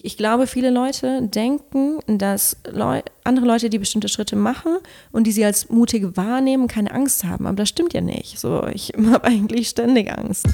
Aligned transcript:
Ich 0.00 0.16
glaube, 0.16 0.46
viele 0.46 0.70
Leute 0.70 1.22
denken, 1.22 1.98
dass 2.06 2.56
Leu 2.70 3.02
andere 3.24 3.46
Leute, 3.46 3.68
die 3.68 3.80
bestimmte 3.80 4.08
Schritte 4.08 4.36
machen 4.36 4.78
und 5.10 5.26
die 5.26 5.32
sie 5.32 5.44
als 5.44 5.70
mutig 5.70 6.16
wahrnehmen, 6.16 6.68
keine 6.68 6.92
Angst 6.92 7.24
haben. 7.24 7.48
Aber 7.48 7.56
das 7.56 7.68
stimmt 7.68 7.94
ja 7.94 8.00
nicht. 8.00 8.38
So, 8.38 8.64
ich 8.68 8.92
habe 9.12 9.24
eigentlich 9.24 9.70
ständig 9.70 10.16
Angst. 10.16 10.46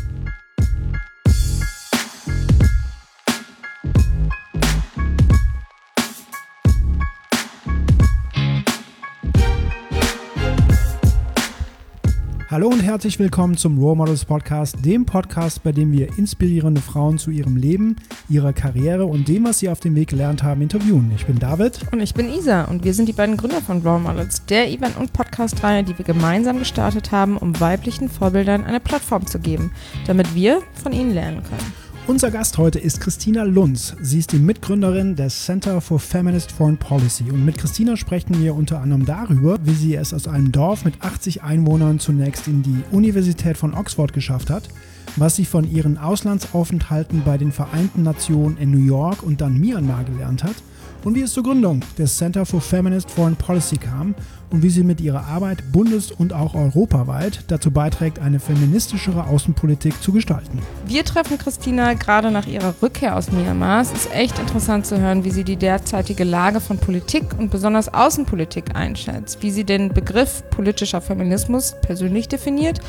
Hallo 12.55 12.69
und 12.69 12.85
herzlich 12.85 13.19
willkommen 13.19 13.57
zum 13.57 13.79
Role 13.79 13.97
Models 13.97 14.25
Podcast, 14.25 14.77
dem 14.85 15.07
Podcast, 15.07 15.65
bei 15.65 15.73
dem 15.73 15.91
wir 15.91 16.16
inspirierende 16.16 16.80
Frauen 16.80 17.19
zu 17.19 17.33
ihrem 17.33 17.57
Leben, 17.57 17.97
ihrer 18.29 18.53
Karriere 18.53 19.07
und 19.07 19.27
dem, 19.27 19.45
was 19.45 19.59
sie 19.59 19.69
auf 19.69 19.80
dem 19.80 19.97
Weg 19.97 20.11
gelernt 20.11 20.45
haben, 20.45 20.62
interviewen. 20.62 21.11
Ich 21.17 21.27
bin 21.27 21.41
David. 21.41 21.81
Und 21.91 21.98
ich 21.98 22.15
bin 22.15 22.33
Isa 22.33 22.62
und 22.67 22.85
wir 22.85 22.95
sind 22.95 23.09
die 23.09 23.12
beiden 23.12 23.37
Gründer 23.37 23.61
von 23.61 23.83
Role 23.83 23.98
Models, 23.98 24.47
der 24.47 24.71
Event- 24.71 24.97
und 24.98 25.12
Podcast-Reihe, 25.12 25.83
die 25.83 25.98
wir 25.98 26.05
gemeinsam 26.05 26.61
gestartet 26.61 27.11
haben, 27.11 27.39
um 27.39 27.59
weiblichen 27.59 28.09
Vorbildern 28.09 28.62
eine 28.62 28.79
Plattform 28.79 29.27
zu 29.27 29.41
geben, 29.41 29.73
damit 30.07 30.37
wir 30.37 30.61
von 30.81 30.93
ihnen 30.93 31.12
lernen 31.12 31.43
können. 31.43 31.84
Unser 32.07 32.31
Gast 32.31 32.59
heute 32.59 32.79
ist 32.79 33.01
Christina 33.01 33.45
Lunz. 33.45 33.97
Sie 33.99 34.19
ist 34.19 34.33
die 34.33 34.39
Mitgründerin 34.39 35.17
des 35.17 35.47
Center 35.47 35.81
for 35.81 35.99
Feminist 35.99 36.53
Foreign 36.53 36.77
Policy. 36.77 37.31
Und 37.31 37.47
mit 37.47 37.57
Christina 37.57 37.97
sprechen 37.97 38.43
wir 38.43 38.55
unter 38.55 38.83
anderem 38.83 39.07
darüber, 39.07 39.59
wie 39.62 39.73
sie 39.73 39.95
es 39.95 40.12
aus 40.12 40.29
einem 40.29 40.53
Dorf 40.53 40.85
mit 40.85 41.03
80 41.03 41.43
Einwohnern 41.43 41.98
zunächst 41.98 42.47
in 42.47 42.62
die 42.62 42.85
Universität 42.91 43.57
von 43.57 43.73
Oxford 43.73 44.12
geschafft 44.12 44.51
hat, 44.51 44.69
was 45.17 45.37
sie 45.37 45.47
von 45.47 45.65
ihren 45.65 45.97
Auslandsaufenthalten 45.97 47.23
bei 47.25 47.39
den 47.39 47.53
Vereinten 47.53 48.03
Nationen 48.03 48.59
in 48.59 48.71
New 48.71 48.84
York 48.84 49.23
und 49.23 49.41
dann 49.41 49.59
Myanmar 49.59 50.05
gelernt 50.05 50.45
hat 50.45 50.57
und 51.05 51.15
wie 51.15 51.23
es 51.23 51.33
zur 51.33 51.43
Gründung 51.43 51.81
des 51.97 52.17
Center 52.17 52.45
for 52.45 52.61
Feminist 52.61 53.11
Foreign 53.11 53.37
Policy 53.37 53.77
kam 53.77 54.15
und 54.55 54.62
wie 54.62 54.70
sie 54.70 54.84
mit 54.84 55.00
ihrer 55.00 55.27
Arbeit 55.27 55.72
bundes- 55.72 56.12
und 56.12 56.33
auch 56.33 56.55
europaweit 56.55 57.41
dazu 57.48 57.72
beiträgt, 57.72 58.20
eine 58.20 58.38
feministischere 58.38 59.27
Außenpolitik 59.27 60.00
zu 60.00 60.12
gestalten. 60.12 60.60
Wir 60.86 61.05
treffen 61.05 61.38
Christina 61.38 61.94
gerade 61.94 62.30
nach 62.30 62.47
ihrer 62.47 62.72
Rückkehr 62.80 63.16
aus 63.16 63.32
Myanmar. 63.32 63.82
Es 63.82 63.91
ist 63.91 64.14
echt 64.14 64.38
interessant 64.38 64.86
zu 64.86 65.00
hören, 65.00 65.25
wie 65.25 65.32
sie 65.32 65.42
die 65.42 65.56
derzeitige 65.56 66.22
Lage 66.22 66.60
von 66.60 66.78
Politik 66.78 67.25
und 67.36 67.50
besonders 67.50 67.92
Außenpolitik 67.92 68.77
einschätzt, 68.77 69.42
wie 69.42 69.50
sie 69.50 69.64
den 69.64 69.92
Begriff 69.92 70.48
politischer 70.50 71.00
Feminismus 71.00 71.75
persönlich 71.82 72.28
definiert 72.28 72.80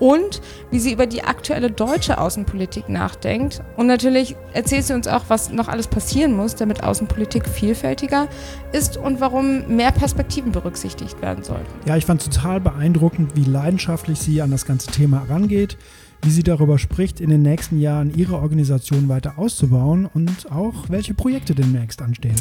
und 0.00 0.40
wie 0.72 0.80
sie 0.80 0.92
über 0.92 1.06
die 1.06 1.22
aktuelle 1.22 1.70
deutsche 1.70 2.18
Außenpolitik 2.18 2.88
nachdenkt. 2.88 3.62
Und 3.76 3.86
natürlich 3.86 4.34
erzählt 4.52 4.84
sie 4.84 4.94
uns 4.94 5.06
auch, 5.06 5.24
was 5.28 5.52
noch 5.52 5.68
alles 5.68 5.86
passieren 5.86 6.34
muss, 6.34 6.56
damit 6.56 6.82
Außenpolitik 6.82 7.48
vielfältiger 7.48 8.26
ist 8.72 8.96
und 8.96 9.20
warum 9.20 9.68
mehr 9.68 9.92
Perspektiven 9.92 10.50
berücksichtigt 10.50 11.22
werden 11.22 11.44
sollten. 11.44 11.66
Ja, 11.86 11.96
ich 11.96 12.06
fand 12.06 12.24
total 12.24 12.60
beeindruckend, 12.60 13.36
wie 13.36 13.44
leidenschaftlich 13.44 14.18
sie 14.18 14.42
an 14.42 14.50
das 14.50 14.64
ganze 14.64 14.90
Thema 14.90 15.26
herangeht 15.28 15.76
wie 16.22 16.30
sie 16.30 16.42
darüber 16.42 16.78
spricht, 16.78 17.20
in 17.20 17.30
den 17.30 17.42
nächsten 17.42 17.80
Jahren 17.80 18.14
ihre 18.14 18.36
Organisation 18.36 19.08
weiter 19.08 19.34
auszubauen 19.38 20.06
und 20.06 20.50
auch 20.50 20.88
welche 20.88 21.14
Projekte 21.14 21.54
demnächst 21.54 22.02
anstehen. 22.02 22.36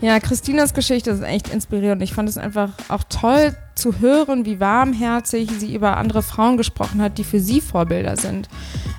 Ja, 0.00 0.18
Christinas 0.18 0.74
Geschichte 0.74 1.10
ist 1.10 1.22
echt 1.22 1.48
inspirierend. 1.48 2.02
Ich 2.02 2.12
fand 2.12 2.28
es 2.28 2.36
einfach 2.36 2.72
auch 2.88 3.04
toll 3.08 3.56
zu 3.76 4.00
hören, 4.00 4.44
wie 4.44 4.58
warmherzig 4.58 5.48
sie 5.58 5.74
über 5.74 5.96
andere 5.96 6.22
Frauen 6.22 6.56
gesprochen 6.56 7.00
hat, 7.00 7.18
die 7.18 7.24
für 7.24 7.38
sie 7.38 7.60
Vorbilder 7.60 8.16
sind. 8.16 8.48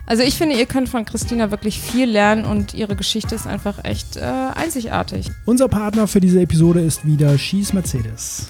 Also 0.05 0.23
ich 0.23 0.35
finde, 0.35 0.55
ihr 0.55 0.65
könnt 0.65 0.89
von 0.89 1.03
Christina 1.05 1.51
wirklich 1.51 1.79
viel 1.79 2.09
lernen 2.09 2.45
und 2.45 2.73
ihre 2.73 2.95
Geschichte 2.95 3.35
ist 3.35 3.47
einfach 3.47 3.83
echt 3.83 4.15
äh, 4.15 4.21
einzigartig. 4.21 5.29
Unser 5.45 5.67
Partner 5.67 6.07
für 6.07 6.21
diese 6.21 6.41
Episode 6.41 6.79
ist 6.79 7.05
wieder 7.05 7.37
Schieß 7.37 7.73
Mercedes. 7.73 8.47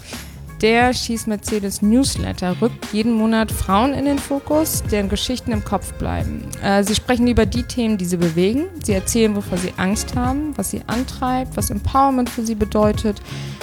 Der 0.64 0.94
Schieß 0.94 1.28
Mercedes 1.28 1.81
Newsletter 1.81 2.56
rückt 2.61 2.94
jeden 2.94 3.11
Monat 3.11 3.52
Frauen 3.52 3.94
in 3.94 4.06
den 4.06 4.18
Fokus, 4.18 4.81
deren 4.90 5.09
Geschichten 5.09 5.51
im 5.51 5.66
Kopf 5.66 5.91
bleiben. 5.96 6.46
Äh, 6.63 6.85
sie 6.85 6.96
sprechen 6.96 7.28
über 7.28 7.46
die 7.46 7.63
Themen, 7.63 7.97
die 7.97 8.06
sie 8.06 8.16
bewegen. 8.16 8.68
Sie 8.81 8.94
erzählen, 8.94 9.35
wovor 9.35 9.57
sie 9.57 9.73
Angst 9.75 10.16
haben, 10.16 10.57
was 10.57 10.72
sie 10.72 10.79
antreibt, 10.88 11.57
was 11.57 11.69
Empowerment 11.69 12.29
für 12.29 12.46
sie 12.46 12.56
bedeutet, 12.56 13.22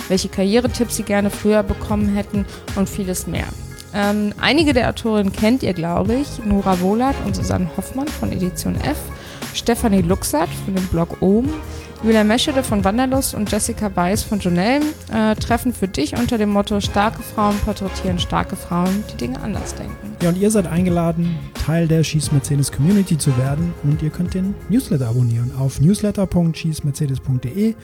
welche 0.09 0.28
Karrieretipps 0.28 0.97
sie 0.97 1.03
gerne 1.03 1.31
früher 1.31 1.62
bekommen 1.62 2.15
hätten 2.15 2.44
und 2.77 2.87
vieles 2.87 3.27
mehr. 3.27 3.47
Ähm, 3.94 4.34
einige 4.39 4.75
der 4.75 4.91
Autorinnen 4.91 5.33
kennt 5.33 5.62
ihr, 5.62 5.72
glaube 5.72 6.16
ich. 6.16 6.44
Nora 6.44 6.81
Wohlert 6.81 7.16
und 7.25 7.34
Susanne 7.34 7.71
Hoffmann 7.78 8.09
von 8.09 8.31
Edition 8.31 8.75
F, 8.75 8.99
Stefanie 9.55 10.03
Luxert 10.03 10.50
von 10.66 10.75
dem 10.75 10.87
Blog 10.89 11.22
Ohm, 11.22 11.49
Julia 12.03 12.25
Meschede 12.25 12.62
von 12.62 12.83
Wanderlust 12.83 13.34
und 13.34 13.53
Jessica 13.53 13.94
Weiß 13.94 14.22
von 14.22 14.38
Jonelle 14.38 14.87
äh, 15.12 15.34
treffen 15.34 15.75
für 15.75 15.87
dich 15.87 16.16
unter 16.16 16.38
dem 16.38 16.49
Motto 16.49 16.81
Starke 16.81 17.22
Frauen 17.22 17.55
porträtieren 17.59 18.19
starke 18.19 18.56
Frauen, 18.56 19.05
die 19.12 19.19
Dinge 19.19 19.38
anders 19.43 19.75
denken. 19.75 20.16
Ja, 20.22 20.31
und 20.31 20.39
ihr 20.39 20.50
seid 20.50 20.66
eingeladen, 20.66 21.39
Teil 21.53 21.89
der 21.89 22.03
Schieß 22.03 22.33
Mercedes 22.33 22.72
Community 22.72 23.19
zu 23.19 23.37
werden 23.37 23.75
und 23.83 24.03
ihr 24.03 24.09
könnt 24.09 24.33
den 24.33 24.55
Newsletter 24.71 25.09
abonnieren 25.09 25.53
auf 25.59 25.78
newsletter.schießmercedes.de. 25.78 27.75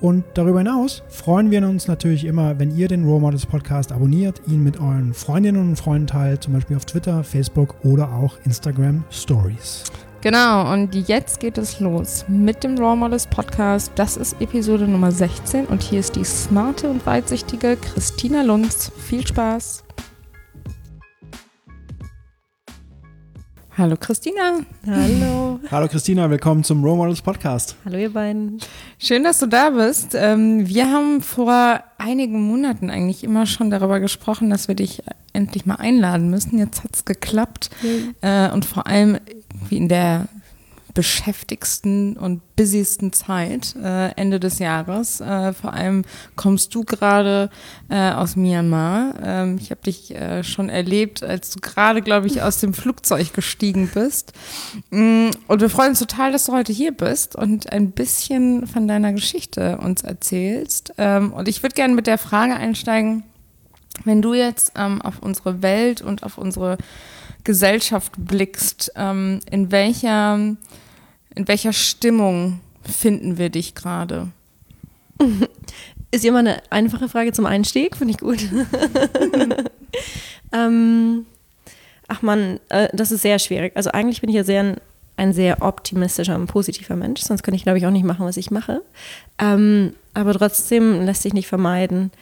Und 0.00 0.24
darüber 0.34 0.58
hinaus 0.58 1.04
freuen 1.08 1.52
wir 1.52 1.66
uns 1.68 1.86
natürlich 1.86 2.24
immer, 2.24 2.58
wenn 2.58 2.76
ihr 2.76 2.88
den 2.88 3.04
Role 3.04 3.20
Models 3.20 3.46
Podcast 3.46 3.92
abonniert, 3.92 4.42
ihn 4.48 4.64
mit 4.64 4.80
euren 4.80 5.14
Freundinnen 5.14 5.68
und 5.68 5.76
Freunden 5.76 6.08
teilt, 6.08 6.42
zum 6.42 6.52
Beispiel 6.52 6.76
auf 6.76 6.84
Twitter, 6.84 7.22
Facebook 7.22 7.76
oder 7.84 8.12
auch 8.12 8.34
Instagram 8.44 9.04
Stories. 9.10 9.84
Genau, 10.22 10.72
und 10.72 10.94
jetzt 10.94 11.40
geht 11.40 11.58
es 11.58 11.78
los 11.78 12.24
mit 12.26 12.64
dem 12.64 12.78
Raw 12.78 12.96
Models 12.96 13.26
Podcast. 13.26 13.92
Das 13.96 14.16
ist 14.16 14.40
Episode 14.40 14.88
Nummer 14.88 15.12
16 15.12 15.66
und 15.66 15.82
hier 15.82 16.00
ist 16.00 16.16
die 16.16 16.24
smarte 16.24 16.88
und 16.88 17.04
weitsichtige 17.04 17.76
Christina 17.76 18.42
Lunz. 18.42 18.90
Viel 18.96 19.26
Spaß! 19.26 19.84
Hallo 23.78 23.94
Christina. 24.00 24.60
Hallo. 24.86 25.60
Hallo 25.70 25.86
Christina, 25.86 26.30
willkommen 26.30 26.64
zum 26.64 26.82
Raw 26.82 26.96
Models 26.96 27.20
Podcast. 27.20 27.76
Hallo 27.84 27.98
ihr 27.98 28.10
beiden. 28.10 28.58
Schön, 28.98 29.22
dass 29.22 29.38
du 29.38 29.46
da 29.46 29.68
bist. 29.68 30.14
Ähm, 30.14 30.66
wir 30.66 30.90
haben 30.90 31.20
vor 31.20 31.84
einigen 31.98 32.40
Monaten 32.40 32.88
eigentlich 32.88 33.22
immer 33.22 33.44
schon 33.44 33.68
darüber 33.68 34.00
gesprochen, 34.00 34.48
dass 34.48 34.66
wir 34.66 34.74
dich 34.74 35.02
endlich 35.34 35.66
mal 35.66 35.74
einladen 35.74 36.30
müssen. 36.30 36.58
Jetzt 36.58 36.84
hat 36.84 36.96
es 36.96 37.04
geklappt. 37.04 37.68
Mhm. 37.82 38.14
Und 38.54 38.64
vor 38.64 38.86
allem 38.86 39.18
wie 39.70 39.76
in 39.76 39.88
der 39.88 40.28
beschäftigsten 40.96 42.16
und 42.16 42.40
busysten 42.56 43.12
Zeit 43.12 43.76
äh, 43.76 44.12
Ende 44.12 44.40
des 44.40 44.58
Jahres. 44.58 45.20
Äh, 45.20 45.52
vor 45.52 45.74
allem 45.74 46.06
kommst 46.36 46.74
du 46.74 46.84
gerade 46.84 47.50
äh, 47.90 48.12
aus 48.12 48.34
Myanmar. 48.34 49.12
Ähm, 49.22 49.58
ich 49.60 49.70
habe 49.70 49.82
dich 49.82 50.14
äh, 50.14 50.42
schon 50.42 50.70
erlebt, 50.70 51.22
als 51.22 51.50
du 51.50 51.60
gerade, 51.60 52.00
glaube 52.00 52.28
ich, 52.28 52.40
aus 52.40 52.60
dem 52.60 52.72
Flugzeug 52.72 53.34
gestiegen 53.34 53.90
bist. 53.92 54.32
Mm, 54.88 55.28
und 55.48 55.60
wir 55.60 55.68
freuen 55.68 55.90
uns 55.90 55.98
total, 55.98 56.32
dass 56.32 56.46
du 56.46 56.52
heute 56.52 56.72
hier 56.72 56.92
bist 56.92 57.36
und 57.36 57.70
ein 57.70 57.90
bisschen 57.90 58.66
von 58.66 58.88
deiner 58.88 59.12
Geschichte 59.12 59.76
uns 59.76 60.00
erzählst. 60.00 60.94
Ähm, 60.96 61.30
und 61.34 61.46
ich 61.46 61.62
würde 61.62 61.74
gerne 61.74 61.94
mit 61.94 62.06
der 62.06 62.16
Frage 62.16 62.56
einsteigen, 62.56 63.22
wenn 64.04 64.22
du 64.22 64.32
jetzt 64.32 64.72
ähm, 64.76 65.02
auf 65.02 65.18
unsere 65.20 65.60
Welt 65.60 66.00
und 66.00 66.22
auf 66.22 66.38
unsere 66.38 66.78
Gesellschaft 67.46 68.12
blickst, 68.18 68.92
ähm, 68.96 69.40
in 69.50 69.70
welcher, 69.70 70.34
in 70.34 71.48
welcher 71.48 71.72
Stimmung 71.72 72.60
finden 72.82 73.38
wir 73.38 73.50
dich 73.50 73.74
gerade? 73.74 74.28
Ist 76.10 76.24
immer 76.24 76.40
eine 76.40 76.60
einfache 76.70 77.08
Frage 77.08 77.32
zum 77.32 77.46
Einstieg, 77.46 77.96
finde 77.96 78.12
ich 78.12 78.18
gut. 78.18 78.38
ähm, 80.52 81.26
ach 82.08 82.22
man, 82.22 82.60
äh, 82.68 82.88
das 82.92 83.12
ist 83.12 83.22
sehr 83.22 83.38
schwierig. 83.38 83.76
Also 83.76 83.90
eigentlich 83.90 84.20
bin 84.20 84.30
ich 84.30 84.36
ja 84.36 84.44
sehr 84.44 84.62
ein, 84.62 84.76
ein 85.16 85.32
sehr 85.32 85.62
optimistischer 85.62 86.36
und 86.36 86.46
positiver 86.46 86.96
Mensch, 86.96 87.22
sonst 87.22 87.42
könnte 87.42 87.56
ich 87.56 87.64
glaube 87.64 87.78
ich 87.78 87.86
auch 87.86 87.90
nicht 87.90 88.04
machen, 88.04 88.24
was 88.24 88.36
ich 88.36 88.50
mache. 88.50 88.82
Ähm, 89.38 89.94
aber 90.14 90.32
trotzdem 90.34 91.04
lässt 91.04 91.22
sich 91.22 91.34
nicht 91.34 91.48
vermeiden, 91.48 92.12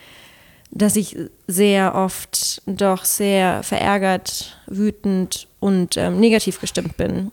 dass 0.75 0.97
ich 0.97 1.17
sehr 1.47 1.95
oft 1.95 2.61
doch 2.67 3.05
sehr 3.05 3.63
verärgert, 3.63 4.59
wütend 4.67 5.47
und 5.61 5.97
ähm, 5.97 6.19
negativ 6.19 6.61
gestimmt 6.61 6.97
bin. 6.97 7.31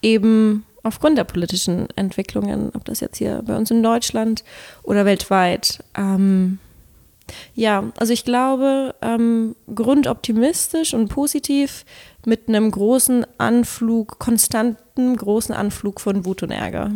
Eben 0.00 0.64
aufgrund 0.82 1.18
der 1.18 1.24
politischen 1.24 1.88
Entwicklungen, 1.96 2.70
ob 2.74 2.86
das 2.86 3.00
jetzt 3.00 3.18
hier 3.18 3.42
bei 3.46 3.54
uns 3.54 3.70
in 3.70 3.82
Deutschland 3.82 4.44
oder 4.82 5.04
weltweit. 5.04 5.84
Ähm, 5.94 6.58
ja, 7.54 7.84
also 7.98 8.14
ich 8.14 8.24
glaube, 8.24 8.94
ähm, 9.02 9.54
grundoptimistisch 9.72 10.94
und 10.94 11.08
positiv 11.08 11.84
mit 12.24 12.48
einem 12.48 12.70
großen 12.70 13.26
Anflug, 13.36 14.18
konstanten 14.18 15.16
großen 15.16 15.54
Anflug 15.54 16.00
von 16.00 16.24
Wut 16.24 16.42
und 16.42 16.50
Ärger. 16.50 16.90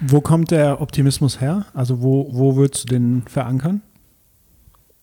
Wo 0.00 0.20
kommt 0.20 0.50
der 0.50 0.80
Optimismus 0.80 1.40
her? 1.40 1.66
Also 1.74 2.02
wo, 2.02 2.28
wo 2.32 2.56
würdest 2.56 2.84
du 2.84 2.94
den 2.94 3.22
verankern? 3.28 3.82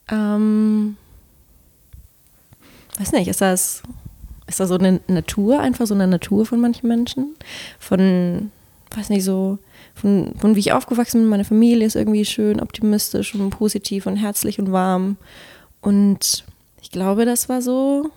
Ähm, 0.10 0.98
weiß 3.00 3.12
nicht, 3.14 3.28
ist 3.28 3.42
das, 3.42 3.84
ist 4.48 4.60
das 4.60 4.70
so 4.70 4.78
eine 4.78 5.02
Natur, 5.08 5.60
einfach 5.60 5.88
so 5.88 5.94
eine 5.94 6.08
Natur 6.08 6.46
von 6.46 6.60
manchen 6.60 6.88
Menschen? 6.88 7.36
Von 7.80 8.52
weiß 8.96 9.10
nicht, 9.10 9.24
so 9.24 9.60
von, 9.94 10.34
von 10.38 10.56
wie 10.56 10.60
ich 10.60 10.72
aufgewachsen 10.74 11.22
bin, 11.22 11.30
meine 11.30 11.44
Familie 11.44 11.86
ist 11.86 11.96
irgendwie 11.96 12.26
schön 12.26 12.60
optimistisch 12.60 13.36
und 13.36 13.50
positiv 13.50 14.06
und 14.06 14.16
herzlich 14.16 14.60
und 14.60 14.72
warm. 14.72 15.18
Und 15.82 16.46
ich 16.82 16.92
glaube, 16.92 17.26
das 17.26 17.50
war 17.50 17.62
so 17.62 18.10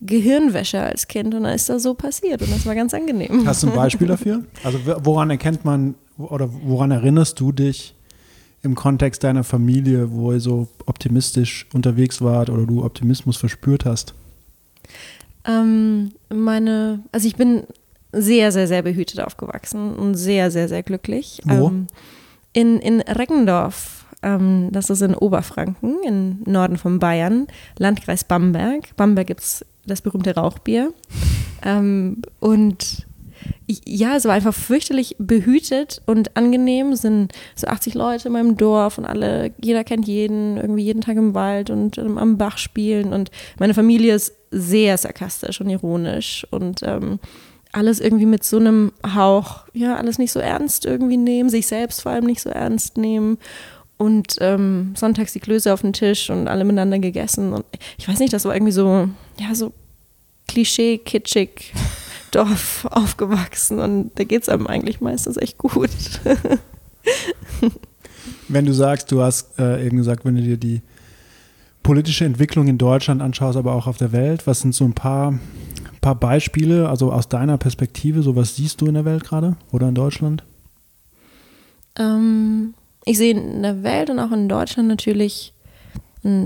Gehirnwäsche 0.00 0.80
als 0.80 1.08
Kind 1.08 1.34
und 1.34 1.44
dann 1.44 1.54
ist 1.54 1.68
das 1.68 1.82
so 1.82 1.94
passiert 1.94 2.42
und 2.42 2.52
das 2.52 2.66
war 2.66 2.74
ganz 2.74 2.94
angenehm. 2.94 3.46
Hast 3.46 3.62
du 3.62 3.68
ein 3.68 3.74
Beispiel 3.74 4.06
dafür? 4.06 4.44
Also 4.62 4.78
woran 4.84 5.30
erkennt 5.30 5.64
man 5.64 5.96
oder 6.16 6.48
woran 6.62 6.90
erinnerst 6.90 7.38
du 7.40 7.52
dich 7.52 7.94
im 8.62 8.74
Kontext 8.74 9.24
deiner 9.24 9.44
Familie, 9.44 10.10
wo 10.12 10.32
ihr 10.32 10.40
so 10.40 10.68
optimistisch 10.86 11.66
unterwegs 11.72 12.20
wart 12.20 12.50
oder 12.50 12.66
du 12.66 12.84
Optimismus 12.84 13.36
verspürt 13.36 13.84
hast? 13.84 14.14
Ähm, 15.44 16.12
meine, 16.28 17.00
also 17.12 17.26
ich 17.26 17.36
bin 17.36 17.64
sehr, 18.12 18.52
sehr, 18.52 18.66
sehr 18.66 18.82
behütet 18.82 19.20
aufgewachsen 19.20 19.94
und 19.94 20.14
sehr, 20.14 20.50
sehr, 20.50 20.68
sehr 20.68 20.82
glücklich. 20.82 21.40
Wo? 21.44 21.68
Ähm, 21.68 21.86
in, 22.52 22.78
in 22.78 23.00
Reggendorf, 23.00 24.06
ähm, 24.22 24.68
das 24.72 24.90
ist 24.90 25.02
in 25.02 25.14
Oberfranken, 25.14 25.96
im 26.04 26.42
Norden 26.44 26.76
von 26.76 26.98
Bayern, 26.98 27.46
Landkreis 27.76 28.24
Bamberg. 28.24 28.96
Bamberg 28.96 29.26
gibt 29.26 29.40
es 29.40 29.64
das 29.86 30.02
berühmte 30.02 30.34
Rauchbier. 30.34 30.92
ähm, 31.62 32.22
und 32.40 33.07
ja, 33.66 34.16
es 34.16 34.24
war 34.24 34.32
einfach 34.32 34.54
fürchterlich 34.54 35.16
behütet 35.18 36.00
und 36.06 36.36
angenehm. 36.36 36.92
Es 36.92 37.02
sind 37.02 37.32
so 37.54 37.66
80 37.66 37.94
Leute 37.94 38.28
in 38.28 38.32
meinem 38.32 38.56
Dorf 38.56 38.98
und 38.98 39.04
alle, 39.04 39.52
jeder 39.62 39.84
kennt 39.84 40.06
jeden, 40.06 40.56
irgendwie 40.56 40.84
jeden 40.84 41.02
Tag 41.02 41.16
im 41.16 41.34
Wald 41.34 41.70
und 41.70 41.98
ähm, 41.98 42.18
am 42.18 42.38
Bach 42.38 42.58
spielen. 42.58 43.12
Und 43.12 43.30
meine 43.58 43.74
Familie 43.74 44.14
ist 44.14 44.32
sehr 44.50 44.96
sarkastisch 44.96 45.60
und 45.60 45.68
ironisch 45.68 46.46
und 46.50 46.82
ähm, 46.82 47.18
alles 47.72 48.00
irgendwie 48.00 48.26
mit 48.26 48.44
so 48.44 48.56
einem 48.56 48.92
Hauch, 49.14 49.64
ja, 49.74 49.96
alles 49.96 50.18
nicht 50.18 50.32
so 50.32 50.40
ernst 50.40 50.86
irgendwie 50.86 51.18
nehmen, 51.18 51.50
sich 51.50 51.66
selbst 51.66 52.02
vor 52.02 52.12
allem 52.12 52.24
nicht 52.24 52.40
so 52.40 52.50
ernst 52.50 52.96
nehmen. 52.96 53.38
Und 53.98 54.36
ähm, 54.40 54.94
sonntags 54.96 55.32
die 55.32 55.40
Klöße 55.40 55.72
auf 55.72 55.80
den 55.80 55.92
Tisch 55.92 56.30
und 56.30 56.46
alle 56.46 56.64
miteinander 56.64 57.00
gegessen. 57.00 57.52
Und 57.52 57.64
ich 57.98 58.08
weiß 58.08 58.20
nicht, 58.20 58.32
das 58.32 58.44
war 58.44 58.54
irgendwie 58.54 58.72
so, 58.72 59.08
ja, 59.38 59.54
so 59.54 59.72
klischee, 60.46 60.98
kitschig, 60.98 61.72
Dorf 62.30 62.86
aufgewachsen. 62.90 63.78
Und 63.78 64.10
da 64.16 64.24
geht 64.24 64.42
es 64.42 64.48
einem 64.48 64.66
eigentlich 64.66 65.00
meistens 65.00 65.36
echt 65.36 65.58
gut. 65.58 65.90
wenn 68.48 68.66
du 68.66 68.72
sagst, 68.72 69.10
du 69.12 69.22
hast 69.22 69.58
äh, 69.58 69.86
eben 69.86 69.96
gesagt, 69.96 70.24
wenn 70.24 70.36
du 70.36 70.42
dir 70.42 70.56
die 70.56 70.82
politische 71.82 72.24
Entwicklung 72.24 72.68
in 72.68 72.78
Deutschland 72.78 73.22
anschaust, 73.22 73.56
aber 73.56 73.74
auch 73.74 73.86
auf 73.86 73.96
der 73.96 74.12
Welt, 74.12 74.46
was 74.46 74.60
sind 74.60 74.74
so 74.74 74.84
ein 74.84 74.94
paar 74.94 75.38
paar 76.00 76.14
Beispiele, 76.14 76.88
also 76.88 77.12
aus 77.12 77.28
deiner 77.28 77.58
Perspektive, 77.58 78.22
so 78.22 78.36
was 78.36 78.56
siehst 78.56 78.80
du 78.80 78.86
in 78.86 78.94
der 78.94 79.04
Welt 79.04 79.24
gerade 79.24 79.56
oder 79.72 79.88
in 79.88 79.94
Deutschland? 79.94 80.44
Ähm, 81.98 82.74
ich 83.04 83.18
sehe 83.18 83.32
in 83.32 83.62
der 83.62 83.82
Welt 83.82 84.10
und 84.10 84.18
auch 84.18 84.32
in 84.32 84.48
Deutschland 84.48 84.88
natürlich, 84.88 85.52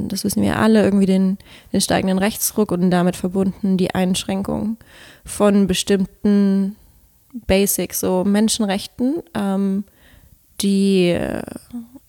das 0.09 0.25
wissen 0.25 0.43
wir 0.43 0.59
alle, 0.59 0.83
irgendwie 0.83 1.07
den, 1.07 1.39
den 1.73 1.81
steigenden 1.81 2.19
Rechtsruck 2.19 2.73
und 2.73 2.91
damit 2.91 3.17
verbunden 3.17 3.77
die 3.77 3.95
Einschränkung 3.95 4.77
von 5.25 5.67
bestimmten 5.67 6.77
Basics, 7.47 8.01
so 8.01 8.25
Menschenrechten, 8.25 9.23
ähm, 9.35 9.85
die 10.61 11.09
äh, 11.09 11.43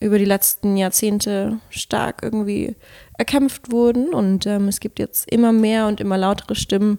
über 0.00 0.18
die 0.18 0.24
letzten 0.24 0.76
Jahrzehnte 0.76 1.58
stark 1.70 2.22
irgendwie 2.22 2.76
erkämpft 3.16 3.72
wurden. 3.72 4.12
Und 4.12 4.46
ähm, 4.46 4.68
es 4.68 4.80
gibt 4.80 4.98
jetzt 4.98 5.30
immer 5.30 5.52
mehr 5.52 5.86
und 5.86 6.00
immer 6.00 6.18
lautere 6.18 6.54
Stimmen, 6.54 6.98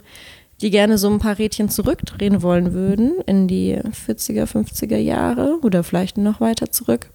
die 0.61 0.71
gerne 0.71 0.97
so 0.97 1.09
ein 1.09 1.19
paar 1.19 1.37
Rädchen 1.37 1.69
zurückdrehen 1.69 2.41
wollen 2.41 2.73
würden 2.73 3.21
in 3.25 3.47
die 3.47 3.75
40er, 3.75 4.45
50er 4.45 4.97
Jahre 4.97 5.59
oder 5.61 5.83
vielleicht 5.83 6.17
noch 6.17 6.41
weiter 6.41 6.71
zurück. 6.71 7.11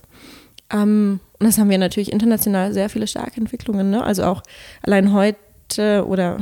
Ähm, 0.70 1.20
und 1.40 1.46
das 1.46 1.56
haben 1.58 1.70
wir 1.70 1.78
natürlich 1.78 2.12
international 2.12 2.75
sehr 2.75 2.90
viele 2.90 3.06
starke 3.06 3.40
Entwicklungen. 3.40 3.90
Ne? 3.90 4.04
Also 4.04 4.25
auch 4.25 4.42
allein 4.82 5.14
heute 5.14 6.04
oder 6.06 6.38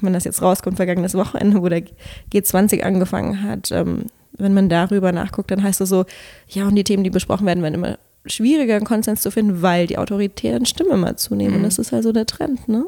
wenn 0.00 0.12
das 0.12 0.24
jetzt 0.24 0.42
rauskommt, 0.42 0.76
vergangenes 0.76 1.14
Wochenende, 1.14 1.62
wo 1.62 1.68
der 1.68 1.84
G20 2.32 2.82
angefangen 2.82 3.44
hat, 3.44 3.70
ähm, 3.70 4.06
wenn 4.32 4.52
man 4.52 4.68
darüber 4.68 5.12
nachguckt, 5.12 5.50
dann 5.52 5.62
heißt 5.62 5.80
es 5.80 5.88
so, 5.88 6.04
ja, 6.48 6.66
und 6.66 6.74
die 6.74 6.84
Themen, 6.84 7.04
die 7.04 7.10
besprochen 7.10 7.46
werden, 7.46 7.62
werden 7.62 7.74
immer 7.74 7.98
schwieriger, 8.26 8.74
einen 8.74 8.84
Konsens 8.84 9.20
zu 9.20 9.30
finden, 9.30 9.62
weil 9.62 9.86
die 9.86 9.98
autoritären 9.98 10.66
Stimmen 10.66 10.92
immer 10.92 11.16
zunehmen. 11.16 11.58
Mhm. 11.58 11.62
Das 11.62 11.78
ist 11.78 11.92
also 11.92 12.12
der 12.12 12.26
Trend. 12.26 12.68
Ne? 12.68 12.84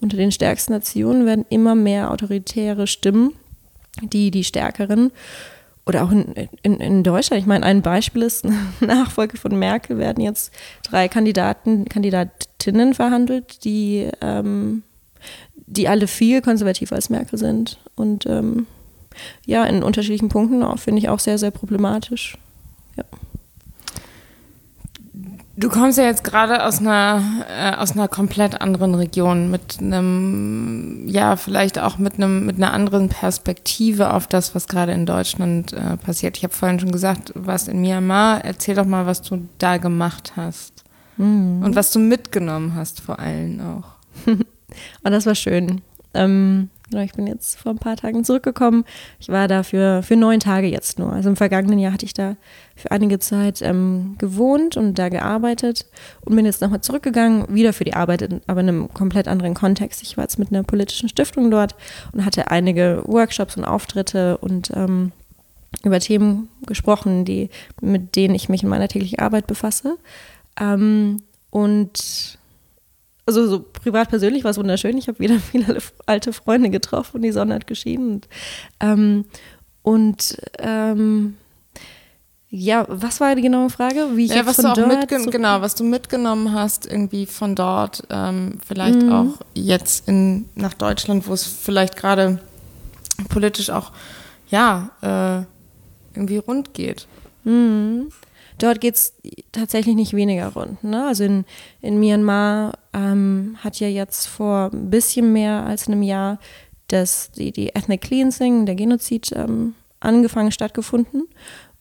Unter 0.00 0.16
den 0.16 0.32
stärksten 0.32 0.72
Nationen 0.72 1.26
werden 1.26 1.44
immer 1.50 1.74
mehr 1.74 2.10
autoritäre 2.10 2.86
Stimmen, 2.86 3.32
die 4.02 4.30
die 4.30 4.44
stärkeren. 4.44 5.12
Oder 5.86 6.04
auch 6.04 6.10
in, 6.10 6.48
in, 6.62 6.80
in 6.80 7.02
Deutschland, 7.02 7.40
ich 7.42 7.46
meine, 7.46 7.66
ein 7.66 7.82
Beispiel 7.82 8.22
ist, 8.22 8.46
Nachfolge 8.80 9.36
von 9.36 9.58
Merkel 9.58 9.98
werden 9.98 10.22
jetzt 10.22 10.52
drei 10.82 11.08
Kandidaten, 11.08 11.84
Kandidatinnen 11.86 12.94
verhandelt, 12.94 13.64
die, 13.64 14.08
ähm, 14.20 14.82
die 15.66 15.88
alle 15.88 16.06
viel 16.06 16.40
konservativer 16.40 16.96
als 16.96 17.10
Merkel 17.10 17.38
sind. 17.38 17.78
Und 17.96 18.26
ähm, 18.26 18.66
ja, 19.46 19.64
in 19.64 19.82
unterschiedlichen 19.82 20.28
Punkten 20.28 20.62
auch, 20.62 20.78
finde 20.78 21.00
ich 21.00 21.08
auch 21.08 21.20
sehr, 21.20 21.38
sehr 21.38 21.50
problematisch. 21.50 22.38
Ja. 22.96 23.04
Du 25.56 25.68
kommst 25.68 25.98
ja 25.98 26.04
jetzt 26.04 26.24
gerade 26.24 26.64
aus 26.64 26.80
einer, 26.80 27.22
äh, 27.48 27.76
aus 27.76 27.92
einer 27.92 28.08
komplett 28.08 28.60
anderen 28.60 28.94
Region 28.94 29.52
mit 29.52 29.78
einem, 29.80 31.04
ja, 31.06 31.36
vielleicht 31.36 31.78
auch 31.78 31.96
mit 31.98 32.14
einem, 32.14 32.44
mit 32.44 32.56
einer 32.56 32.72
anderen 32.72 33.08
Perspektive 33.08 34.12
auf 34.12 34.26
das, 34.26 34.54
was 34.56 34.66
gerade 34.66 34.92
in 34.92 35.06
Deutschland 35.06 35.72
äh, 35.72 35.96
passiert. 35.96 36.36
Ich 36.36 36.42
habe 36.42 36.52
vorhin 36.52 36.80
schon 36.80 36.90
gesagt, 36.90 37.32
was 37.36 37.68
in 37.68 37.80
Myanmar. 37.80 38.44
Erzähl 38.44 38.74
doch 38.74 38.84
mal, 38.84 39.06
was 39.06 39.22
du 39.22 39.48
da 39.58 39.76
gemacht 39.76 40.32
hast. 40.34 40.82
Mhm. 41.18 41.62
Und 41.62 41.76
was 41.76 41.92
du 41.92 42.00
mitgenommen 42.00 42.74
hast, 42.74 43.00
vor 43.00 43.20
allem 43.20 43.60
auch. 43.60 44.26
Und 44.26 44.44
das 45.04 45.24
war 45.24 45.36
schön. 45.36 45.82
Ähm, 46.14 46.68
ich 46.92 47.12
bin 47.12 47.26
jetzt 47.26 47.58
vor 47.58 47.72
ein 47.72 47.78
paar 47.78 47.96
Tagen 47.96 48.24
zurückgekommen. 48.24 48.84
Ich 49.18 49.28
war 49.28 49.48
da 49.48 49.62
für, 49.62 50.02
für 50.02 50.16
neun 50.16 50.40
Tage 50.40 50.66
jetzt 50.66 50.98
nur. 50.98 51.12
Also 51.12 51.30
im 51.30 51.36
vergangenen 51.36 51.78
Jahr 51.78 51.92
hatte 51.92 52.04
ich 52.04 52.14
da 52.14 52.36
für 52.76 52.90
einige 52.90 53.18
Zeit 53.18 53.62
ähm, 53.62 54.16
gewohnt 54.18 54.76
und 54.76 54.98
da 54.98 55.08
gearbeitet 55.08 55.86
und 56.24 56.36
bin 56.36 56.44
jetzt 56.44 56.60
nochmal 56.60 56.82
zurückgegangen, 56.82 57.46
wieder 57.48 57.72
für 57.72 57.84
die 57.84 57.94
Arbeit, 57.94 58.42
aber 58.46 58.60
in 58.60 58.68
einem 58.68 58.92
komplett 58.92 59.28
anderen 59.28 59.54
Kontext. 59.54 60.02
Ich 60.02 60.16
war 60.16 60.24
jetzt 60.24 60.38
mit 60.38 60.50
einer 60.50 60.62
politischen 60.62 61.08
Stiftung 61.08 61.50
dort 61.50 61.74
und 62.12 62.24
hatte 62.24 62.50
einige 62.50 63.02
Workshops 63.06 63.56
und 63.56 63.64
Auftritte 63.64 64.36
und 64.38 64.70
ähm, 64.74 65.12
über 65.82 66.00
Themen 66.00 66.48
gesprochen, 66.66 67.24
die, 67.24 67.50
mit 67.80 68.14
denen 68.16 68.34
ich 68.34 68.48
mich 68.48 68.62
in 68.62 68.68
meiner 68.68 68.88
täglichen 68.88 69.18
Arbeit 69.18 69.46
befasse. 69.46 69.96
Ähm, 70.60 71.18
und 71.50 72.38
also 73.26 73.46
so 73.46 73.60
privat 73.60 74.08
persönlich 74.08 74.44
war 74.44 74.50
es 74.50 74.58
wunderschön. 74.58 74.98
Ich 74.98 75.08
habe 75.08 75.18
wieder 75.18 75.38
viele 75.50 75.78
alte 76.06 76.32
Freunde 76.32 76.70
getroffen 76.70 77.16
und 77.16 77.22
die 77.22 77.32
Sonne 77.32 77.54
hat 77.54 77.66
geschienen. 77.66 78.14
Und, 78.14 78.28
ähm, 78.80 79.24
und 79.82 80.36
ähm, 80.58 81.36
ja, 82.56 82.86
was 82.88 83.20
war 83.20 83.34
die 83.34 83.42
genaue 83.42 83.68
Frage? 83.68 84.10
Wie 84.14 84.26
ich 84.26 84.34
ja, 84.34 84.46
was 84.46 84.58
du 84.58 84.68
auch 84.68 84.74
dort 84.74 85.08
genau, 85.08 85.60
was 85.60 85.74
du 85.74 85.82
mitgenommen 85.82 86.52
hast 86.52 86.86
irgendwie 86.86 87.26
von 87.26 87.56
dort, 87.56 88.04
ähm, 88.10 88.58
vielleicht 88.64 89.02
mhm. 89.02 89.12
auch 89.12 89.40
jetzt 89.54 90.08
in 90.08 90.48
nach 90.54 90.74
Deutschland, 90.74 91.26
wo 91.26 91.32
es 91.32 91.44
vielleicht 91.44 91.96
gerade 91.96 92.38
politisch 93.28 93.70
auch 93.70 93.90
ja 94.50 94.90
äh, 95.02 96.16
irgendwie 96.16 96.36
rund 96.36 96.74
geht. 96.74 97.08
Mhm. 97.42 98.12
Dort 98.58 98.80
geht 98.80 98.94
es 98.94 99.14
tatsächlich 99.52 99.94
nicht 99.96 100.12
weniger 100.12 100.48
rund. 100.52 100.82
Ne? 100.84 101.06
Also 101.06 101.24
in, 101.24 101.44
in 101.80 101.98
Myanmar 101.98 102.78
ähm, 102.92 103.56
hat 103.58 103.80
ja 103.80 103.88
jetzt 103.88 104.26
vor 104.26 104.70
ein 104.72 104.90
bisschen 104.90 105.32
mehr 105.32 105.64
als 105.66 105.88
einem 105.88 106.02
Jahr 106.02 106.38
das, 106.88 107.32
die, 107.32 107.50
die 107.50 107.70
Ethnic 107.74 108.02
Cleansing, 108.02 108.66
der 108.66 108.74
Genozid, 108.74 109.32
ähm, 109.34 109.74
angefangen 110.00 110.52
stattgefunden. 110.52 111.26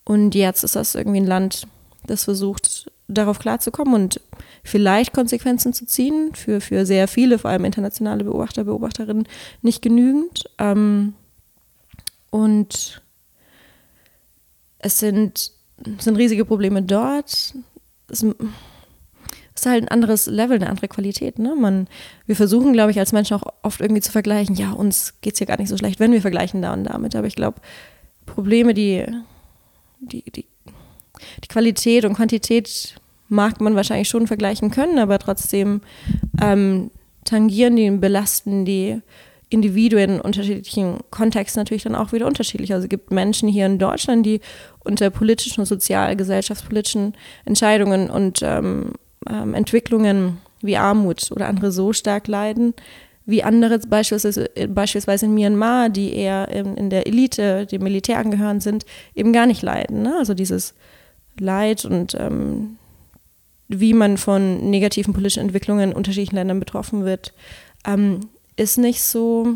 Und 0.04 0.36
jetzt 0.36 0.64
ist 0.64 0.76
das 0.76 0.96
irgendwie 0.96 1.20
ein 1.20 1.28
Land, 1.28 1.68
das 2.06 2.24
versucht, 2.24 2.92
darauf 3.08 3.40
klarzukommen 3.40 3.94
und 3.94 4.22
vielleicht 4.64 5.14
Konsequenzen 5.14 5.74
zu 5.74 5.86
ziehen. 5.86 6.32
Für, 6.34 6.62
für 6.62 6.86
sehr 6.86 7.08
viele, 7.08 7.38
vor 7.38 7.52
allem 7.52 7.66
internationale 7.66 8.24
Beobachter, 8.24 8.64
Beobachterinnen, 8.64 9.28
nicht 9.62 9.82
genügend. 9.82 10.46
Ähm, 10.58 11.14
und 12.32 13.02
es 14.80 15.00
sind 15.00 15.52
sind 16.00 16.18
riesige 16.18 16.46
Probleme 16.46 16.82
dort. 16.82 17.54
Es 18.10 18.24
ist 18.24 19.66
halt 19.66 19.84
ein 19.84 19.90
anderes 19.90 20.28
Level, 20.28 20.58
eine 20.58 20.70
andere 20.70 20.88
Qualität. 20.88 21.40
Ne? 21.40 21.56
Man, 21.56 21.88
wir 22.26 22.36
versuchen, 22.36 22.74
glaube 22.74 22.92
ich, 22.92 23.00
als 23.00 23.12
Menschen 23.12 23.38
auch 23.38 23.54
oft 23.62 23.82
irgendwie 23.82 24.02
zu 24.02 24.12
vergleichen, 24.12 24.56
ja, 24.56 24.72
uns 24.72 25.16
geht 25.22 25.34
es 25.34 25.38
hier 25.40 25.48
gar 25.48 25.58
nicht 25.58 25.70
so 25.70 25.78
schlecht, 25.78 26.00
wenn 26.00 26.12
wir 26.12 26.22
vergleichen 26.22 26.62
da 26.62 26.74
und 26.74 26.86
damit. 26.86 27.16
Aber 27.16 27.28
ich 27.28 27.36
glaube, 27.36 27.60
Probleme, 28.26 28.74
die, 28.74 29.06
die, 30.00 30.24
die, 30.32 30.46
die 31.44 31.48
Qualität 31.48 32.06
und 32.06 32.16
Quantität 32.16 32.96
mag 33.30 33.62
man 33.62 33.76
wahrscheinlich 33.76 34.10
schon 34.10 34.28
vergleichen 34.28 34.72
können, 34.72 35.00
aber 35.00 35.20
trotzdem 35.20 35.82
ähm, 36.42 36.92
tangieren 37.26 37.76
die, 37.76 37.90
belasten 37.92 38.66
die 38.66 39.02
Individuen 39.54 40.16
in 40.16 40.22
unterschiedlichen 40.22 41.00
Kontexten 41.12 41.62
natürlich 41.62 41.84
dann 41.84 41.96
auch 41.96 42.12
wieder 42.12 42.28
unterschiedlich. 42.28 42.74
Also 42.74 42.86
es 42.86 42.90
gibt 42.90 43.12
Menschen 43.12 43.48
hier 43.48 43.66
in 43.66 43.80
Deutschland, 43.80 44.26
die 44.26 44.42
unter 44.84 45.10
politischen 45.10 45.62
und 45.62 45.66
sozial, 45.66 46.16
gesellschaftspolitischen 46.16 47.14
Entscheidungen 47.46 48.10
und 48.10 48.42
ähm, 48.44 48.94
ähm, 49.30 49.54
Entwicklungen 49.54 50.38
wie 50.62 50.78
Armut 50.78 51.32
oder 51.32 51.48
andere 51.48 51.72
so 51.72 51.94
stark 51.94 52.28
leiden, 52.28 52.74
wie 53.26 53.44
andere 53.44 53.80
beispielsweise, 53.80 54.50
beispielsweise 54.70 55.26
in 55.26 55.34
Myanmar, 55.34 55.90
die 55.90 56.14
eher 56.14 56.50
in, 56.50 56.76
in 56.76 56.90
der 56.90 57.08
Elite, 57.08 57.66
dem 57.66 57.84
Militär 57.84 58.18
angehören 58.18 58.60
sind, 58.60 58.86
eben 59.16 59.32
gar 59.32 59.46
nicht 59.46 59.62
leiden. 59.62 60.02
Ne? 60.02 60.16
Also 60.18 60.34
dieses 60.34 60.74
Leid 61.40 61.86
und 61.86 62.16
ähm, 62.20 62.78
wie 63.68 63.94
man 63.94 64.18
von 64.18 64.70
negativen 64.70 65.14
politischen 65.14 65.42
Entwicklungen 65.42 65.92
in 65.92 65.96
unterschiedlichen 65.96 66.36
Ländern 66.36 66.60
betroffen 66.60 67.06
wird, 67.06 67.34
ähm, 67.86 68.22
ist 68.56 68.78
nicht 68.78 69.02
so, 69.02 69.56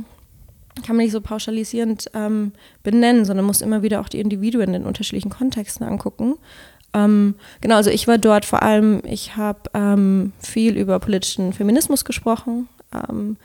kann 0.86 0.96
man 0.96 1.06
nicht 1.06 1.12
so 1.12 1.22
pauschalisierend 1.22 2.10
ähm, 2.14 2.52
benennen, 2.84 3.26
sondern 3.26 3.46
muss 3.46 3.62
immer 3.62 3.84
wieder 3.84 4.02
auch 4.02 4.10
die 4.10 4.20
Individuen 4.20 4.74
in 4.74 4.86
unterschiedlichen 4.86 5.30
Kontexten 5.30 5.86
angucken. 5.86 6.36
Ähm, 6.94 7.36
genau, 7.62 7.76
also 7.76 7.90
ich 7.90 8.08
war 8.08 8.18
dort 8.18 8.46
vor 8.46 8.64
allem, 8.64 9.02
ich 9.06 9.36
habe 9.36 9.70
ähm, 9.74 10.34
viel 10.40 10.78
über 10.78 11.00
politischen 11.00 11.54
Feminismus 11.54 12.06
gesprochen, 12.06 12.68
ähm, 12.94 13.38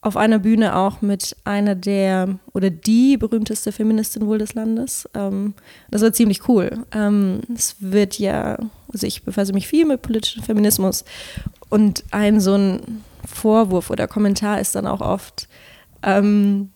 auf 0.00 0.16
einer 0.16 0.40
Bühne 0.40 0.76
auch 0.76 1.00
mit 1.00 1.36
einer 1.44 1.76
der 1.76 2.40
oder 2.52 2.70
die 2.70 3.16
berühmteste 3.16 3.70
Feministin 3.70 4.26
wohl 4.26 4.38
des 4.38 4.54
Landes. 4.54 5.08
Ähm, 5.14 5.54
das 5.92 6.02
war 6.02 6.12
ziemlich 6.12 6.48
cool. 6.48 6.84
Ähm, 6.92 7.40
es 7.54 7.76
wird 7.78 8.18
ja, 8.18 8.58
also 8.92 9.06
ich 9.06 9.22
befasse 9.22 9.52
mich 9.52 9.68
viel 9.68 9.86
mit 9.86 10.02
politischem 10.02 10.42
Feminismus 10.42 11.04
und 11.68 12.02
ein 12.10 12.40
so 12.40 12.54
ein 12.54 13.04
Vorwurf 13.26 13.90
oder 13.90 14.06
Kommentar 14.08 14.60
ist 14.60 14.74
dann 14.74 14.86
auch 14.86 15.00
oft, 15.00 15.48
ähm, 16.02 16.70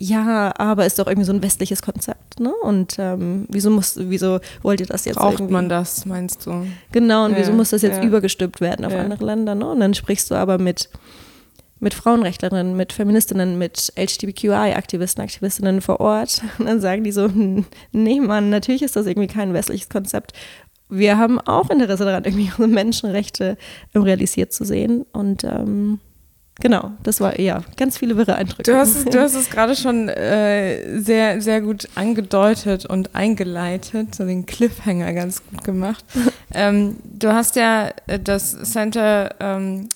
ja, 0.00 0.52
aber 0.58 0.86
ist 0.86 0.98
doch 1.00 1.08
irgendwie 1.08 1.24
so 1.26 1.32
ein 1.32 1.42
westliches 1.42 1.82
Konzept, 1.82 2.38
ne? 2.38 2.52
Und 2.62 2.96
ähm, 3.00 3.46
wieso 3.50 3.68
muss, 3.70 3.96
wieso 3.98 4.38
wollt 4.62 4.80
ihr 4.80 4.86
das 4.86 5.04
jetzt 5.06 5.16
Braucht 5.16 5.34
irgendwie? 5.40 5.52
man 5.54 5.68
das, 5.68 6.06
meinst 6.06 6.46
du? 6.46 6.66
Genau, 6.92 7.24
und 7.24 7.34
wieso 7.36 7.50
Ja, 7.50 7.56
muss 7.56 7.70
das 7.70 7.82
jetzt 7.82 7.96
ja. 7.96 8.04
übergestülpt 8.04 8.60
werden 8.60 8.84
auf 8.84 8.92
Ja. 8.92 9.00
andere 9.00 9.24
Länder, 9.24 9.54
ne? 9.56 9.68
Und 9.68 9.80
dann 9.80 9.94
sprichst 9.94 10.30
du 10.30 10.36
aber 10.36 10.58
mit, 10.58 10.88
mit 11.80 11.94
Frauenrechtlerinnen, 11.94 12.76
mit 12.76 12.92
Feministinnen, 12.92 13.58
mit 13.58 13.92
LGBTQI-Aktivisten, 13.96 15.22
Aktivistinnen 15.22 15.80
vor 15.80 15.98
Ort. 16.00 16.42
Und 16.58 16.66
dann 16.66 16.80
sagen 16.80 17.02
die 17.02 17.12
so, 17.12 17.24
"Hm, 17.24 17.64
nee, 17.92 18.20
Mann, 18.20 18.50
natürlich 18.50 18.82
ist 18.82 18.94
das 18.94 19.06
irgendwie 19.06 19.28
kein 19.28 19.52
westliches 19.52 19.88
Konzept. 19.88 20.32
Wir 20.88 21.18
haben 21.18 21.40
auch 21.40 21.70
Interesse 21.70 22.04
daran, 22.04 22.24
irgendwie 22.24 22.50
unsere 22.56 22.68
Menschenrechte 22.68 23.56
ähm, 23.94 24.02
realisiert 24.02 24.52
zu 24.52 24.64
sehen. 24.64 25.04
Und 25.12 25.44
ähm, 25.44 26.00
genau, 26.60 26.92
das 27.02 27.20
war 27.20 27.38
ja 27.38 27.62
ganz 27.76 27.98
viele 27.98 28.16
wirre 28.16 28.36
Eindrücke. 28.36 28.70
Du 28.70 28.76
hast, 28.76 28.96
es- 28.96 29.04
du 29.04 29.20
hast 29.20 29.34
es 29.34 29.50
gerade 29.50 29.76
schon 29.76 30.08
äh, 30.08 30.98
sehr, 31.00 31.40
sehr 31.42 31.60
gut 31.60 31.88
angedeutet 31.94 32.86
und 32.86 33.14
eingeleitet, 33.14 34.14
so 34.14 34.24
den 34.24 34.46
Cliffhanger 34.46 35.12
ganz 35.12 35.42
gut 35.46 35.62
gemacht. 35.64 36.04
ähm, 36.54 36.96
du 37.04 37.32
hast 37.32 37.56
ja 37.56 37.90
äh, 38.06 38.18
das 38.18 38.52
Center 38.72 39.34
ähm, 39.40 39.88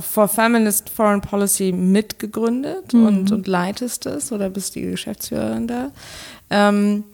for 0.00 0.26
Feminist 0.26 0.90
Foreign 0.90 1.20
Policy 1.20 1.70
mitgegründet 1.70 2.92
und, 2.92 3.30
und 3.30 3.46
leitest 3.46 4.06
es 4.06 4.32
oder 4.32 4.50
bist 4.50 4.74
die 4.74 4.82
Geschäftsführerin 4.82 5.68
da. 5.68 5.92
Ähm, 6.50 7.04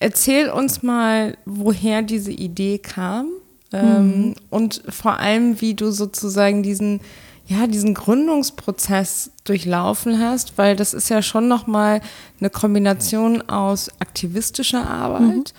erzähl 0.00 0.50
uns 0.50 0.82
mal, 0.82 1.36
woher 1.44 2.02
diese 2.02 2.32
Idee 2.32 2.78
kam 2.78 3.28
ähm, 3.72 4.34
und 4.50 4.82
vor 4.88 5.18
allem, 5.18 5.60
wie 5.60 5.74
du 5.74 5.92
sozusagen 5.92 6.64
diesen 6.64 7.00
ja, 7.46 7.66
diesen 7.66 7.94
Gründungsprozess 7.94 9.32
durchlaufen 9.42 10.20
hast, 10.20 10.56
weil 10.56 10.76
das 10.76 10.94
ist 10.94 11.08
ja 11.08 11.20
schon 11.20 11.48
nochmal 11.48 12.00
eine 12.38 12.48
Kombination 12.48 13.42
aus 13.42 13.90
aktivistischer 13.98 14.88
Arbeit 14.88 15.52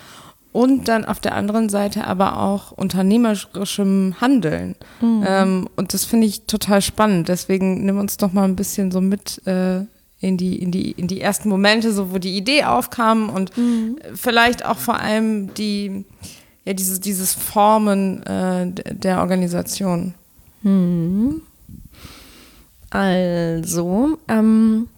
und 0.52 0.88
dann 0.88 1.04
auf 1.04 1.20
der 1.20 1.34
anderen 1.34 1.68
Seite 1.68 2.06
aber 2.06 2.38
auch 2.38 2.72
unternehmerischem 2.72 4.14
Handeln. 4.22 4.74
Ähm, 5.26 5.68
und 5.76 5.92
das 5.92 6.06
finde 6.06 6.26
ich 6.26 6.46
total 6.46 6.80
spannend. 6.80 7.28
Deswegen 7.28 7.84
nimm 7.84 7.98
uns 7.98 8.16
doch 8.16 8.32
mal 8.32 8.44
ein 8.44 8.56
bisschen 8.56 8.90
so 8.90 9.02
mit 9.02 9.46
äh, 9.46 9.84
in, 10.22 10.38
die, 10.38 10.56
in, 10.56 10.70
die, 10.70 10.92
in 10.92 11.08
die 11.08 11.20
ersten 11.20 11.48
Momente, 11.48 11.92
so 11.92 12.12
wo 12.12 12.18
die 12.18 12.36
Idee 12.36 12.64
aufkam 12.64 13.28
und 13.28 13.52
vielleicht 14.14 14.64
auch 14.64 14.78
vor 14.78 14.98
allem 14.98 15.52
die, 15.54 16.04
ja, 16.64 16.72
dieses, 16.72 17.00
dieses 17.00 17.34
Formen 17.34 18.22
äh, 18.22 18.70
der 18.70 19.18
Organisation. 19.18 20.14
Hm. 20.62 21.42
Also, 22.90 24.18
ähm, 24.28 24.88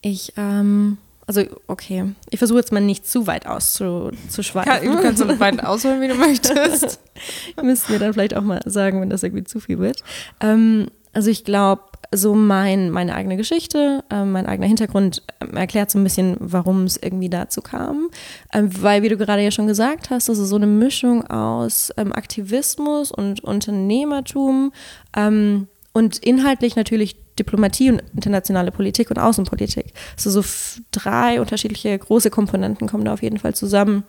ich, 0.00 0.32
ähm, 0.36 0.98
also 1.26 1.42
okay, 1.66 2.04
ich 2.30 2.38
versuche 2.38 2.58
jetzt 2.58 2.72
mal 2.72 2.80
nicht 2.80 3.06
zu 3.06 3.26
weit 3.26 3.46
auszuschweifen. 3.46 4.92
Du 4.92 5.02
kannst 5.02 5.18
so 5.18 5.28
weit 5.40 5.64
ausholen, 5.64 6.00
wie 6.00 6.08
du 6.08 6.14
möchtest. 6.14 7.00
Müsst 7.62 7.90
mir 7.90 7.98
dann 7.98 8.12
vielleicht 8.12 8.36
auch 8.36 8.42
mal 8.42 8.60
sagen, 8.64 9.00
wenn 9.00 9.10
das 9.10 9.22
irgendwie 9.22 9.44
zu 9.44 9.60
viel 9.60 9.78
wird. 9.78 10.04
Ähm, 10.40 10.88
also 11.12 11.30
ich 11.30 11.44
glaube, 11.44 11.82
so 12.12 12.34
mein, 12.34 12.90
meine 12.90 13.14
eigene 13.14 13.36
Geschichte, 13.36 14.02
ähm, 14.10 14.32
mein 14.32 14.46
eigener 14.46 14.66
Hintergrund 14.66 15.22
ähm, 15.40 15.56
erklärt 15.56 15.90
so 15.90 15.98
ein 15.98 16.04
bisschen, 16.04 16.36
warum 16.38 16.84
es 16.84 16.96
irgendwie 16.96 17.28
dazu 17.28 17.60
kam. 17.60 18.08
Ähm, 18.52 18.70
weil, 18.82 19.02
wie 19.02 19.08
du 19.08 19.18
gerade 19.18 19.42
ja 19.42 19.50
schon 19.50 19.66
gesagt 19.66 20.10
hast, 20.10 20.28
das 20.28 20.38
ist 20.38 20.48
so 20.48 20.56
eine 20.56 20.66
Mischung 20.66 21.26
aus 21.26 21.92
ähm, 21.96 22.12
Aktivismus 22.12 23.12
und 23.12 23.44
Unternehmertum 23.44 24.72
ähm, 25.16 25.68
und 25.92 26.18
inhaltlich 26.18 26.76
natürlich 26.76 27.16
Diplomatie 27.38 27.90
und 27.90 28.02
internationale 28.14 28.72
Politik 28.72 29.10
und 29.10 29.18
Außenpolitik. 29.18 29.92
Also 30.16 30.42
so 30.42 30.48
drei 30.90 31.40
unterschiedliche 31.40 31.96
große 31.96 32.30
Komponenten 32.30 32.88
kommen 32.88 33.04
da 33.04 33.12
auf 33.12 33.22
jeden 33.22 33.38
Fall 33.38 33.54
zusammen. 33.54 34.04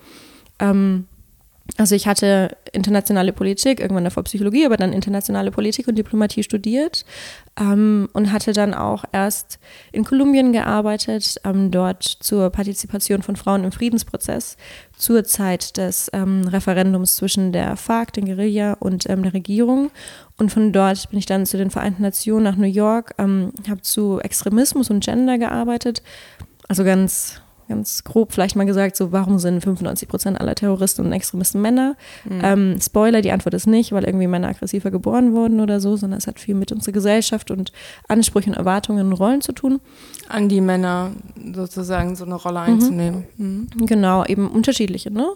Ähm, 0.59 1.05
also 1.77 1.95
ich 1.95 2.07
hatte 2.07 2.57
internationale 2.71 3.33
Politik, 3.33 3.79
irgendwann 3.79 4.03
davor 4.03 4.23
Psychologie, 4.23 4.65
aber 4.65 4.77
dann 4.77 4.93
internationale 4.93 5.51
Politik 5.51 5.87
und 5.87 5.97
Diplomatie 5.97 6.43
studiert 6.43 7.05
ähm, 7.59 8.09
und 8.13 8.31
hatte 8.31 8.53
dann 8.53 8.73
auch 8.73 9.05
erst 9.11 9.59
in 9.91 10.03
Kolumbien 10.03 10.51
gearbeitet, 10.51 11.39
ähm, 11.43 11.71
dort 11.71 12.03
zur 12.03 12.49
Partizipation 12.49 13.21
von 13.21 13.35
Frauen 13.35 13.63
im 13.63 13.71
Friedensprozess 13.71 14.57
zur 14.97 15.23
Zeit 15.23 15.77
des 15.77 16.09
ähm, 16.13 16.47
Referendums 16.47 17.15
zwischen 17.15 17.51
der 17.51 17.75
FARC, 17.75 18.13
den 18.13 18.25
Guerilla 18.25 18.73
und 18.73 19.09
ähm, 19.09 19.23
der 19.23 19.33
Regierung. 19.33 19.91
Und 20.37 20.51
von 20.51 20.71
dort 20.71 21.09
bin 21.09 21.19
ich 21.19 21.25
dann 21.25 21.45
zu 21.45 21.57
den 21.57 21.69
Vereinten 21.69 22.03
Nationen 22.03 22.43
nach 22.43 22.55
New 22.55 22.67
York, 22.67 23.13
ähm, 23.17 23.51
habe 23.69 23.81
zu 23.81 24.19
Extremismus 24.19 24.89
und 24.89 25.03
Gender 25.03 25.37
gearbeitet, 25.37 26.01
also 26.67 26.83
ganz 26.83 27.41
ganz 27.69 28.03
grob 28.03 28.33
vielleicht 28.33 28.57
mal 28.57 28.65
gesagt, 28.65 28.97
so 28.97 29.13
warum 29.13 29.39
sind 29.39 29.61
95 29.61 30.09
Prozent 30.09 30.41
aller 30.41 30.55
Terroristen 30.55 31.05
und 31.05 31.13
Extremisten 31.13 31.61
Männer? 31.61 31.95
Ähm, 32.29 32.77
Spoiler, 32.81 33.21
die 33.21 33.31
Antwort 33.31 33.53
ist 33.53 33.67
nicht, 33.67 33.91
weil 33.93 34.03
irgendwie 34.03 34.27
Männer 34.27 34.49
aggressiver 34.49 34.91
geboren 34.91 35.33
wurden 35.33 35.61
oder 35.61 35.79
so, 35.79 35.95
sondern 35.95 36.17
es 36.17 36.27
hat 36.27 36.39
viel 36.39 36.55
mit 36.55 36.71
unserer 36.73 36.91
Gesellschaft 36.91 37.51
und 37.51 37.71
Ansprüchen, 38.09 38.53
Erwartungen 38.53 39.07
und 39.07 39.13
Rollen 39.13 39.39
zu 39.41 39.53
tun. 39.53 39.79
An 40.27 40.49
die 40.49 40.59
Männer 40.61 41.11
sozusagen 41.53 42.15
so 42.17 42.25
eine 42.25 42.35
Rolle 42.35 42.59
einzunehmen. 42.59 43.23
Mhm. 43.37 43.67
Genau, 43.85 44.25
eben 44.25 44.49
unterschiedliche. 44.49 45.11
Ne? 45.11 45.27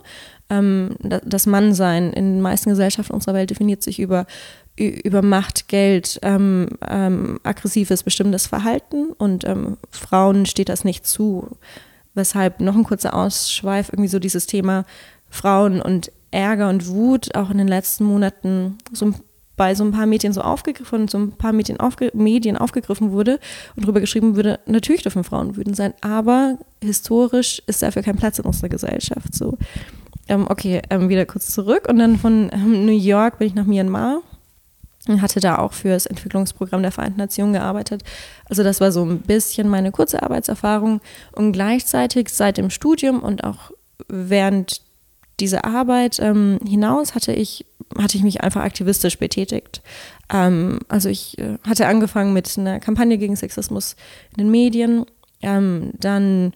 Ähm, 0.49 0.95
da- 0.99 1.21
das 1.23 1.45
Mannsein 1.45 2.11
in 2.11 2.33
den 2.33 2.41
meisten 2.41 2.69
Gesellschaften 2.69 3.13
unserer 3.13 3.35
Welt 3.35 3.49
definiert 3.51 3.81
sich 3.81 3.99
über, 3.99 4.25
über 4.75 5.21
Macht, 5.21 5.67
Geld, 5.67 6.19
ähm, 6.23 6.67
ähm, 6.89 7.39
aggressives, 7.43 8.03
bestimmtes 8.03 8.47
Verhalten 8.47 9.11
und 9.17 9.45
ähm, 9.47 9.77
Frauen 9.91 10.45
steht 10.47 10.69
das 10.69 10.83
nicht 10.83 11.05
zu. 11.05 11.47
Weshalb 12.13 12.61
noch 12.61 12.75
ein 12.75 12.83
kurzer 12.83 13.13
Ausschweif, 13.13 13.89
irgendwie 13.89 14.09
so 14.09 14.19
dieses 14.19 14.45
Thema 14.45 14.85
Frauen 15.29 15.81
und 15.81 16.11
Ärger 16.31 16.69
und 16.69 16.87
Wut 16.87 17.35
auch 17.35 17.49
in 17.49 17.57
den 17.57 17.67
letzten 17.67 18.03
Monaten 18.05 18.77
so 18.91 19.13
bei 19.55 19.75
so 19.75 19.83
ein 19.83 19.91
paar 19.91 20.07
Medien 20.07 20.33
so 20.33 20.41
aufgegriffen, 20.41 21.07
so 21.07 21.17
ein 21.17 21.31
paar 21.33 21.53
Medien, 21.53 21.79
aufge, 21.79 22.11
Medien 22.13 22.57
aufgegriffen 22.57 23.11
wurde 23.11 23.39
und 23.75 23.85
darüber 23.85 23.99
geschrieben 23.99 24.35
wurde, 24.35 24.59
natürlich 24.65 25.03
dürfen 25.03 25.23
Frauen 25.23 25.55
wütend 25.55 25.75
sein, 25.75 25.93
aber 26.01 26.57
historisch 26.83 27.61
ist 27.67 27.83
dafür 27.83 28.01
kein 28.01 28.15
Platz 28.15 28.39
in 28.39 28.45
unserer 28.45 28.69
Gesellschaft. 28.69 29.35
So, 29.35 29.57
ähm, 30.27 30.47
okay, 30.49 30.81
ähm, 30.89 31.09
wieder 31.09 31.25
kurz 31.25 31.51
zurück 31.51 31.87
und 31.87 31.99
dann 31.99 32.17
von 32.17 32.49
ähm, 32.51 32.85
New 32.85 32.97
York 32.97 33.37
bin 33.37 33.47
ich 33.47 33.53
nach 33.53 33.65
Myanmar 33.65 34.21
hatte 35.07 35.39
da 35.39 35.57
auch 35.57 35.73
für 35.73 35.89
das 35.89 36.05
Entwicklungsprogramm 36.05 36.81
der 36.81 36.91
Vereinten 36.91 37.19
Nationen 37.19 37.53
gearbeitet. 37.53 38.03
Also 38.45 38.63
das 38.63 38.79
war 38.79 38.91
so 38.91 39.03
ein 39.03 39.19
bisschen 39.19 39.67
meine 39.67 39.91
kurze 39.91 40.23
Arbeitserfahrung 40.23 41.01
und 41.33 41.51
gleichzeitig 41.51 42.29
seit 42.29 42.57
dem 42.57 42.69
Studium 42.69 43.21
und 43.21 43.43
auch 43.43 43.71
während 44.07 44.81
dieser 45.39 45.65
Arbeit 45.65 46.19
ähm, 46.19 46.59
hinaus 46.67 47.15
hatte 47.15 47.33
ich, 47.33 47.65
hatte 47.97 48.17
ich 48.17 48.23
mich 48.23 48.41
einfach 48.41 48.61
aktivistisch 48.61 49.17
betätigt. 49.17 49.81
Ähm, 50.31 50.79
also 50.87 51.09
ich 51.09 51.37
äh, 51.37 51.57
hatte 51.67 51.87
angefangen 51.87 52.33
mit 52.33 52.57
einer 52.57 52.79
Kampagne 52.79 53.17
gegen 53.17 53.35
Sexismus 53.35 53.95
in 54.31 54.43
den 54.43 54.51
Medien, 54.51 55.05
ähm, 55.41 55.91
dann 55.99 56.53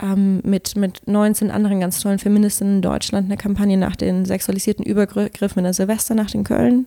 ähm, 0.00 0.40
mit, 0.44 0.76
mit 0.76 1.06
19 1.06 1.50
anderen 1.50 1.80
ganz 1.80 2.00
tollen 2.00 2.18
Feministinnen 2.18 2.76
in 2.76 2.82
Deutschland 2.82 3.26
eine 3.26 3.36
Kampagne 3.36 3.76
nach 3.76 3.96
den 3.96 4.24
sexualisierten 4.24 4.84
Übergriffen 4.84 5.58
in 5.58 5.64
der 5.64 5.74
Silvesternacht 5.74 6.34
in 6.34 6.44
Köln 6.44 6.86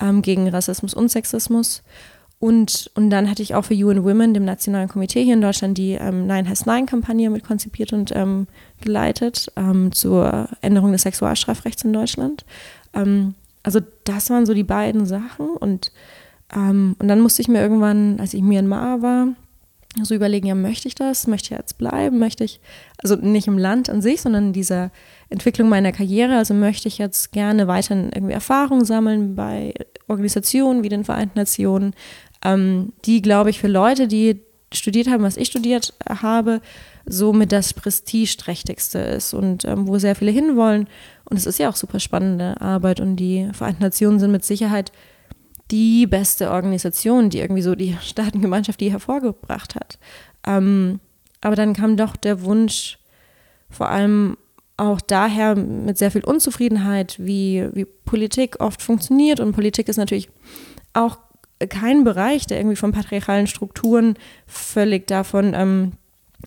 ähm, 0.00 0.22
gegen 0.22 0.48
Rassismus 0.48 0.94
und 0.94 1.10
Sexismus. 1.10 1.82
Und, 2.38 2.90
und 2.94 3.08
dann 3.10 3.30
hatte 3.30 3.42
ich 3.42 3.54
auch 3.54 3.64
für 3.64 3.74
UN 3.74 4.04
Women, 4.04 4.34
dem 4.34 4.44
Nationalen 4.44 4.88
Komitee 4.88 5.24
hier 5.24 5.34
in 5.34 5.40
Deutschland, 5.40 5.78
die 5.78 5.92
ähm, 5.92 6.26
Nine 6.26 6.48
Has 6.48 6.66
Nine-Kampagne 6.66 7.30
mit 7.30 7.44
konzipiert 7.44 7.92
und 7.92 8.14
ähm, 8.14 8.46
geleitet 8.82 9.50
ähm, 9.56 9.90
zur 9.92 10.48
Änderung 10.60 10.92
des 10.92 11.02
Sexualstrafrechts 11.02 11.84
in 11.84 11.94
Deutschland. 11.94 12.44
Ähm, 12.92 13.34
also 13.62 13.80
das 14.04 14.28
waren 14.28 14.44
so 14.44 14.52
die 14.52 14.64
beiden 14.64 15.06
Sachen. 15.06 15.48
Und, 15.48 15.92
ähm, 16.54 16.94
und 16.98 17.08
dann 17.08 17.20
musste 17.20 17.40
ich 17.40 17.48
mir 17.48 17.60
irgendwann, 17.60 18.20
als 18.20 18.34
ich 18.34 18.40
in 18.40 18.48
Myanmar 18.48 19.00
war, 19.00 19.28
so 20.04 20.14
überlegen, 20.14 20.46
ja, 20.46 20.54
möchte 20.54 20.88
ich 20.88 20.94
das? 20.94 21.26
Möchte 21.26 21.54
ich 21.54 21.58
jetzt 21.58 21.78
bleiben? 21.78 22.18
Möchte 22.18 22.44
ich, 22.44 22.60
also 22.98 23.16
nicht 23.16 23.46
im 23.46 23.58
Land 23.58 23.88
an 23.88 24.02
sich, 24.02 24.20
sondern 24.20 24.48
in 24.48 24.52
dieser 24.52 24.90
Entwicklung 25.30 25.68
meiner 25.68 25.92
Karriere, 25.92 26.36
also 26.36 26.54
möchte 26.54 26.88
ich 26.88 26.98
jetzt 26.98 27.32
gerne 27.32 27.66
weiterhin 27.66 28.10
irgendwie 28.12 28.34
Erfahrung 28.34 28.84
sammeln 28.84 29.34
bei 29.34 29.74
Organisationen 30.08 30.82
wie 30.82 30.88
den 30.88 31.04
Vereinten 31.04 31.38
Nationen, 31.38 31.94
ähm, 32.44 32.92
die, 33.04 33.22
glaube 33.22 33.50
ich, 33.50 33.58
für 33.58 33.68
Leute, 33.68 34.06
die 34.08 34.40
studiert 34.72 35.08
haben, 35.08 35.22
was 35.22 35.36
ich 35.36 35.48
studiert 35.48 35.94
habe, 36.08 36.60
somit 37.06 37.52
das 37.52 37.72
prestigeträchtigste 37.72 38.98
ist 38.98 39.32
und 39.32 39.64
ähm, 39.64 39.86
wo 39.86 39.98
sehr 39.98 40.16
viele 40.16 40.32
hinwollen. 40.32 40.88
Und 41.24 41.36
es 41.36 41.46
ist 41.46 41.58
ja 41.58 41.68
auch 41.68 41.76
super 41.76 42.00
spannende 42.00 42.60
Arbeit 42.60 43.00
und 43.00 43.16
die 43.16 43.48
Vereinten 43.52 43.82
Nationen 43.82 44.18
sind 44.18 44.32
mit 44.32 44.44
Sicherheit 44.44 44.92
die 45.70 46.06
beste 46.06 46.50
Organisation, 46.50 47.30
die 47.30 47.38
irgendwie 47.38 47.62
so 47.62 47.74
die 47.74 47.96
Staatengemeinschaft 48.02 48.80
die 48.80 48.92
hervorgebracht 48.92 49.74
hat. 49.74 49.98
Ähm, 50.46 51.00
aber 51.40 51.56
dann 51.56 51.74
kam 51.74 51.96
doch 51.96 52.16
der 52.16 52.42
Wunsch, 52.42 52.98
vor 53.70 53.90
allem 53.90 54.36
auch 54.76 55.00
daher 55.00 55.56
mit 55.56 55.96
sehr 55.98 56.10
viel 56.10 56.24
Unzufriedenheit, 56.24 57.16
wie, 57.18 57.66
wie 57.72 57.84
Politik 57.84 58.60
oft 58.60 58.82
funktioniert. 58.82 59.40
Und 59.40 59.52
Politik 59.52 59.88
ist 59.88 59.96
natürlich 59.96 60.28
auch 60.92 61.18
kein 61.68 62.04
Bereich, 62.04 62.46
der 62.46 62.58
irgendwie 62.58 62.76
von 62.76 62.92
patriarchalen 62.92 63.46
Strukturen 63.46 64.14
völlig 64.46 65.06
davon 65.06 65.54
ähm, 65.54 65.92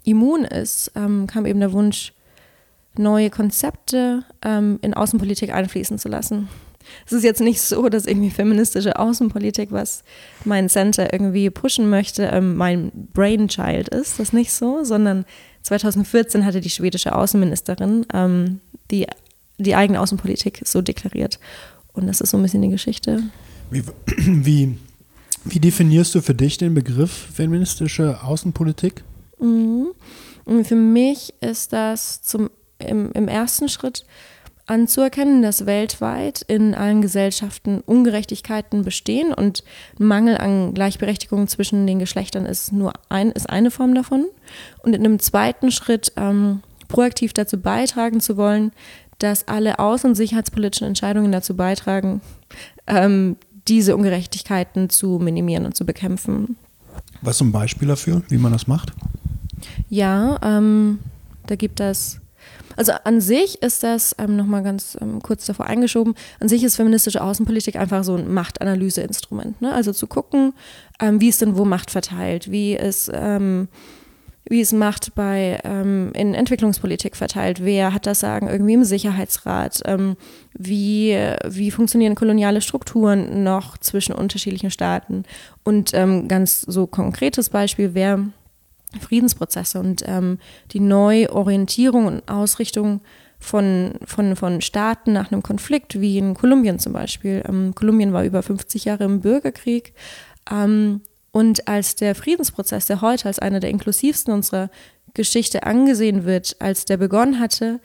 immun 0.03 0.45
ist, 0.45 0.91
ähm, 0.95 1.25
kam 1.27 1.45
eben 1.45 1.59
der 1.59 1.71
Wunsch, 1.71 2.13
neue 2.95 3.29
Konzepte 3.29 4.23
ähm, 4.43 4.79
in 4.81 4.93
Außenpolitik 4.93 5.53
einfließen 5.53 5.97
zu 5.97 6.09
lassen. 6.09 6.49
Es 7.05 7.13
ist 7.13 7.23
jetzt 7.23 7.41
nicht 7.41 7.61
so, 7.61 7.89
dass 7.89 8.05
irgendwie 8.05 8.29
feministische 8.29 8.97
Außenpolitik, 8.97 9.71
was 9.71 10.03
mein 10.45 10.69
Center 10.69 11.13
irgendwie 11.13 11.49
pushen 11.49 11.89
möchte, 11.89 12.23
ähm, 12.23 12.55
mein 12.55 12.91
Brainchild 13.13 13.89
ist. 13.89 14.19
Das 14.19 14.29
ist 14.29 14.33
nicht 14.33 14.51
so, 14.51 14.83
sondern 14.83 15.25
2014 15.63 16.45
hatte 16.45 16.61
die 16.61 16.69
schwedische 16.69 17.15
Außenministerin 17.15 18.05
ähm, 18.13 18.59
die, 18.91 19.07
die 19.57 19.75
eigene 19.75 20.01
Außenpolitik 20.01 20.61
so 20.65 20.81
deklariert. 20.81 21.39
Und 21.93 22.07
das 22.07 22.21
ist 22.21 22.31
so 22.31 22.37
ein 22.37 22.43
bisschen 22.43 22.61
die 22.61 22.69
Geschichte. 22.69 23.23
Wie, 23.69 23.83
wie, 24.17 24.77
wie 25.43 25.59
definierst 25.59 26.15
du 26.15 26.21
für 26.21 26.35
dich 26.35 26.57
den 26.57 26.73
Begriff 26.73 27.11
feministische 27.33 28.23
Außenpolitik? 28.23 29.03
Mhm. 29.39 29.87
Für 30.63 30.75
mich 30.75 31.33
ist 31.41 31.73
das 31.73 32.21
zum, 32.23 32.49
im, 32.79 33.11
im 33.11 33.27
ersten 33.27 33.69
Schritt 33.69 34.05
anzuerkennen, 34.69 35.41
dass 35.41 35.65
weltweit 35.65 36.43
in 36.43 36.75
allen 36.75 37.01
Gesellschaften 37.01 37.81
Ungerechtigkeiten 37.81 38.83
bestehen 38.83 39.33
und 39.33 39.63
Mangel 39.97 40.37
an 40.37 40.73
Gleichberechtigung 40.73 41.47
zwischen 41.47 41.87
den 41.87 41.99
Geschlechtern 41.99 42.45
ist 42.45 42.71
nur 42.71 42.93
ein, 43.09 43.31
ist 43.31 43.49
eine 43.49 43.71
Form 43.71 43.95
davon. 43.95 44.25
Und 44.83 44.95
in 44.95 45.05
einem 45.05 45.19
zweiten 45.19 45.71
Schritt 45.71 46.13
ähm, 46.17 46.61
proaktiv 46.87 47.33
dazu 47.33 47.59
beitragen 47.59 48.21
zu 48.21 48.37
wollen, 48.37 48.71
dass 49.17 49.47
alle 49.47 49.79
außen- 49.79 50.05
und 50.05 50.15
sicherheitspolitischen 50.15 50.87
Entscheidungen 50.87 51.31
dazu 51.31 51.55
beitragen, 51.55 52.21
ähm, 52.87 53.37
diese 53.67 53.95
Ungerechtigkeiten 53.95 54.89
zu 54.89 55.19
minimieren 55.19 55.65
und 55.65 55.75
zu 55.75 55.85
bekämpfen. 55.85 56.57
Was 57.21 57.37
ist 57.37 57.41
ein 57.41 57.51
Beispiel 57.51 57.87
dafür, 57.87 58.21
wie 58.29 58.37
man 58.37 58.51
das 58.51 58.67
macht? 58.67 58.93
Ja, 59.89 60.39
ähm, 60.41 60.99
da 61.47 61.55
gibt 61.55 61.79
es 61.79 62.21
also 62.79 62.93
an 63.03 63.19
sich 63.19 63.61
ist 63.61 63.83
das, 63.83 64.15
ähm, 64.19 64.37
nochmal 64.37 64.63
ganz 64.63 64.97
ähm, 65.01 65.21
kurz 65.21 65.45
davor 65.45 65.65
eingeschoben, 65.65 66.15
an 66.39 66.47
sich 66.47 66.63
ist 66.63 66.77
feministische 66.77 67.21
Außenpolitik 67.21 67.75
einfach 67.75 68.05
so 68.05 68.15
ein 68.15 68.33
Machtanalyseinstrument. 68.33 69.61
Ne? 69.61 69.73
Also 69.73 69.91
zu 69.91 70.07
gucken, 70.07 70.53
ähm, 71.01 71.19
wie 71.19 71.27
ist 71.27 71.41
denn 71.41 71.57
wo 71.57 71.65
Macht 71.65 71.91
verteilt, 71.91 72.49
wie 72.49 72.77
ist, 72.77 73.11
ähm, 73.13 73.67
wie 74.45 74.61
ist 74.61 74.71
Macht 74.71 75.13
bei, 75.13 75.59
ähm, 75.65 76.13
in 76.13 76.33
Entwicklungspolitik 76.33 77.17
verteilt, 77.17 77.65
wer 77.65 77.93
hat 77.93 78.05
das 78.05 78.21
Sagen 78.21 78.47
irgendwie 78.47 78.75
im 78.75 78.85
Sicherheitsrat, 78.85 79.81
ähm, 79.83 80.15
wie, 80.57 81.17
wie 81.49 81.71
funktionieren 81.71 82.15
koloniale 82.15 82.61
Strukturen 82.61 83.43
noch 83.43 83.77
zwischen 83.77 84.15
unterschiedlichen 84.15 84.71
Staaten 84.71 85.25
und 85.65 85.91
ganz 85.91 86.61
so 86.61 86.87
konkretes 86.87 87.49
Beispiel, 87.49 87.93
wer 87.93 88.29
Friedensprozesse 88.99 89.79
und 89.79 90.03
ähm, 90.05 90.39
die 90.71 90.79
Neuorientierung 90.79 92.07
und 92.07 92.29
Ausrichtung 92.29 93.01
von, 93.39 93.93
von, 94.05 94.35
von 94.35 94.61
Staaten 94.61 95.13
nach 95.13 95.31
einem 95.31 95.43
Konflikt, 95.43 95.99
wie 96.01 96.17
in 96.17 96.33
Kolumbien 96.33 96.79
zum 96.79 96.93
Beispiel. 96.93 97.43
Ähm, 97.47 97.73
Kolumbien 97.75 98.13
war 98.13 98.23
über 98.23 98.43
50 98.43 98.85
Jahre 98.85 99.05
im 99.05 99.21
Bürgerkrieg. 99.21 99.93
Ähm, 100.51 101.01
und 101.31 101.67
als 101.67 101.95
der 101.95 102.15
Friedensprozess, 102.15 102.87
der 102.87 103.01
heute 103.01 103.27
als 103.27 103.39
einer 103.39 103.59
der 103.59 103.69
inklusivsten 103.69 104.33
unserer 104.33 104.69
Geschichte 105.13 105.63
angesehen 105.63 106.25
wird, 106.25 106.57
als 106.59 106.85
der 106.85 106.97
begonnen 106.97 107.39
hatte 107.39 107.79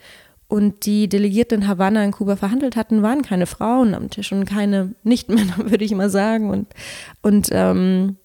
und 0.49 0.87
die 0.87 1.09
Delegierten 1.09 1.63
in 1.63 1.69
Havanna 1.69 2.05
in 2.05 2.13
Kuba 2.13 2.37
verhandelt 2.37 2.77
hatten, 2.77 3.03
waren 3.03 3.23
keine 3.23 3.47
Frauen 3.47 3.95
am 3.95 4.11
Tisch 4.11 4.33
und 4.33 4.45
keine 4.45 4.95
Nichtmänner, 5.03 5.57
würde 5.71 5.85
ich 5.85 5.95
mal 5.95 6.11
sagen. 6.11 6.51
Und, 6.51 6.69
und, 7.23 7.49
ähm, 7.53 8.17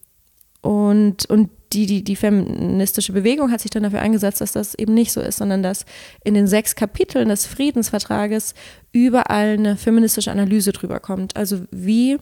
und, 0.62 1.30
und 1.30 1.50
die, 1.74 1.86
die, 1.86 2.04
die 2.04 2.16
feministische 2.16 3.14
Bewegung 3.14 3.52
hat 3.52 3.62
sich 3.62 3.72
dann 3.72 3.84
dafür 3.84 4.02
eingesetzt, 4.02 4.42
dass 4.42 4.54
das 4.54 4.74
eben 4.76 4.94
nicht 4.94 5.12
so 5.12 5.22
ist, 5.22 5.38
sondern 5.38 5.62
dass 5.62 5.86
in 6.24 6.34
den 6.34 6.48
sechs 6.48 6.76
Kapiteln 6.76 7.30
des 7.30 7.46
Friedensvertrages 7.46 8.56
überall 8.92 9.54
eine 9.54 9.78
feministische 9.78 10.32
Analyse 10.32 10.72
drüber 10.72 11.00
kommt. 11.00 11.36
Also 11.36 11.62
wie, 11.72 12.18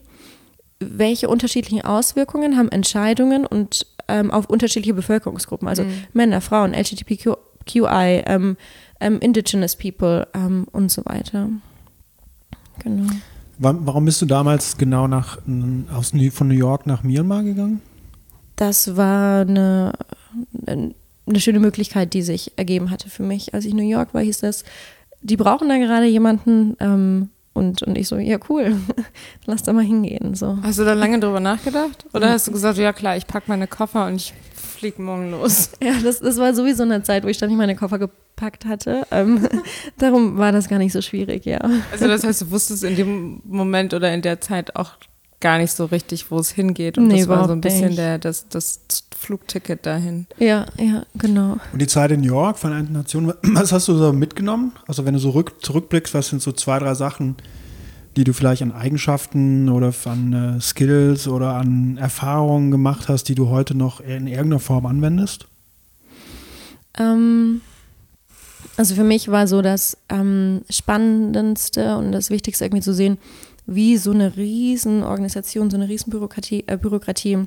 welche 0.79 1.29
unterschiedlichen 1.29 1.81
Auswirkungen 1.81 2.57
haben 2.57 2.69
Entscheidungen 2.69 3.45
und 3.45 3.87
ähm, 4.09 4.31
auf 4.31 4.49
unterschiedliche 4.49 4.93
Bevölkerungsgruppen, 4.93 5.67
also 5.67 5.83
mhm. 5.83 5.93
Männer, 6.13 6.41
Frauen, 6.41 6.73
LGBTQI, 6.73 8.23
ähm, 8.25 8.57
ähm, 8.99 9.19
Indigenous 9.19 9.75
People 9.75 10.27
ähm, 10.33 10.67
und 10.71 10.91
so 10.91 11.05
weiter. 11.05 11.49
Genau. 12.79 13.07
Warum 13.59 14.05
bist 14.05 14.21
du 14.21 14.25
damals 14.27 14.77
genau 14.77 15.07
nach, 15.07 15.39
aus, 15.91 16.11
von 16.31 16.47
New 16.47 16.53
York 16.53 16.85
nach 16.85 17.01
Myanmar 17.01 17.43
gegangen? 17.43 17.81
Das 18.57 18.97
war 18.97 19.41
eine, 19.41 19.93
eine 20.65 21.39
schöne 21.39 21.59
Möglichkeit, 21.59 22.13
die 22.13 22.23
sich 22.23 22.51
ergeben 22.57 22.91
hatte 22.91 23.09
für 23.09 23.23
mich. 23.23 23.53
Als 23.53 23.63
ich 23.65 23.71
in 23.71 23.77
New 23.77 23.87
York 23.87 24.13
war, 24.13 24.21
hieß 24.21 24.39
das, 24.39 24.65
die 25.21 25.37
brauchen 25.37 25.69
da 25.69 25.77
gerade 25.77 26.07
jemanden. 26.07 26.75
Ähm, 26.79 27.29
und, 27.53 27.81
und 27.81 27.97
ich 27.97 28.07
so, 28.07 28.17
ja, 28.17 28.37
cool, 28.49 28.75
lass 29.45 29.63
da 29.63 29.73
mal 29.73 29.83
hingehen. 29.83 30.35
So. 30.35 30.59
Hast 30.61 30.77
du 30.77 30.83
da 30.83 30.93
lange 30.93 31.19
drüber 31.19 31.39
nachgedacht? 31.39 32.05
Oder 32.13 32.29
hast 32.29 32.47
du 32.47 32.51
gesagt, 32.51 32.77
ja 32.77 32.93
klar, 32.93 33.17
ich 33.17 33.25
packe 33.25 33.45
meine 33.47 33.67
Koffer 33.67 34.05
und 34.05 34.15
ich 34.15 34.33
fliege 34.53 35.01
morgen 35.01 35.31
los? 35.31 35.71
Ja, 35.81 35.93
das, 36.03 36.19
das 36.19 36.37
war 36.37 36.53
sowieso 36.53 36.83
eine 36.83 37.01
Zeit, 37.03 37.23
wo 37.23 37.27
ich 37.27 37.37
dann 37.37 37.49
nicht 37.49 37.57
meine 37.57 37.75
Koffer 37.75 37.97
gepackt 37.97 38.65
hatte. 38.65 39.07
Ähm, 39.09 39.47
darum 39.97 40.37
war 40.37 40.51
das 40.51 40.67
gar 40.67 40.77
nicht 40.77 40.93
so 40.93 41.01
schwierig, 41.01 41.45
ja. 41.45 41.59
Also 41.91 42.07
das 42.07 42.23
heißt, 42.23 42.43
du 42.43 42.51
wusstest 42.51 42.83
in 42.83 42.95
dem 42.95 43.41
Moment 43.43 43.93
oder 43.95 44.13
in 44.13 44.21
der 44.21 44.39
Zeit 44.39 44.75
auch 44.75 44.91
gar 45.39 45.57
nicht 45.57 45.71
so 45.71 45.85
richtig, 45.85 46.31
wo 46.31 46.39
es 46.39 46.51
hingeht. 46.51 46.97
Und 46.97 47.07
nee, 47.07 47.19
das 47.19 47.27
war 47.27 47.47
so 47.47 47.53
ein 47.53 47.61
bisschen 47.61 47.95
der, 47.95 48.17
das, 48.17 48.47
das 48.49 48.81
Flugticket 49.15 49.85
dahin. 49.85 50.27
Ja, 50.37 50.65
ja, 50.77 51.03
genau. 51.15 51.57
Und 51.73 51.81
die 51.81 51.87
Zeit 51.87 52.11
in 52.11 52.21
New 52.21 52.27
York, 52.27 52.57
Vereinten 52.57 52.93
Nationen, 52.93 53.33
was 53.43 53.71
hast 53.71 53.87
du 53.87 53.95
so 53.95 54.13
mitgenommen? 54.13 54.73
Also 54.87 55.05
wenn 55.05 55.13
du 55.13 55.19
so 55.19 55.31
rück, 55.31 55.63
zurückblickst, 55.63 56.13
was 56.13 56.29
sind 56.29 56.41
so 56.41 56.51
zwei, 56.51 56.79
drei 56.79 56.93
Sachen, 56.95 57.35
die 58.15 58.23
du 58.23 58.33
vielleicht 58.33 58.63
an 58.63 58.71
Eigenschaften 58.71 59.69
oder 59.69 59.93
an 60.05 60.57
äh, 60.57 60.61
Skills 60.61 61.27
oder 61.27 61.53
an 61.53 61.97
Erfahrungen 61.97 62.71
gemacht 62.71 63.09
hast, 63.09 63.25
die 63.25 63.35
du 63.35 63.49
heute 63.49 63.75
noch 63.75 63.99
in 63.99 64.25
irgendeiner 64.25 64.59
Form 64.59 64.87
anwendest? 64.87 65.47
Ähm, 66.97 67.61
also 68.75 68.95
für 68.95 69.03
mich 69.03 69.29
war 69.29 69.47
so 69.47 69.61
das 69.61 69.97
ähm, 70.09 70.61
Spannendste 70.69 71.97
und 71.97 72.11
das 72.11 72.31
Wichtigste 72.31 72.65
irgendwie 72.65 72.81
zu 72.81 72.93
sehen, 72.93 73.19
wie 73.67 73.97
so 73.97 74.11
eine 74.11 74.35
Riesenorganisation, 74.35 75.69
so 75.69 75.77
eine 75.77 75.89
Riesenbürokratie 75.89 76.63
äh, 76.67 76.77
Bürokratie 76.77 77.45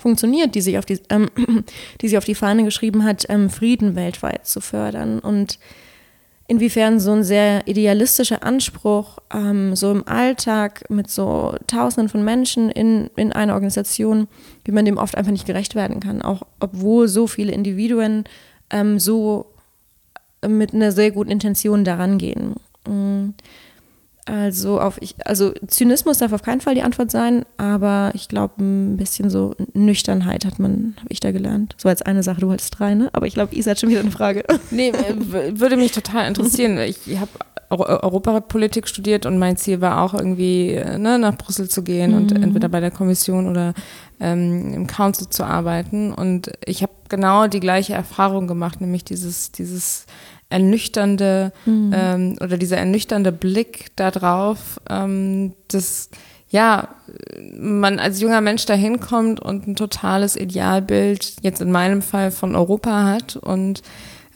funktioniert, 0.00 0.54
die 0.54 0.60
sich 0.60 0.78
auf 0.78 0.84
die, 0.84 1.00
ähm, 1.08 1.30
die 2.00 2.08
sich 2.08 2.18
auf 2.18 2.24
die 2.24 2.34
Fahne 2.34 2.64
geschrieben 2.64 3.04
hat, 3.04 3.26
ähm, 3.28 3.50
Frieden 3.50 3.96
weltweit 3.96 4.46
zu 4.46 4.60
fördern 4.60 5.18
und 5.18 5.58
inwiefern 6.48 7.00
so 7.00 7.12
ein 7.12 7.24
sehr 7.24 7.66
idealistischer 7.66 8.42
Anspruch, 8.42 9.18
ähm, 9.32 9.74
so 9.74 9.90
im 9.90 10.06
Alltag 10.06 10.84
mit 10.90 11.10
so 11.10 11.56
Tausenden 11.66 12.10
von 12.10 12.24
Menschen 12.24 12.70
in, 12.70 13.10
in 13.16 13.32
einer 13.32 13.54
Organisation, 13.54 14.28
wie 14.64 14.72
man 14.72 14.84
dem 14.84 14.98
oft 14.98 15.16
einfach 15.16 15.32
nicht 15.32 15.46
gerecht 15.46 15.74
werden 15.74 16.00
kann, 16.00 16.20
auch 16.20 16.42
obwohl 16.60 17.08
so 17.08 17.26
viele 17.26 17.52
Individuen 17.52 18.24
ähm, 18.70 18.98
so 18.98 19.46
mit 20.46 20.74
einer 20.74 20.92
sehr 20.92 21.10
guten 21.10 21.30
Intention 21.30 21.84
daran 21.84 22.18
gehen. 22.18 22.56
Mm. 22.86 23.30
Also 24.24 24.80
auf 24.80 24.98
ich, 25.00 25.16
also 25.24 25.52
Zynismus 25.66 26.18
darf 26.18 26.32
auf 26.32 26.42
keinen 26.42 26.60
Fall 26.60 26.76
die 26.76 26.82
Antwort 26.82 27.10
sein, 27.10 27.44
aber 27.56 28.12
ich 28.14 28.28
glaube 28.28 28.62
ein 28.62 28.96
bisschen 28.96 29.30
so 29.30 29.56
Nüchternheit 29.74 30.44
hat 30.44 30.60
man, 30.60 30.94
habe 30.98 31.08
ich 31.08 31.18
da 31.18 31.32
gelernt. 31.32 31.74
So 31.76 31.88
als 31.88 32.02
eine 32.02 32.22
Sache, 32.22 32.40
du 32.40 32.48
wolltest 32.48 32.78
drei, 32.78 32.94
ne? 32.94 33.10
Aber 33.12 33.26
ich 33.26 33.34
glaube, 33.34 33.56
Isa 33.56 33.72
hat 33.72 33.80
schon 33.80 33.90
wieder 33.90 34.00
eine 34.00 34.12
Frage. 34.12 34.44
Nee, 34.70 34.90
äh, 34.90 35.58
würde 35.58 35.76
mich 35.76 35.92
total 35.92 36.28
interessieren. 36.28 36.78
Ich 36.78 36.98
habe 37.18 37.30
Europapolitik 37.68 38.88
studiert 38.88 39.26
und 39.26 39.38
mein 39.38 39.56
Ziel 39.56 39.80
war 39.80 40.02
auch 40.02 40.14
irgendwie 40.14 40.70
äh, 40.70 40.98
ne, 40.98 41.18
nach 41.18 41.36
Brüssel 41.36 41.68
zu 41.68 41.82
gehen 41.82 42.12
mhm. 42.12 42.16
und 42.16 42.32
entweder 42.32 42.68
bei 42.68 42.80
der 42.80 42.90
Kommission 42.90 43.48
oder 43.48 43.74
ähm, 44.20 44.72
im 44.74 44.86
Council 44.86 45.28
zu 45.28 45.44
arbeiten. 45.44 46.12
Und 46.12 46.52
ich 46.64 46.82
habe 46.82 46.92
genau 47.08 47.48
die 47.48 47.60
gleiche 47.60 47.94
Erfahrung 47.94 48.46
gemacht, 48.46 48.80
nämlich 48.80 49.04
dieses, 49.04 49.52
dieses 49.52 50.06
ernüchternde 50.52 51.52
mhm. 51.66 51.92
ähm, 51.94 52.36
oder 52.40 52.56
dieser 52.56 52.76
ernüchternde 52.76 53.32
Blick 53.32 53.96
darauf, 53.96 54.80
ähm, 54.88 55.54
dass 55.68 56.10
ja, 56.50 56.88
man 57.58 57.98
als 57.98 58.20
junger 58.20 58.42
Mensch 58.42 58.66
da 58.66 58.74
hinkommt 58.74 59.40
und 59.40 59.66
ein 59.66 59.74
totales 59.74 60.36
Idealbild, 60.36 61.36
jetzt 61.40 61.62
in 61.62 61.72
meinem 61.72 62.02
Fall 62.02 62.30
von 62.30 62.54
Europa 62.54 63.04
hat 63.04 63.36
und 63.36 63.82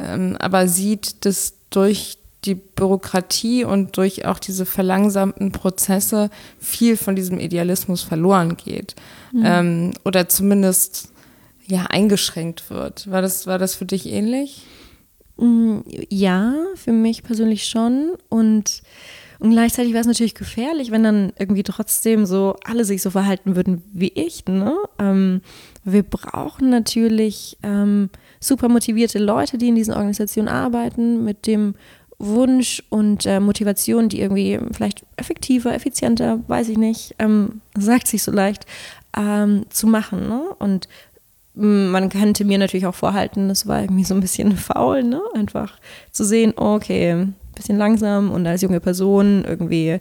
ähm, 0.01 0.37
aber 0.39 0.67
sieht, 0.67 1.25
dass 1.27 1.55
durch 1.69 2.19
die 2.47 2.55
Bürokratie 2.55 3.65
und 3.65 3.97
durch 3.99 4.25
auch 4.25 4.39
diese 4.39 4.65
verlangsamten 4.65 5.53
Prozesse 5.53 6.31
viel 6.59 6.97
von 6.97 7.17
diesem 7.17 7.39
Idealismus 7.39 8.03
verloren 8.03 8.57
geht. 8.57 8.95
Mhm. 9.33 9.43
Ähm, 9.45 9.93
oder 10.05 10.29
zumindest 10.29 11.11
ja 11.67 11.87
eingeschränkt 11.87 12.71
wird. 12.71 13.11
War 13.11 13.21
das, 13.21 13.47
war 13.47 13.59
das 13.59 13.75
für 13.75 13.85
dich 13.87 14.07
ähnlich? 14.07 14.63
Mm, 15.37 15.81
ja, 16.09 16.55
für 16.75 16.93
mich 16.93 17.23
persönlich 17.23 17.67
schon. 17.67 18.17
Und, 18.29 18.83
und 19.39 19.51
gleichzeitig 19.51 19.93
war 19.93 20.01
es 20.01 20.07
natürlich 20.07 20.35
gefährlich, 20.35 20.91
wenn 20.91 21.03
dann 21.03 21.33
irgendwie 21.39 21.63
trotzdem 21.63 22.27
so 22.27 22.57
alle 22.65 22.85
sich 22.85 23.03
so 23.03 23.11
verhalten 23.11 23.57
würden 23.57 23.83
wie 23.93 24.13
ich. 24.15 24.45
Ne? 24.47 24.77
Ähm, 24.99 25.43
wir 25.85 26.03
brauchen 26.03 26.71
natürlich 26.71 27.59
ähm, 27.63 28.11
super 28.41 28.69
motivierte 28.69 29.19
Leute, 29.19 29.59
die 29.59 29.69
in 29.69 29.75
diesen 29.75 29.95
Organisationen 29.95 30.49
arbeiten, 30.49 31.25
mit 31.25 31.47
dem 31.47 31.75
Wunsch 32.19 32.83
und 32.89 33.27
äh, 33.27 33.41
Motivation, 33.41 34.09
die 34.09 34.21
irgendwie 34.21 34.59
vielleicht 34.73 35.05
effektiver, 35.17 35.75
effizienter, 35.75 36.41
weiß 36.49 36.71
ich 36.71 36.79
nicht, 36.79 37.15
ähm, 37.19 37.61
sagt 37.77 38.09
sich 38.09 38.23
so 38.23 38.33
leicht, 38.33 38.65
ähm, 39.15 39.67
zu 39.69 39.87
machen. 39.87 40.29
Ne? 40.29 40.43
Und 40.59 40.89
man 41.57 42.11
könnte 42.11 42.45
mir 42.45 42.59
natürlich 42.59 42.87
auch 42.87 42.95
vorhalten, 42.95 43.49
das 43.49 43.67
war 43.67 43.81
irgendwie 43.81 44.05
so 44.05 44.15
ein 44.15 44.21
bisschen 44.21 44.57
faul, 44.57 45.03
ne? 45.03 45.21
Einfach 45.35 45.79
zu 46.13 46.25
sehen, 46.25 46.53
okay, 46.57 47.13
ein 47.13 47.35
bisschen 47.55 47.79
langsam 47.79 48.31
und 48.31 48.47
als 48.47 48.63
junge 48.63 48.81
Person 48.81 49.45
irgendwie 49.47 49.89
äh, 49.89 50.01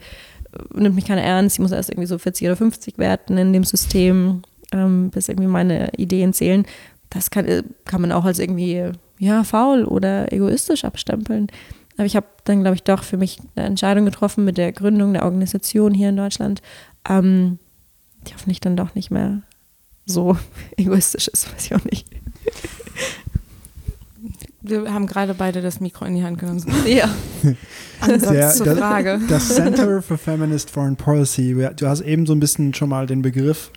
nimmt 0.73 0.95
mich 0.95 1.05
keiner 1.05 1.21
ernst, 1.21 1.55
ich 1.55 1.61
muss 1.61 1.71
erst 1.71 1.89
irgendwie 1.89 2.07
so 2.07 2.17
40 2.17 2.47
oder 2.47 2.57
50 2.57 2.97
werden 2.97 3.37
in 3.37 3.53
dem 3.53 3.63
System, 3.63 4.41
ähm, 4.73 5.09
bis 5.11 5.29
irgendwie 5.29 5.47
meine 5.47 5.93
Ideen 5.97 6.33
zählen. 6.33 6.65
Das 7.09 7.29
kann, 7.29 7.45
äh, 7.45 7.63
kann 7.85 8.01
man 8.01 8.11
auch 8.11 8.25
als 8.25 8.39
irgendwie, 8.39 8.91
ja, 9.19 9.43
faul 9.45 9.85
oder 9.85 10.33
egoistisch 10.33 10.83
abstempeln. 10.83 11.47
Aber 11.95 12.05
ich 12.05 12.17
habe 12.17 12.25
dann, 12.43 12.61
glaube 12.61 12.75
ich, 12.75 12.83
doch 12.83 13.03
für 13.03 13.15
mich 13.15 13.39
eine 13.55 13.67
Entscheidung 13.67 14.03
getroffen 14.03 14.43
mit 14.43 14.57
der 14.57 14.73
Gründung 14.73 15.13
der 15.13 15.23
Organisation 15.23 15.93
hier 15.93 16.09
in 16.09 16.17
Deutschland, 16.17 16.61
ähm, 17.07 17.59
die 18.27 18.33
hoffentlich 18.33 18.59
dann 18.59 18.75
doch 18.75 18.93
nicht 18.95 19.11
mehr 19.11 19.41
so 20.05 20.37
egoistisch 20.77 21.27
ist, 21.27 21.51
weiß 21.51 21.65
ich 21.65 21.75
auch 21.75 21.83
nicht. 21.85 22.07
Wir 24.61 24.91
haben 24.91 25.05
gerade 25.05 25.35
beide 25.35 25.61
das 25.61 25.79
Mikro 25.79 26.05
in 26.05 26.15
die 26.15 26.23
Hand 26.23 26.39
genommen. 26.39 26.63
Ja. 26.87 27.09
Ansatz 28.01 28.57
zur 28.57 28.75
Frage. 28.75 29.19
Das, 29.29 29.47
das 29.47 29.55
Center 29.55 30.01
for 30.01 30.17
Feminist 30.17 30.71
Foreign 30.71 30.95
Policy. 30.95 31.55
Du 31.75 31.87
hast 31.87 32.01
eben 32.01 32.25
so 32.25 32.33
ein 32.33 32.39
bisschen 32.39 32.73
schon 32.73 32.89
mal 32.89 33.05
den 33.05 33.21
Begriff 33.21 33.71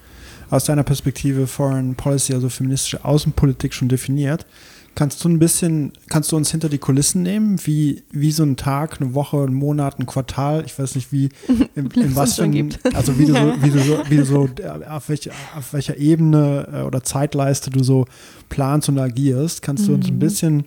aus 0.50 0.64
deiner 0.64 0.82
Perspektive 0.82 1.46
Foreign 1.46 1.94
Policy, 1.94 2.32
also 2.32 2.48
feministische 2.48 3.04
Außenpolitik, 3.04 3.74
schon 3.74 3.88
definiert. 3.88 4.46
Kannst 4.94 5.22
du 5.22 5.28
ein 5.28 5.38
bisschen, 5.38 5.92
kannst 6.08 6.32
du 6.32 6.36
uns 6.36 6.50
hinter 6.50 6.68
die 6.68 6.78
Kulissen 6.78 7.22
nehmen, 7.22 7.60
wie, 7.64 8.02
wie 8.10 8.32
so 8.32 8.42
ein 8.42 8.56
Tag, 8.56 9.00
eine 9.00 9.14
Woche, 9.14 9.44
ein 9.44 9.54
Monat, 9.54 10.00
ein 10.00 10.06
Quartal, 10.06 10.64
ich 10.66 10.76
weiß 10.76 10.96
nicht, 10.96 11.12
wie, 11.12 11.28
in, 11.74 11.88
in 11.90 12.16
was 12.16 12.34
für 12.34 12.42
ein, 12.42 12.74
also 12.94 13.18
wie 13.18 13.26
du 13.26 13.32
so, 13.34 13.54
wie 13.62 13.70
du 13.70 13.78
so, 13.78 13.98
wie 14.08 14.16
du 14.16 14.24
so 14.24 14.48
auf, 14.88 15.08
welche, 15.08 15.30
auf 15.56 15.72
welcher 15.72 15.96
Ebene 15.96 16.68
äh, 16.72 16.82
oder 16.82 17.04
Zeitleiste 17.04 17.70
du 17.70 17.84
so 17.84 18.06
planst 18.48 18.88
und 18.88 18.98
agierst. 18.98 19.62
Kannst 19.62 19.86
du 19.86 19.94
uns 19.94 20.08
ein 20.08 20.14
mhm. 20.14 20.18
bisschen 20.18 20.64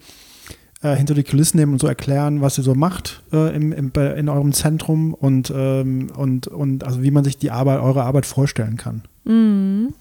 äh, 0.82 0.96
hinter 0.96 1.14
die 1.14 1.24
Kulissen 1.24 1.58
nehmen 1.58 1.74
und 1.74 1.80
so 1.80 1.88
erklären, 1.88 2.42
was 2.42 2.58
ihr 2.58 2.64
so 2.64 2.74
macht 2.74 3.22
äh, 3.32 3.56
im, 3.56 3.72
im, 3.72 3.92
in 3.94 4.30
eurem 4.30 4.54
Zentrum 4.54 5.14
und, 5.14 5.52
ähm, 5.56 6.10
und, 6.16 6.48
und 6.48 6.84
also 6.84 7.04
wie 7.04 7.12
man 7.12 7.24
sich 7.24 7.38
die 7.38 7.52
Arbeit, 7.52 7.82
eure 7.82 8.04
Arbeit 8.04 8.26
vorstellen 8.26 8.78
kann? 8.78 9.04
Mhm. 9.26 9.94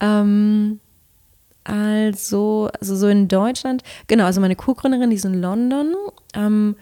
Ähm 0.00 0.80
also, 1.68 2.70
also 2.80 2.96
so 2.96 3.08
in 3.08 3.28
Deutschland, 3.28 3.82
genau, 4.06 4.24
also 4.24 4.40
meine 4.40 4.56
Co-Gründerin, 4.56 5.10
die 5.10 5.16
ist 5.16 5.26
in 5.26 5.40
London 5.40 5.94
ähm, 6.34 6.76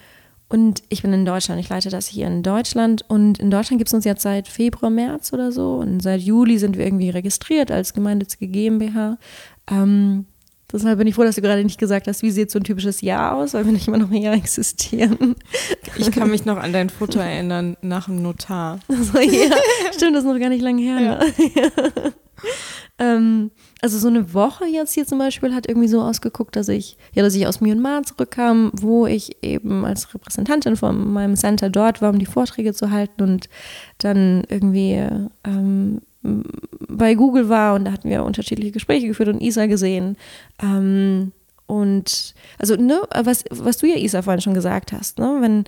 und 0.48 0.84
ich 0.90 1.02
bin 1.02 1.12
in 1.12 1.24
Deutschland. 1.24 1.60
Ich 1.60 1.68
leite 1.68 1.90
das 1.90 2.06
hier 2.06 2.28
in 2.28 2.44
Deutschland 2.44 3.04
und 3.08 3.40
in 3.40 3.50
Deutschland 3.50 3.78
gibt 3.78 3.88
es 3.88 3.94
uns 3.94 4.04
jetzt 4.04 4.22
seit 4.22 4.46
Februar, 4.46 4.90
März 4.90 5.32
oder 5.32 5.50
so 5.50 5.78
und 5.78 6.00
seit 6.00 6.20
Juli 6.20 6.58
sind 6.58 6.78
wir 6.78 6.84
irgendwie 6.84 7.10
registriert 7.10 7.72
als 7.72 7.94
gemeinnützige 7.94 8.46
GmbH. 8.46 9.18
Ähm, 9.68 10.26
Deshalb 10.72 10.98
bin 10.98 11.06
ich 11.06 11.14
froh, 11.14 11.22
dass 11.22 11.36
du 11.36 11.42
gerade 11.42 11.62
nicht 11.62 11.78
gesagt 11.78 12.08
hast, 12.08 12.22
wie 12.22 12.30
sieht 12.30 12.50
so 12.50 12.58
ein 12.58 12.64
typisches 12.64 13.00
Jahr 13.00 13.36
aus, 13.36 13.54
weil 13.54 13.64
wir 13.64 13.72
nicht 13.72 13.86
immer 13.86 13.98
noch 13.98 14.10
ein 14.10 14.20
Jahr 14.20 14.34
existieren. 14.34 15.36
Ich 15.96 16.10
kann 16.10 16.30
mich 16.30 16.44
noch 16.44 16.56
an 16.56 16.72
dein 16.72 16.90
Foto 16.90 17.20
erinnern, 17.20 17.76
nach 17.82 18.06
dem 18.06 18.20
Notar. 18.20 18.80
Also, 18.88 19.18
ja, 19.20 19.54
stimmt, 19.94 20.16
das 20.16 20.24
ist 20.24 20.30
noch 20.30 20.40
gar 20.40 20.48
nicht 20.48 20.62
lange 20.62 20.82
her. 20.82 21.00
Ja. 21.00 21.18
Ne? 21.18 21.32
ja. 21.54 22.12
ähm, 22.98 23.50
also 23.80 23.98
so 23.98 24.08
eine 24.08 24.34
Woche 24.34 24.66
jetzt 24.66 24.94
hier 24.94 25.06
zum 25.06 25.18
Beispiel 25.18 25.54
hat 25.54 25.68
irgendwie 25.68 25.88
so 25.88 26.00
ausgeguckt, 26.02 26.56
dass 26.56 26.68
ich, 26.68 26.96
ja, 27.12 27.22
dass 27.22 27.34
ich 27.34 27.46
aus 27.46 27.60
Myanmar 27.60 28.02
zurückkam, 28.02 28.72
wo 28.74 29.06
ich 29.06 29.42
eben 29.44 29.84
als 29.84 30.12
Repräsentantin 30.14 30.76
von 30.76 31.12
meinem 31.12 31.36
Center 31.36 31.70
dort 31.70 32.02
war, 32.02 32.10
um 32.10 32.18
die 32.18 32.26
Vorträge 32.26 32.74
zu 32.74 32.90
halten 32.90 33.22
und 33.22 33.48
dann 33.98 34.44
irgendwie 34.48 35.00
ähm, 35.44 36.00
bei 36.88 37.14
Google 37.14 37.48
war 37.48 37.74
und 37.74 37.84
da 37.84 37.92
hatten 37.92 38.08
wir 38.08 38.24
unterschiedliche 38.24 38.72
Gespräche 38.72 39.08
geführt 39.08 39.28
und 39.28 39.40
Isa 39.40 39.66
gesehen. 39.66 40.16
Ähm, 40.62 41.32
und 41.66 42.34
also, 42.58 42.76
ne, 42.76 43.00
was, 43.22 43.44
was 43.50 43.78
du 43.78 43.86
ja, 43.86 43.96
Isa, 43.96 44.22
vorhin 44.22 44.40
schon 44.40 44.54
gesagt 44.54 44.92
hast, 44.92 45.18
ne, 45.18 45.38
wenn, 45.40 45.64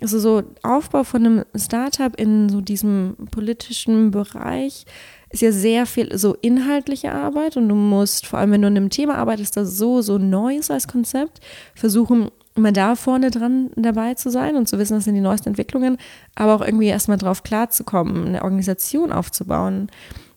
also 0.00 0.18
so 0.18 0.42
Aufbau 0.62 1.04
von 1.04 1.24
einem 1.24 1.44
Startup 1.54 2.14
in 2.18 2.48
so 2.48 2.60
diesem 2.60 3.16
politischen 3.30 4.10
Bereich, 4.10 4.84
ist 5.30 5.42
ja 5.42 5.52
sehr 5.52 5.86
viel 5.86 6.16
so 6.18 6.34
inhaltliche 6.40 7.12
Arbeit 7.12 7.56
und 7.56 7.68
du 7.68 7.74
musst, 7.74 8.26
vor 8.26 8.40
allem 8.40 8.50
wenn 8.50 8.62
du 8.62 8.66
an 8.66 8.76
einem 8.76 8.90
Thema 8.90 9.14
arbeitest, 9.14 9.56
das 9.56 9.78
so, 9.78 10.02
so 10.02 10.18
neu 10.18 10.56
ist 10.56 10.70
als 10.70 10.88
Konzept, 10.88 11.40
versuchen, 11.74 12.30
immer 12.56 12.72
da 12.72 12.96
vorne 12.96 13.30
dran 13.30 13.70
dabei 13.76 14.14
zu 14.14 14.30
sein 14.30 14.56
und 14.56 14.68
zu 14.68 14.78
wissen, 14.78 14.96
was 14.96 15.04
sind 15.04 15.14
die 15.14 15.20
neuesten 15.20 15.50
Entwicklungen, 15.50 15.98
aber 16.34 16.54
auch 16.54 16.62
irgendwie 16.62 16.86
erstmal 16.86 17.18
drauf 17.18 17.42
klarzukommen, 17.42 18.26
eine 18.26 18.42
Organisation 18.42 19.12
aufzubauen. 19.12 19.88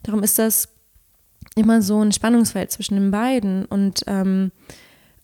Darum 0.03 0.23
ist 0.23 0.37
das 0.39 0.69
immer 1.55 1.81
so 1.81 2.01
ein 2.01 2.11
Spannungsfeld 2.11 2.71
zwischen 2.71 2.95
den 2.95 3.11
beiden 3.11 3.65
und 3.65 4.03
ähm, 4.07 4.51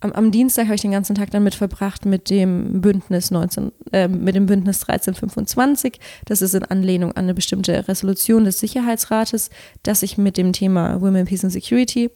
am, 0.01 0.11
am 0.13 0.31
Dienstag 0.31 0.65
habe 0.65 0.75
ich 0.75 0.81
den 0.81 0.91
ganzen 0.91 1.15
Tag 1.15 1.31
damit 1.31 1.55
verbracht 1.55 2.05
mit 2.05 2.29
dem 2.29 2.81
Bündnis 2.81 3.31
19, 3.31 3.71
äh, 3.91 4.07
mit 4.07 4.35
dem 4.35 4.45
Bündnis 4.45 4.81
1325. 4.83 5.99
Das 6.25 6.41
ist 6.41 6.55
in 6.55 6.63
Anlehnung 6.63 7.11
an 7.11 7.25
eine 7.25 7.33
bestimmte 7.33 7.87
Resolution 7.87 8.45
des 8.45 8.59
Sicherheitsrates, 8.59 9.49
das 9.83 9.99
sich 9.99 10.17
mit 10.17 10.37
dem 10.37 10.53
Thema 10.53 11.01
Women, 11.01 11.25
Peace 11.25 11.43
and 11.43 11.51
Security 11.51 12.09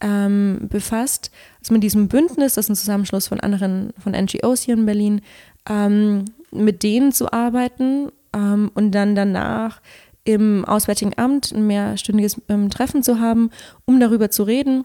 ähm, 0.00 0.68
befasst. 0.68 1.30
Also 1.60 1.74
mit 1.74 1.82
diesem 1.82 2.08
Bündnis, 2.08 2.54
das 2.54 2.66
ist 2.66 2.70
ein 2.70 2.76
Zusammenschluss 2.76 3.28
von 3.28 3.40
anderen, 3.40 3.92
von 3.98 4.12
NGOs 4.12 4.62
hier 4.62 4.74
in 4.74 4.86
Berlin, 4.86 5.20
ähm, 5.68 6.24
mit 6.50 6.82
denen 6.82 7.12
zu 7.12 7.32
arbeiten 7.32 8.10
ähm, 8.34 8.70
und 8.74 8.92
dann 8.92 9.14
danach 9.14 9.80
im 10.24 10.64
Auswärtigen 10.64 11.12
Amt 11.16 11.52
ein 11.52 11.66
mehrstündiges 11.66 12.40
ähm, 12.48 12.70
Treffen 12.70 13.02
zu 13.02 13.18
haben, 13.18 13.50
um 13.86 13.98
darüber 13.98 14.30
zu 14.30 14.42
reden 14.42 14.84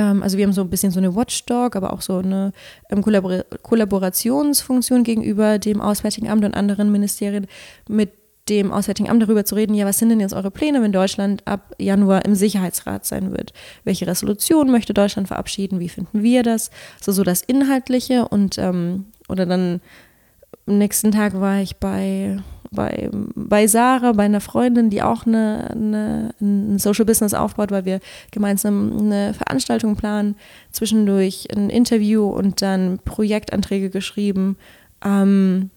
ähm, 0.00 0.22
also 0.22 0.38
wir 0.38 0.44
haben 0.44 0.52
so 0.52 0.62
ein 0.62 0.70
bisschen 0.70 0.90
so 0.90 0.98
eine 0.98 1.14
Watchdog, 1.14 1.76
aber 1.76 1.92
auch 1.92 2.00
so 2.00 2.18
eine 2.18 2.52
ähm, 2.88 3.02
Kollabor 3.02 3.44
Kollaborationsfunktion 3.62 5.04
gegenüber 5.04 5.58
dem 5.58 5.80
Auswärtigen 5.80 6.28
Amt 6.28 6.44
und 6.44 6.54
anderen 6.54 6.90
Ministerien 6.90 7.46
mit 7.88 8.12
dem 8.48 8.72
Auswärtigen 8.72 9.08
Amt 9.08 9.22
darüber 9.22 9.44
zu 9.44 9.54
reden, 9.54 9.74
ja, 9.74 9.86
was 9.86 9.98
sind 9.98 10.08
denn 10.08 10.20
jetzt 10.20 10.34
eure 10.34 10.50
Pläne, 10.50 10.82
wenn 10.82 10.92
Deutschland 10.92 11.46
ab 11.46 11.74
Januar 11.78 12.24
im 12.24 12.34
Sicherheitsrat 12.34 13.06
sein 13.06 13.30
wird? 13.30 13.52
Welche 13.84 14.06
Resolution 14.06 14.70
möchte 14.70 14.94
Deutschland 14.94 15.28
verabschieden? 15.28 15.78
Wie 15.78 15.88
finden 15.88 16.22
wir 16.22 16.42
das? 16.42 16.70
Also 16.98 17.12
so 17.12 17.22
das 17.22 17.42
Inhaltliche 17.42 18.26
und 18.28 18.58
ähm, 18.58 19.06
oder 19.28 19.46
dann 19.46 19.80
am 20.66 20.78
nächsten 20.78 21.12
Tag 21.12 21.40
war 21.40 21.60
ich 21.60 21.76
bei 21.76 22.38
bei, 22.72 23.10
bei 23.34 23.66
Sarah, 23.66 24.12
bei 24.12 24.24
einer 24.24 24.40
Freundin, 24.40 24.90
die 24.90 25.02
auch 25.02 25.26
eine, 25.26 25.70
eine, 25.72 26.34
ein 26.40 26.78
Social 26.78 27.04
Business 27.04 27.34
aufbaut, 27.34 27.70
weil 27.70 27.84
wir 27.84 28.00
gemeinsam 28.30 28.96
eine 28.96 29.34
Veranstaltung 29.34 29.96
planen, 29.96 30.36
zwischendurch 30.70 31.48
ein 31.54 31.68
Interview 31.68 32.28
und 32.28 32.62
dann 32.62 33.00
Projektanträge 33.04 33.90
geschrieben. 33.90 34.56
Ähm, 35.04 35.70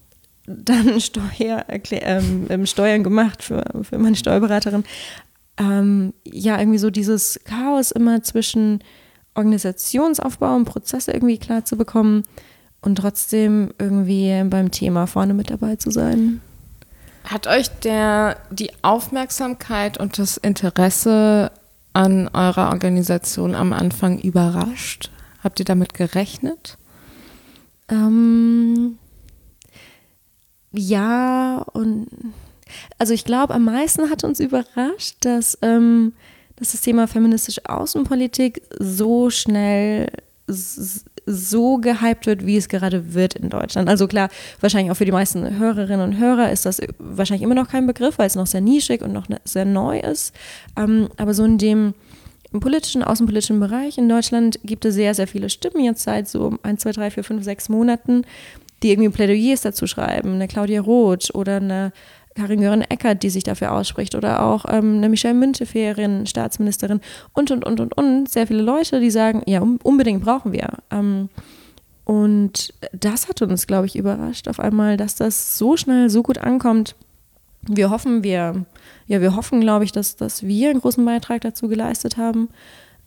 dann 0.46 1.00
Steuer, 1.02 1.66
ähm, 1.70 2.48
ähm, 2.50 2.66
Steuern 2.66 3.04
gemacht 3.04 3.44
für, 3.44 3.64
für 3.84 3.98
meine 3.98 4.16
Steuerberaterin. 4.16 4.84
Ähm, 5.58 6.14
ja, 6.26 6.60
irgendwie 6.60 6.80
so 6.80 6.90
dieses 6.90 7.40
Chaos 7.46 7.92
immer 7.92 8.24
zwischen 8.24 8.84
Organisationsaufbau 9.36 10.56
und 10.56 10.66
Prozesse 10.66 11.12
irgendwie 11.12 11.38
klar 11.38 11.66
zu 11.66 11.78
bekommen 11.78 12.24
und 12.82 12.96
trotzdem 12.96 13.74
irgendwie 13.80 14.44
beim 14.46 14.72
Thema 14.72 15.08
vorne 15.08 15.34
mit 15.34 15.50
dabei 15.50 15.76
zu 15.76 15.92
sein. 15.92 16.42
Hat 17.24 17.48
euch 17.48 17.70
der, 17.70 18.38
die 18.52 18.72
Aufmerksamkeit 18.82 19.98
und 19.98 20.20
das 20.20 20.38
Interesse 20.38 21.52
an 21.94 22.28
eurer 22.34 22.72
Organisation 22.72 23.56
am 23.56 23.72
Anfang 23.72 24.20
überrascht? 24.20 25.10
Habt 25.44 25.60
ihr 25.60 25.66
damit 25.66 25.94
gerechnet? 25.94 26.78
Ähm, 27.90 28.98
ja, 30.74 31.66
und 31.74 32.08
also 32.98 33.14
ich 33.14 33.26
glaube, 33.26 33.54
am 33.54 33.66
meisten 33.66 34.10
hat 34.10 34.24
uns 34.24 34.40
überrascht, 34.40 35.18
dass, 35.22 35.58
ähm, 35.62 36.14
dass 36.56 36.72
das 36.72 36.82
Thema 36.82 37.08
feministische 37.08 37.62
Außenpolitik 37.68 38.62
so 38.80 39.30
schnell 39.30 40.08
so 41.26 41.78
gehypt 41.78 42.26
wird, 42.26 42.46
wie 42.46 42.58
es 42.58 42.68
gerade 42.68 43.14
wird 43.14 43.36
in 43.36 43.50
Deutschland. 43.50 43.88
Also 43.88 44.08
klar, 44.08 44.30
wahrscheinlich 44.60 44.92
auch 44.92 44.98
für 44.98 45.06
die 45.06 45.12
meisten 45.12 45.58
Hörerinnen 45.58 46.02
und 46.02 46.20
Hörer 46.20 46.52
ist 46.52 46.66
das 46.66 46.82
wahrscheinlich 47.00 47.44
immer 47.44 47.56
noch 47.56 47.70
kein 47.70 47.88
Begriff, 47.88 48.18
weil 48.18 48.28
es 48.28 48.36
noch 48.36 48.48
sehr 48.48 48.62
nischig 48.62 49.02
und 49.02 49.14
noch 49.14 49.30
ne, 49.30 49.40
sehr 49.46 49.64
neu 49.64 50.00
ist. 50.00 50.36
Ähm, 50.76 51.10
aber 51.18 51.34
so 51.34 51.46
in 51.46 51.58
dem 51.58 51.94
im 52.52 52.60
politischen, 52.60 53.04
außenpolitischen 53.04 53.60
Bereich 53.60 53.98
in 53.98 54.08
Deutschland 54.08 54.60
gibt 54.64 54.86
es 54.86 54.94
sehr, 54.94 55.16
sehr 55.16 55.28
viele 55.28 55.50
Stimmen 55.50 55.84
jetzt 55.84 56.04
seit 56.04 56.28
so 56.28 56.56
ein, 56.62 56.78
zwei, 56.78 56.92
drei, 56.92 57.10
vier, 57.10 57.24
fünf, 57.24 57.44
sechs 57.44 57.68
Monaten, 57.68 58.26
die 58.84 58.92
irgendwie 58.92 59.10
Plädoyers 59.10 59.62
dazu 59.62 59.88
schreiben. 59.88 60.34
Eine 60.34 60.48
Claudia 60.48 60.82
Roth 60.82 61.34
oder 61.34 61.58
eine 61.58 61.92
Karin 62.36 62.62
Gören-Eckert, 62.62 63.24
die 63.24 63.30
sich 63.30 63.44
dafür 63.44 63.72
ausspricht, 63.74 64.16
oder 64.16 64.44
auch 64.44 64.66
ähm, 64.68 64.98
eine 64.98 65.10
Michelle 65.10 65.36
Müntefering, 65.36 66.26
Staatsministerin 66.26 67.00
und, 67.34 67.52
und, 67.52 67.64
und, 67.66 67.80
und, 67.80 67.98
und. 67.98 68.30
Sehr 68.30 68.48
viele 68.48 68.62
Leute, 68.62 69.00
die 69.00 69.12
sagen, 69.12 69.44
ja, 69.46 69.62
unbedingt 69.62 70.24
brauchen 70.24 70.52
wir. 70.52 70.70
Ähm, 70.92 71.30
und 72.06 72.74
das 72.92 73.30
hat 73.30 73.42
uns, 73.42 73.68
glaube 73.68 73.86
ich, 73.86 73.96
überrascht 73.96 74.48
auf 74.48 74.60
einmal, 74.60 74.98
dass 74.98 75.16
das 75.16 75.58
so 75.58 75.78
schnell, 75.78 76.10
so 76.10 76.24
gut 76.24 76.38
ankommt. 76.38 76.96
Wir 77.62 77.90
hoffen, 77.90 78.24
wir, 78.24 78.66
ja, 79.08 79.22
wir 79.22 79.36
hoffen, 79.36 79.62
glaube 79.62 79.86
ich, 79.86 79.94
dass, 79.94 80.18
dass 80.18 80.44
wir 80.44 80.70
einen 80.70 80.82
großen 80.82 81.06
Beitrag 81.06 81.42
dazu 81.42 81.70
geleistet 81.70 82.18
haben. 82.18 82.50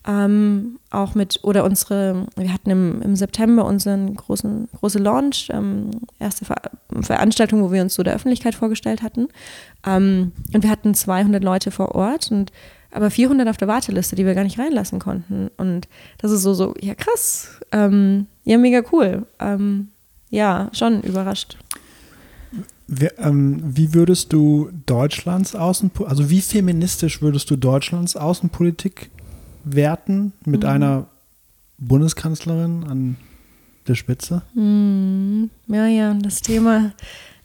Ähm, 0.07 0.79
auch 0.91 1.15
mit, 1.17 1.41
oder 1.43 1.65
unsere, 1.65 2.27
wir 2.37 2.53
hatten 2.53 2.71
im, 2.71 3.03
im 3.03 3.17
September 3.17 3.65
unseren 3.65 4.15
großen, 4.15 4.69
große 4.79 4.99
Launch, 5.01 5.49
ähm, 5.53 5.91
erste 6.21 6.45
Ver 6.45 6.57
Veranstaltung, 7.01 7.63
wo 7.63 7.73
wir 7.73 7.83
uns 7.83 7.95
so 7.95 8.03
der 8.03 8.15
Öffentlichkeit 8.15 8.55
vorgestellt 8.55 9.03
hatten. 9.03 9.29
Ähm, 9.85 10.33
und 10.55 10.63
wir 10.63 10.71
hatten 10.71 10.95
200 10.95 11.43
Leute 11.43 11.71
vor 11.71 11.95
Ort 11.95 12.31
und 12.31 12.53
aber 12.93 13.11
400 13.11 13.49
auf 13.49 13.57
der 13.57 13.69
Warteliste, 13.69 14.17
die 14.17 14.25
wir 14.25 14.35
gar 14.35 14.45
nicht 14.45 14.59
reinlassen 14.59 15.01
konnten. 15.01 15.51
Und 15.57 15.89
das 16.19 16.31
ist 16.31 16.43
so, 16.43 16.55
so, 16.55 16.75
ja 16.81 16.95
krass, 16.95 17.61
ähm, 17.73 18.27
ja 18.45 18.57
mega 18.59 18.83
cool. 18.93 19.27
Ähm, 19.39 19.89
ja, 20.31 20.71
schon 20.73 21.03
überrascht. 21.03 21.59
Wie, 22.89 23.09
ähm, 23.19 23.61
wie, 23.65 23.93
würdest 23.95 24.33
du 24.33 24.71
Deutschlands 24.87 25.57
Außenpolitik, 25.57 26.11
also 26.11 26.31
wie 26.31 26.41
feministisch 26.41 27.21
würdest 27.21 27.51
du 27.51 27.57
Deutschlands 27.57 28.17
Außenpolitik 28.17 29.11
werten 29.67 30.33
mit 30.45 30.63
mhm. 30.63 30.69
einer 30.69 31.07
Bundeskanzlerin 31.79 32.85
an 32.89 33.17
der 33.87 33.95
Spitze? 33.95 34.43
Mhm. 34.55 35.51
Ja, 35.67 35.87
ja, 35.87 36.15
das 36.15 36.41
Thema 36.41 36.93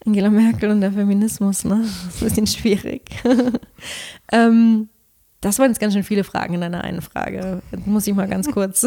Angela 0.06 0.30
Merkel 0.30 0.70
und 0.70 0.82
der 0.82 0.92
Feminismus, 0.92 1.66
ne? 1.66 1.82
Das 1.82 2.16
ist 2.16 2.22
ein 2.22 2.28
bisschen 2.28 2.48
schwierig. 2.48 3.04
ähm, 4.32 4.90
das 5.42 5.58
waren 5.58 5.70
jetzt 5.70 5.80
ganz 5.80 5.94
schön 5.94 6.04
viele 6.04 6.24
Fragen 6.24 6.54
in 6.54 6.64
einer 6.64 6.84
einen 6.84 7.02
Frage. 7.02 7.62
Jetzt 7.72 7.88
muss 7.88 8.06
ich 8.08 8.14
mal 8.14 8.28
ganz 8.28 8.50
kurz. 8.52 8.86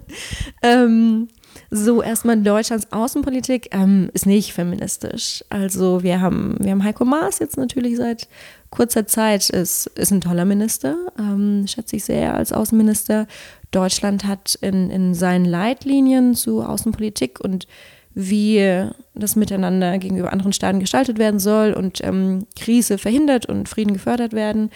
ähm, 0.62 1.28
so, 1.70 2.02
erstmal 2.02 2.40
Deutschlands 2.42 2.92
Außenpolitik 2.92 3.68
ähm, 3.72 4.10
ist 4.12 4.26
nicht 4.26 4.52
feministisch. 4.52 5.44
Also 5.48 6.02
wir 6.02 6.20
haben, 6.20 6.56
wir 6.60 6.70
haben 6.70 6.84
Heiko 6.84 7.04
Maas 7.04 7.38
jetzt 7.38 7.56
natürlich 7.56 7.96
seit 7.96 8.28
kurzer 8.70 9.06
Zeit, 9.06 9.48
ist, 9.50 9.86
ist 9.86 10.10
ein 10.10 10.20
toller 10.20 10.44
Minister, 10.44 10.96
ähm, 11.18 11.66
schätze 11.66 11.96
ich 11.96 12.04
sehr 12.04 12.34
als 12.34 12.52
Außenminister. 12.52 13.26
Deutschland 13.70 14.24
hat 14.24 14.56
in, 14.60 14.90
in 14.90 15.14
seinen 15.14 15.44
Leitlinien 15.44 16.34
zu 16.34 16.62
Außenpolitik 16.62 17.40
und 17.40 17.66
wie 18.14 18.88
das 19.14 19.36
Miteinander 19.36 19.98
gegenüber 19.98 20.32
anderen 20.32 20.52
Staaten 20.52 20.80
gestaltet 20.80 21.18
werden 21.18 21.38
soll 21.38 21.72
und 21.72 22.02
ähm, 22.02 22.46
Krise 22.58 22.98
verhindert 22.98 23.46
und 23.46 23.68
Frieden 23.68 23.92
gefördert 23.92 24.32
werden, 24.32 24.70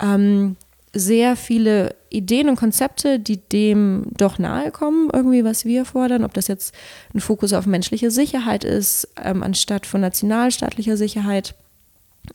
ähm, 0.00 0.56
sehr 0.92 1.34
viele 1.34 1.96
Ideen 2.08 2.48
und 2.48 2.56
Konzepte, 2.56 3.18
die 3.18 3.38
dem 3.38 4.06
doch 4.16 4.38
nahe 4.38 4.70
kommen, 4.70 5.10
irgendwie, 5.12 5.44
was 5.44 5.64
wir 5.64 5.84
fordern, 5.84 6.24
ob 6.24 6.34
das 6.34 6.46
jetzt 6.46 6.72
ein 7.12 7.20
Fokus 7.20 7.52
auf 7.52 7.66
menschliche 7.66 8.12
Sicherheit 8.12 8.62
ist, 8.62 9.08
ähm, 9.22 9.42
anstatt 9.42 9.86
von 9.86 10.00
nationalstaatlicher 10.00 10.96
Sicherheit. 10.96 11.56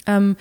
Ähm, 0.06 0.36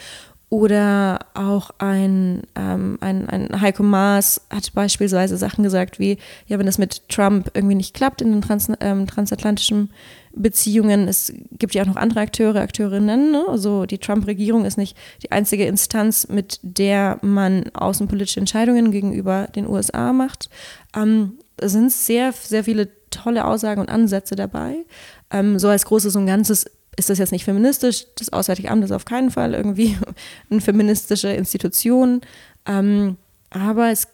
oder 0.50 1.26
auch 1.34 1.70
ein, 1.78 2.42
ähm, 2.54 2.96
ein, 3.00 3.28
ein 3.28 3.60
Heiko 3.60 3.82
Maas 3.82 4.40
hat 4.48 4.72
beispielsweise 4.72 5.36
Sachen 5.36 5.62
gesagt 5.62 5.98
wie, 5.98 6.16
ja, 6.46 6.58
wenn 6.58 6.66
das 6.66 6.78
mit 6.78 7.06
Trump 7.10 7.50
irgendwie 7.52 7.74
nicht 7.74 7.94
klappt 7.94 8.22
in 8.22 8.32
den 8.32 8.40
Trans 8.40 8.70
ähm, 8.80 9.06
transatlantischen 9.06 9.90
Beziehungen, 10.32 11.06
es 11.06 11.32
gibt 11.52 11.74
ja 11.74 11.82
auch 11.82 11.86
noch 11.86 11.96
andere 11.96 12.20
Akteure, 12.20 12.60
Akteurinnen, 12.60 13.32
ne? 13.32 13.44
also 13.48 13.84
die 13.84 13.98
Trump-Regierung 13.98 14.64
ist 14.64 14.78
nicht 14.78 14.96
die 15.22 15.32
einzige 15.32 15.66
Instanz, 15.66 16.28
mit 16.28 16.60
der 16.62 17.18
man 17.22 17.64
außenpolitische 17.74 18.40
Entscheidungen 18.40 18.90
gegenüber 18.90 19.48
den 19.54 19.68
USA 19.68 20.12
macht. 20.12 20.48
Ähm, 20.96 21.32
es 21.58 21.72
sind 21.72 21.92
sehr, 21.92 22.32
sehr 22.32 22.64
viele 22.64 22.88
tolle 23.10 23.44
Aussagen 23.44 23.80
und 23.80 23.90
Ansätze 23.90 24.36
dabei. 24.36 24.84
Ähm, 25.30 25.58
so 25.58 25.68
als 25.68 25.84
großes 25.84 26.16
und 26.16 26.26
Ganzes 26.26 26.66
ist 26.98 27.10
das 27.10 27.18
jetzt 27.18 27.32
nicht 27.32 27.44
feministisch. 27.44 28.06
Das 28.16 28.32
Auswärtige 28.32 28.70
Amt 28.70 28.84
ist 28.84 28.92
auf 28.92 29.04
keinen 29.04 29.30
Fall 29.30 29.54
irgendwie 29.54 29.96
eine 30.50 30.60
feministische 30.60 31.28
Institution. 31.28 32.20
Ähm, 32.66 33.16
aber 33.50 33.90
es 33.90 34.08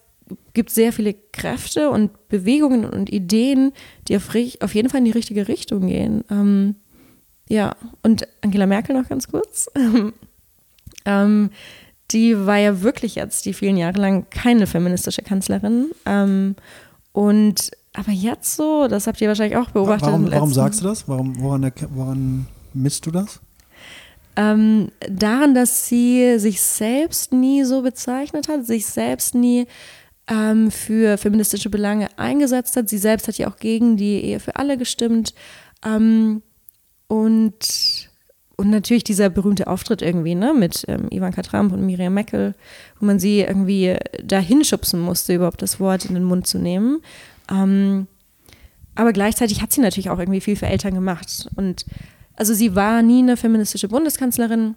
gibt 0.53 0.69
sehr 0.69 0.93
viele 0.93 1.13
Kräfte 1.33 1.89
und 1.89 2.29
Bewegungen 2.29 2.85
und 2.85 3.09
Ideen, 3.11 3.73
die 4.07 4.15
auf, 4.15 4.29
auf 4.61 4.75
jeden 4.75 4.89
Fall 4.89 4.99
in 4.99 5.05
die 5.05 5.11
richtige 5.11 5.47
Richtung 5.47 5.87
gehen. 5.87 6.23
Ähm, 6.29 6.75
ja, 7.47 7.75
und 8.01 8.27
Angela 8.41 8.65
Merkel 8.65 8.95
noch 8.99 9.07
ganz 9.07 9.27
kurz. 9.27 9.67
ähm, 11.05 11.49
die 12.11 12.45
war 12.45 12.57
ja 12.57 12.81
wirklich 12.81 13.15
jetzt 13.15 13.45
die 13.45 13.53
vielen 13.53 13.77
Jahre 13.77 13.99
lang 13.99 14.29
keine 14.29 14.67
feministische 14.67 15.21
Kanzlerin. 15.21 15.91
Ähm, 16.05 16.55
und 17.11 17.71
aber 17.93 18.11
jetzt 18.11 18.55
so, 18.55 18.87
das 18.87 19.07
habt 19.07 19.21
ihr 19.21 19.27
wahrscheinlich 19.27 19.57
auch 19.57 19.69
beobachtet. 19.69 20.07
Warum, 20.07 20.31
warum 20.31 20.53
sagst 20.53 20.81
du 20.81 20.85
das? 20.85 21.07
Warum, 21.07 21.39
woran, 21.39 21.71
woran 21.91 22.47
misst 22.75 23.05
du 23.05 23.11
das? 23.11 23.39
Ähm, 24.35 24.91
daran, 25.09 25.55
dass 25.55 25.87
sie 25.87 26.37
sich 26.39 26.61
selbst 26.61 27.31
nie 27.31 27.63
so 27.63 27.81
bezeichnet 27.81 28.49
hat, 28.49 28.65
sich 28.65 28.85
selbst 28.85 29.33
nie 29.33 29.65
ähm, 30.27 30.71
für 30.71 31.17
feministische 31.17 31.69
Belange 31.69 32.09
eingesetzt 32.17 32.75
hat. 32.75 32.89
Sie 32.89 32.97
selbst 32.97 33.27
hat 33.27 33.37
ja 33.37 33.49
auch 33.49 33.57
gegen 33.57 33.95
die 33.95 34.21
Ehe 34.23 34.39
für 34.39 34.57
alle 34.57 34.77
gestimmt. 34.77 35.33
Ähm, 35.85 36.41
und, 37.07 38.09
und 38.57 38.69
natürlich 38.69 39.03
dieser 39.03 39.29
berühmte 39.29 39.67
Auftritt 39.67 40.01
irgendwie 40.01 40.35
ne, 40.35 40.53
mit 40.53 40.83
ähm, 40.87 41.07
Ivanka 41.11 41.41
Trump 41.43 41.71
und 41.71 41.85
Miriam 41.85 42.13
Meckel, 42.13 42.55
wo 42.99 43.05
man 43.05 43.19
sie 43.19 43.41
irgendwie 43.41 43.95
dahin 44.21 44.65
schubsen 44.65 44.99
musste, 44.99 45.35
überhaupt 45.35 45.61
das 45.61 45.79
Wort 45.79 46.05
in 46.05 46.15
den 46.15 46.23
Mund 46.23 46.47
zu 46.47 46.57
nehmen. 46.57 47.01
Ähm, 47.49 48.07
aber 48.95 49.13
gleichzeitig 49.13 49.61
hat 49.61 49.71
sie 49.71 49.81
natürlich 49.81 50.09
auch 50.09 50.19
irgendwie 50.19 50.41
viel 50.41 50.55
für 50.55 50.67
Eltern 50.67 50.95
gemacht. 50.95 51.49
Und 51.55 51.85
also 52.35 52.53
sie 52.53 52.75
war 52.75 53.01
nie 53.01 53.19
eine 53.19 53.37
feministische 53.37 53.87
Bundeskanzlerin, 53.87 54.75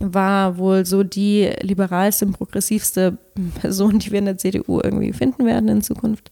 war 0.00 0.58
wohl 0.58 0.86
so 0.86 1.02
die 1.02 1.50
liberalste 1.60 2.26
und 2.26 2.32
progressivste 2.32 3.18
Person, 3.60 3.98
die 3.98 4.10
wir 4.10 4.18
in 4.18 4.26
der 4.26 4.38
CDU 4.38 4.80
irgendwie 4.82 5.12
finden 5.12 5.46
werden 5.46 5.68
in 5.68 5.82
Zukunft. 5.82 6.30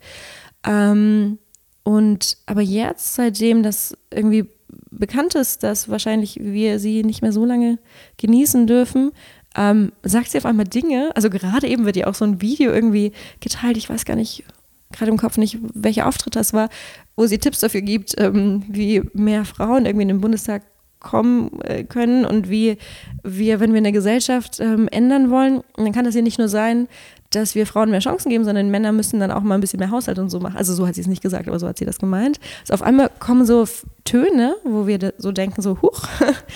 Ähm, 0.66 1.38
und 1.82 2.36
aber 2.46 2.60
jetzt, 2.60 3.14
seitdem 3.14 3.62
das 3.62 3.96
irgendwie 4.12 4.46
bekannt 4.90 5.34
ist, 5.34 5.62
dass 5.62 5.88
wahrscheinlich 5.88 6.38
wir 6.40 6.78
sie 6.78 7.02
nicht 7.02 7.22
mehr 7.22 7.32
so 7.32 7.44
lange 7.44 7.78
genießen 8.18 8.66
dürfen, 8.66 9.12
ähm, 9.56 9.92
sagt 10.02 10.30
sie 10.30 10.38
auf 10.38 10.46
einmal 10.46 10.66
Dinge. 10.66 11.10
Also 11.14 11.30
gerade 11.30 11.66
eben 11.66 11.84
wird 11.86 11.96
ja 11.96 12.06
auch 12.06 12.14
so 12.14 12.24
ein 12.24 12.40
Video 12.40 12.72
irgendwie 12.72 13.12
geteilt. 13.40 13.76
Ich 13.76 13.88
weiß 13.88 14.04
gar 14.04 14.16
nicht, 14.16 14.44
gerade 14.92 15.10
im 15.10 15.16
Kopf 15.16 15.36
nicht, 15.36 15.58
welcher 15.74 16.06
Auftritt 16.06 16.36
das 16.36 16.52
war, 16.52 16.68
wo 17.16 17.26
sie 17.26 17.38
Tipps 17.38 17.60
dafür 17.60 17.82
gibt, 17.82 18.14
ähm, 18.18 18.64
wie 18.68 19.02
mehr 19.12 19.44
Frauen 19.44 19.86
irgendwie 19.86 20.02
in 20.02 20.08
den 20.08 20.20
Bundestag 20.20 20.62
kommen 21.00 21.60
äh, 21.62 21.84
können 21.84 22.24
und 22.24 22.50
wie 22.50 22.76
wir, 23.22 23.58
wenn 23.60 23.72
wir 23.72 23.78
eine 23.78 23.92
Gesellschaft 23.92 24.60
ähm, 24.60 24.86
ändern 24.88 25.30
wollen, 25.30 25.62
dann 25.76 25.92
kann 25.92 26.04
das 26.04 26.14
ja 26.14 26.22
nicht 26.22 26.38
nur 26.38 26.48
sein, 26.48 26.88
dass 27.30 27.54
wir 27.54 27.66
Frauen 27.66 27.90
mehr 27.90 28.00
Chancen 28.00 28.28
geben, 28.28 28.44
sondern 28.44 28.70
Männer 28.70 28.92
müssen 28.92 29.20
dann 29.20 29.30
auch 29.30 29.42
mal 29.42 29.54
ein 29.54 29.60
bisschen 29.60 29.78
mehr 29.78 29.90
Haushalt 29.90 30.18
und 30.18 30.30
so 30.30 30.40
machen. 30.40 30.56
Also 30.56 30.74
so 30.74 30.86
hat 30.86 30.96
sie 30.96 31.00
es 31.00 31.06
nicht 31.06 31.22
gesagt, 31.22 31.48
aber 31.48 31.58
so 31.58 31.68
hat 31.68 31.78
sie 31.78 31.84
das 31.84 31.98
gemeint. 31.98 32.38
Also 32.62 32.74
auf 32.74 32.82
einmal 32.82 33.10
kommen 33.18 33.46
so 33.46 33.66
Töne, 34.04 34.56
wo 34.64 34.86
wir 34.86 35.14
so 35.16 35.32
denken, 35.32 35.62
so 35.62 35.80
huch. 35.80 36.02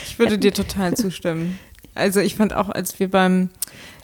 Ich 0.04 0.18
würde 0.18 0.36
dir 0.38 0.52
total 0.52 0.94
zustimmen. 0.94 1.58
Also 1.94 2.20
ich 2.20 2.34
fand 2.36 2.52
auch, 2.54 2.68
als 2.70 2.98
wir 2.98 3.10
beim 3.10 3.50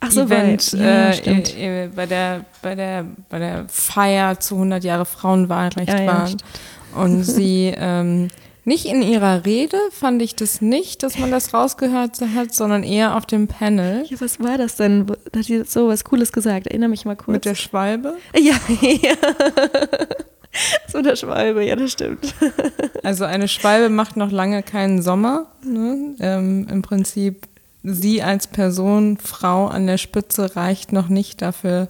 Ach 0.00 0.10
so, 0.10 0.22
Event 0.22 0.72
ja, 0.72 1.10
äh, 1.10 1.84
äh, 1.84 1.88
bei 1.88 2.06
der 2.06 2.44
bei 2.62 2.74
der 2.74 3.04
bei 3.28 3.38
der 3.38 3.66
Feier 3.68 4.38
zu 4.40 4.54
100 4.54 4.84
Jahre 4.84 5.04
Frauenwahlrecht 5.04 5.88
Ja, 5.88 6.00
ja, 6.00 6.06
waren 6.06 6.26
stimmt. 6.26 6.44
und 6.94 7.22
sie 7.24 7.74
ähm, 7.76 8.28
nicht 8.64 8.86
in 8.86 9.02
ihrer 9.02 9.44
Rede 9.44 9.76
fand 9.90 10.22
ich 10.22 10.36
das 10.36 10.60
nicht, 10.60 11.02
dass 11.02 11.18
man 11.18 11.30
das 11.30 11.52
rausgehört 11.52 12.20
hat, 12.34 12.54
sondern 12.54 12.82
eher 12.84 13.16
auf 13.16 13.26
dem 13.26 13.48
Panel 13.48 14.04
Ja, 14.08 14.20
was 14.20 14.38
war 14.38 14.58
das 14.58 14.76
denn? 14.76 15.06
Da 15.32 15.40
hat 15.40 15.46
sie 15.46 15.64
so 15.64 15.88
was 15.88 16.04
Cooles 16.04 16.30
gesagt. 16.32 16.66
Erinnere 16.68 16.90
mich 16.90 17.04
mal 17.04 17.16
kurz. 17.16 17.32
mit 17.34 17.44
der 17.44 17.54
Schwalbe. 17.56 18.14
ja, 18.38 18.54
ja. 18.80 19.14
so 20.88 21.00
der 21.02 21.16
Schwalbe, 21.16 21.64
ja, 21.64 21.74
das 21.76 21.92
stimmt. 21.92 22.34
Also 23.02 23.24
eine 23.24 23.48
Schwalbe 23.48 23.88
macht 23.88 24.16
noch 24.16 24.30
lange 24.30 24.62
keinen 24.62 25.00
Sommer. 25.02 25.46
Ne? 25.64 26.14
Ähm, 26.20 26.66
Im 26.70 26.82
Prinzip 26.82 27.46
sie 27.82 28.22
als 28.22 28.46
Person, 28.46 29.16
Frau 29.16 29.66
an 29.66 29.86
der 29.86 29.98
Spitze 29.98 30.56
reicht 30.56 30.92
noch 30.92 31.08
nicht 31.08 31.42
dafür 31.42 31.88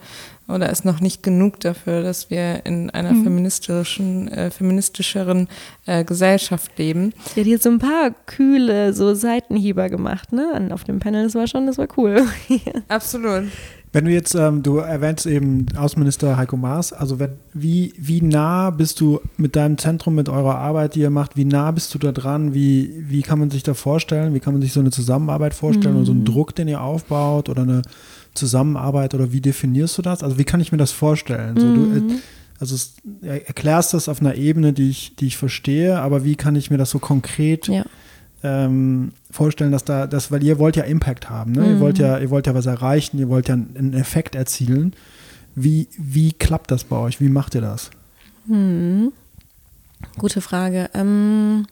oder 0.48 0.70
ist 0.70 0.84
noch 0.84 1.00
nicht 1.00 1.22
genug 1.22 1.60
dafür, 1.60 2.02
dass 2.02 2.30
wir 2.30 2.66
in 2.66 2.90
einer 2.90 3.10
feministischen, 3.10 4.28
äh, 4.28 4.50
feministischeren 4.50 5.48
äh, 5.86 6.04
Gesellschaft 6.04 6.76
leben. 6.78 7.12
Sie 7.34 7.40
hat 7.40 7.46
jetzt 7.46 7.62
so 7.62 7.70
ein 7.70 7.78
paar 7.78 8.10
kühle 8.26 8.92
so 8.92 9.14
Seitenhieber 9.14 9.88
gemacht, 9.88 10.32
ne? 10.32 10.68
Auf 10.72 10.84
dem 10.84 10.98
Panel, 10.98 11.24
das 11.24 11.34
war 11.34 11.46
schon, 11.46 11.66
das 11.66 11.78
war 11.78 11.88
cool. 11.96 12.26
Absolut. 12.88 13.44
Wenn 13.92 14.04
du 14.04 14.12
jetzt, 14.12 14.36
ähm, 14.36 14.62
du 14.62 14.76
erwähnst 14.76 15.26
eben 15.26 15.66
Außenminister 15.76 16.36
Heiko 16.36 16.56
Maas, 16.56 16.92
also 16.92 17.18
wenn, 17.18 17.30
wie, 17.54 17.92
wie 17.98 18.22
nah 18.22 18.70
bist 18.70 19.00
du 19.00 19.20
mit 19.36 19.56
deinem 19.56 19.78
Zentrum, 19.78 20.14
mit 20.14 20.28
eurer 20.28 20.56
Arbeit, 20.58 20.94
die 20.94 21.00
ihr 21.00 21.10
macht, 21.10 21.36
wie 21.36 21.44
nah 21.44 21.72
bist 21.72 21.92
du 21.92 21.98
da 21.98 22.12
dran? 22.12 22.54
Wie, 22.54 22.94
wie 23.08 23.22
kann 23.22 23.40
man 23.40 23.50
sich 23.50 23.64
da 23.64 23.74
vorstellen? 23.74 24.32
Wie 24.32 24.38
kann 24.38 24.52
man 24.52 24.62
sich 24.62 24.72
so 24.72 24.78
eine 24.80 24.92
Zusammenarbeit 24.92 25.54
vorstellen 25.54 25.96
oder 25.96 26.06
so 26.06 26.12
einen 26.12 26.24
Druck, 26.24 26.54
den 26.54 26.68
ihr 26.68 26.80
aufbaut 26.80 27.48
oder 27.48 27.62
eine 27.62 27.82
Zusammenarbeit 28.34 29.14
oder 29.14 29.32
wie 29.32 29.40
definierst 29.40 29.98
du 29.98 30.02
das? 30.02 30.22
Also 30.22 30.38
wie 30.38 30.44
kann 30.44 30.60
ich 30.60 30.70
mir 30.70 30.78
das 30.78 30.92
vorstellen? 30.92 31.58
So, 31.58 31.74
du, 31.74 31.80
äh, 31.96 32.02
also 32.60 32.76
es, 32.76 32.94
er- 33.22 33.48
erklärst 33.48 33.92
das 33.92 34.08
auf 34.08 34.20
einer 34.20 34.36
Ebene, 34.36 34.72
die 34.72 34.88
ich, 34.90 35.16
die 35.16 35.26
ich 35.26 35.36
verstehe, 35.36 35.98
aber 36.00 36.24
wie 36.24 36.36
kann 36.36 36.54
ich 36.54 36.70
mir 36.70 36.78
das 36.78 36.90
so 36.90 37.00
konkret 37.00 37.66
ja. 37.66 37.84
Ähm, 38.42 39.12
vorstellen, 39.30 39.72
dass 39.72 39.84
da, 39.84 40.06
das, 40.06 40.30
weil 40.30 40.42
ihr 40.42 40.58
wollt 40.58 40.76
ja 40.76 40.84
Impact 40.84 41.28
haben, 41.28 41.52
ne? 41.52 41.72
Ihr 41.72 41.80
wollt 41.80 41.98
ja, 41.98 42.18
ihr 42.18 42.30
wollt 42.30 42.46
ja 42.46 42.54
was 42.54 42.66
erreichen, 42.66 43.18
ihr 43.18 43.28
wollt 43.28 43.48
ja 43.48 43.54
einen, 43.54 43.74
einen 43.76 43.94
Effekt 43.94 44.34
erzielen. 44.34 44.94
Wie, 45.54 45.88
wie 45.98 46.32
klappt 46.32 46.70
das 46.70 46.84
bei 46.84 46.96
euch? 46.96 47.20
Wie 47.20 47.28
macht 47.28 47.54
ihr 47.54 47.60
das? 47.60 47.90
Hm. 48.46 49.12
Gute 50.16 50.40
Frage. 50.40 50.88
Ähm, 50.94 51.66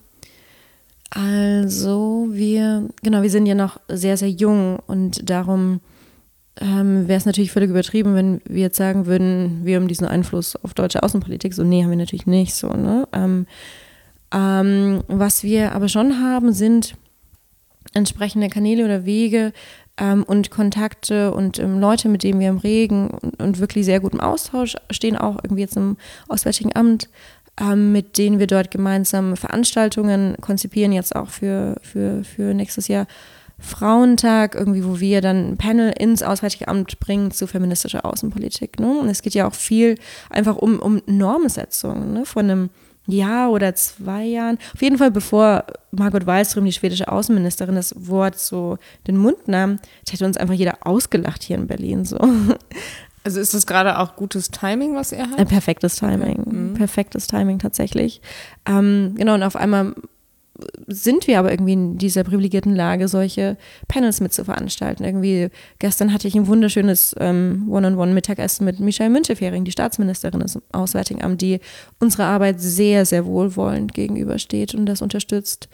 also 1.11 2.29
wir, 2.31 2.89
genau, 3.03 3.23
wir 3.23 3.31
sind 3.31 3.47
ja 3.47 3.55
noch 3.55 3.81
sehr, 3.89 4.17
sehr 4.17 4.31
jung 4.31 4.79
und 4.87 5.31
darum 5.31 5.81
ähm, 6.61 7.09
wäre 7.09 7.19
es 7.19 7.25
natürlich 7.25 7.53
völlig 7.53 7.71
übertrieben, 7.71 8.15
wenn 8.15 8.41
wir 8.45 8.63
jetzt 8.63 8.77
sagen 8.77 9.07
würden, 9.07 9.61
wir 9.65 9.77
haben 9.77 9.89
diesen 9.89 10.07
Einfluss 10.07 10.57
auf 10.57 10.75
deutsche 10.75 11.03
Außenpolitik. 11.03 11.55
So, 11.55 11.63
nee, 11.63 11.83
haben 11.83 11.91
wir 11.91 11.97
natürlich 11.97 12.27
nicht 12.27 12.55
so. 12.55 12.69
Ne? 12.69 13.07
Ähm, 14.33 15.03
was 15.09 15.43
wir 15.43 15.73
aber 15.73 15.89
schon 15.89 16.21
haben, 16.21 16.53
sind 16.53 16.97
entsprechende 17.95 18.49
Kanäle 18.49 18.85
oder 18.85 19.05
Wege 19.05 19.53
ähm, 19.97 20.23
und 20.23 20.51
Kontakte 20.51 21.33
und 21.33 21.59
ähm, 21.59 21.81
Leute, 21.81 22.09
mit 22.09 22.23
denen 22.23 22.41
wir 22.41 22.49
im 22.49 22.59
Regen 22.59 23.09
und, 23.09 23.41
und 23.41 23.59
wirklich 23.59 23.85
sehr 23.85 24.01
gut 24.01 24.13
im 24.13 24.21
Austausch 24.21 24.77
stehen, 24.91 25.17
auch 25.17 25.37
irgendwie 25.43 25.63
jetzt 25.63 25.77
im 25.77 25.97
Auswärtigen 26.29 26.75
Amt, 26.77 27.09
ähm, 27.61 27.93
mit 27.93 28.19
denen 28.19 28.39
wir 28.39 28.47
dort 28.47 28.71
gemeinsam 28.71 29.37
Veranstaltungen 29.37 30.37
konzipieren, 30.41 30.93
jetzt 30.93 31.17
auch 31.17 31.29
für, 31.29 31.77
für, 31.83 32.25
für 32.25 32.55
nächstes 32.55 32.89
Jahr. 32.89 33.07
Frauentag, 33.61 34.55
irgendwie, 34.55 34.85
wo 34.85 35.01
wir 35.01 35.21
dann 35.21 35.51
ein 35.51 35.57
Panel 35.57 35.93
ins 35.99 36.23
Auswärtige 36.23 36.69
Amt 36.69 37.01
bringen 37.01 37.33
zu 37.33 37.49
feministischer 37.49 38.05
Außenpolitik. 38.05 38.79
Ne? 38.79 39.01
Und 39.01 39.09
es 39.09 39.21
geht 39.21 39.35
ja 39.35 39.49
auch 39.49 39.55
viel 39.55 39.97
einfach 40.31 40.55
um, 40.55 40.79
um 40.79 41.03
Normsetzung 41.07 42.13
ne? 42.13 42.25
von 42.25 42.45
einem 42.45 42.71
Jahr 43.09 43.51
oder 43.51 43.75
zwei 43.75 44.25
Jahren. 44.25 44.59
Auf 44.75 44.83
jeden 44.83 44.99
Fall, 44.99 45.11
bevor 45.11 45.65
Margot 45.91 46.27
Wallström, 46.27 46.65
die 46.65 46.73
schwedische 46.73 47.11
Außenministerin, 47.11 47.75
das 47.75 47.95
Wort 47.97 48.39
so 48.39 48.79
den 49.07 49.17
Mund 49.17 49.49
nahm, 49.49 49.79
hätte 50.09 50.25
uns 50.25 50.37
einfach 50.37 50.55
jeder 50.55 50.87
ausgelacht 50.87 51.43
hier 51.43 51.57
in 51.57 51.67
Berlin. 51.67 52.05
So. 52.05 52.19
Also 53.25 53.41
ist 53.41 53.53
das 53.53 53.67
gerade 53.67 53.99
auch 53.99 54.17
gutes 54.17 54.51
Timing, 54.51 54.95
was 54.95 55.13
er 55.13 55.29
hat? 55.31 55.39
Ein 55.39 55.49
perfektes 55.49 55.97
Timing. 55.97 56.75
Perfektes 56.75 57.27
Timing 57.27 57.59
tatsächlich. 57.59 58.23
Ähm, 58.67 59.15
genau, 59.17 59.35
und 59.35 59.43
auf 59.43 59.57
einmal 59.57 59.95
sind 60.87 61.27
wir 61.27 61.39
aber 61.39 61.51
irgendwie 61.53 61.75
in 61.75 61.99
dieser 61.99 62.25
privilegierten 62.25 62.75
Lage, 62.75 63.09
solche 63.09 63.57
Panels 63.87 64.21
mit 64.21 64.33
zu 64.33 64.45
veranstalten. 64.45 65.05
Irgendwie, 65.05 65.49
gestern 65.79 66.13
hatte 66.13 66.29
ich 66.29 66.35
ein 66.35 66.47
wunderschönes 66.47 67.15
ähm, 67.19 67.67
One-on-One-Mittagessen 67.71 68.65
mit 68.65 68.81
Michelle 68.81 69.11
Münchefering, 69.11 69.65
die 69.65 69.73
Staatsministerin 69.73 70.41
des 70.41 70.59
Auswärtigen 70.73 71.23
Amts, 71.23 71.39
die 71.39 71.61
unserer 72.01 72.27
Arbeit 72.27 72.61
sehr, 72.61 73.07
sehr 73.07 73.27
wohlwollend 73.27 73.95
gegenübersteht 73.95 74.75
und 74.75 74.87
das 74.87 75.03
unterstützt. 75.03 75.69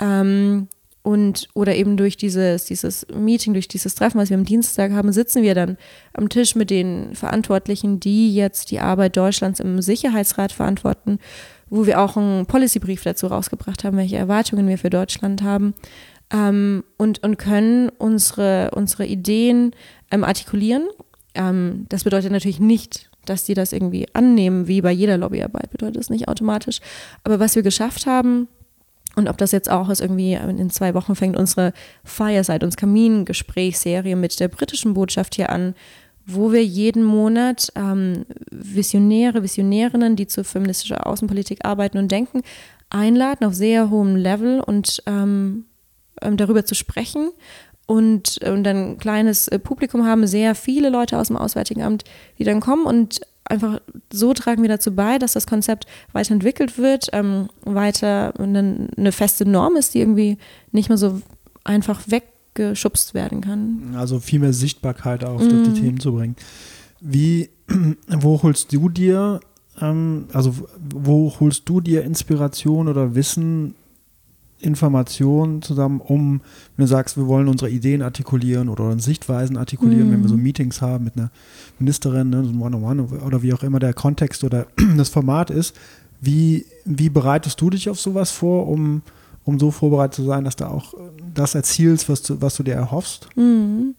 Ähm, 0.00 0.68
und 1.06 1.48
oder 1.54 1.76
eben 1.76 1.96
durch 1.96 2.16
dieses, 2.16 2.64
dieses 2.64 3.06
Meeting, 3.14 3.52
durch 3.52 3.68
dieses 3.68 3.94
Treffen, 3.94 4.18
was 4.18 4.28
wir 4.28 4.36
am 4.36 4.44
Dienstag 4.44 4.90
haben, 4.90 5.12
sitzen 5.12 5.44
wir 5.44 5.54
dann 5.54 5.76
am 6.14 6.28
Tisch 6.28 6.56
mit 6.56 6.68
den 6.68 7.14
Verantwortlichen, 7.14 8.00
die 8.00 8.34
jetzt 8.34 8.72
die 8.72 8.80
Arbeit 8.80 9.16
Deutschlands 9.16 9.60
im 9.60 9.80
Sicherheitsrat 9.80 10.50
verantworten, 10.50 11.20
wo 11.68 11.86
wir 11.86 12.00
auch 12.00 12.16
einen 12.16 12.46
Policybrief 12.46 13.02
dazu 13.02 13.26
rausgebracht 13.26 13.84
haben, 13.84 13.96
welche 13.96 14.16
Erwartungen 14.16 14.68
wir 14.68 14.78
für 14.78 14.90
Deutschland 14.90 15.42
haben. 15.42 15.74
Ähm, 16.32 16.84
und, 16.96 17.22
und 17.22 17.36
können 17.38 17.88
unsere, 17.98 18.70
unsere 18.74 19.06
Ideen 19.06 19.72
ähm, 20.10 20.24
artikulieren. 20.24 20.88
Ähm, 21.34 21.86
das 21.88 22.04
bedeutet 22.04 22.32
natürlich 22.32 22.60
nicht, 22.60 23.10
dass 23.24 23.44
die 23.44 23.54
das 23.54 23.72
irgendwie 23.72 24.06
annehmen, 24.12 24.66
wie 24.66 24.80
bei 24.80 24.92
jeder 24.92 25.18
Lobbyarbeit, 25.18 25.70
bedeutet 25.70 25.96
es 25.96 26.10
nicht 26.10 26.28
automatisch. 26.28 26.80
Aber 27.24 27.38
was 27.40 27.54
wir 27.54 27.62
geschafft 27.62 28.06
haben, 28.06 28.48
und 29.16 29.28
ob 29.28 29.38
das 29.38 29.50
jetzt 29.50 29.70
auch 29.70 29.88
ist, 29.88 30.02
irgendwie 30.02 30.34
in 30.34 30.68
zwei 30.68 30.92
Wochen 30.92 31.16
fängt 31.16 31.38
unsere 31.38 31.72
Fireside, 32.04 32.66
uns 32.66 32.76
Kamingesprächsserie 32.76 34.14
mit 34.14 34.38
der 34.38 34.48
britischen 34.48 34.92
Botschaft 34.92 35.36
hier 35.36 35.48
an, 35.50 35.74
wo 36.26 36.52
wir 36.52 36.64
jeden 36.64 37.04
Monat 37.04 37.72
ähm, 37.76 38.26
Visionäre, 38.50 39.42
Visionärinnen, 39.42 40.16
die 40.16 40.26
zu 40.26 40.42
feministischer 40.42 41.06
Außenpolitik 41.06 41.64
arbeiten 41.64 41.98
und 41.98 42.10
denken, 42.10 42.42
einladen 42.90 43.46
auf 43.46 43.54
sehr 43.54 43.90
hohem 43.90 44.16
Level 44.16 44.60
und 44.60 45.02
ähm, 45.06 45.66
ähm, 46.20 46.36
darüber 46.36 46.64
zu 46.64 46.74
sprechen 46.74 47.30
und, 47.86 48.38
und 48.38 48.64
dann 48.64 48.92
ein 48.92 48.98
kleines 48.98 49.48
äh, 49.48 49.58
Publikum 49.58 50.04
haben, 50.04 50.26
sehr 50.26 50.54
viele 50.54 50.90
Leute 50.90 51.18
aus 51.18 51.28
dem 51.28 51.36
Auswärtigen 51.36 51.82
Amt, 51.82 52.04
die 52.38 52.44
dann 52.44 52.60
kommen 52.60 52.86
und 52.86 53.20
einfach 53.44 53.80
so 54.12 54.34
tragen 54.34 54.62
wir 54.62 54.68
dazu 54.68 54.94
bei, 54.94 55.18
dass 55.18 55.34
das 55.34 55.46
Konzept 55.46 55.86
weiterentwickelt 56.12 56.78
wird, 56.78 57.08
ähm, 57.12 57.48
weiter 57.64 58.34
eine, 58.38 58.88
eine 58.96 59.12
feste 59.12 59.48
Norm 59.48 59.76
ist, 59.76 59.94
die 59.94 60.00
irgendwie 60.00 60.38
nicht 60.72 60.88
mehr 60.88 60.98
so 60.98 61.20
einfach 61.62 62.00
weggeschubst 62.56 63.14
werden 63.14 63.40
kann. 63.40 63.94
Also 63.96 64.20
viel 64.20 64.40
mehr 64.40 64.52
Sichtbarkeit 64.52 65.24
auch 65.24 65.40
durch 65.40 65.68
die 65.68 65.80
Themen 65.80 66.00
zu 66.00 66.12
bringen. 66.12 66.36
Wie, 67.00 67.50
wo 68.08 68.42
holst 68.42 68.72
du 68.72 68.88
dir, 68.88 69.40
ähm, 69.80 70.26
also 70.32 70.54
wo 70.78 71.34
holst 71.38 71.68
du 71.68 71.80
dir 71.80 72.04
Inspiration 72.04 72.88
oder 72.88 73.14
Wissen, 73.14 73.74
Informationen 74.58 75.60
zusammen, 75.60 76.00
um, 76.00 76.40
wenn 76.76 76.84
du 76.84 76.88
sagst, 76.88 77.18
wir 77.18 77.26
wollen 77.26 77.46
unsere 77.46 77.70
Ideen 77.70 78.00
artikulieren 78.00 78.70
oder 78.70 78.84
unsere 78.84 79.02
Sichtweisen 79.02 79.58
artikulieren, 79.58 80.10
wenn 80.10 80.22
wir 80.22 80.30
so 80.30 80.36
Meetings 80.38 80.80
haben 80.80 81.04
mit 81.04 81.16
einer 81.18 81.30
Ministerin, 81.78 82.30
ne, 82.30 82.42
so 82.42 82.50
ein 82.50 82.60
One-on-One 82.60 83.20
oder 83.20 83.42
wie 83.42 83.52
auch 83.52 83.62
immer 83.62 83.80
der 83.80 83.92
Kontext 83.92 84.44
oder 84.44 84.66
das 84.96 85.10
Format 85.10 85.50
ist, 85.50 85.76
wie, 86.22 86.64
wie 86.86 87.10
bereitest 87.10 87.60
du 87.60 87.68
dich 87.68 87.90
auf 87.90 88.00
sowas 88.00 88.30
vor, 88.30 88.66
um, 88.66 89.02
um 89.46 89.58
so 89.58 89.70
vorbereitet 89.70 90.16
zu 90.16 90.24
sein, 90.24 90.44
dass 90.44 90.56
du 90.56 90.66
auch 90.66 90.92
das 91.32 91.54
erzielst, 91.54 92.08
was 92.08 92.20
du, 92.22 92.42
was 92.42 92.56
du 92.56 92.64
dir 92.64 92.74
erhoffst? 92.74 93.28
Mhm. 93.36 93.94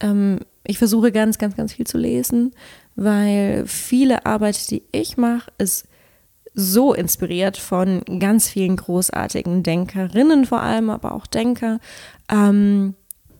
Ähm, 0.00 0.38
ich 0.66 0.78
versuche 0.78 1.12
ganz, 1.12 1.38
ganz, 1.38 1.54
ganz 1.54 1.74
viel 1.74 1.86
zu 1.86 1.98
lesen, 1.98 2.52
weil 2.96 3.64
viele 3.66 4.26
Arbeit, 4.26 4.70
die 4.70 4.82
ich 4.90 5.16
mache, 5.16 5.50
ist 5.58 5.86
so 6.54 6.94
inspiriert 6.94 7.58
von 7.58 8.02
ganz 8.18 8.48
vielen 8.48 8.76
großartigen 8.76 9.62
Denkerinnen 9.62 10.46
vor 10.46 10.62
allem, 10.62 10.90
aber 10.90 11.12
auch 11.12 11.26
Denker, 11.26 11.78
ähm, 12.30 12.94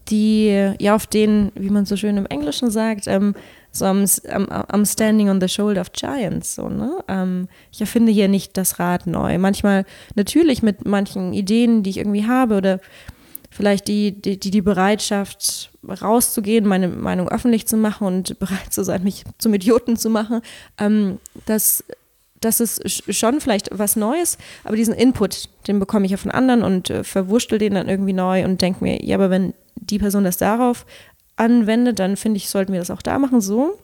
die 0.09 0.75
ja 0.79 0.95
auf 0.95 1.07
den, 1.07 1.53
wie 1.55 1.71
man 1.71 1.87
so 1.87 1.97
schön 1.97 2.19
im 2.19 2.27
Englischen 2.27 2.71
sagt, 2.71 3.07
ähm, 3.07 3.35
so 3.73 3.85
am, 3.85 4.05
am 4.49 4.85
Standing 4.85 5.29
on 5.29 5.41
the 5.41 5.49
Shoulder 5.49 5.81
of 5.81 5.93
Giants. 5.93 6.55
So, 6.55 6.69
ne? 6.69 7.05
Ähm, 7.09 7.49
ich 7.71 7.81
erfinde 7.81 8.13
hier 8.13 8.29
nicht 8.29 8.57
das 8.57 8.79
Rad 8.79 9.07
neu. 9.07 9.39
Manchmal 9.39 9.85
natürlich 10.15 10.63
mit 10.63 10.87
manchen 10.87 11.33
Ideen, 11.33 11.83
die 11.83 11.91
ich 11.91 11.99
irgendwie 11.99 12.27
habe 12.27 12.57
oder 12.57 12.81
vielleicht 13.51 13.89
die, 13.89 14.13
die, 14.13 14.39
die 14.39 14.63
Bereitschaft 14.63 15.71
rauszugehen, 15.85 16.67
meine 16.67 16.89
Meinung 16.89 17.29
öffentlich 17.29 17.67
zu 17.67 17.77
machen 17.77 18.07
und 18.07 18.39
bereit 18.39 18.73
zu 18.73 18.85
sein, 18.85 19.03
mich 19.03 19.25
zum 19.39 19.55
Idioten 19.55 19.97
zu 19.97 20.09
machen, 20.09 20.41
ähm, 20.79 21.19
das, 21.47 21.85
das 22.41 22.61
ist 22.61 23.15
schon 23.15 23.41
vielleicht 23.41 23.69
was 23.73 23.97
Neues, 23.97 24.39
aber 24.65 24.77
diesen 24.77 24.95
Input, 24.95 25.49
den 25.67 25.79
bekomme 25.79 26.07
ich 26.07 26.13
ja 26.13 26.17
von 26.17 26.31
anderen 26.31 26.63
und 26.63 26.91
äh, 26.91 27.05
verwurschtel 27.05 27.59
den 27.59 27.75
dann 27.75 27.89
irgendwie 27.89 28.13
neu 28.13 28.45
und 28.45 28.63
denke 28.63 28.83
mir, 28.83 29.05
ja, 29.05 29.17
aber 29.17 29.31
wenn 29.31 29.53
die 29.75 29.99
Person 29.99 30.25
das 30.25 30.37
darauf 30.37 30.87
anwendet, 31.41 31.99
dann 31.99 32.17
finde 32.17 32.37
ich, 32.37 32.49
sollten 32.49 32.73
wir 32.73 32.81
das 32.81 32.91
auch 32.91 33.03
da 33.03 33.19
machen, 33.19 33.41
so. 33.41 33.79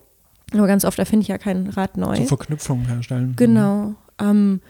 Aber 0.53 0.67
ganz 0.67 0.85
oft 0.85 0.99
erfinde 0.99 1.23
ich 1.23 1.29
ja 1.29 1.39
kein 1.39 1.69
Rad 1.71 1.97
neu. 1.97 2.17
So 2.17 2.27
Verknüpfungen 2.27 2.87
herstellen. 2.87 3.35
Genau. 3.37 3.95
Ähm, 4.21 4.61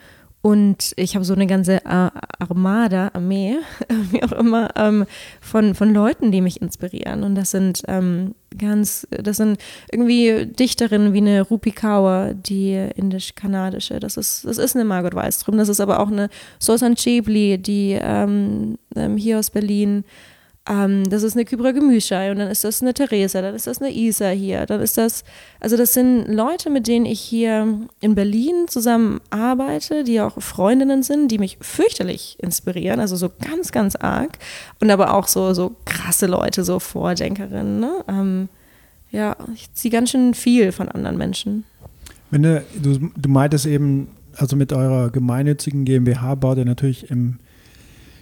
und 0.41 0.93
ich 0.95 1.15
habe 1.15 1.25
so 1.25 1.33
eine 1.33 1.45
ganze 1.45 1.85
Armada, 1.85 3.11
Armee, 3.13 3.57
wie 4.11 4.23
auch 4.23 4.31
immer, 4.31 4.69
ähm, 4.77 5.05
von, 5.41 5.75
von 5.75 5.93
Leuten, 5.93 6.31
die 6.31 6.41
mich 6.41 6.61
inspirieren. 6.61 7.23
Und 7.23 7.35
das 7.35 7.51
sind 7.51 7.83
ähm, 7.87 8.33
ganz, 8.57 9.07
das 9.09 9.37
sind 9.37 9.59
irgendwie 9.91 10.45
Dichterinnen 10.45 11.11
wie 11.13 11.17
eine 11.17 11.41
Rupi 11.41 11.71
Kaur, 11.71 12.33
die 12.33 12.73
indisch-kanadische. 12.95 13.99
Das 13.99 14.15
ist, 14.15 14.45
das 14.45 14.57
ist 14.57 14.75
eine 14.75 14.85
Margot 14.85 15.15
Wallström. 15.15 15.57
Das 15.57 15.69
ist 15.69 15.81
aber 15.81 15.99
auch 15.99 16.07
eine 16.07 16.29
Sosan 16.59 16.95
Chebli, 16.95 17.57
die 17.57 17.97
ähm, 18.01 18.77
ähm 18.95 19.17
hier 19.17 19.39
aus 19.39 19.49
Berlin 19.49 20.05
ähm, 20.67 21.09
das 21.09 21.23
ist 21.23 21.35
eine 21.35 21.45
Kybra 21.45 21.71
Gemüschei 21.71 22.31
und 22.31 22.39
dann 22.39 22.49
ist 22.49 22.63
das 22.63 22.81
eine 22.81 22.93
Theresa, 22.93 23.41
dann 23.41 23.55
ist 23.55 23.67
das 23.67 23.81
eine 23.81 23.91
Isa 23.91 24.29
hier, 24.29 24.65
dann 24.65 24.81
ist 24.81 24.97
das, 24.97 25.23
also 25.59 25.77
das 25.77 25.93
sind 25.93 26.27
Leute, 26.27 26.69
mit 26.69 26.87
denen 26.87 27.05
ich 27.05 27.21
hier 27.21 27.79
in 28.01 28.15
Berlin 28.15 28.67
zusammen 28.67 29.21
arbeite, 29.29 30.03
die 30.03 30.19
auch 30.19 30.41
Freundinnen 30.41 31.03
sind, 31.03 31.29
die 31.29 31.37
mich 31.37 31.57
fürchterlich 31.61 32.37
inspirieren, 32.41 32.99
also 32.99 33.15
so 33.15 33.29
ganz, 33.29 33.71
ganz 33.71 33.95
arg 33.95 34.37
und 34.81 34.91
aber 34.91 35.13
auch 35.13 35.27
so, 35.27 35.53
so 35.53 35.75
krasse 35.85 36.25
Leute, 36.25 36.63
so 36.63 36.79
Vordenkerinnen, 36.79 37.79
ne? 37.79 38.03
ähm, 38.07 38.49
ja, 39.11 39.37
ich 39.53 39.71
ziehe 39.73 39.91
ganz 39.91 40.11
schön 40.11 40.33
viel 40.33 40.73
von 40.73 40.89
anderen 40.89 41.17
Menschen. 41.17 41.63
Wenn 42.29 42.43
du, 42.43 42.63
du, 42.81 43.09
du 43.15 43.29
meintest 43.29 43.65
eben, 43.65 44.09
also 44.35 44.57
mit 44.57 44.73
eurer 44.73 45.09
gemeinnützigen 45.11 45.85
GmbH 45.85 46.35
baut 46.35 46.57
ihr 46.57 46.65
natürlich 46.65 47.09
im 47.09 47.39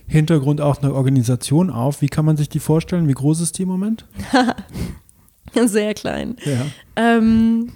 Hintergrund 0.08 0.62
auch 0.62 0.82
eine 0.82 0.94
Organisation 0.94 1.70
auf. 1.70 2.02
Wie 2.02 2.08
kann 2.08 2.26
man 2.26 2.38
sich 2.38 2.50
die 2.50 2.60
vorstellen? 2.60 3.08
Wie 3.08 3.14
groß 3.14 3.42
ist 3.42 3.58
die 3.58 3.64
im 3.64 3.70
Moment? 3.70 4.06
Sehr 5.66 5.94
klein. 5.94 6.36
Ja. 6.46 6.66
Ähm, 6.96 7.72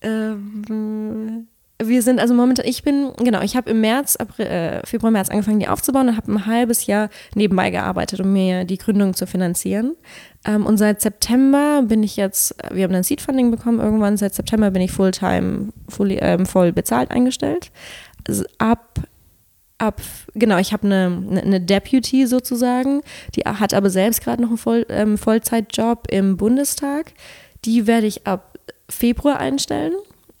ähm, 0.00 1.46
wir 1.82 2.00
sind 2.00 2.20
also 2.20 2.32
momentan, 2.32 2.64
ich 2.66 2.82
bin, 2.82 3.12
genau, 3.18 3.42
ich 3.42 3.54
habe 3.54 3.70
im 3.70 3.82
März, 3.82 4.16
April, 4.16 4.46
äh, 4.46 4.86
Februar, 4.86 5.10
März 5.10 5.28
angefangen, 5.28 5.60
die 5.60 5.68
aufzubauen 5.68 6.08
und 6.08 6.16
habe 6.16 6.32
ein 6.32 6.46
halbes 6.46 6.86
Jahr 6.86 7.10
nebenbei 7.34 7.70
gearbeitet, 7.70 8.20
um 8.20 8.32
mir 8.32 8.64
die 8.64 8.78
Gründung 8.78 9.12
zu 9.12 9.26
finanzieren. 9.26 9.94
Ähm, 10.46 10.64
und 10.64 10.78
seit 10.78 11.02
September 11.02 11.82
bin 11.82 12.02
ich 12.02 12.16
jetzt, 12.16 12.56
wir 12.72 12.84
haben 12.84 12.94
ein 12.94 13.02
Seed-Funding 13.02 13.50
bekommen 13.50 13.80
irgendwann, 13.80 14.16
seit 14.16 14.34
September 14.34 14.70
bin 14.70 14.82
ich 14.82 14.92
Fulltime, 14.92 15.68
full, 15.88 16.16
ähm, 16.18 16.46
voll 16.46 16.72
bezahlt 16.72 17.10
eingestellt. 17.10 17.70
Also 18.26 18.44
ab 18.58 19.00
ab, 19.78 20.00
genau, 20.34 20.58
ich 20.58 20.72
habe 20.72 20.86
eine, 20.86 21.40
eine 21.42 21.60
Deputy 21.60 22.26
sozusagen, 22.26 23.02
die 23.34 23.42
hat 23.42 23.74
aber 23.74 23.90
selbst 23.90 24.22
gerade 24.22 24.42
noch 24.42 24.48
einen 24.48 24.58
Voll, 24.58 24.86
ähm, 24.88 25.18
Vollzeitjob 25.18 26.06
im 26.10 26.36
Bundestag. 26.36 27.12
Die 27.64 27.86
werde 27.86 28.06
ich 28.06 28.26
ab 28.26 28.58
Februar 28.88 29.38
einstellen. 29.38 29.92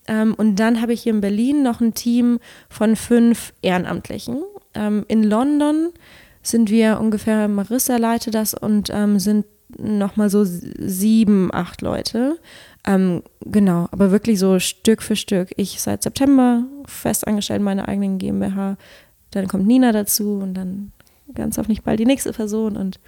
Ähm, 0.08 0.34
und 0.34 0.56
dann 0.56 0.80
habe 0.80 0.92
ich 0.92 1.02
hier 1.02 1.12
in 1.12 1.20
Berlin 1.20 1.62
noch 1.62 1.80
ein 1.80 1.94
Team 1.94 2.38
von 2.68 2.96
fünf 2.96 3.52
Ehrenamtlichen. 3.62 4.42
Ähm, 4.74 5.04
in 5.08 5.22
London 5.22 5.90
sind 6.42 6.70
wir 6.70 7.00
ungefähr, 7.00 7.48
Marissa 7.48 7.96
leitet 7.96 8.34
das 8.34 8.54
und 8.54 8.88
ähm, 8.92 9.18
sind 9.18 9.46
nochmal 9.76 10.30
so 10.30 10.44
sieben, 10.44 11.52
acht 11.52 11.82
Leute. 11.82 12.38
Ähm, 12.86 13.22
genau, 13.40 13.88
aber 13.90 14.12
wirklich 14.12 14.38
so 14.38 14.60
Stück 14.60 15.02
für 15.02 15.16
Stück. 15.16 15.50
Ich 15.56 15.80
seit 15.80 16.04
September 16.04 16.64
fest 16.86 17.26
angestellt 17.26 17.58
in 17.58 17.64
meiner 17.64 17.88
eigenen 17.88 18.18
GmbH, 18.18 18.76
dann 19.36 19.48
kommt 19.48 19.66
Nina 19.66 19.92
dazu 19.92 20.38
und 20.42 20.54
dann 20.54 20.92
ganz 21.34 21.58
hoffentlich 21.58 21.82
bald 21.82 22.00
die 22.00 22.06
nächste 22.06 22.32
Person 22.32 22.76
und 22.76 22.98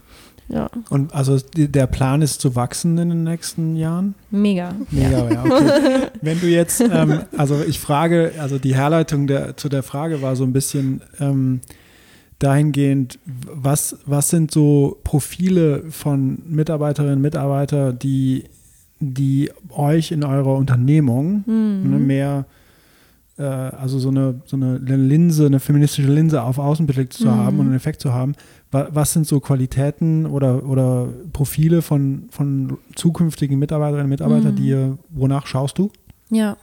ja. 0.48 0.70
Und 0.88 1.14
also 1.14 1.38
der 1.54 1.86
Plan 1.86 2.22
ist 2.22 2.40
zu 2.40 2.56
wachsen 2.56 2.96
in 2.96 3.10
den 3.10 3.24
nächsten 3.24 3.76
Jahren? 3.76 4.14
Mega. 4.30 4.74
Mega, 4.90 5.30
ja. 5.30 5.44
Okay. 5.44 6.06
Wenn 6.22 6.40
du 6.40 6.46
jetzt, 6.46 6.80
ähm, 6.80 7.20
also 7.36 7.62
ich 7.62 7.78
frage, 7.78 8.32
also 8.38 8.58
die 8.58 8.74
Herleitung 8.74 9.26
der, 9.26 9.58
zu 9.58 9.68
der 9.68 9.82
Frage 9.82 10.22
war 10.22 10.36
so 10.36 10.44
ein 10.44 10.54
bisschen 10.54 11.02
ähm, 11.20 11.60
dahingehend, 12.38 13.18
was, 13.26 13.98
was 14.06 14.30
sind 14.30 14.50
so 14.50 14.98
Profile 15.04 15.84
von 15.90 16.42
Mitarbeiterinnen 16.46 17.16
und 17.16 17.22
Mitarbeitern, 17.22 17.98
die, 17.98 18.44
die 19.00 19.50
euch 19.68 20.12
in 20.12 20.24
eurer 20.24 20.54
Unternehmung 20.54 21.44
mhm. 21.46 21.90
ne, 21.90 21.98
mehr 21.98 22.46
äh, 23.38 23.42
also 23.42 23.98
so 23.98 24.08
eine, 24.08 24.40
so 24.44 24.56
eine 24.56 24.78
Linse, 24.78 25.46
eine 25.46 25.60
feministische 25.60 26.10
Linse 26.10 26.42
auf 26.42 26.58
Außenblick 26.58 27.12
zu 27.12 27.26
mhm. 27.26 27.36
haben 27.36 27.58
und 27.60 27.66
einen 27.66 27.76
Effekt 27.76 28.00
zu 28.00 28.12
haben. 28.12 28.34
Was 28.70 29.14
sind 29.14 29.26
so 29.26 29.40
Qualitäten 29.40 30.26
oder, 30.26 30.68
oder 30.68 31.08
Profile 31.32 31.80
von, 31.80 32.28
von 32.30 32.76
zukünftigen 32.94 33.58
Mitarbeiterinnen 33.58 34.04
und 34.04 34.10
Mitarbeitern, 34.10 34.52
mhm. 34.52 34.56
die 34.56 34.68
ihr, 34.68 34.98
wonach 35.08 35.46
schaust 35.46 35.78
du? 35.78 35.90
Ja, 36.30 36.58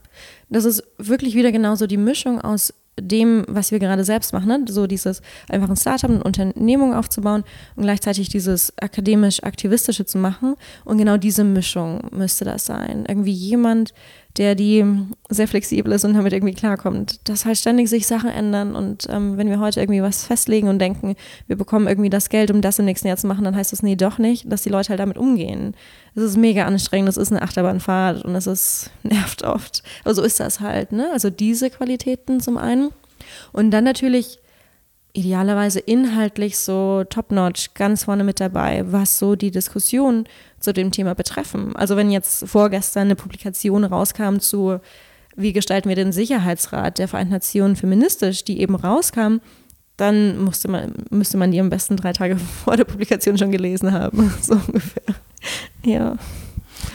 das 0.50 0.66
ist 0.66 0.84
wirklich 1.00 1.34
wieder 1.34 1.52
genauso 1.52 1.88
die 1.88 1.98
Mischung 1.98 2.40
aus 2.40 2.74
dem, 3.00 3.44
was 3.48 3.72
wir 3.72 3.80
gerade 3.80 4.04
selbst 4.04 4.32
machen, 4.34 4.48
ne? 4.48 4.66
so 4.70 4.88
dieses 4.88 5.22
einfach 5.50 5.70
ein 5.70 5.76
Startup, 5.76 6.10
eine 6.10 6.24
Unternehmung 6.24 6.94
aufzubauen 6.94 7.44
und 7.76 7.84
gleichzeitig 7.84 8.30
dieses 8.30 8.78
akademisch-aktivistische 8.78 10.06
zu 10.06 10.18
machen. 10.18 10.56
Und 10.86 10.98
genau 10.98 11.18
diese 11.18 11.44
Mischung 11.44 12.02
müsste 12.12 12.46
das 12.46 12.66
sein. 12.66 13.06
Irgendwie 13.08 13.34
jemand, 13.34 13.94
der 14.38 14.56
die 14.56 14.84
sehr 15.30 15.48
flexibel 15.48 15.94
ist 15.94 16.04
und 16.04 16.14
damit 16.14 16.34
irgendwie 16.34 16.54
klarkommt, 16.54 17.28
dass 17.30 17.46
halt 17.46 17.58
ständig 17.58 17.90
sich 17.90 18.06
Sachen 18.06 18.30
ändern 18.30 18.76
und 18.76 19.08
ähm, 19.10 19.38
wenn 19.38 19.50
wir 19.50 19.60
heute 19.60 19.80
irgendwie 19.80 20.02
was 20.02 20.26
festlegen 20.26 20.68
und 20.68 20.80
denken, 20.80 21.16
wir 21.48 21.56
bekommen 21.56 21.88
irgendwie 21.88 22.10
das 22.10 22.30
Geld, 22.30 22.52
um 22.52 22.62
das 22.62 22.80
im 22.80 22.86
nächsten 22.86 23.08
Jahr 23.08 23.18
zu 23.18 23.28
machen, 23.28 23.44
dann 23.44 23.56
heißt 23.56 23.72
das 23.72 23.82
nee, 23.82 23.96
doch 23.96 24.18
nicht, 24.18 24.52
dass 24.52 24.64
die 24.64 24.70
Leute 24.70 24.90
halt 24.90 25.00
damit 25.00 25.18
umgehen. 25.18 25.76
Das 26.16 26.24
ist 26.24 26.38
mega 26.38 26.66
anstrengend, 26.66 27.08
das 27.08 27.18
ist 27.18 27.32
eine 27.32 27.42
Achterbahnfahrt 27.42 28.26
und 28.26 28.34
das 28.34 28.48
ist 28.48 28.92
nervt 29.04 29.44
oft. 29.44 29.84
Aber 30.04 30.14
so 30.14 30.22
ist 30.22 30.40
das 30.40 30.60
halt, 30.60 30.92
ne? 30.92 31.10
Also 31.14 31.30
diese 31.30 31.70
Qualitäten 31.70 32.40
zum 32.40 32.58
einen 32.58 32.90
und 33.54 33.72
dann 33.72 33.84
natürlich 33.84 34.40
idealerweise 35.16 35.80
inhaltlich 35.80 36.58
so 36.58 37.04
top-notch 37.10 37.74
ganz 37.74 38.04
vorne 38.04 38.24
mit 38.24 38.40
dabei, 38.40 38.84
was 38.86 39.18
so 39.18 39.36
die 39.36 39.52
Diskussion 39.52 40.26
zu 40.60 40.74
dem 40.74 40.92
Thema 40.92 41.16
betreffen. 41.16 41.76
Also 41.76 41.96
wenn 41.96 42.12
jetzt 42.12 42.48
vorgestern 42.48 43.04
eine 43.04 43.16
Publikation 43.16 43.84
rauskam 43.84 44.40
zu, 44.40 44.80
wie 45.36 45.54
gestalten 45.54 45.90
wir 45.90 45.96
den 45.96 46.12
Sicherheitsrat 46.12 46.98
der 46.98 47.08
Vereinten 47.08 47.34
Nationen 47.34 47.76
feministisch, 47.76 48.44
die 48.44 48.60
eben 48.60 48.76
rauskam, 48.76 49.38
dann 49.98 50.38
musste 50.44 50.68
man, 50.68 50.94
müsste 51.10 51.38
man 51.38 51.52
die 51.52 51.60
am 51.60 51.70
besten 51.70 51.96
drei 51.96 52.14
Tage 52.14 52.38
vor 52.64 52.76
der 52.76 52.86
Publikation 52.86 53.38
schon 53.38 53.52
gelesen 53.52 53.92
haben, 53.92 54.34
so 54.42 54.54
ungefähr. 54.54 55.16
Ja. 55.84 56.18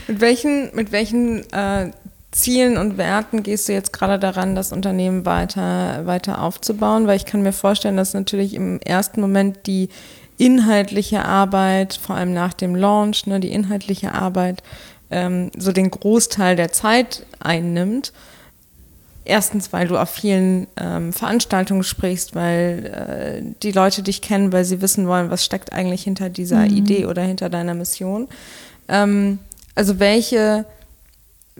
Mit 0.06 0.20
welchen, 0.20 0.74
mit 0.74 0.92
welchen 0.92 1.50
äh, 1.52 1.90
Zielen 2.32 2.76
und 2.76 2.96
Werten 2.96 3.42
gehst 3.42 3.68
du 3.68 3.72
jetzt 3.72 3.92
gerade 3.92 4.18
daran, 4.18 4.54
das 4.54 4.72
Unternehmen 4.72 5.26
weiter, 5.26 6.06
weiter 6.06 6.42
aufzubauen? 6.42 7.06
Weil 7.06 7.16
ich 7.16 7.24
kann 7.26 7.42
mir 7.42 7.52
vorstellen, 7.52 7.96
dass 7.96 8.14
natürlich 8.14 8.54
im 8.54 8.80
ersten 8.80 9.20
Moment 9.20 9.66
die 9.66 9.88
inhaltliche 10.38 11.24
Arbeit, 11.24 11.94
vor 11.94 12.16
allem 12.16 12.32
nach 12.32 12.54
dem 12.54 12.74
Launch, 12.74 13.26
ne, 13.26 13.40
die 13.40 13.52
inhaltliche 13.52 14.14
Arbeit 14.14 14.62
ähm, 15.10 15.50
so 15.56 15.72
den 15.72 15.90
Großteil 15.90 16.56
der 16.56 16.72
Zeit 16.72 17.26
einnimmt. 17.40 18.12
Erstens, 19.24 19.72
weil 19.72 19.86
du 19.86 19.98
auf 19.98 20.08
vielen 20.08 20.66
ähm, 20.76 21.12
Veranstaltungen 21.12 21.82
sprichst, 21.82 22.34
weil 22.34 23.42
äh, 23.42 23.54
die 23.62 23.72
Leute 23.72 24.02
dich 24.02 24.22
kennen, 24.22 24.52
weil 24.52 24.64
sie 24.64 24.80
wissen 24.80 25.06
wollen, 25.06 25.30
was 25.30 25.44
steckt 25.44 25.72
eigentlich 25.72 26.04
hinter 26.04 26.30
dieser 26.30 26.60
mhm. 26.60 26.76
Idee 26.76 27.06
oder 27.06 27.22
hinter 27.22 27.50
deiner 27.50 27.74
Mission. 27.74 28.28
Ähm, 28.88 29.38
also 29.74 29.98
welche, 29.98 30.64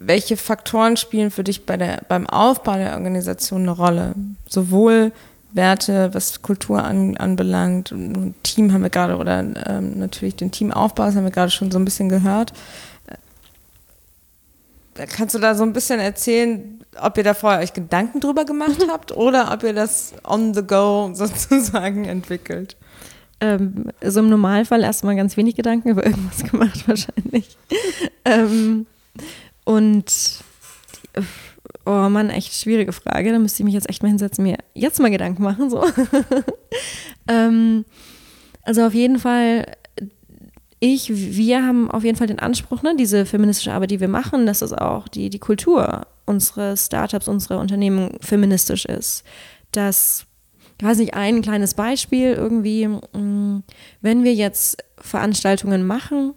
welche 0.03 0.35
Faktoren 0.35 0.97
spielen 0.97 1.31
für 1.31 1.43
dich 1.43 1.65
bei 1.65 1.77
der, 1.77 2.01
beim 2.07 2.27
Aufbau 2.27 2.75
der 2.75 2.93
Organisation 2.93 3.61
eine 3.61 3.71
Rolle? 3.71 4.15
Sowohl 4.47 5.11
Werte, 5.53 6.13
was 6.13 6.41
Kultur 6.41 6.83
an, 6.83 7.17
anbelangt. 7.17 7.93
Team 8.43 8.73
haben 8.73 8.83
wir 8.83 8.89
gerade, 8.89 9.17
oder 9.17 9.39
ähm, 9.39 9.99
natürlich 9.99 10.35
den 10.35 10.51
Teamaufbau, 10.51 11.05
das 11.05 11.15
haben 11.15 11.25
wir 11.25 11.31
gerade 11.31 11.51
schon 11.51 11.71
so 11.71 11.77
ein 11.77 11.85
bisschen 11.85 12.09
gehört. 12.09 12.53
Äh, 14.95 15.05
kannst 15.07 15.35
du 15.35 15.39
da 15.39 15.55
so 15.55 15.63
ein 15.63 15.73
bisschen 15.73 15.99
erzählen, 15.99 16.83
ob 16.99 17.17
ihr 17.17 17.23
da 17.23 17.33
vorher 17.33 17.59
euch 17.59 17.73
Gedanken 17.73 18.21
drüber 18.21 18.45
gemacht 18.45 18.85
habt 18.89 19.15
oder 19.15 19.53
ob 19.53 19.63
ihr 19.63 19.73
das 19.73 20.13
on 20.23 20.53
the 20.53 20.63
go 20.63 21.11
sozusagen 21.13 22.05
entwickelt? 22.05 22.75
Ähm, 23.39 23.85
so 24.03 24.19
im 24.19 24.29
Normalfall 24.29 24.83
erstmal 24.83 25.15
ganz 25.15 25.35
wenig 25.35 25.55
Gedanken 25.55 25.89
über 25.89 26.05
irgendwas 26.05 26.43
gemacht 26.49 26.87
wahrscheinlich. 26.87 27.57
ähm, 28.23 28.85
und 29.65 30.43
oh 31.85 32.09
Mann, 32.09 32.29
echt 32.29 32.53
schwierige 32.53 32.93
Frage. 32.93 33.31
Da 33.31 33.39
müsste 33.39 33.61
ich 33.61 33.65
mich 33.65 33.73
jetzt 33.73 33.89
echt 33.89 34.03
mal 34.03 34.09
hinsetzen, 34.09 34.43
mir 34.43 34.57
jetzt 34.73 34.99
mal 34.99 35.11
Gedanken 35.11 35.43
machen. 35.43 35.69
So. 35.69 35.83
ähm, 37.27 37.85
also 38.63 38.85
auf 38.85 38.93
jeden 38.93 39.19
Fall, 39.19 39.65
ich, 40.79 41.09
wir 41.09 41.65
haben 41.65 41.89
auf 41.91 42.03
jeden 42.03 42.17
Fall 42.17 42.27
den 42.27 42.39
Anspruch, 42.39 42.81
ne, 42.83 42.95
diese 42.97 43.25
feministische 43.25 43.73
Arbeit, 43.73 43.91
die 43.91 43.99
wir 43.99 44.07
machen, 44.07 44.45
dass 44.45 44.61
es 44.61 44.73
auch 44.73 45.07
die, 45.07 45.29
die 45.29 45.39
Kultur 45.39 46.07
unserer 46.25 46.77
Startups, 46.77 47.27
unserer 47.27 47.59
Unternehmen 47.59 48.17
feministisch 48.21 48.85
ist. 48.85 49.23
Dass, 49.71 50.25
ich 50.79 50.85
weiß 50.85 50.97
nicht, 50.97 51.13
ein 51.13 51.41
kleines 51.41 51.73
Beispiel 51.73 52.33
irgendwie, 52.33 52.87
mm, 52.87 53.63
wenn 54.01 54.23
wir 54.23 54.33
jetzt 54.33 54.83
Veranstaltungen 54.97 55.85
machen, 55.85 56.33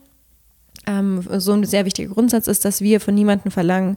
ähm, 0.87 1.23
so 1.39 1.53
ein 1.53 1.65
sehr 1.65 1.85
wichtiger 1.85 2.13
Grundsatz 2.13 2.47
ist, 2.47 2.65
dass 2.65 2.81
wir 2.81 3.01
von 3.01 3.15
niemandem 3.15 3.51
verlangen, 3.51 3.97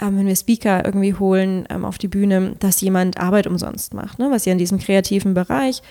ähm, 0.00 0.18
wenn 0.18 0.26
wir 0.26 0.36
Speaker 0.36 0.84
irgendwie 0.84 1.14
holen 1.14 1.66
ähm, 1.70 1.84
auf 1.84 1.98
die 1.98 2.08
Bühne, 2.08 2.54
dass 2.58 2.80
jemand 2.80 3.18
Arbeit 3.18 3.46
umsonst 3.46 3.94
macht, 3.94 4.18
ne? 4.18 4.28
was 4.30 4.44
ja 4.44 4.52
in 4.52 4.58
diesem 4.58 4.78
kreativen 4.78 5.34
Bereich 5.34 5.82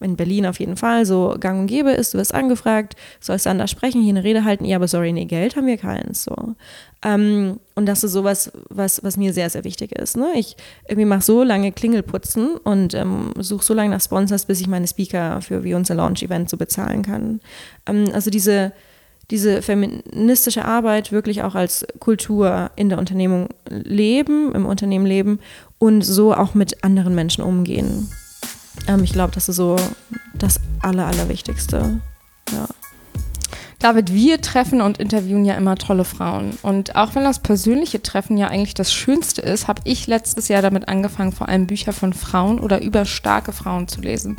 in 0.00 0.16
Berlin 0.16 0.46
auf 0.46 0.60
jeden 0.60 0.76
Fall 0.76 1.04
so 1.04 1.36
gang 1.38 1.60
und 1.60 1.66
gäbe 1.66 1.90
ist, 1.90 2.14
du 2.14 2.18
wirst 2.18 2.34
angefragt, 2.34 2.94
sollst 3.18 3.46
dann 3.46 3.58
da 3.58 3.66
sprechen, 3.66 4.02
hier 4.02 4.10
eine 4.10 4.24
Rede 4.24 4.44
halten, 4.44 4.64
ja, 4.64 4.76
aber 4.76 4.88
sorry, 4.88 5.12
nee, 5.12 5.24
Geld 5.24 5.56
haben 5.56 5.66
wir 5.66 5.76
keins, 5.76 6.24
so. 6.24 6.54
Ähm, 7.02 7.58
und 7.74 7.86
das 7.86 8.04
ist 8.04 8.12
sowas, 8.12 8.52
was, 8.68 9.02
was 9.02 9.16
mir 9.16 9.32
sehr, 9.32 9.50
sehr 9.50 9.64
wichtig 9.64 9.92
ist, 9.92 10.16
ne? 10.16 10.28
Ich 10.36 10.56
irgendwie 10.88 11.06
mache 11.06 11.22
so 11.22 11.42
lange 11.42 11.72
Klingelputzen 11.72 12.56
und 12.56 12.94
ähm, 12.94 13.32
suche 13.38 13.64
so 13.64 13.74
lange 13.74 13.90
nach 13.90 14.00
Sponsors, 14.00 14.44
bis 14.44 14.60
ich 14.60 14.66
meine 14.66 14.86
Speaker 14.86 15.40
für 15.40 15.64
wie 15.64 15.74
unser 15.74 15.94
Launch-Event 15.94 16.50
so 16.50 16.56
bezahlen 16.56 17.02
kann. 17.02 17.40
Ähm, 17.86 18.10
also 18.12 18.30
diese, 18.30 18.72
diese 19.30 19.62
feministische 19.62 20.64
Arbeit 20.64 21.12
wirklich 21.12 21.42
auch 21.42 21.54
als 21.54 21.86
Kultur 22.00 22.70
in 22.76 22.88
der 22.88 22.98
Unternehmung 22.98 23.48
leben, 23.68 24.54
im 24.54 24.66
Unternehmen 24.66 25.06
leben 25.06 25.38
und 25.78 26.02
so 26.02 26.34
auch 26.34 26.54
mit 26.54 26.82
anderen 26.84 27.14
Menschen 27.14 27.42
umgehen. 27.44 28.08
Ähm, 28.88 29.04
ich 29.04 29.12
glaube, 29.12 29.32
das 29.34 29.48
ist 29.48 29.56
so 29.56 29.76
das 30.34 30.60
Aller, 30.80 31.06
Allerwichtigste. 31.06 32.00
Ja. 32.52 32.66
David, 33.80 34.12
wir 34.12 34.42
treffen 34.42 34.82
und 34.82 34.98
interviewen 34.98 35.46
ja 35.46 35.54
immer 35.54 35.74
tolle 35.74 36.04
Frauen. 36.04 36.50
Und 36.60 36.96
auch 36.96 37.14
wenn 37.14 37.24
das 37.24 37.38
persönliche 37.38 38.02
Treffen 38.02 38.36
ja 38.36 38.48
eigentlich 38.48 38.74
das 38.74 38.92
Schönste 38.92 39.40
ist, 39.40 39.68
habe 39.68 39.80
ich 39.84 40.06
letztes 40.06 40.48
Jahr 40.48 40.60
damit 40.60 40.86
angefangen, 40.88 41.32
vor 41.32 41.48
allem 41.48 41.66
Bücher 41.66 41.94
von 41.94 42.12
Frauen 42.12 42.60
oder 42.60 42.82
über 42.82 43.06
starke 43.06 43.52
Frauen 43.52 43.88
zu 43.88 44.02
lesen. 44.02 44.36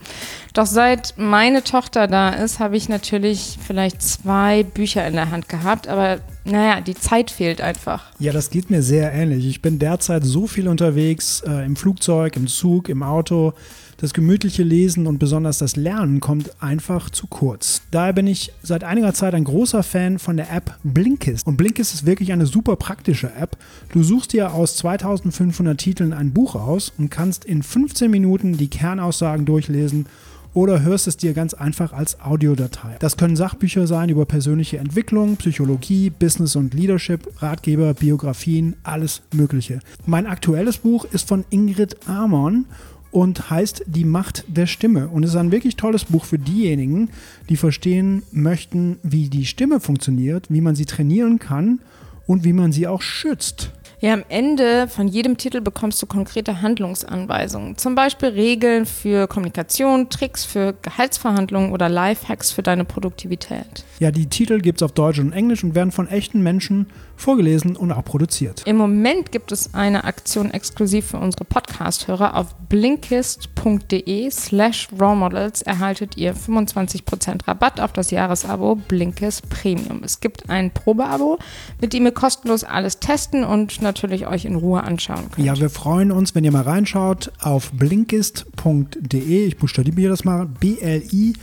Doch 0.54 0.68
seit 0.68 1.16
meine 1.18 1.64
Tochter 1.64 2.06
da 2.06 2.30
ist, 2.30 2.60
habe 2.60 2.78
ich 2.78 2.88
natürlich 2.88 3.58
vielleicht 3.66 4.04
zwei 4.04 4.62
Bücher 4.62 5.08
in 5.08 5.16
der 5.16 5.32
Hand 5.32 5.50
gehabt, 5.50 5.88
aber 5.88 6.20
naja, 6.46 6.80
die 6.80 6.96
Zeit 6.96 7.32
fehlt 7.32 7.62
einfach. 7.62 8.12
Ja, 8.20 8.34
das 8.34 8.52
geht 8.52 8.70
mir 8.70 8.84
sehr 8.84 9.12
ähnlich. 9.12 9.48
Ich 9.48 9.64
bin 9.64 9.80
derzeit 9.80 10.24
so 10.24 10.46
viel 10.46 10.68
unterwegs, 10.68 11.42
äh, 11.48 11.66
im 11.66 11.76
Flugzeug, 11.76 12.36
im 12.36 12.46
Zug, 12.46 12.90
im 12.90 13.02
Auto 13.02 13.54
das 14.02 14.14
gemütliche 14.14 14.64
Lesen 14.64 15.06
und 15.06 15.20
besonders 15.20 15.60
das 15.60 15.76
Lernen 15.76 16.20
kommt 16.20 16.62
einfach 16.62 17.12
zu 17.12 17.28
kurz. 17.28 17.84
Daher 17.92 18.14
bin 18.14 18.26
ich 18.26 18.52
seit 18.64 18.84
einiger 18.84 19.14
Zeit 19.14 19.36
ein 19.36 19.44
großer 19.44 19.84
Fan 19.84 20.18
von 20.18 20.38
der 20.38 20.52
App 20.52 20.76
Blinkist. 20.84 21.46
Und 21.46 21.56
Blinkist 21.56 21.94
ist 21.94 22.06
wirklich 22.08 22.32
eine 22.34 22.48
super 22.48 22.76
praktische 22.78 23.32
App. 23.34 23.58
Du 23.94 24.02
suchst 24.02 24.34
dir 24.34 24.54
aus 24.54 24.76
2500 24.78 25.78
Titeln 25.78 26.14
ein 26.14 26.34
Buch 26.34 26.56
aus 26.56 26.92
und 26.98 27.12
kannst 27.12 27.46
in 27.46 27.62
15 27.62 28.10
Minuten 28.10 28.58
die 28.58 28.70
Kernaussagen 28.70 29.46
durchlesen 29.46 30.08
oder 30.54 30.82
hörst 30.82 31.08
es 31.08 31.18
dir 31.18 31.34
ganz 31.34 31.54
einfach 31.54 31.94
als 31.94 32.20
Audiodatei. 32.20 32.98
Das 33.00 33.18
können 33.18 33.36
Sachbücher 33.36 33.88
sein 33.88 34.10
über 34.10 34.26
persönliche 34.26 34.80
Entwicklung, 34.80 35.38
Psychologie, 35.38 36.10
Business 36.10 36.56
und 36.56 36.74
Leadership, 36.74 37.42
Ratgeber, 37.42 37.94
Biografien, 37.94 38.76
alles 38.84 39.22
Mögliche. 39.34 39.80
Mein 40.06 40.28
aktuelles 40.28 40.80
Buch 40.80 41.06
ist 41.06 41.28
von 41.28 41.46
Ingrid 41.50 42.08
Amon 42.08 42.66
und 43.12 43.50
heißt 43.50 43.84
Die 43.88 44.06
Macht 44.06 44.46
der 44.48 44.68
Stimme. 44.68 45.10
Und 45.10 45.24
es 45.24 45.32
ist 45.32 45.36
ein 45.36 45.52
wirklich 45.52 45.76
tolles 45.76 46.06
Buch 46.06 46.26
für 46.26 46.40
diejenigen, 46.40 47.10
die 47.50 47.58
verstehen 47.58 48.24
möchten, 48.32 49.00
wie 49.04 49.30
die 49.30 49.46
Stimme 49.46 49.80
funktioniert, 49.80 50.48
wie 50.50 50.62
man 50.62 50.76
sie 50.76 50.86
trainieren 50.86 51.40
kann 51.40 51.80
und 52.26 52.44
wie 52.44 52.54
man 52.54 52.72
sie 52.72 52.88
auch 52.88 53.02
schützt. 53.02 53.72
Ja, 54.02 54.14
am 54.14 54.24
Ende 54.30 54.88
von 54.88 55.08
jedem 55.08 55.38
Titel 55.38 55.62
bekommst 55.62 56.02
du 56.02 56.08
konkrete 56.08 56.64
Handlungsanweisungen. 56.64 57.78
Zum 57.78 57.94
Beispiel 57.94 58.30
Regeln 58.30 58.88
für 58.88 59.28
Kommunikation, 59.28 60.10
Tricks 60.10 60.44
für 60.44 60.74
Gehaltsverhandlungen 60.82 61.72
oder 61.72 61.88
Lifehacks 61.88 62.52
für 62.52 62.64
deine 62.64 62.84
Produktivität. 62.84 63.86
Ja, 64.00 64.10
die 64.10 64.26
Titel 64.26 64.60
gibt 64.60 64.80
es 64.80 64.84
auf 64.84 64.94
Deutsch 64.94 65.20
und 65.20 65.34
Englisch 65.34 65.64
und 65.64 65.76
werden 65.76 65.92
von 65.92 66.08
echten 66.08 66.42
Menschen 66.42 66.88
vorgelesen 67.22 67.76
und 67.76 67.92
auch 67.92 68.04
produziert. 68.04 68.64
Im 68.66 68.78
Moment 68.78 69.32
gibt 69.32 69.52
es 69.52 69.74
eine 69.74 70.04
Aktion 70.04 70.52
exklusiv 70.52 71.08
für 71.08 71.18
unsere 71.18 71.46
Podcast-Hörer. 71.46 72.36
Auf 72.36 72.56
blinkist.de 72.70 74.30
slash 74.32 74.90
rawmodels 75.00 75.62
erhaltet 75.62 76.18
ihr 76.18 76.36
25% 76.36 77.48
Rabatt 77.48 77.80
auf 77.80 77.94
das 77.94 78.12
Jahresabo 78.12 78.76
Blinkist 78.76 79.50
Premium. 79.50 80.02
Es 80.04 80.20
gibt 80.20 80.50
ein 80.50 80.72
Probeabo, 80.72 81.40
mit 81.80 81.94
dem 81.94 82.06
ihr 82.06 82.12
kostenlos 82.12 82.64
alles 82.64 83.00
testen 83.00 83.44
und 83.44 83.82
natürlich 83.82 84.28
euch 84.28 84.46
in 84.46 84.56
Ruhe 84.56 84.84
anschauen 84.84 85.32
könnt. 85.32 85.46
Ja, 85.46 85.60
wir 85.60 85.70
freuen 85.70 86.12
uns, 86.12 86.36
wenn 86.36 86.44
ihr 86.44 86.52
mal 86.52 86.64
reinschaut 86.64 87.32
auf 87.42 87.72
blinkist.de. 87.72 89.46
Ich 89.46 89.58
buchstabiere 89.58 90.10
das 90.10 90.24
mal. 90.24 90.46
B-L-I 90.46 91.34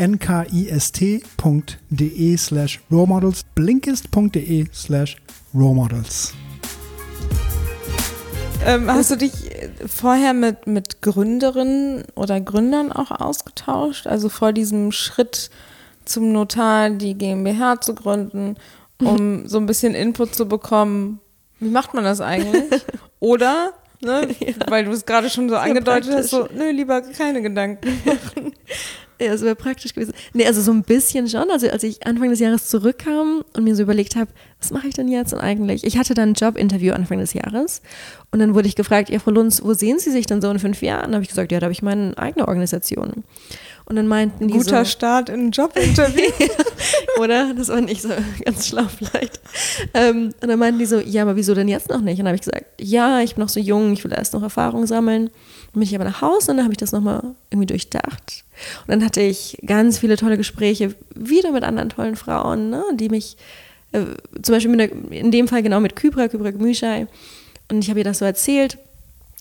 nkist.de 0.00 1.22
slash 2.36 2.80
rowmodels, 2.90 3.44
blinkist.de 3.54 4.66
slash 4.72 5.16
rowmodels. 5.54 6.32
Ähm, 8.64 8.90
hast 8.90 9.10
du 9.10 9.16
dich 9.16 9.32
vorher 9.86 10.34
mit, 10.34 10.66
mit 10.66 11.02
Gründerinnen 11.02 12.04
oder 12.14 12.40
Gründern 12.40 12.92
auch 12.92 13.10
ausgetauscht? 13.10 14.06
Also 14.06 14.28
vor 14.28 14.52
diesem 14.52 14.92
Schritt 14.92 15.50
zum 16.04 16.32
Notar 16.32 16.90
die 16.90 17.14
GmbH 17.14 17.80
zu 17.80 17.94
gründen, 17.94 18.56
um 19.00 19.46
so 19.48 19.58
ein 19.58 19.66
bisschen 19.66 19.94
Input 19.94 20.34
zu 20.34 20.46
bekommen, 20.46 21.20
wie 21.58 21.68
macht 21.68 21.94
man 21.94 22.04
das 22.04 22.20
eigentlich? 22.20 22.82
Oder, 23.20 23.72
ne, 24.00 24.28
ja. 24.40 24.54
weil 24.68 24.84
du 24.84 24.92
es 24.92 25.06
gerade 25.06 25.30
schon 25.30 25.48
so 25.48 25.56
angedeutet 25.56 26.12
hast, 26.12 26.30
so, 26.30 26.48
nö, 26.54 26.70
lieber 26.70 27.00
keine 27.02 27.42
Gedanken 27.42 27.98
machen. 28.04 28.52
Ja, 29.20 29.34
es 29.34 29.42
wäre 29.42 29.54
praktisch 29.54 29.92
gewesen. 29.92 30.14
Nee, 30.32 30.46
also 30.46 30.62
so 30.62 30.72
ein 30.72 30.82
bisschen 30.82 31.28
schon. 31.28 31.50
Also 31.50 31.68
als 31.68 31.82
ich 31.82 32.06
Anfang 32.06 32.30
des 32.30 32.40
Jahres 32.40 32.68
zurückkam 32.68 33.44
und 33.54 33.64
mir 33.64 33.76
so 33.76 33.82
überlegt 33.82 34.16
habe, 34.16 34.30
was 34.58 34.70
mache 34.70 34.88
ich 34.88 34.94
denn 34.94 35.08
jetzt 35.08 35.34
und 35.34 35.40
eigentlich? 35.40 35.84
Ich 35.84 35.98
hatte 35.98 36.14
dann 36.14 36.30
ein 36.30 36.34
Jobinterview 36.34 36.94
Anfang 36.94 37.18
des 37.18 37.34
Jahres 37.34 37.82
und 38.30 38.38
dann 38.38 38.54
wurde 38.54 38.68
ich 38.68 38.76
gefragt, 38.76 39.10
ja, 39.10 39.18
Frau 39.18 39.30
Lunz, 39.30 39.62
wo 39.62 39.74
sehen 39.74 39.98
Sie 39.98 40.10
sich 40.10 40.24
denn 40.24 40.40
so 40.40 40.50
in 40.50 40.58
fünf 40.58 40.80
Jahren? 40.80 41.10
Da 41.10 41.16
habe 41.16 41.22
ich 41.22 41.28
gesagt, 41.28 41.52
ja, 41.52 41.60
da 41.60 41.66
habe 41.66 41.72
ich 41.72 41.82
meine 41.82 42.16
eigene 42.16 42.48
Organisation. 42.48 43.24
Und 43.90 43.96
dann 43.96 44.06
meinten 44.06 44.46
die 44.46 44.54
Guter 44.54 44.84
so, 44.84 44.90
Start 44.90 45.28
in 45.28 45.48
ein 45.48 45.50
Jobinterview. 45.50 46.30
Oder? 47.20 47.52
Das 47.54 47.68
war 47.68 47.80
nicht 47.80 48.00
so 48.00 48.10
ganz 48.44 48.68
schlau 48.68 48.84
vielleicht. 48.84 49.40
Ähm, 49.94 50.32
und 50.40 50.48
dann 50.48 50.58
meinten 50.58 50.78
die 50.78 50.86
so, 50.86 51.00
ja, 51.00 51.22
aber 51.22 51.34
wieso 51.34 51.54
denn 51.54 51.66
jetzt 51.66 51.90
noch 51.90 52.00
nicht? 52.00 52.20
Und 52.20 52.24
dann 52.24 52.28
habe 52.28 52.36
ich 52.36 52.42
gesagt, 52.42 52.66
ja, 52.80 53.20
ich 53.20 53.34
bin 53.34 53.42
noch 53.42 53.48
so 53.48 53.58
jung, 53.58 53.92
ich 53.92 54.04
will 54.04 54.12
erst 54.12 54.32
noch 54.32 54.42
Erfahrung 54.42 54.86
sammeln. 54.86 55.26
Dann 55.26 55.80
bin 55.80 55.82
ich 55.82 55.94
aber 55.94 56.04
nach 56.04 56.22
Hause 56.22 56.52
und 56.52 56.58
dann 56.58 56.64
habe 56.64 56.72
ich 56.72 56.78
das 56.78 56.92
nochmal 56.92 57.34
irgendwie 57.50 57.66
durchdacht. 57.66 58.44
Und 58.80 58.88
dann 58.88 59.04
hatte 59.04 59.20
ich 59.20 59.58
ganz 59.64 59.98
viele 59.98 60.16
tolle 60.16 60.36
Gespräche 60.36 60.94
wieder 61.14 61.52
mit 61.52 61.64
anderen 61.64 61.88
tollen 61.88 62.16
Frauen, 62.16 62.70
ne, 62.70 62.82
die 62.94 63.08
mich, 63.08 63.36
äh, 63.92 64.00
zum 64.42 64.54
Beispiel 64.54 64.76
der, 64.76 64.92
in 65.10 65.30
dem 65.30 65.48
Fall 65.48 65.62
genau 65.62 65.80
mit 65.80 65.96
Kybra, 65.96 66.28
Kybra 66.28 66.50
Gemüschei. 66.50 67.06
Und 67.70 67.82
ich 67.82 67.90
habe 67.90 68.00
ihr 68.00 68.04
das 68.04 68.18
so 68.18 68.24
erzählt, 68.24 68.78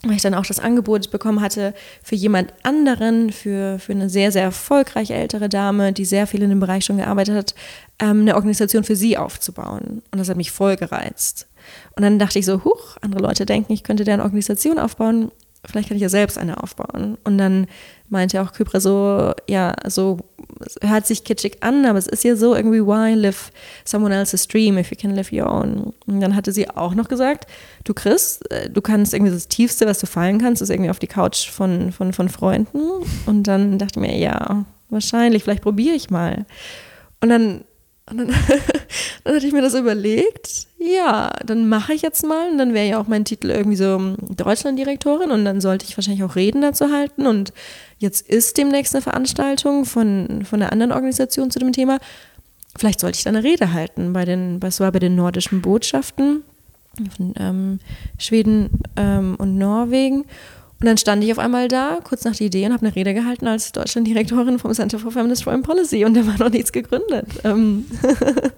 weil 0.03 0.15
ich 0.15 0.21
dann 0.21 0.33
auch 0.33 0.45
das 0.45 0.59
Angebot 0.59 1.11
bekommen 1.11 1.41
hatte, 1.41 1.73
für 2.01 2.15
jemand 2.15 2.53
anderen, 2.63 3.31
für, 3.31 3.79
für 3.79 3.91
eine 3.91 4.09
sehr, 4.09 4.31
sehr 4.31 4.43
erfolgreiche 4.43 5.13
ältere 5.13 5.49
Dame, 5.49 5.91
die 5.91 6.05
sehr 6.05 6.25
viel 6.25 6.41
in 6.41 6.49
dem 6.49 6.61
Bereich 6.61 6.85
schon 6.85 6.97
gearbeitet 6.97 7.35
hat, 7.35 7.55
ähm, 7.99 8.21
eine 8.21 8.35
Organisation 8.35 8.83
für 8.83 8.95
sie 8.95 9.17
aufzubauen. 9.17 10.01
Und 10.11 10.17
das 10.17 10.29
hat 10.29 10.37
mich 10.37 10.51
voll 10.51 10.77
gereizt. 10.77 11.47
Und 11.95 12.03
dann 12.03 12.17
dachte 12.17 12.39
ich 12.39 12.45
so, 12.45 12.63
huch, 12.63 12.97
andere 13.01 13.21
Leute 13.21 13.45
denken, 13.45 13.73
ich 13.73 13.83
könnte 13.83 14.05
deren 14.05 14.21
Organisation 14.21 14.79
aufbauen 14.79 15.31
vielleicht 15.65 15.89
kann 15.89 15.97
ich 15.97 16.03
ja 16.03 16.09
selbst 16.09 16.37
eine 16.37 16.61
aufbauen. 16.61 17.17
Und 17.23 17.37
dann 17.37 17.67
meinte 18.09 18.41
auch 18.41 18.53
Kypra 18.53 18.79
so, 18.79 19.33
ja, 19.47 19.73
so 19.87 20.17
hört 20.81 21.05
sich 21.05 21.23
kitschig 21.23 21.57
an, 21.61 21.85
aber 21.85 21.97
es 21.97 22.07
ist 22.07 22.23
ja 22.23 22.35
so 22.35 22.55
irgendwie, 22.55 22.81
why 22.85 23.13
live 23.13 23.51
someone 23.85 24.13
else's 24.13 24.47
dream 24.47 24.77
if 24.77 24.91
you 24.91 24.97
can 24.99 25.15
live 25.15 25.31
your 25.31 25.49
own? 25.49 25.93
Und 26.05 26.19
dann 26.19 26.35
hatte 26.35 26.51
sie 26.51 26.69
auch 26.69 26.95
noch 26.95 27.07
gesagt, 27.07 27.47
du 27.83 27.93
Chris, 27.93 28.41
äh, 28.49 28.69
du 28.69 28.81
kannst 28.81 29.13
irgendwie 29.13 29.31
das 29.31 29.47
Tiefste, 29.47 29.85
was 29.85 29.99
du 29.99 30.07
fallen 30.07 30.39
kannst, 30.39 30.61
ist 30.61 30.69
irgendwie 30.69 30.89
auf 30.89 30.99
die 30.99 31.07
Couch 31.07 31.49
von, 31.49 31.91
von, 31.91 32.13
von 32.13 32.29
Freunden. 32.29 32.81
Und 33.25 33.43
dann 33.43 33.77
dachte 33.77 33.99
ich 33.99 34.07
mir, 34.07 34.17
ja, 34.17 34.65
wahrscheinlich, 34.89 35.43
vielleicht 35.43 35.63
probiere 35.63 35.95
ich 35.95 36.09
mal. 36.09 36.45
Und 37.21 37.29
dann 37.29 37.63
und 38.09 38.17
dann, 38.17 38.27
dann 39.23 39.35
hatte 39.35 39.45
ich 39.45 39.53
mir 39.53 39.61
das 39.61 39.73
überlegt, 39.73 40.67
ja, 40.77 41.31
dann 41.45 41.67
mache 41.67 41.93
ich 41.93 42.01
jetzt 42.01 42.25
mal. 42.25 42.51
Und 42.51 42.57
dann 42.57 42.73
wäre 42.73 42.87
ja 42.87 42.99
auch 42.99 43.07
mein 43.07 43.25
Titel 43.25 43.49
irgendwie 43.49 43.77
so 43.77 43.95
ähm, 43.95 44.15
Deutschlanddirektorin. 44.19 45.31
Und 45.31 45.45
dann 45.45 45.61
sollte 45.61 45.85
ich 45.85 45.97
wahrscheinlich 45.97 46.23
auch 46.23 46.35
Reden 46.35 46.61
dazu 46.61 46.91
halten. 46.91 47.27
Und 47.27 47.53
jetzt 47.97 48.27
ist 48.27 48.57
demnächst 48.57 48.95
eine 48.95 49.01
Veranstaltung 49.01 49.85
von, 49.85 50.45
von 50.45 50.61
einer 50.61 50.71
anderen 50.71 50.91
Organisation 50.91 51.51
zu 51.51 51.59
dem 51.59 51.73
Thema. 51.73 51.99
Vielleicht 52.77 52.99
sollte 52.99 53.17
ich 53.17 53.23
da 53.23 53.29
eine 53.29 53.43
Rede 53.43 53.73
halten 53.73 54.13
bei 54.13 54.25
den, 54.25 54.61
was 54.61 54.79
war 54.79 54.91
bei 54.91 54.99
den 54.99 55.15
nordischen 55.15 55.61
Botschaften 55.61 56.43
von 57.15 57.33
ähm, 57.37 57.79
Schweden 58.17 58.69
ähm, 58.95 59.35
und 59.37 59.57
Norwegen. 59.57 60.25
Und 60.79 60.85
dann 60.85 60.97
stand 60.97 61.23
ich 61.23 61.31
auf 61.31 61.39
einmal 61.39 61.67
da, 61.67 61.99
kurz 62.03 62.23
nach 62.23 62.35
der 62.35 62.47
Idee, 62.47 62.65
und 62.65 62.73
habe 62.73 62.85
eine 62.85 62.95
Rede 62.95 63.13
gehalten 63.13 63.47
als 63.47 63.73
Deutschlanddirektorin 63.73 64.59
vom 64.59 64.73
Center 64.73 64.97
for 64.97 65.11
Feminist 65.11 65.43
Foreign 65.43 65.61
Policy. 65.61 66.05
Und 66.05 66.13
da 66.13 66.25
war 66.25 66.37
noch 66.37 66.49
nichts 66.49 66.71
gegründet. 66.71 67.27
Ähm 67.43 67.85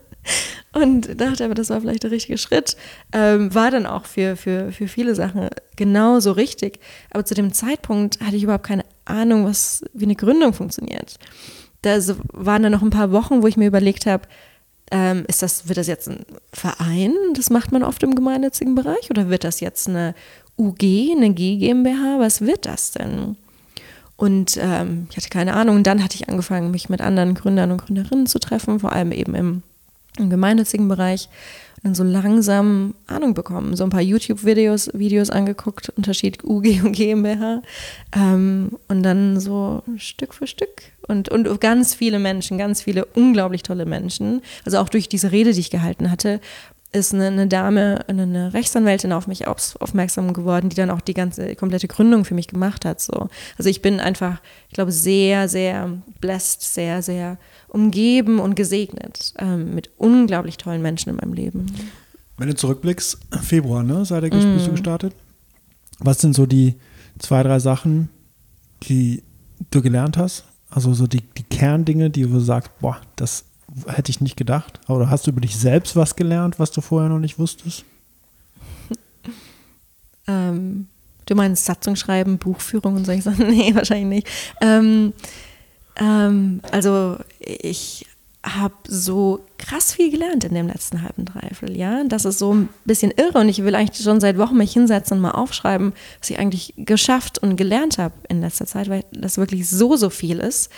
und 0.74 1.20
dachte 1.20 1.46
aber, 1.46 1.56
das 1.56 1.72
war 1.72 1.82
vielleicht 1.82 2.04
der 2.04 2.12
richtige 2.12 2.38
Schritt. 2.38 2.78
Ähm, 3.12 3.54
war 3.56 3.72
dann 3.72 3.88
auch 3.88 4.06
für, 4.06 4.36
für, 4.36 4.72
für 4.72 4.88
viele 4.88 5.16
Sachen 5.16 5.50
genauso 5.76 6.34
richtig. 6.34 6.80
Aber 7.10 7.26
zu 7.26 7.34
dem 7.34 7.54
Zeitpunkt 7.54 8.20
hatte 8.22 8.36
ich 8.36 8.44
überhaupt 8.44 8.68
keine 8.68 8.86
Ahnung, 9.06 9.46
was, 9.46 9.84
wie 9.94 10.06
eine 10.06 10.16
Gründung 10.16 10.54
funktioniert. 10.54 11.18
Da 11.82 11.98
waren 12.34 12.62
dann 12.62 12.72
noch 12.72 12.84
ein 12.84 12.92
paar 12.92 13.12
Wochen, 13.12 13.42
wo 13.42 13.48
ich 13.48 13.58
mir 13.58 13.66
überlegt 13.66 14.06
habe, 14.06 14.28
ähm, 14.92 15.24
ist 15.28 15.42
das, 15.42 15.70
wird 15.70 15.78
das 15.78 15.88
jetzt 15.88 16.10
ein 16.10 16.26
Verein? 16.54 17.16
Das 17.34 17.50
macht 17.50 17.72
man 17.72 17.82
oft 17.82 18.04
im 18.04 18.14
gemeinnützigen 18.14 18.76
Bereich. 18.76 19.10
Oder 19.10 19.30
wird 19.30 19.46
das 19.46 19.62
jetzt 19.62 19.88
eine 19.88 20.14
UG, 20.62 21.16
eine 21.16 21.34
G 21.34 21.58
GmbH? 21.58 22.20
Was 22.20 22.42
wird 22.42 22.66
das 22.66 22.92
denn? 22.92 23.36
Und 24.16 24.60
ähm, 24.62 25.08
ich 25.10 25.18
hatte 25.18 25.30
keine 25.30 25.56
Ahnung. 25.56 25.78
Und 25.78 25.88
dann 25.88 26.04
hatte 26.04 26.16
ich 26.16 26.30
angefangen, 26.30 26.70
mich 26.70 26.90
mit 26.90 27.02
anderen 27.02 27.34
Gründern 27.34 27.72
und 27.72 27.84
Gründerinnen 27.84 28.28
zu 28.28 28.38
treffen, 28.38 28.80
vor 28.80 28.92
allem 28.92 29.12
eben 29.12 29.34
im, 29.34 29.64
im 30.20 30.30
gemeinnützigen 30.30 30.88
Bereich 30.88 31.30
dann 31.84 31.96
so 31.96 32.04
langsam 32.04 32.94
Ahnung 33.08 33.34
bekommen, 33.34 33.76
so 33.76 33.84
ein 33.84 33.90
paar 33.90 34.02
YouTube-Videos 34.02 34.92
Videos 34.94 35.32
angeguckt, 35.32 35.90
Unterschied 35.90 36.44
UG 36.44 36.84
und 36.84 36.92
GmbH 36.92 37.64
ähm, 38.16 38.78
und 38.88 39.02
dann 39.02 39.40
so 39.40 39.82
Stück 39.98 40.36
für 40.36 40.46
Stück 40.46 40.84
und, 41.08 41.30
und 41.30 41.60
ganz 41.60 41.96
viele 41.96 42.20
Menschen, 42.20 42.60
ganz 42.60 42.84
viele 42.84 43.06
unglaublich 43.06 43.64
tolle 43.64 43.86
Menschen, 43.86 44.42
also 44.64 44.78
auch 44.78 44.90
durch 44.90 45.10
diese 45.10 45.32
Rede, 45.32 45.54
die 45.54 45.60
ich 45.60 45.72
gehalten 45.72 46.12
hatte, 46.12 46.40
ist 46.94 47.14
eine, 47.14 47.28
eine 47.28 47.48
Dame, 47.48 48.04
eine 48.08 48.54
Rechtsanwältin 48.54 49.14
auf 49.14 49.28
mich 49.28 49.48
auf, 49.48 49.78
aufmerksam 49.80 50.34
geworden, 50.34 50.70
die 50.70 50.76
dann 50.76 50.90
auch 50.90 51.02
die 51.02 51.14
ganze 51.14 51.56
komplette 51.56 51.88
Gründung 51.88 52.26
für 52.26 52.34
mich 52.34 52.48
gemacht 52.48 52.84
hat. 52.84 53.00
So. 53.00 53.30
Also 53.58 53.70
ich 53.70 53.82
bin 53.82 54.00
einfach, 54.00 54.42
ich 54.68 54.74
glaube, 54.74 54.92
sehr, 54.92 55.48
sehr 55.48 55.90
blessed, 56.20 56.62
sehr, 56.62 57.02
sehr 57.02 57.38
umgeben 57.70 58.40
und 58.40 58.56
gesegnet 58.56 59.34
ähm, 59.40 59.74
mit 59.74 59.90
unglaublich 59.98 60.58
tollen 60.58 60.82
Menschen 60.82 61.10
in 61.10 61.16
meinem 61.16 61.34
Leben. 61.34 61.68
Wenn 62.38 62.50
du 62.50 62.56
zurückblickst, 62.56 63.20
Februar, 63.42 63.84
ne, 63.84 64.04
seit 64.04 64.24
der 64.24 64.34
mm. 64.34 64.54
bist 64.56 64.68
du 64.68 64.72
gestartet. 64.72 65.14
Was 66.00 66.20
sind 66.20 66.36
so 66.36 66.46
die 66.46 66.76
zwei, 67.20 67.44
drei 67.44 67.60
Sachen, 67.60 68.10
die 68.84 69.24
du 69.70 69.82
gelernt 69.82 70.18
hast? 70.18 70.44
Also 70.70 70.94
so 70.94 71.08
die, 71.08 71.22
die 71.38 71.44
Kerndinge, 71.44 72.10
die 72.10 72.24
du 72.24 72.40
sagst, 72.40 72.72
boah, 72.80 73.00
das 73.16 73.46
hätte 73.88 74.10
ich 74.12 74.22
nicht 74.22 74.38
gedacht. 74.38 74.80
Oder 74.88 75.10
hast 75.10 75.28
du 75.28 75.32
über 75.32 75.42
dich 75.42 75.58
selbst 75.58 75.96
was 75.96 76.16
gelernt, 76.16 76.60
was 76.60 76.72
du 76.72 76.82
vorher 76.82 77.10
noch 77.10 77.20
nicht 77.20 77.40
wusstest? 77.40 77.86
ähm, 80.28 80.88
du 81.26 81.36
meinst 81.36 81.66
Satzung 81.66 81.96
schreiben, 81.96 82.38
Buchführung 82.38 82.96
und 82.96 83.06
solche 83.06 83.22
Sachen? 83.22 83.48
Nee, 83.50 83.74
wahrscheinlich 83.76 84.24
nicht. 84.24 84.28
Ähm, 84.62 85.14
ähm, 85.98 86.62
also 86.72 87.18
ich 87.40 88.06
habe 88.44 88.74
so 88.88 89.46
krass 89.60 89.94
viel 89.94 90.10
gelernt 90.10 90.44
in 90.44 90.56
dem 90.56 90.68
letzten 90.68 91.04
halben 91.04 91.26
Dreivierteljahr. 91.26 92.06
Das 92.06 92.26
ist 92.26 92.40
so 92.40 92.54
ein 92.54 92.70
bisschen 92.86 93.14
irre 93.16 93.38
und 93.40 93.50
ich 93.50 93.64
will 93.64 93.76
eigentlich 93.76 94.04
schon 94.04 94.20
seit 94.20 94.38
Wochen 94.40 94.58
mich 94.58 94.74
hinsetzen 94.74 95.18
und 95.18 95.22
mal 95.22 95.32
aufschreiben, 95.32 95.94
was 96.20 96.30
ich 96.32 96.40
eigentlich 96.40 96.74
geschafft 96.76 97.38
und 97.38 97.56
gelernt 97.56 98.00
habe 98.00 98.16
in 98.30 98.42
letzter 98.42 98.66
Zeit, 98.66 98.90
weil 98.90 99.06
das 99.12 99.38
wirklich 99.38 99.70
so, 99.70 99.96
so 99.96 100.10
viel 100.10 100.40
ist. 100.40 100.72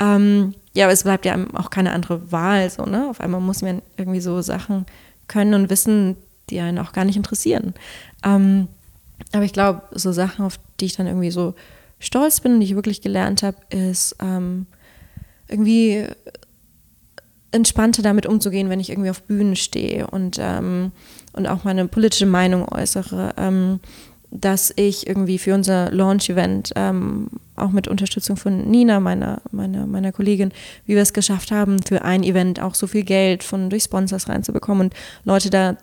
Ähm, 0.00 0.54
ja, 0.78 0.84
aber 0.84 0.92
es 0.92 1.02
bleibt 1.02 1.24
ja 1.24 1.36
auch 1.54 1.70
keine 1.70 1.92
andere 1.92 2.30
Wahl. 2.30 2.70
So, 2.70 2.84
ne? 2.84 3.08
Auf 3.10 3.20
einmal 3.20 3.40
muss 3.40 3.62
man 3.62 3.82
irgendwie 3.96 4.20
so 4.20 4.40
Sachen 4.42 4.86
können 5.26 5.54
und 5.54 5.70
wissen, 5.70 6.14
die 6.50 6.60
einen 6.60 6.78
auch 6.78 6.92
gar 6.92 7.04
nicht 7.04 7.16
interessieren. 7.16 7.74
Ähm, 8.24 8.68
aber 9.32 9.42
ich 9.42 9.52
glaube, 9.52 9.82
so 9.90 10.12
Sachen, 10.12 10.44
auf 10.44 10.60
die 10.78 10.84
ich 10.84 10.94
dann 10.94 11.08
irgendwie 11.08 11.32
so 11.32 11.56
stolz 11.98 12.38
bin 12.38 12.54
und 12.54 12.60
die 12.60 12.66
ich 12.66 12.76
wirklich 12.76 13.00
gelernt 13.00 13.42
habe, 13.42 13.56
ist 13.70 14.14
ähm, 14.20 14.66
irgendwie 15.48 16.06
entspannter 17.50 18.02
damit 18.02 18.26
umzugehen, 18.26 18.70
wenn 18.70 18.78
ich 18.78 18.90
irgendwie 18.90 19.10
auf 19.10 19.24
Bühnen 19.24 19.56
stehe 19.56 20.06
und, 20.06 20.38
ähm, 20.40 20.92
und 21.32 21.48
auch 21.48 21.64
meine 21.64 21.88
politische 21.88 22.26
Meinung 22.26 22.68
äußere. 22.68 23.34
Ähm, 23.36 23.80
dass 24.30 24.72
ich 24.76 25.06
irgendwie 25.06 25.38
für 25.38 25.54
unser 25.54 25.90
Launch-Event, 25.90 26.72
ähm, 26.76 27.28
auch 27.56 27.70
mit 27.70 27.88
Unterstützung 27.88 28.36
von 28.36 28.70
Nina, 28.70 29.00
meiner, 29.00 29.40
meiner, 29.50 29.86
meiner 29.86 30.12
Kollegin, 30.12 30.52
wie 30.86 30.94
wir 30.94 31.02
es 31.02 31.12
geschafft 31.12 31.50
haben, 31.50 31.82
für 31.82 32.02
ein 32.02 32.22
Event 32.22 32.60
auch 32.60 32.74
so 32.74 32.86
viel 32.86 33.04
Geld 33.04 33.42
von 33.42 33.70
durch 33.70 33.84
Sponsors 33.84 34.28
reinzubekommen 34.28 34.88
und 34.88 34.94
Leute 35.24 35.50
da 35.50 35.76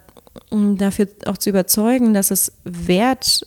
dafür 0.51 1.07
auch 1.25 1.37
zu 1.37 1.49
überzeugen, 1.49 2.13
dass 2.13 2.31
es 2.31 2.51
Wert 2.63 3.45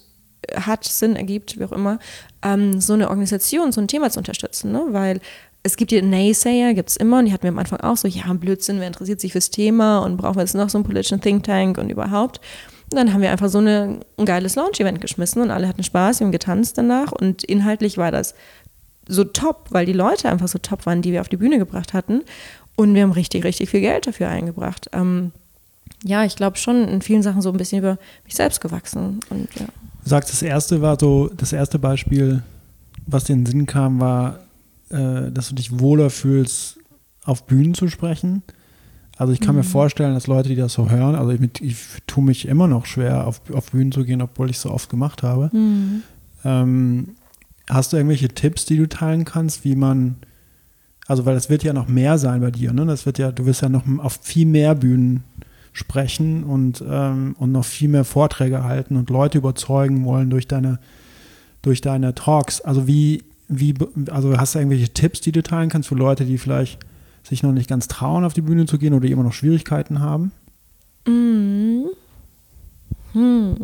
hat, 0.54 0.84
Sinn 0.84 1.16
ergibt, 1.16 1.58
wie 1.58 1.64
auch 1.64 1.72
immer, 1.72 1.98
ähm, 2.42 2.80
so 2.80 2.94
eine 2.94 3.10
Organisation, 3.10 3.72
so 3.72 3.80
ein 3.80 3.88
Thema 3.88 4.10
zu 4.10 4.18
unterstützen. 4.18 4.72
Ne? 4.72 4.86
Weil 4.90 5.20
es 5.62 5.76
gibt 5.76 5.90
die 5.90 6.00
Naysayer, 6.00 6.74
gibt 6.74 6.90
es 6.90 6.96
immer, 6.96 7.18
und 7.18 7.26
die 7.26 7.32
hatten 7.32 7.42
wir 7.42 7.50
am 7.50 7.58
Anfang 7.58 7.80
auch 7.80 7.96
so, 7.96 8.08
ja, 8.08 8.32
Blödsinn, 8.32 8.80
wer 8.80 8.86
interessiert 8.86 9.20
sich 9.20 9.32
fürs 9.32 9.50
Thema 9.50 9.98
und 9.98 10.16
brauchen 10.16 10.36
wir 10.36 10.42
jetzt 10.42 10.54
noch 10.54 10.70
so 10.70 10.78
einen 10.78 10.84
politischen 10.84 11.20
Think 11.20 11.44
Tank 11.44 11.78
und 11.78 11.90
überhaupt. 11.90 12.40
Und 12.90 12.96
dann 12.96 13.12
haben 13.12 13.20
wir 13.20 13.30
einfach 13.30 13.48
so 13.48 13.58
eine, 13.58 14.00
ein 14.16 14.24
geiles 14.24 14.54
Launch-Event 14.54 15.00
geschmissen 15.00 15.42
und 15.42 15.50
alle 15.50 15.68
hatten 15.68 15.82
Spaß, 15.82 16.20
wir 16.20 16.26
haben 16.26 16.32
getanzt 16.32 16.78
danach 16.78 17.12
und 17.12 17.44
inhaltlich 17.44 17.98
war 17.98 18.10
das 18.10 18.34
so 19.06 19.24
top, 19.24 19.66
weil 19.70 19.86
die 19.86 19.92
Leute 19.92 20.28
einfach 20.28 20.48
so 20.48 20.58
top 20.58 20.86
waren, 20.86 21.02
die 21.02 21.12
wir 21.12 21.20
auf 21.20 21.28
die 21.28 21.36
Bühne 21.36 21.58
gebracht 21.58 21.94
hatten. 21.94 22.22
Und 22.76 22.94
wir 22.94 23.02
haben 23.02 23.12
richtig, 23.12 23.44
richtig 23.44 23.70
viel 23.70 23.80
Geld 23.80 24.06
dafür 24.06 24.28
eingebracht. 24.28 24.88
Ähm, 24.92 25.32
ja, 26.04 26.24
ich 26.24 26.36
glaube 26.36 26.58
schon 26.58 26.86
in 26.86 27.02
vielen 27.02 27.22
Sachen 27.22 27.42
so 27.42 27.50
ein 27.50 27.56
bisschen 27.56 27.80
über 27.80 27.98
mich 28.24 28.36
selbst 28.36 28.60
gewachsen. 28.60 29.20
Und, 29.30 29.48
ja. 29.58 29.66
Du 30.04 30.08
sagst, 30.08 30.30
das 30.30 30.42
erste 30.42 30.80
war 30.80 30.96
so, 31.00 31.28
das 31.36 31.52
erste 31.52 31.78
Beispiel, 31.78 32.42
was 33.06 33.24
dir 33.24 33.32
in 33.32 33.44
den 33.44 33.50
Sinn 33.50 33.66
kam, 33.66 33.98
war, 33.98 34.40
äh, 34.90 35.30
dass 35.32 35.48
du 35.48 35.54
dich 35.54 35.80
wohler 35.80 36.10
fühlst, 36.10 36.78
auf 37.24 37.44
Bühnen 37.46 37.74
zu 37.74 37.88
sprechen. 37.88 38.42
Also 39.18 39.32
ich 39.32 39.40
kann 39.40 39.56
mhm. 39.56 39.62
mir 39.62 39.64
vorstellen, 39.64 40.14
dass 40.14 40.28
Leute, 40.28 40.48
die 40.48 40.54
das 40.54 40.72
so 40.72 40.90
hören, 40.90 41.16
also 41.16 41.32
ich, 41.32 41.40
ich 41.60 41.76
tue 42.06 42.22
mich 42.22 42.46
immer 42.46 42.68
noch 42.68 42.86
schwer, 42.86 43.26
auf, 43.26 43.42
auf 43.52 43.72
Bühnen 43.72 43.90
zu 43.90 44.04
gehen, 44.04 44.22
obwohl 44.22 44.48
ich 44.48 44.56
es 44.56 44.62
so 44.62 44.70
oft 44.70 44.88
gemacht 44.88 45.24
habe. 45.24 45.50
Mhm. 45.52 46.02
Ähm, 46.44 47.08
hast 47.68 47.92
du 47.92 47.96
irgendwelche 47.96 48.28
Tipps, 48.28 48.64
die 48.64 48.76
du 48.76 48.88
teilen 48.88 49.24
kannst, 49.24 49.64
wie 49.64 49.74
man, 49.74 50.16
also 51.08 51.26
weil 51.26 51.36
es 51.36 51.50
wird 51.50 51.64
ja 51.64 51.72
noch 51.72 51.88
mehr 51.88 52.16
sein 52.16 52.40
bei 52.40 52.52
dir, 52.52 52.72
ne? 52.72 52.86
Das 52.86 53.06
wird 53.06 53.18
ja, 53.18 53.32
du 53.32 53.44
wirst 53.44 53.60
ja 53.60 53.68
noch 53.68 53.82
auf 53.98 54.20
viel 54.22 54.46
mehr 54.46 54.76
Bühnen 54.76 55.24
sprechen 55.72 56.44
und, 56.44 56.82
ähm, 56.88 57.34
und 57.40 57.50
noch 57.50 57.64
viel 57.64 57.88
mehr 57.88 58.04
Vorträge 58.04 58.62
halten 58.62 58.94
und 58.94 59.10
Leute 59.10 59.38
überzeugen 59.38 60.04
wollen 60.04 60.30
durch 60.30 60.46
deine, 60.46 60.78
durch 61.62 61.80
deine 61.80 62.14
Talks. 62.14 62.60
Also 62.60 62.86
wie, 62.86 63.24
wie, 63.48 63.74
also 64.10 64.36
hast 64.38 64.54
du 64.54 64.60
irgendwelche 64.60 64.90
Tipps, 64.90 65.20
die 65.20 65.32
du 65.32 65.42
teilen 65.42 65.70
kannst 65.70 65.88
für 65.88 65.96
Leute, 65.96 66.24
die 66.24 66.38
vielleicht 66.38 66.78
sich 67.28 67.42
noch 67.42 67.52
nicht 67.52 67.68
ganz 67.68 67.88
trauen, 67.88 68.24
auf 68.24 68.34
die 68.34 68.40
Bühne 68.40 68.66
zu 68.66 68.78
gehen 68.78 68.94
oder 68.94 69.06
immer 69.08 69.22
noch 69.22 69.32
Schwierigkeiten 69.32 70.00
haben? 70.00 70.32
Mm. 71.06 71.86
Hm. 73.12 73.56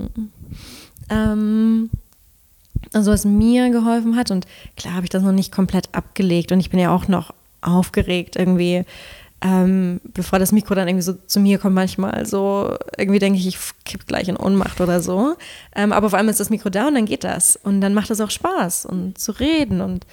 Ähm, 1.10 1.90
also 2.92 3.10
was 3.10 3.24
mir 3.24 3.70
geholfen 3.70 4.16
hat, 4.16 4.30
und 4.30 4.46
klar 4.76 4.94
habe 4.94 5.04
ich 5.04 5.10
das 5.10 5.22
noch 5.22 5.32
nicht 5.32 5.52
komplett 5.52 5.88
abgelegt 5.92 6.52
und 6.52 6.60
ich 6.60 6.70
bin 6.70 6.80
ja 6.80 6.94
auch 6.94 7.08
noch 7.08 7.34
aufgeregt 7.60 8.36
irgendwie, 8.36 8.84
ähm, 9.44 10.00
bevor 10.14 10.38
das 10.38 10.52
Mikro 10.52 10.74
dann 10.74 10.88
irgendwie 10.88 11.02
so 11.02 11.12
zu 11.12 11.38
mir 11.38 11.58
kommt 11.58 11.74
manchmal, 11.74 12.24
so 12.24 12.76
irgendwie 12.96 13.18
denke 13.18 13.38
ich, 13.38 13.46
ich 13.46 13.58
kipp 13.84 14.06
gleich 14.06 14.28
in 14.28 14.38
Ohnmacht 14.38 14.80
oder 14.80 15.02
so. 15.02 15.36
Ähm, 15.76 15.92
aber 15.92 16.08
vor 16.08 16.18
allem 16.18 16.30
ist 16.30 16.40
das 16.40 16.48
Mikro 16.48 16.70
da 16.70 16.88
und 16.88 16.94
dann 16.94 17.04
geht 17.04 17.24
das. 17.24 17.56
Und 17.62 17.82
dann 17.82 17.92
macht 17.92 18.10
es 18.10 18.22
auch 18.22 18.30
Spaß 18.30 18.86
und 18.86 19.18
zu 19.18 19.32
reden 19.32 19.82
und 19.82 20.06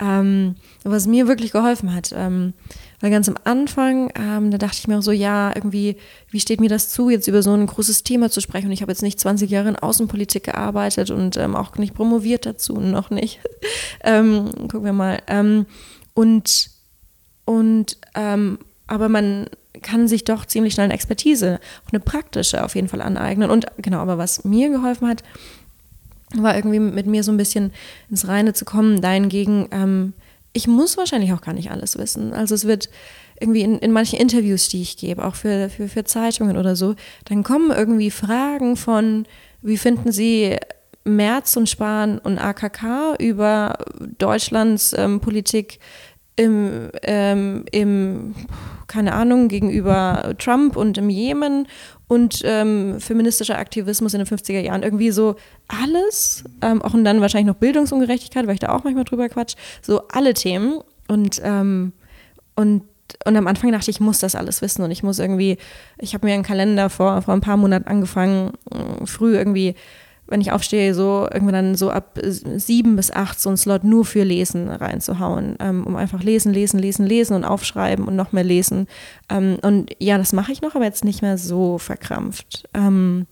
ähm, 0.00 0.56
was 0.82 1.06
mir 1.06 1.28
wirklich 1.28 1.52
geholfen 1.52 1.94
hat. 1.94 2.12
Ähm, 2.16 2.54
weil 3.00 3.10
ganz 3.10 3.28
am 3.28 3.36
Anfang, 3.44 4.10
ähm, 4.14 4.50
da 4.50 4.58
dachte 4.58 4.78
ich 4.78 4.88
mir 4.88 4.98
auch 4.98 5.02
so, 5.02 5.12
ja, 5.12 5.52
irgendwie, 5.54 5.96
wie 6.30 6.40
steht 6.40 6.60
mir 6.60 6.68
das 6.68 6.88
zu, 6.88 7.10
jetzt 7.10 7.28
über 7.28 7.42
so 7.42 7.52
ein 7.52 7.66
großes 7.66 8.02
Thema 8.02 8.30
zu 8.30 8.40
sprechen? 8.40 8.66
Und 8.66 8.72
ich 8.72 8.82
habe 8.82 8.92
jetzt 8.92 9.02
nicht 9.02 9.20
20 9.20 9.50
Jahre 9.50 9.68
in 9.68 9.76
Außenpolitik 9.76 10.44
gearbeitet 10.44 11.10
und 11.10 11.36
ähm, 11.36 11.54
auch 11.54 11.76
nicht 11.76 11.94
promoviert 11.94 12.46
dazu, 12.46 12.74
noch 12.80 13.10
nicht. 13.10 13.40
ähm, 14.02 14.50
gucken 14.68 14.84
wir 14.84 14.92
mal. 14.92 15.18
Ähm, 15.26 15.66
und, 16.14 16.70
und 17.44 17.98
aber 18.86 19.08
man 19.08 19.48
kann 19.82 20.08
sich 20.08 20.24
doch 20.24 20.46
ziemlich 20.46 20.74
schnell 20.74 20.84
eine 20.84 20.94
Expertise, 20.94 21.60
auch 21.86 21.92
eine 21.92 22.00
praktische 22.00 22.64
auf 22.64 22.74
jeden 22.74 22.88
Fall 22.88 23.02
aneignen. 23.02 23.50
Und 23.50 23.66
genau, 23.78 23.98
aber 23.98 24.18
was 24.18 24.44
mir 24.44 24.70
geholfen 24.70 25.08
hat, 25.08 25.22
war 26.42 26.56
irgendwie 26.56 26.80
mit 26.80 27.06
mir 27.06 27.22
so 27.22 27.32
ein 27.32 27.36
bisschen 27.36 27.72
ins 28.10 28.26
Reine 28.28 28.52
zu 28.52 28.64
kommen, 28.64 29.00
dahingegen, 29.00 29.68
ähm, 29.70 30.12
ich 30.52 30.68
muss 30.68 30.96
wahrscheinlich 30.96 31.32
auch 31.32 31.40
gar 31.40 31.52
nicht 31.52 31.70
alles 31.70 31.98
wissen. 31.98 32.32
Also 32.32 32.54
es 32.54 32.64
wird 32.64 32.88
irgendwie 33.40 33.62
in, 33.62 33.78
in 33.78 33.92
manchen 33.92 34.18
Interviews, 34.18 34.68
die 34.68 34.82
ich 34.82 34.96
gebe, 34.96 35.24
auch 35.24 35.34
für, 35.34 35.68
für, 35.68 35.88
für 35.88 36.04
Zeitungen 36.04 36.56
oder 36.56 36.76
so, 36.76 36.94
dann 37.24 37.42
kommen 37.42 37.70
irgendwie 37.70 38.10
Fragen 38.10 38.76
von, 38.76 39.26
wie 39.62 39.76
finden 39.76 40.12
Sie 40.12 40.56
Merz 41.04 41.56
und 41.56 41.68
Spahn 41.68 42.18
und 42.18 42.38
AKK 42.38 43.16
über 43.18 43.76
Deutschlands 44.18 44.94
ähm, 44.96 45.20
Politik 45.20 45.78
im, 46.36 46.90
ähm, 47.02 47.64
im, 47.70 48.34
keine 48.86 49.14
Ahnung, 49.14 49.48
gegenüber 49.48 50.34
Trump 50.38 50.76
und 50.76 50.98
im 50.98 51.08
Jemen 51.10 51.68
und 52.08 52.42
ähm, 52.44 53.00
feministischer 53.00 53.58
Aktivismus 53.58 54.14
in 54.14 54.24
den 54.24 54.26
50er 54.26 54.60
Jahren. 54.60 54.82
Irgendwie 54.82 55.10
so 55.10 55.36
alles, 55.68 56.44
ähm, 56.60 56.82
auch 56.82 56.94
und 56.94 57.04
dann 57.04 57.20
wahrscheinlich 57.20 57.46
noch 57.46 57.60
Bildungsungerechtigkeit, 57.60 58.46
weil 58.46 58.54
ich 58.54 58.60
da 58.60 58.70
auch 58.70 58.84
manchmal 58.84 59.04
drüber 59.04 59.28
quatsch, 59.28 59.54
so 59.80 60.02
alle 60.08 60.34
Themen. 60.34 60.80
Und, 61.08 61.40
ähm, 61.44 61.92
und, 62.56 62.82
und 63.24 63.36
am 63.36 63.46
Anfang 63.46 63.70
dachte 63.72 63.90
ich, 63.90 63.96
ich 63.96 64.00
muss 64.00 64.18
das 64.18 64.34
alles 64.34 64.60
wissen 64.60 64.82
und 64.82 64.90
ich 64.90 65.02
muss 65.02 65.18
irgendwie, 65.18 65.58
ich 65.98 66.14
habe 66.14 66.26
mir 66.26 66.34
einen 66.34 66.42
Kalender 66.42 66.90
vor, 66.90 67.22
vor 67.22 67.34
ein 67.34 67.40
paar 67.40 67.56
Monaten 67.56 67.86
angefangen, 67.86 68.52
früh 69.04 69.36
irgendwie 69.36 69.74
wenn 70.26 70.40
ich 70.40 70.52
aufstehe, 70.52 70.94
so 70.94 71.28
irgendwann 71.30 71.54
dann 71.54 71.74
so 71.74 71.90
ab 71.90 72.18
sieben 72.22 72.96
bis 72.96 73.10
acht 73.10 73.40
so 73.40 73.50
ein 73.50 73.56
Slot 73.56 73.84
nur 73.84 74.04
für 74.04 74.22
Lesen 74.22 74.68
reinzuhauen, 74.68 75.56
ähm, 75.60 75.86
um 75.86 75.96
einfach 75.96 76.22
lesen, 76.22 76.52
lesen, 76.52 76.78
lesen, 76.78 77.06
lesen 77.06 77.34
und 77.34 77.44
aufschreiben 77.44 78.06
und 78.06 78.16
noch 78.16 78.32
mehr 78.32 78.44
lesen. 78.44 78.86
Ähm, 79.28 79.58
und 79.62 79.90
ja, 79.98 80.16
das 80.16 80.32
mache 80.32 80.52
ich 80.52 80.62
noch, 80.62 80.74
aber 80.74 80.84
jetzt 80.84 81.04
nicht 81.04 81.22
mehr 81.22 81.36
so 81.36 81.78
verkrampft. 81.78 82.68
Ähm, 82.72 83.26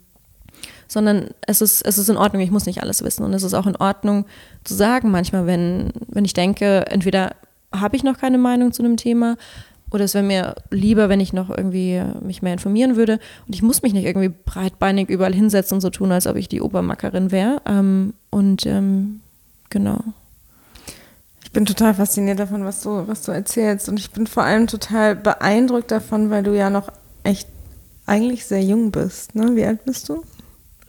sondern 0.87 1.31
es 1.47 1.63
ist, 1.63 1.81
es 1.83 1.97
ist 1.97 2.11
in 2.11 2.19
Ordnung, 2.19 2.43
ich 2.43 2.51
muss 2.51 2.67
nicht 2.67 2.83
alles 2.83 3.03
wissen. 3.03 3.25
Und 3.25 3.33
es 3.33 3.43
ist 3.43 3.55
auch 3.55 3.67
in 3.67 3.77
Ordnung 3.77 4.27
zu 4.63 4.75
sagen, 4.75 5.11
manchmal, 5.11 5.47
wenn, 5.47 5.91
wenn 6.09 6.27
ich 6.27 6.35
denke, 6.35 6.85
entweder 6.91 7.35
habe 7.75 7.97
ich 7.97 8.05
noch 8.05 8.19
keine 8.19 8.37
Meinung 8.37 8.73
zu 8.73 8.83
einem 8.83 8.99
Thema 8.99 9.37
oder 9.93 10.05
es 10.05 10.15
wäre 10.15 10.25
mir 10.25 10.55
lieber, 10.71 11.09
wenn 11.09 11.21
ich 11.21 11.33
noch 11.33 11.51
irgendwie 11.51 12.03
mich 12.23 12.41
mehr 12.41 12.55
informieren 12.55 12.97
würde. 12.97 13.21
Und 13.47 13.55
ich 13.55 13.63
muss 13.63 13.83
mich 13.83 13.93
nicht 13.93 14.07
irgendwie 14.07 14.31
breitbeinig 14.31 15.11
überall 15.11 15.35
hinsetzen 15.35 15.77
und 15.77 15.81
so 15.83 15.91
tun, 15.91 16.11
als 16.13 16.27
ob 16.27 16.37
ich 16.37 16.49
die 16.49 16.63
Obermackerin 16.63 17.31
wäre. 17.31 17.61
Ähm, 17.67 18.15
und 18.31 18.65
ähm, 18.65 19.21
genau. 19.69 20.01
Ich 21.45 21.53
bin 21.53 21.67
total 21.67 21.93
fasziniert 21.93 22.39
davon, 22.39 22.65
was 22.65 22.81
du, 22.81 23.07
was 23.07 23.23
du 23.23 23.33
erzählst. 23.33 23.89
Und 23.91 24.01
ich 24.01 24.11
bin 24.11 24.27
vor 24.27 24.45
allem 24.45 24.67
total 24.67 25.15
beeindruckt 25.15 25.91
davon, 25.91 26.31
weil 26.31 26.43
du 26.43 26.57
ja 26.57 26.71
noch 26.71 26.89
echt 27.23 27.49
eigentlich 28.07 28.47
sehr 28.47 28.63
jung 28.63 28.91
bist. 28.91 29.35
Ne? 29.35 29.55
Wie 29.55 29.65
alt 29.65 29.85
bist 29.85 30.09
du? 30.09 30.25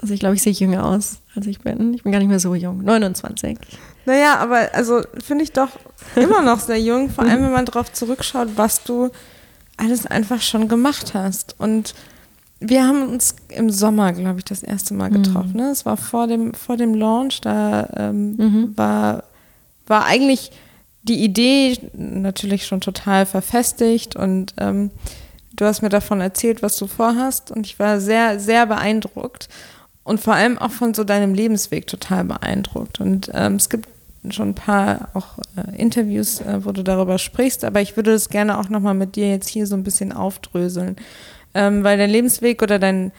Also 0.01 0.13
ich 0.13 0.21
glaube, 0.21 0.35
ich 0.35 0.41
sehe 0.41 0.53
jünger 0.53 0.85
aus, 0.85 1.19
als 1.35 1.47
ich 1.47 1.59
bin. 1.59 1.93
Ich 1.93 2.03
bin 2.03 2.13
gar 2.13 2.19
nicht 2.19 2.29
mehr 2.29 2.39
so 2.39 2.55
jung. 2.55 2.83
29. 2.83 3.57
Naja, 4.05 4.37
aber 4.37 4.69
also 4.73 5.01
finde 5.23 5.43
ich 5.43 5.51
doch 5.51 5.69
immer 6.15 6.41
noch 6.41 6.59
sehr 6.59 6.79
jung, 6.79 7.09
vor 7.09 7.23
allem 7.23 7.43
wenn 7.43 7.51
man 7.51 7.65
darauf 7.65 7.91
zurückschaut, 7.91 8.49
was 8.55 8.83
du 8.83 9.09
alles 9.77 10.05
einfach 10.05 10.41
schon 10.41 10.67
gemacht 10.67 11.13
hast. 11.13 11.55
Und 11.59 11.93
wir 12.59 12.85
haben 12.85 13.09
uns 13.09 13.35
im 13.49 13.69
Sommer, 13.69 14.13
glaube 14.13 14.39
ich, 14.39 14.45
das 14.45 14.63
erste 14.63 14.93
Mal 14.93 15.09
getroffen. 15.09 15.51
Mhm. 15.53 15.59
Ne? 15.59 15.69
Es 15.71 15.85
war 15.85 15.97
vor 15.97 16.27
dem, 16.27 16.53
vor 16.53 16.77
dem 16.77 16.95
Launch, 16.95 17.41
da 17.41 17.89
ähm, 17.95 18.35
mhm. 18.35 18.77
war, 18.77 19.23
war 19.87 20.05
eigentlich 20.05 20.51
die 21.03 21.23
Idee 21.23 21.77
natürlich 21.93 22.65
schon 22.65 22.79
total 22.79 23.25
verfestigt 23.25 24.15
und 24.15 24.53
ähm, 24.57 24.91
du 25.53 25.65
hast 25.65 25.81
mir 25.81 25.89
davon 25.89 26.21
erzählt, 26.21 26.61
was 26.61 26.77
du 26.77 26.87
vorhast 26.87 27.51
und 27.51 27.65
ich 27.65 27.77
war 27.77 27.99
sehr, 27.99 28.39
sehr 28.39 28.65
beeindruckt 28.65 29.49
und 30.03 30.21
vor 30.21 30.33
allem 30.33 30.57
auch 30.57 30.71
von 30.71 30.93
so 30.93 31.03
deinem 31.03 31.33
Lebensweg 31.33 31.87
total 31.87 32.23
beeindruckt. 32.25 32.99
Und 32.99 33.29
ähm, 33.33 33.55
es 33.55 33.69
gibt 33.69 33.89
schon 34.31 34.49
ein 34.49 34.55
paar 34.55 35.09
auch 35.13 35.37
äh, 35.55 35.75
Interviews, 35.75 36.39
äh, 36.41 36.63
wo 36.63 36.71
du 36.71 36.83
darüber 36.83 37.17
sprichst, 37.17 37.65
aber 37.65 37.81
ich 37.81 37.95
würde 37.95 38.11
das 38.11 38.29
gerne 38.29 38.57
auch 38.57 38.69
nochmal 38.69 38.93
mit 38.93 39.15
dir 39.15 39.29
jetzt 39.29 39.49
hier 39.49 39.67
so 39.67 39.75
ein 39.75 39.83
bisschen 39.83 40.11
aufdröseln, 40.11 40.95
ähm, 41.53 41.83
weil 41.83 41.97
dein 41.97 42.09
Lebensweg 42.09 42.61
oder 42.61 42.79
dein 42.79 43.11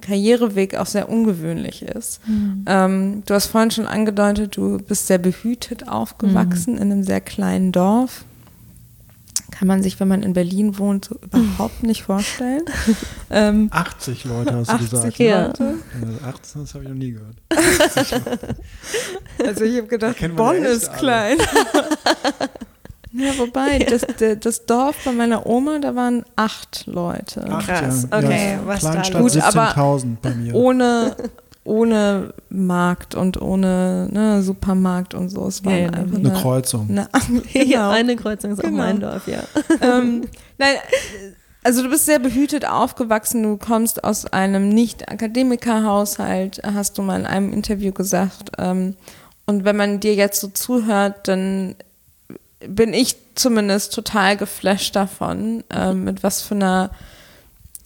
Karriereweg 0.00 0.76
auch 0.76 0.86
sehr 0.86 1.08
ungewöhnlich 1.08 1.82
ist. 1.82 2.20
Mhm. 2.28 2.64
Ähm, 2.66 3.22
du 3.26 3.34
hast 3.34 3.46
vorhin 3.46 3.70
schon 3.70 3.86
angedeutet, 3.86 4.56
du 4.56 4.78
bist 4.78 5.06
sehr 5.06 5.18
behütet 5.18 5.88
aufgewachsen 5.88 6.74
mhm. 6.74 6.82
in 6.82 6.92
einem 6.92 7.02
sehr 7.02 7.20
kleinen 7.20 7.72
Dorf 7.72 8.24
kann 9.50 9.68
man 9.68 9.82
sich, 9.82 9.98
wenn 9.98 10.08
man 10.08 10.22
in 10.22 10.32
Berlin 10.32 10.78
wohnt, 10.78 11.06
so 11.06 11.16
überhaupt 11.16 11.82
nicht 11.82 12.02
vorstellen. 12.02 12.62
ähm, 13.30 13.68
80 13.72 14.24
Leute 14.24 14.54
hast 14.54 14.68
du 14.68 14.74
80 14.74 14.90
gesagt. 14.90 15.18
Ja. 15.18 15.46
Leute? 15.46 15.74
18, 16.26 16.60
das 16.62 16.74
habe 16.74 16.84
ich 16.84 16.90
noch 16.90 16.96
nie 16.96 17.12
gehört. 17.12 17.36
also 19.44 19.64
ich 19.64 19.76
habe 19.76 19.86
gedacht, 19.86 20.16
Bonn 20.36 20.56
ist 20.64 20.92
klein. 20.94 21.38
ja, 23.12 23.38
wobei, 23.38 23.78
das, 23.80 24.06
das, 24.40 24.66
Dorf 24.66 24.96
bei 25.04 25.12
meiner 25.12 25.46
Oma, 25.46 25.78
da 25.78 25.94
waren 25.94 26.24
acht 26.36 26.86
Leute. 26.86 27.44
Acht, 27.50 27.68
Krass, 27.68 28.06
ja. 28.10 28.18
okay, 28.18 28.52
ja, 28.52 28.66
was 28.66 28.82
da 28.82 29.02
Gut, 29.18 29.36
aber 29.38 29.96
bei 30.22 30.34
mir. 30.34 30.54
ohne 30.54 31.16
ohne 31.68 32.32
Markt 32.48 33.14
und 33.14 33.40
ohne 33.40 34.08
ne, 34.10 34.42
Supermarkt 34.42 35.14
und 35.14 35.28
so. 35.28 35.46
Es 35.46 35.64
war 35.64 35.74
ja, 35.74 35.90
einfach 35.90 36.16
eine, 36.16 36.30
eine 36.30 36.40
Kreuzung. 36.40 36.88
Eine, 36.88 37.08
genau. 37.52 37.90
eine 37.90 38.16
Kreuzung 38.16 38.52
ist 38.52 38.60
genau. 38.60 38.72
auch 38.72 38.78
mein 38.78 39.00
Dorf, 39.00 39.28
ja. 39.28 39.42
Ähm, 39.80 40.22
nein, 40.58 40.74
also 41.62 41.82
du 41.82 41.90
bist 41.90 42.06
sehr 42.06 42.18
behütet 42.18 42.66
aufgewachsen, 42.66 43.42
du 43.42 43.58
kommst 43.58 44.02
aus 44.02 44.24
einem 44.26 44.70
Nicht-Akademiker-Haushalt, 44.70 46.62
hast 46.64 46.96
du 46.96 47.02
mal 47.02 47.20
in 47.20 47.26
einem 47.26 47.52
Interview 47.52 47.92
gesagt. 47.92 48.52
Ähm, 48.58 48.96
und 49.44 49.64
wenn 49.64 49.76
man 49.76 50.00
dir 50.00 50.14
jetzt 50.14 50.40
so 50.40 50.48
zuhört, 50.48 51.28
dann 51.28 51.74
bin 52.66 52.92
ich 52.92 53.16
zumindest 53.34 53.94
total 53.94 54.36
geflasht 54.36 54.96
davon, 54.96 55.64
ähm, 55.70 56.04
mit 56.04 56.22
was 56.22 56.42
für 56.42 56.54
einer 56.54 56.90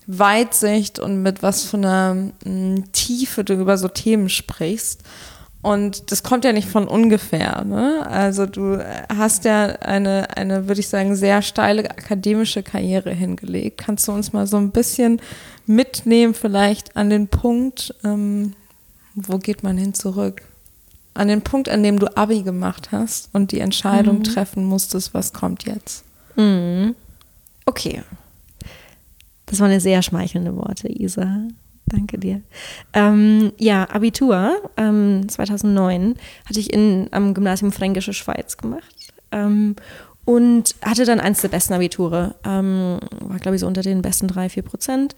Weitsicht 0.06 0.98
und 0.98 1.22
mit 1.22 1.42
was 1.42 1.64
für 1.64 1.76
einer 1.76 2.16
m, 2.44 2.74
mm, 2.74 2.92
Tiefe 2.92 3.44
du 3.44 3.54
über 3.54 3.78
so 3.78 3.88
Themen 3.88 4.28
sprichst. 4.28 5.02
Und 5.62 6.10
das 6.10 6.24
kommt 6.24 6.44
ja 6.44 6.52
nicht 6.52 6.68
von 6.68 6.88
ungefähr. 6.88 7.64
Ne? 7.64 8.04
Also 8.08 8.46
du 8.46 8.78
hast 9.08 9.44
ja 9.44 9.66
eine, 9.66 10.36
eine, 10.36 10.66
würde 10.66 10.80
ich 10.80 10.88
sagen, 10.88 11.14
sehr 11.14 11.40
steile 11.40 11.88
akademische 11.88 12.64
Karriere 12.64 13.12
hingelegt. 13.12 13.78
Kannst 13.78 14.08
du 14.08 14.12
uns 14.12 14.32
mal 14.32 14.48
so 14.48 14.56
ein 14.56 14.72
bisschen 14.72 15.20
mitnehmen, 15.66 16.34
vielleicht 16.34 16.96
an 16.96 17.10
den 17.10 17.28
Punkt, 17.28 17.94
ähm, 18.02 18.54
wo 19.14 19.38
geht 19.38 19.62
man 19.62 19.78
hin 19.78 19.94
zurück? 19.94 20.42
An 21.14 21.28
den 21.28 21.42
Punkt, 21.42 21.68
an 21.68 21.84
dem 21.84 22.00
du 22.00 22.16
Abi 22.16 22.42
gemacht 22.42 22.90
hast 22.90 23.28
und 23.32 23.52
die 23.52 23.60
Entscheidung 23.60 24.18
mhm. 24.18 24.24
treffen 24.24 24.64
musstest, 24.64 25.14
was 25.14 25.32
kommt 25.32 25.64
jetzt? 25.64 26.04
Mhm. 26.34 26.96
Okay, 27.66 28.02
das 29.52 29.60
waren 29.60 29.78
sehr 29.80 30.00
schmeichelnde 30.00 30.56
Worte, 30.56 30.88
Isa. 30.88 31.42
Danke 31.84 32.16
dir. 32.16 32.40
Ähm, 32.94 33.52
ja, 33.58 33.86
Abitur 33.90 34.62
ähm, 34.78 35.28
2009 35.28 36.14
hatte 36.46 36.58
ich 36.58 36.72
in, 36.72 37.08
am 37.10 37.34
Gymnasium 37.34 37.70
Fränkische 37.70 38.14
Schweiz 38.14 38.56
gemacht 38.56 39.12
ähm, 39.30 39.76
und 40.24 40.74
hatte 40.80 41.04
dann 41.04 41.20
eins 41.20 41.42
der 41.42 41.48
besten 41.48 41.74
Abiture. 41.74 42.34
Ähm, 42.46 42.98
war, 43.20 43.38
glaube 43.40 43.56
ich, 43.56 43.60
so 43.60 43.66
unter 43.66 43.82
den 43.82 44.00
besten 44.00 44.26
drei, 44.26 44.48
vier 44.48 44.62
Prozent 44.62 45.16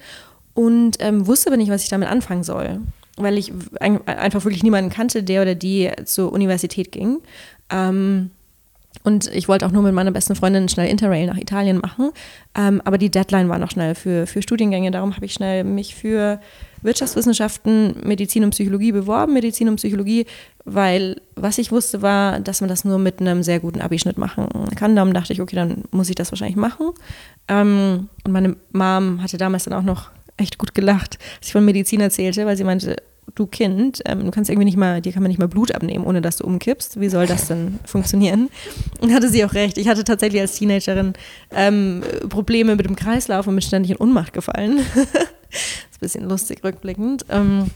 und 0.54 0.96
ähm, 0.98 1.28
wusste 1.28 1.50
aber 1.50 1.56
nicht, 1.56 1.70
was 1.70 1.84
ich 1.84 1.90
damit 1.90 2.08
anfangen 2.08 2.42
soll, 2.42 2.80
weil 3.16 3.38
ich 3.38 3.52
einfach 3.78 4.44
wirklich 4.44 4.64
niemanden 4.64 4.90
kannte, 4.90 5.22
der 5.22 5.42
oder 5.42 5.54
die 5.54 5.92
zur 6.06 6.32
Universität 6.32 6.90
ging. 6.90 7.20
Ähm, 7.70 8.32
und 9.02 9.26
ich 9.34 9.48
wollte 9.48 9.66
auch 9.66 9.70
nur 9.70 9.82
mit 9.82 9.92
meiner 9.92 10.12
besten 10.12 10.34
Freundin 10.34 10.68
schnell 10.68 10.88
Interrail 10.88 11.26
nach 11.26 11.36
Italien 11.36 11.78
machen. 11.78 12.10
Ähm, 12.54 12.80
aber 12.84 12.96
die 12.96 13.10
Deadline 13.10 13.48
war 13.48 13.58
noch 13.58 13.70
schnell 13.70 13.94
für, 13.94 14.26
für 14.26 14.40
Studiengänge. 14.40 14.90
Darum 14.90 15.14
habe 15.14 15.26
ich 15.26 15.34
schnell 15.34 15.64
mich 15.64 15.94
für 15.94 16.40
Wirtschaftswissenschaften, 16.82 17.96
Medizin 18.04 18.44
und 18.44 18.50
Psychologie 18.50 18.92
beworben. 18.92 19.34
Medizin 19.34 19.68
und 19.68 19.76
Psychologie, 19.76 20.26
weil 20.64 21.20
was 21.34 21.58
ich 21.58 21.72
wusste 21.72 22.02
war, 22.02 22.40
dass 22.40 22.60
man 22.60 22.68
das 22.68 22.84
nur 22.84 22.98
mit 22.98 23.20
einem 23.20 23.42
sehr 23.42 23.60
guten 23.60 23.80
Abischnitt 23.80 24.16
machen 24.16 24.48
kann. 24.76 24.96
Darum 24.96 25.12
dachte 25.12 25.32
ich, 25.32 25.40
okay, 25.40 25.56
dann 25.56 25.84
muss 25.90 26.08
ich 26.08 26.14
das 26.14 26.30
wahrscheinlich 26.30 26.56
machen. 26.56 26.90
Ähm, 27.48 28.08
und 28.24 28.32
meine 28.32 28.56
Mom 28.72 29.22
hatte 29.22 29.36
damals 29.36 29.64
dann 29.64 29.74
auch 29.74 29.82
noch 29.82 30.10
echt 30.36 30.58
gut 30.58 30.74
gelacht, 30.74 31.18
als 31.38 31.48
ich 31.48 31.52
von 31.52 31.64
Medizin 31.64 32.00
erzählte, 32.00 32.46
weil 32.46 32.56
sie 32.56 32.64
meinte, 32.64 32.96
du 33.34 33.46
Kind, 33.46 34.02
ähm, 34.06 34.24
du 34.24 34.30
kannst 34.30 34.50
irgendwie 34.50 34.66
nicht 34.66 34.76
mal, 34.76 35.00
dir 35.00 35.12
kann 35.12 35.22
man 35.22 35.28
nicht 35.28 35.38
mal 35.38 35.48
Blut 35.48 35.74
abnehmen, 35.74 36.04
ohne 36.04 36.20
dass 36.20 36.36
du 36.36 36.44
umkippst. 36.44 37.00
Wie 37.00 37.08
soll 37.08 37.26
das 37.26 37.48
denn 37.48 37.78
funktionieren? 37.84 38.48
Und 39.00 39.12
hatte 39.12 39.28
sie 39.28 39.44
auch 39.44 39.54
recht. 39.54 39.78
Ich 39.78 39.88
hatte 39.88 40.04
tatsächlich 40.04 40.40
als 40.40 40.56
Teenagerin 40.56 41.14
ähm, 41.50 42.02
Probleme 42.28 42.76
mit 42.76 42.86
dem 42.86 42.96
Kreislauf 42.96 43.46
und 43.46 43.54
bin 43.54 43.62
ständig 43.62 43.92
in 43.92 43.96
Unmacht 43.96 44.32
gefallen. 44.32 44.78
das 44.94 45.04
ist 45.04 45.96
ein 45.96 46.00
bisschen 46.00 46.28
lustig 46.28 46.62
rückblickend. 46.64 47.26
Ähm, 47.28 47.70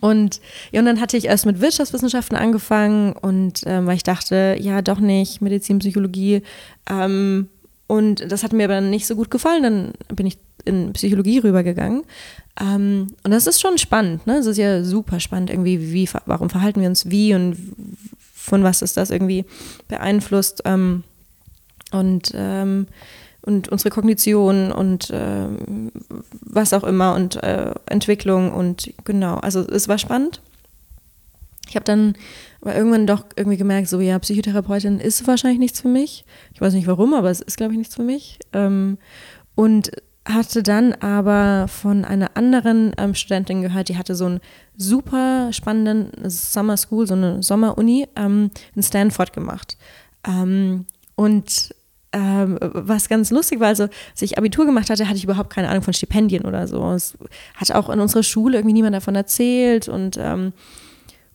und, 0.00 0.40
ja, 0.70 0.80
und 0.80 0.86
dann 0.86 1.00
hatte 1.00 1.16
ich 1.16 1.26
erst 1.26 1.46
mit 1.46 1.60
Wirtschaftswissenschaften 1.60 2.36
angefangen 2.36 3.12
und 3.12 3.62
ähm, 3.64 3.86
weil 3.86 3.96
ich 3.96 4.02
dachte, 4.02 4.56
ja, 4.60 4.82
doch 4.82 5.00
nicht, 5.00 5.40
Medizin, 5.40 5.78
Psychologie. 5.78 6.42
Ähm, 6.88 7.48
und 7.88 8.30
das 8.30 8.44
hat 8.44 8.52
mir 8.52 8.64
aber 8.64 8.74
dann 8.74 8.90
nicht 8.90 9.06
so 9.06 9.16
gut 9.16 9.30
gefallen. 9.30 9.62
Dann 9.62 9.92
bin 10.14 10.26
ich 10.26 10.38
in 10.64 10.92
Psychologie 10.92 11.38
rübergegangen. 11.38 12.04
Ähm, 12.60 13.08
und 13.24 13.30
das 13.30 13.46
ist 13.46 13.60
schon 13.60 13.78
spannend, 13.78 14.26
ne? 14.26 14.36
Es 14.36 14.46
ist 14.46 14.58
ja 14.58 14.84
super 14.84 15.20
spannend, 15.20 15.50
irgendwie, 15.50 15.92
wie, 15.92 16.08
warum 16.26 16.50
verhalten 16.50 16.80
wir 16.80 16.88
uns 16.88 17.10
wie 17.10 17.34
und 17.34 17.56
von 18.34 18.62
was 18.62 18.82
ist 18.82 18.96
das 18.96 19.10
irgendwie 19.10 19.46
beeinflusst. 19.88 20.62
Ähm, 20.66 21.02
und, 21.90 22.32
ähm, 22.34 22.86
und 23.40 23.70
unsere 23.70 23.90
Kognition 23.90 24.70
und 24.70 25.10
ähm, 25.10 25.90
was 26.42 26.74
auch 26.74 26.84
immer 26.84 27.14
und 27.14 27.42
äh, 27.42 27.72
Entwicklung 27.86 28.52
und 28.52 28.92
genau, 29.04 29.36
also 29.36 29.66
es 29.66 29.88
war 29.88 29.96
spannend. 29.96 30.42
Ich 31.68 31.76
habe 31.76 31.84
dann 31.84 32.14
aber 32.60 32.74
irgendwann 32.74 33.06
doch 33.06 33.24
irgendwie 33.36 33.56
gemerkt, 33.56 33.88
so 33.88 34.00
ja, 34.00 34.18
Psychotherapeutin 34.18 34.98
ist 34.98 35.26
wahrscheinlich 35.26 35.60
nichts 35.60 35.80
für 35.80 35.88
mich. 35.88 36.24
Ich 36.54 36.60
weiß 36.60 36.72
nicht 36.72 36.86
warum, 36.86 37.14
aber 37.14 37.30
es 37.30 37.40
ist, 37.40 37.56
glaube 37.56 37.72
ich, 37.72 37.78
nichts 37.78 37.94
für 37.94 38.02
mich. 38.02 38.38
Ähm, 38.52 38.98
und 39.54 39.90
hatte 40.28 40.62
dann 40.62 40.92
aber 40.94 41.68
von 41.68 42.04
einer 42.04 42.36
anderen 42.36 42.92
ähm, 42.98 43.14
Studentin 43.14 43.62
gehört, 43.62 43.88
die 43.88 43.96
hatte 43.96 44.14
so 44.14 44.26
einen 44.26 44.40
super 44.76 45.52
spannenden 45.52 46.10
Summer 46.28 46.76
School, 46.76 47.06
so 47.06 47.14
eine 47.14 47.42
Sommeruni 47.42 48.06
ähm, 48.14 48.50
in 48.74 48.82
Stanford 48.82 49.32
gemacht. 49.32 49.78
Ähm, 50.26 50.86
und 51.14 51.74
ähm, 52.12 52.58
was 52.60 53.08
ganz 53.08 53.30
lustig 53.30 53.60
war, 53.60 53.68
also 53.68 53.84
als 53.84 54.22
ich 54.22 54.38
Abitur 54.38 54.66
gemacht 54.66 54.90
hatte, 54.90 55.06
hatte 55.06 55.16
ich 55.16 55.24
überhaupt 55.24 55.50
keine 55.50 55.68
Ahnung 55.68 55.82
von 55.82 55.94
Stipendien 55.94 56.44
oder 56.44 56.66
so. 56.66 56.92
Es 56.92 57.16
hat 57.54 57.72
auch 57.72 57.88
in 57.88 58.00
unserer 58.00 58.22
Schule 58.22 58.58
irgendwie 58.58 58.74
niemand 58.74 58.94
davon 58.94 59.14
erzählt 59.14 59.88
und 59.88 60.16
ähm, 60.18 60.52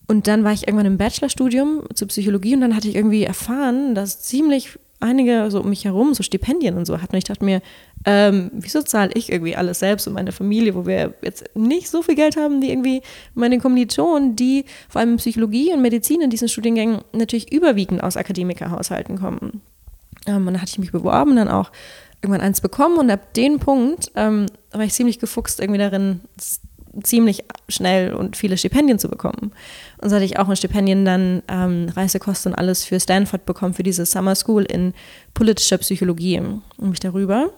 und 0.08 0.28
dann 0.28 0.44
war 0.44 0.54
ich 0.54 0.68
irgendwann 0.68 0.86
im 0.86 0.98
Bachelorstudium 0.98 1.84
zur 1.94 2.08
Psychologie 2.10 2.56
und 2.56 2.62
dann 2.62 2.76
hatte 2.76 2.88
ich 2.88 2.96
irgendwie 2.96 3.24
erfahren, 3.24 3.96
dass 3.96 4.22
ziemlich 4.22 4.78
einige 5.00 5.52
so 5.52 5.60
um 5.60 5.70
mich 5.70 5.86
herum 5.86 6.14
so 6.14 6.24
Stipendien 6.24 6.78
und 6.78 6.86
so 6.86 7.02
hatten. 7.02 7.14
Und 7.14 7.18
ich 7.18 7.26
dachte 7.26 7.44
mir, 7.44 7.62
ähm, 8.06 8.52
wieso 8.54 8.82
zahle 8.82 9.12
ich 9.14 9.32
irgendwie 9.32 9.56
alles 9.56 9.80
selbst 9.80 10.08
und 10.08 10.14
meine 10.14 10.32
Familie, 10.32 10.76
wo 10.76 10.86
wir 10.86 11.14
jetzt 11.22 11.44
nicht 11.56 11.90
so 11.90 12.02
viel 12.02 12.16
Geld 12.16 12.38
haben, 12.38 12.62
wie 12.62 12.70
irgendwie 12.70 13.02
meine 13.34 13.60
Kommilitonen, 13.60 14.36
die 14.36 14.66
vor 14.90 15.02
allem 15.02 15.18
Psychologie 15.18 15.74
und 15.74 15.82
Medizin 15.82 16.22
in 16.22 16.30
diesen 16.30 16.48
Studiengängen 16.48 17.02
natürlich 17.12 17.52
überwiegend 17.52 18.02
aus 18.02 18.18
Akademikerhaushalten 18.18 19.20
kommen. 19.20 19.62
Ähm, 20.26 20.48
und 20.48 20.54
dann 20.54 20.62
hatte 20.62 20.72
ich 20.72 20.80
mich 20.80 20.92
beworben, 20.92 21.36
dann 21.36 21.50
auch 21.50 21.72
irgendwann 22.22 22.42
eins 22.42 22.62
bekommen 22.62 22.98
und 22.98 23.12
ab 23.12 23.34
dem 23.34 23.60
Punkt 23.60 24.12
ähm, 24.16 24.46
war 24.72 24.84
ich 24.84 24.94
ziemlich 24.94 25.20
gefuchst 25.20 25.60
irgendwie 25.60 25.80
darin, 25.80 26.22
ziemlich 27.02 27.44
schnell 27.70 28.14
und 28.14 28.38
viele 28.38 28.58
Stipendien 28.58 29.00
zu 29.00 29.10
bekommen. 29.10 29.52
Und 29.98 30.10
so 30.10 30.16
hatte 30.16 30.26
ich 30.26 30.38
auch 30.38 30.48
ein 30.48 30.56
Stipendien 30.56 31.06
dann 31.06 31.42
ähm, 31.48 31.90
Reisekosten 31.96 32.52
und 32.52 32.58
alles 32.58 32.86
für 32.86 33.00
Stanford 33.00 33.46
bekommen, 33.46 33.74
für 33.74 33.84
diese 33.84 34.06
Summer 34.06 34.36
School 34.36 34.64
in 34.64 34.94
politischer 35.34 35.78
Psychologie 35.80 36.40
und 36.40 36.90
mich 36.90 37.00
darüber. 37.00 37.50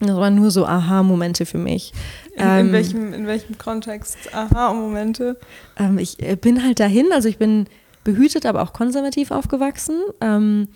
Das 0.00 0.16
waren 0.16 0.34
nur 0.34 0.50
so 0.50 0.66
Aha-Momente 0.66 1.46
für 1.46 1.58
mich. 1.58 1.92
In, 2.34 2.42
ähm, 2.42 2.66
in, 2.66 2.72
welchem, 2.72 3.14
in 3.14 3.26
welchem 3.26 3.56
Kontext 3.56 4.18
Aha-Momente? 4.32 5.38
Ähm, 5.78 5.98
ich 5.98 6.20
äh, 6.22 6.36
bin 6.36 6.62
halt 6.64 6.80
dahin, 6.80 7.12
also 7.12 7.28
ich 7.28 7.38
bin 7.38 7.66
behütet, 8.02 8.44
aber 8.44 8.62
auch 8.62 8.72
konservativ 8.72 9.30
aufgewachsen. 9.30 10.00
Ähm, 10.20 10.68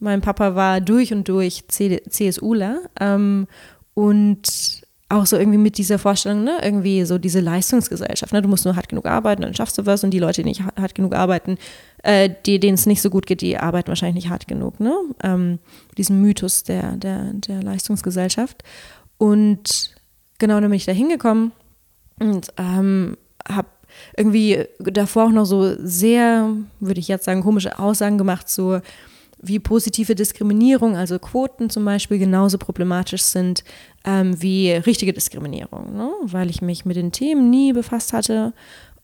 mein 0.00 0.20
Papa 0.20 0.54
war 0.54 0.80
durch 0.80 1.12
und 1.12 1.28
durch 1.28 1.64
CSUler 1.68 2.80
ähm, 3.00 3.46
und 3.94 4.83
auch 5.14 5.26
so 5.26 5.36
irgendwie 5.36 5.58
mit 5.58 5.78
dieser 5.78 5.98
Vorstellung, 5.98 6.44
ne, 6.44 6.58
irgendwie 6.62 7.04
so 7.04 7.18
diese 7.18 7.40
Leistungsgesellschaft, 7.40 8.32
ne, 8.32 8.42
du 8.42 8.48
musst 8.48 8.64
nur 8.64 8.76
hart 8.76 8.88
genug 8.88 9.06
arbeiten, 9.06 9.42
dann 9.42 9.54
schaffst 9.54 9.78
du 9.78 9.86
was. 9.86 10.04
Und 10.04 10.10
die 10.10 10.18
Leute, 10.18 10.42
die 10.42 10.48
nicht 10.48 10.62
hart 10.62 10.94
genug 10.94 11.14
arbeiten, 11.14 11.58
äh, 12.02 12.30
denen 12.46 12.74
es 12.74 12.86
nicht 12.86 13.02
so 13.02 13.10
gut 13.10 13.26
geht, 13.26 13.40
die 13.40 13.56
arbeiten 13.56 13.88
wahrscheinlich 13.88 14.24
nicht 14.24 14.30
hart 14.30 14.48
genug, 14.48 14.80
ne, 14.80 14.94
ähm, 15.22 15.58
diesen 15.96 16.20
Mythos 16.20 16.64
der, 16.64 16.96
der, 16.96 17.32
der 17.34 17.62
Leistungsgesellschaft. 17.62 18.62
Und 19.18 19.94
genau, 20.38 20.54
dann 20.60 20.70
bin 20.70 20.76
ich 20.76 20.86
da 20.86 20.92
hingekommen 20.92 21.52
und 22.20 22.48
ähm, 22.58 23.16
habe 23.48 23.68
irgendwie 24.16 24.66
davor 24.78 25.26
auch 25.26 25.30
noch 25.30 25.44
so 25.44 25.76
sehr, 25.78 26.50
würde 26.80 27.00
ich 27.00 27.08
jetzt 27.08 27.24
sagen, 27.24 27.42
komische 27.42 27.78
Aussagen 27.78 28.18
gemacht, 28.18 28.48
so 28.48 28.80
wie 29.46 29.58
positive 29.58 30.14
Diskriminierung, 30.14 30.96
also 30.96 31.18
Quoten 31.18 31.70
zum 31.70 31.84
Beispiel, 31.84 32.18
genauso 32.18 32.58
problematisch 32.58 33.22
sind 33.22 33.64
ähm, 34.04 34.40
wie 34.40 34.72
richtige 34.72 35.12
Diskriminierung, 35.12 35.96
ne? 35.96 36.10
weil 36.22 36.50
ich 36.50 36.62
mich 36.62 36.84
mit 36.84 36.96
den 36.96 37.12
Themen 37.12 37.50
nie 37.50 37.72
befasst 37.72 38.12
hatte. 38.12 38.52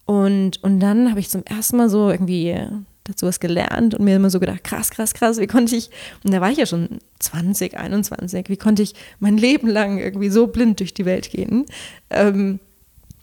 Und, 0.07 0.63
und 0.63 0.81
dann 0.81 1.11
habe 1.11 1.21
ich 1.21 1.31
zum 1.31 1.45
ersten 1.45 1.77
Mal 1.77 1.89
so 1.89 2.11
irgendwie 2.11 2.57
dazu 3.05 3.27
was 3.27 3.41
gelernt 3.41 3.95
und 3.95 4.05
mir 4.05 4.17
immer 4.17 4.31
so 4.31 4.41
gedacht, 4.41 4.65
krass, 4.65 4.91
krass, 4.91 5.15
krass, 5.15 5.39
wie 5.39 5.47
konnte 5.47 5.77
ich, 5.77 5.91
und 6.25 6.33
da 6.33 6.41
war 6.41 6.51
ich 6.51 6.59
ja 6.59 6.67
schon 6.67 6.99
20, 7.19 7.77
21, 7.77 8.49
wie 8.49 8.57
konnte 8.57 8.83
ich 8.83 8.95
mein 9.19 9.37
Leben 9.37 9.69
lang 9.69 9.99
irgendwie 9.99 10.31
so 10.31 10.47
blind 10.47 10.81
durch 10.81 10.95
die 10.95 11.05
Welt 11.05 11.31
gehen? 11.31 11.67
Ähm, 12.11 12.61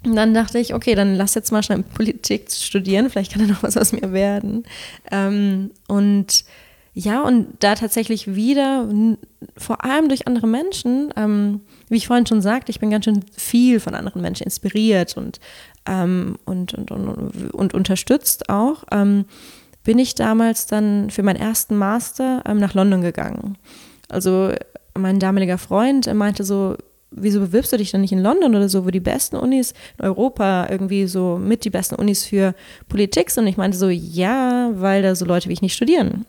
und 0.03 0.15
dann 0.15 0.34
dachte 0.34 0.59
ich, 0.59 0.74
okay, 0.74 0.95
dann 0.95 1.15
lass 1.15 1.36
jetzt 1.36 1.51
mal 1.51 1.63
schnell 1.63 1.84
Politik 1.84 2.51
studieren, 2.51 3.09
vielleicht 3.09 3.34
kann 3.34 3.45
da 3.45 3.53
noch 3.53 3.63
was 3.63 3.78
aus 3.78 3.91
mir 3.91 4.13
werden. 4.13 4.63
Ähm, 5.11 5.72
und 5.88 6.45
ja, 6.99 7.21
und 7.21 7.49
da 7.59 7.75
tatsächlich 7.75 8.33
wieder, 8.33 8.89
vor 9.55 9.85
allem 9.85 10.07
durch 10.07 10.25
andere 10.25 10.47
Menschen, 10.47 11.13
ähm, 11.15 11.61
wie 11.89 11.97
ich 11.97 12.07
vorhin 12.07 12.25
schon 12.25 12.41
sagte, 12.41 12.71
ich 12.71 12.79
bin 12.79 12.89
ganz 12.89 13.05
schön 13.05 13.23
viel 13.37 13.79
von 13.79 13.93
anderen 13.93 14.23
Menschen 14.23 14.45
inspiriert 14.45 15.15
und, 15.15 15.39
ähm, 15.85 16.39
und, 16.45 16.73
und, 16.73 16.89
und, 16.89 17.53
und, 17.53 17.73
unterstützt 17.75 18.49
auch, 18.49 18.83
ähm, 18.91 19.25
bin 19.83 19.99
ich 19.99 20.15
damals 20.15 20.65
dann 20.65 21.11
für 21.11 21.21
meinen 21.21 21.35
ersten 21.35 21.77
Master 21.77 22.41
ähm, 22.47 22.57
nach 22.57 22.73
London 22.73 23.03
gegangen. 23.03 23.59
Also 24.09 24.53
mein 24.97 25.19
damaliger 25.19 25.59
Freund 25.59 26.11
meinte 26.11 26.43
so, 26.43 26.77
wieso 27.11 27.41
bewirbst 27.41 27.73
du 27.73 27.77
dich 27.77 27.91
dann 27.91 28.01
nicht 28.01 28.11
in 28.11 28.23
London 28.23 28.55
oder 28.55 28.69
so, 28.69 28.87
wo 28.87 28.89
die 28.89 28.99
besten 28.99 29.35
Unis 29.35 29.75
in 29.99 30.05
Europa 30.05 30.67
irgendwie 30.71 31.05
so 31.05 31.37
mit 31.37 31.63
die 31.63 31.69
besten 31.69 31.93
Unis 31.93 32.25
für 32.25 32.55
Politik 32.89 33.29
sind? 33.29 33.43
Und 33.43 33.49
ich 33.49 33.57
meinte 33.57 33.77
so, 33.77 33.87
ja, 33.87 34.71
weil 34.73 35.03
da 35.03 35.13
so 35.13 35.25
Leute 35.25 35.47
wie 35.47 35.53
ich 35.53 35.61
nicht 35.61 35.75
studieren. 35.75 36.25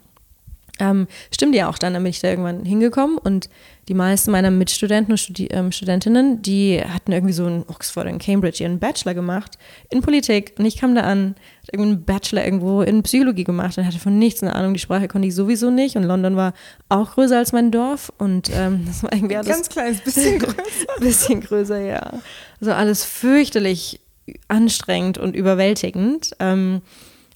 Ähm, 0.79 1.07
stimmt 1.33 1.55
ja 1.55 1.69
auch 1.69 1.77
dann, 1.77 1.93
dann 1.93 2.03
bin 2.03 2.09
ich 2.09 2.21
da 2.21 2.29
irgendwann 2.29 2.65
hingekommen 2.65 3.17
und 3.17 3.49
die 3.89 3.93
meisten 3.93 4.31
meiner 4.31 4.51
Mitstudenten 4.51 5.11
und 5.11 5.17
Studi 5.17 5.47
ähm, 5.47 5.71
Studentinnen, 5.71 6.41
die 6.41 6.81
hatten 6.81 7.11
irgendwie 7.11 7.33
so 7.33 7.47
in 7.47 7.65
Oxford 7.67 8.07
und 8.07 8.21
Cambridge 8.21 8.63
ihren 8.63 8.79
Bachelor 8.79 9.13
gemacht 9.13 9.57
in 9.89 10.01
Politik 10.01 10.53
und 10.57 10.65
ich 10.65 10.77
kam 10.77 10.95
da 10.95 11.01
an, 11.01 11.35
hatte 11.61 11.71
irgendwie 11.73 11.91
einen 11.91 12.05
Bachelor 12.05 12.45
irgendwo 12.45 12.81
in 12.81 13.03
Psychologie 13.03 13.43
gemacht 13.43 13.77
und 13.77 13.85
hatte 13.85 13.99
von 13.99 14.17
nichts 14.17 14.41
eine 14.41 14.55
Ahnung, 14.55 14.73
die 14.73 14.79
Sprache 14.79 15.07
konnte 15.07 15.27
ich 15.27 15.35
sowieso 15.35 15.71
nicht 15.71 15.95
und 15.95 16.03
London 16.03 16.35
war 16.35 16.53
auch 16.87 17.15
größer 17.15 17.37
als 17.37 17.51
mein 17.51 17.71
Dorf 17.71 18.13
und 18.17 18.49
ähm, 18.53 18.83
das 18.87 19.03
war 19.03 19.11
irgendwie 19.11 19.35
alles... 19.35 19.49
Ganz 19.49 19.69
kleines 19.69 20.01
bisschen 20.01 20.39
größer. 20.39 20.99
bisschen 20.99 21.41
größer, 21.41 21.79
ja. 21.79 22.13
Also 22.61 22.73
alles 22.73 23.03
fürchterlich 23.03 23.99
anstrengend 24.47 25.17
und 25.17 25.35
überwältigend. 25.35 26.31
Ähm, 26.39 26.81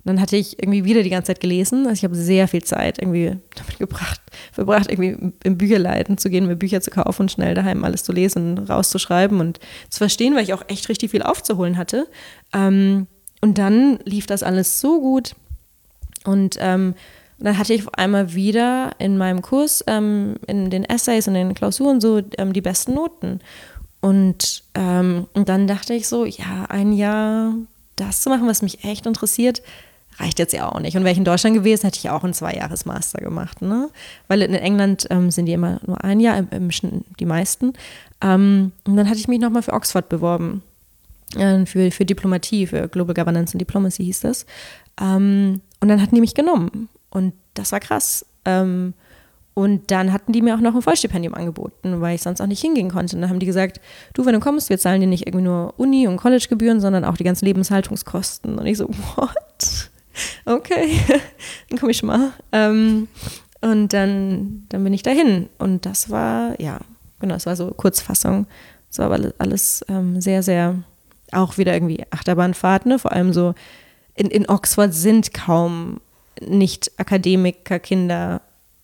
dann 0.06 0.20
hatte 0.20 0.36
ich 0.36 0.62
irgendwie 0.62 0.84
wieder 0.84 1.01
die 1.01 1.10
ganze 1.10 1.28
Zeit 1.28 1.39
gelesen. 1.39 1.88
Also 1.88 1.93
ich 1.93 2.04
habe 2.04 2.16
sehr 2.16 2.47
viel 2.47 2.64
Zeit 2.64 2.99
irgendwie 2.99 3.38
damit 3.56 3.80
gebracht, 3.80 4.22
verbracht, 4.51 4.91
irgendwie 4.91 5.34
im 5.43 5.58
Bücherleiten 5.58 6.18
zu 6.18 6.30
gehen, 6.30 6.47
mir 6.47 6.56
Bücher 6.56 6.82
zu 6.82 6.91
kaufen 6.91 7.24
und 7.24 7.32
schnell 7.32 7.56
daheim 7.56 7.84
alles 7.84 8.04
zu 8.04 8.12
lesen 8.12 8.58
rauszuschreiben 8.58 9.39
und 9.39 9.60
zu 9.89 9.99
verstehen, 9.99 10.36
weil 10.36 10.43
ich 10.43 10.54
auch 10.54 10.64
echt 10.68 10.89
richtig 10.89 11.12
viel 11.12 11.24
aufzuholen 11.24 11.78
hatte. 11.78 12.08
Ähm, 12.54 13.08
und 13.41 13.58
dann 13.58 13.99
lief 14.06 14.26
das 14.26 14.43
alles 14.43 14.80
so 14.80 14.99
gut. 14.99 15.36
Und 16.26 16.58
ähm, 16.60 16.95
dann 17.39 17.58
hatte 17.58 17.74
ich 17.74 17.86
auf 17.86 17.93
einmal 17.95 18.34
wieder 18.34 18.91
in 18.99 19.18
meinem 19.18 19.41
Kurs, 19.41 19.84
ähm, 19.88 20.36
in 20.47 20.70
den 20.70 20.86
Essays 20.86 21.28
und 21.28 21.34
den 21.34 21.54
Klausuren 21.54 21.99
so 21.99 22.22
ähm, 22.38 22.54
die 22.54 22.62
besten 22.62 22.93
Noten. 22.93 23.39
Und, 23.99 24.64
ähm, 24.76 25.28
und 25.34 25.49
dann 25.49 25.68
dachte 25.68 25.93
ich 25.93 26.08
so, 26.08 26.26
ja, 26.26 26.66
ein 26.70 26.93
Jahr 26.93 27.54
das 27.95 28.22
zu 28.22 28.30
machen, 28.30 28.47
was 28.47 28.62
mich 28.62 28.84
echt 28.84 29.06
interessiert, 29.06 29.62
reicht 30.20 30.39
jetzt 30.39 30.53
ja 30.53 30.72
auch 30.72 30.80
nicht. 30.80 30.95
Und 30.95 31.03
wäre 31.03 31.11
ich 31.11 31.18
in 31.18 31.26
Deutschland 31.26 31.55
gewesen, 31.55 31.86
hätte 31.86 31.99
ich 31.99 32.09
auch 32.09 32.24
einen 32.24 32.34
Zweijahres-Master 32.34 33.22
gemacht. 33.22 33.61
Ne? 33.61 33.89
Weil 34.28 34.41
in 34.41 34.53
England 34.53 35.07
ähm, 35.09 35.32
sind 35.32 35.45
die 35.45 35.53
immer 35.53 35.80
nur 35.86 36.03
ein 36.03 36.20
Jahr, 36.20 36.38
im, 36.38 36.47
im 36.51 36.70
die 37.20 37.26
meisten. 37.26 37.74
Ähm, 38.22 38.72
und 38.86 38.95
dann 38.95 39.09
hatte 39.09 39.20
ich 39.20 39.28
mich 39.28 39.39
nochmal 39.39 39.64
für 39.64 39.74
Oxford 39.74 40.09
beworben. 40.09 40.61
Äh, 41.36 41.66
für, 41.66 41.91
für 41.91 42.05
Diplomatie, 42.05 42.68
für 42.68 42.88
Global 42.88 43.14
Governance 43.14 43.53
and 43.53 43.61
Diplomacy 43.61 44.03
hieß 44.05 44.22
das. 44.22 44.45
Ähm, 45.01 45.61
und 45.80 45.88
dann 45.88 46.01
hatten 46.01 46.16
die 46.16 46.22
mich 46.22 46.36
genommen. 46.36 46.89
Und 47.09 47.34
das 47.53 47.72
war 47.72 47.80
krass. 47.80 48.26
Ähm, 48.45 48.93
und 49.55 49.91
dann 49.91 50.11
hatten 50.11 50.32
die 50.32 50.41
mir 50.41 50.55
auch 50.55 50.59
noch 50.59 50.74
ein 50.74 50.82
Vollstipendium 50.82 51.36
angeboten, 51.36 52.01
weil 52.01 52.16
ich 52.16 52.24
sonst 52.24 52.41
auch 52.41 52.47
nicht 52.47 52.61
hingehen 52.61 52.89
konnte. 52.89 53.16
Und 53.16 53.22
dann 53.22 53.30
haben 53.30 53.39
die 53.39 53.45
gesagt, 53.45 53.80
du, 54.14 54.26
wenn 54.26 54.34
du 54.34 54.39
kommst, 54.39 54.70
wir 54.70 54.80
zahlen 54.80 55.01
dir 55.01 55.07
nicht 55.07 55.28
irgendwie 55.28 55.45
nur 55.45 55.76
Uni- 55.78 56.07
und 56.07 56.18
Collegegebühren, 56.18 56.80
sondern 56.82 57.05
auch 57.05 57.18
die 57.18 57.24
ganzen 57.24 57.45
Lebenshaltungskosten. 57.45 58.57
Und 58.57 58.66
ich 58.66 58.78
so, 58.78 58.88
what? 59.16 59.91
Okay, 60.45 60.99
dann 61.70 61.80
komme 61.80 61.91
ich 61.91 62.03
mal. 62.03 62.34
Ähm, 62.51 63.07
und 63.61 63.93
dann, 63.93 64.66
dann 64.70 64.84
bin 64.84 64.93
ich 64.93 65.03
dahin. 65.03 65.49
Und 65.57 65.86
das 65.86 66.09
war, 66.09 66.59
ja, 66.59 66.80
genau, 67.20 67.36
es 67.36 67.45
war 67.45 67.55
so 67.55 67.72
Kurzfassung. 67.72 68.45
Es 68.91 68.99
war 68.99 69.11
aber 69.11 69.34
alles 69.38 69.86
ähm, 69.88 70.20
sehr, 70.22 70.43
sehr, 70.43 70.84
auch 71.32 71.57
wieder 71.57 71.74
irgendwie 71.74 72.03
Achterbahnfahrt, 72.11 72.86
ne? 72.86 72.99
Vor 72.99 73.11
allem 73.11 73.34
so 73.34 73.55
in, 74.16 74.28
in 74.28 74.47
Oxford 74.49 74.93
sind 74.93 75.34
kaum 75.34 75.99
Nicht-Akademiker, 76.41 77.80
Kinder, 77.80 78.41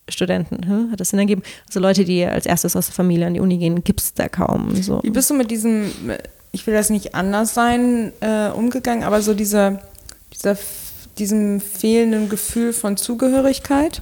Studenten, 0.07 0.67
hm? 0.67 0.91
hat 0.91 0.99
das 0.99 1.09
Sinn 1.09 1.19
ergeben? 1.19 1.43
Also 1.67 1.79
Leute, 1.79 2.03
die 2.03 2.25
als 2.25 2.45
erstes 2.45 2.75
aus 2.75 2.87
der 2.87 2.95
Familie 2.95 3.27
an 3.27 3.33
die 3.33 3.39
Uni 3.39 3.57
gehen, 3.57 3.83
gibt 3.83 4.01
es 4.01 4.13
da 4.13 4.27
kaum. 4.27 4.75
So. 4.81 5.01
Wie 5.03 5.11
bist 5.11 5.29
du 5.29 5.35
mit 5.35 5.51
diesem, 5.51 5.91
ich 6.51 6.65
will 6.65 6.73
das 6.73 6.89
nicht 6.89 7.15
anders 7.15 7.53
sein, 7.53 8.11
äh, 8.21 8.49
umgegangen, 8.49 9.03
aber 9.03 9.21
so 9.21 9.33
dieser, 9.33 9.81
dieser 10.33 10.57
diesem 11.19 11.59
fehlenden 11.61 12.29
Gefühl 12.29 12.73
von 12.73 12.97
Zugehörigkeit? 12.97 14.01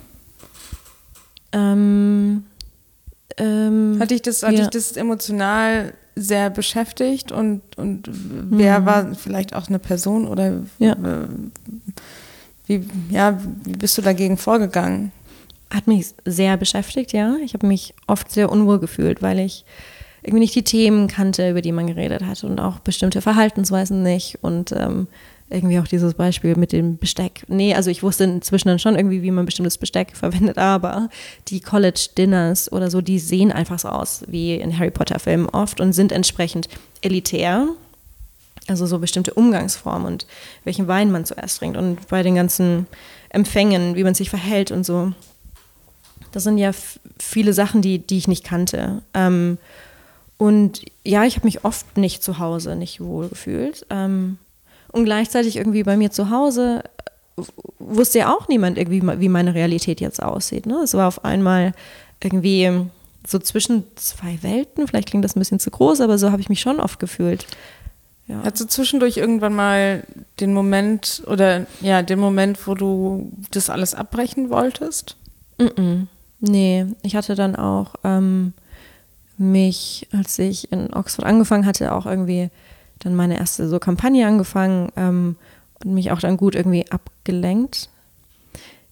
Ähm, 1.51 2.45
ähm, 3.37 3.97
hatte 3.99 4.13
ich 4.13 4.21
das, 4.21 4.43
hatte 4.43 4.55
ja. 4.55 4.63
ich 4.63 4.69
das 4.69 4.93
emotional 4.93 5.93
sehr 6.15 6.49
beschäftigt 6.49 7.31
und, 7.31 7.61
und 7.77 8.09
wer 8.09 8.79
mhm. 8.79 8.85
war 8.85 9.15
vielleicht 9.15 9.55
auch 9.55 9.67
eine 9.67 9.79
Person 9.79 10.27
oder 10.27 10.61
ja. 10.79 10.97
wie, 12.65 12.83
ja, 13.09 13.39
wie 13.63 13.73
bist 13.73 13.97
du 13.97 14.01
dagegen 14.01 14.37
vorgegangen? 14.37 15.11
Hat 15.69 15.85
mich 15.85 16.07
sehr 16.25 16.57
beschäftigt, 16.57 17.13
ja. 17.13 17.35
Ich 17.43 17.53
habe 17.53 17.67
mich 17.67 17.93
oft 18.07 18.31
sehr 18.31 18.51
unwohl 18.51 18.79
gefühlt, 18.79 19.21
weil 19.21 19.39
ich 19.39 19.65
irgendwie 20.23 20.39
nicht 20.39 20.55
die 20.55 20.63
Themen 20.63 21.07
kannte, 21.07 21.49
über 21.51 21.61
die 21.61 21.71
man 21.71 21.87
geredet 21.87 22.23
hat 22.23 22.43
und 22.43 22.59
auch 22.59 22.79
bestimmte 22.79 23.21
Verhaltensweisen 23.21 24.01
nicht 24.01 24.39
und 24.41 24.71
ähm, 24.71 25.07
irgendwie 25.49 25.79
auch 25.79 25.87
dieses 25.87 26.13
Beispiel 26.13 26.55
mit 26.55 26.71
dem 26.73 26.97
Besteck. 26.97 27.43
Nee, 27.47 27.73
also 27.73 27.89
ich 27.89 28.03
wusste 28.03 28.25
inzwischen 28.25 28.67
dann 28.67 28.79
schon 28.79 28.95
irgendwie, 28.95 29.21
wie 29.21 29.31
man 29.31 29.45
bestimmtes 29.45 29.77
Besteck 29.77 30.15
verwendet, 30.15 30.57
aber 30.57 31.09
die 31.47 31.61
College-Dinners 31.61 32.71
oder 32.71 32.91
so, 32.91 33.01
die 33.01 33.19
sehen 33.19 33.51
einfach 33.51 33.79
so 33.79 33.87
aus 33.87 34.23
wie 34.27 34.55
in 34.55 34.77
Harry 34.77 34.91
Potter-Filmen 34.91 35.47
oft 35.49 35.79
und 35.79 35.93
sind 35.93 36.11
entsprechend 36.11 36.67
elitär. 37.01 37.67
Also 38.67 38.85
so 38.85 38.99
bestimmte 38.99 39.33
Umgangsformen 39.33 40.05
und 40.05 40.27
welchen 40.65 40.89
Wein 40.89 41.09
man 41.09 41.23
zuerst 41.23 41.59
trinkt 41.59 41.77
und 41.77 42.05
bei 42.09 42.21
den 42.21 42.35
ganzen 42.35 42.85
Empfängen, 43.29 43.95
wie 43.95 44.03
man 44.03 44.13
sich 44.13 44.29
verhält 44.29 44.71
und 44.71 44.85
so. 44.85 45.13
Das 46.33 46.43
sind 46.43 46.57
ja 46.57 46.71
viele 47.17 47.53
Sachen, 47.53 47.81
die, 47.81 47.99
die 47.99 48.17
ich 48.17 48.27
nicht 48.27 48.43
kannte. 48.43 49.01
Ähm, 49.13 49.57
und 50.37 50.81
ja, 51.05 51.23
ich 51.23 51.37
habe 51.37 51.47
mich 51.47 51.63
oft 51.63 51.97
nicht 51.97 52.21
zu 52.23 52.39
Hause 52.39 52.75
nicht 52.75 52.99
wohl 52.99 53.29
gefühlt. 53.29 53.85
Ähm, 53.89 54.37
und 54.91 55.05
gleichzeitig 55.05 55.57
irgendwie 55.57 55.83
bei 55.83 55.97
mir 55.97 56.11
zu 56.11 56.29
Hause 56.29 56.83
äh, 57.37 57.43
wusste 57.79 58.19
ja 58.19 58.35
auch 58.35 58.47
niemand 58.47 58.77
irgendwie, 58.77 59.01
wie 59.19 59.29
meine 59.29 59.53
Realität 59.53 60.01
jetzt 60.01 60.21
aussieht. 60.21 60.65
Ne? 60.65 60.75
Es 60.83 60.93
war 60.93 61.07
auf 61.07 61.23
einmal 61.23 61.73
irgendwie 62.23 62.87
so 63.25 63.39
zwischen 63.39 63.83
zwei 63.95 64.39
Welten. 64.41 64.87
Vielleicht 64.87 65.09
klingt 65.09 65.25
das 65.25 65.35
ein 65.35 65.39
bisschen 65.39 65.59
zu 65.59 65.69
groß, 65.69 66.01
aber 66.01 66.17
so 66.17 66.31
habe 66.31 66.41
ich 66.41 66.49
mich 66.49 66.61
schon 66.61 66.79
oft 66.79 66.99
gefühlt. 66.99 67.45
Ja. 68.27 68.41
Hattest 68.43 68.63
du 68.63 68.67
zwischendurch 68.67 69.17
irgendwann 69.17 69.55
mal 69.55 70.03
den 70.39 70.53
Moment 70.53 71.23
oder 71.27 71.65
ja, 71.81 72.01
den 72.01 72.19
Moment, 72.19 72.67
wo 72.67 72.75
du 72.75 73.31
das 73.51 73.69
alles 73.69 73.93
abbrechen 73.93 74.49
wolltest? 74.49 75.15
Mm, 75.57 75.63
-mm. 75.63 76.07
Nee, 76.39 76.85
ich 77.03 77.15
hatte 77.15 77.35
dann 77.35 77.55
auch 77.55 77.95
ähm, 78.03 78.53
mich, 79.37 80.07
als 80.11 80.37
ich 80.39 80.71
in 80.71 80.93
Oxford 80.93 81.25
angefangen 81.25 81.65
hatte, 81.65 81.93
auch 81.93 82.05
irgendwie 82.05 82.49
dann 82.99 83.15
meine 83.15 83.37
erste 83.37 83.67
so 83.67 83.79
Kampagne 83.79 84.25
angefangen 84.27 84.89
ähm, 84.95 85.35
und 85.83 85.93
mich 85.93 86.11
auch 86.11 86.19
dann 86.19 86.37
gut 86.37 86.55
irgendwie 86.55 86.89
abgelenkt. 86.89 87.89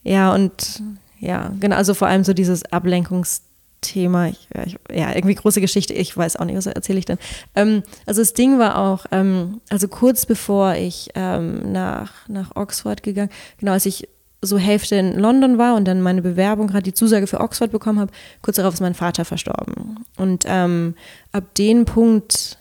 Ja, 0.03 0.33
und 0.33 0.83
ja, 1.19 1.51
genau, 1.59 1.75
also 1.75 1.93
vor 1.93 2.07
allem 2.07 2.23
so 2.23 2.33
dieses 2.33 2.63
Ablenkungsthema, 2.71 4.27
ich, 4.27 4.47
ich, 4.65 4.77
ja, 4.93 5.15
irgendwie 5.15 5.35
große 5.35 5.61
Geschichte, 5.61 5.93
ich 5.93 6.15
weiß 6.15 6.35
auch 6.35 6.45
nicht, 6.45 6.55
was 6.55 6.67
erzähle 6.67 6.99
ich 6.99 7.05
denn. 7.05 7.17
Ähm, 7.55 7.81
also 8.05 8.21
das 8.21 8.33
Ding 8.33 8.59
war 8.59 8.77
auch, 8.77 9.05
ähm, 9.11 9.61
also 9.69 9.87
kurz 9.87 10.25
bevor 10.25 10.75
ich 10.75 11.09
ähm, 11.15 11.71
nach, 11.71 12.27
nach 12.27 12.55
Oxford 12.55 13.01
gegangen, 13.01 13.31
genau, 13.57 13.71
als 13.71 13.85
ich 13.87 14.07
so 14.41 14.57
Hälfte 14.57 14.95
in 14.95 15.17
London 15.17 15.57
war 15.57 15.75
und 15.75 15.85
dann 15.85 16.01
meine 16.01 16.21
Bewerbung 16.21 16.67
gerade 16.67 16.83
die 16.83 16.93
Zusage 16.93 17.25
für 17.25 17.39
Oxford 17.39 17.71
bekommen 17.71 17.99
habe, 17.99 18.11
kurz 18.41 18.57
darauf 18.57 18.75
ist 18.75 18.81
mein 18.81 18.93
Vater 18.93 19.25
verstorben. 19.25 20.05
Und 20.17 20.45
ähm, 20.47 20.95
ab 21.31 21.55
dem 21.55 21.85
Punkt 21.85 22.59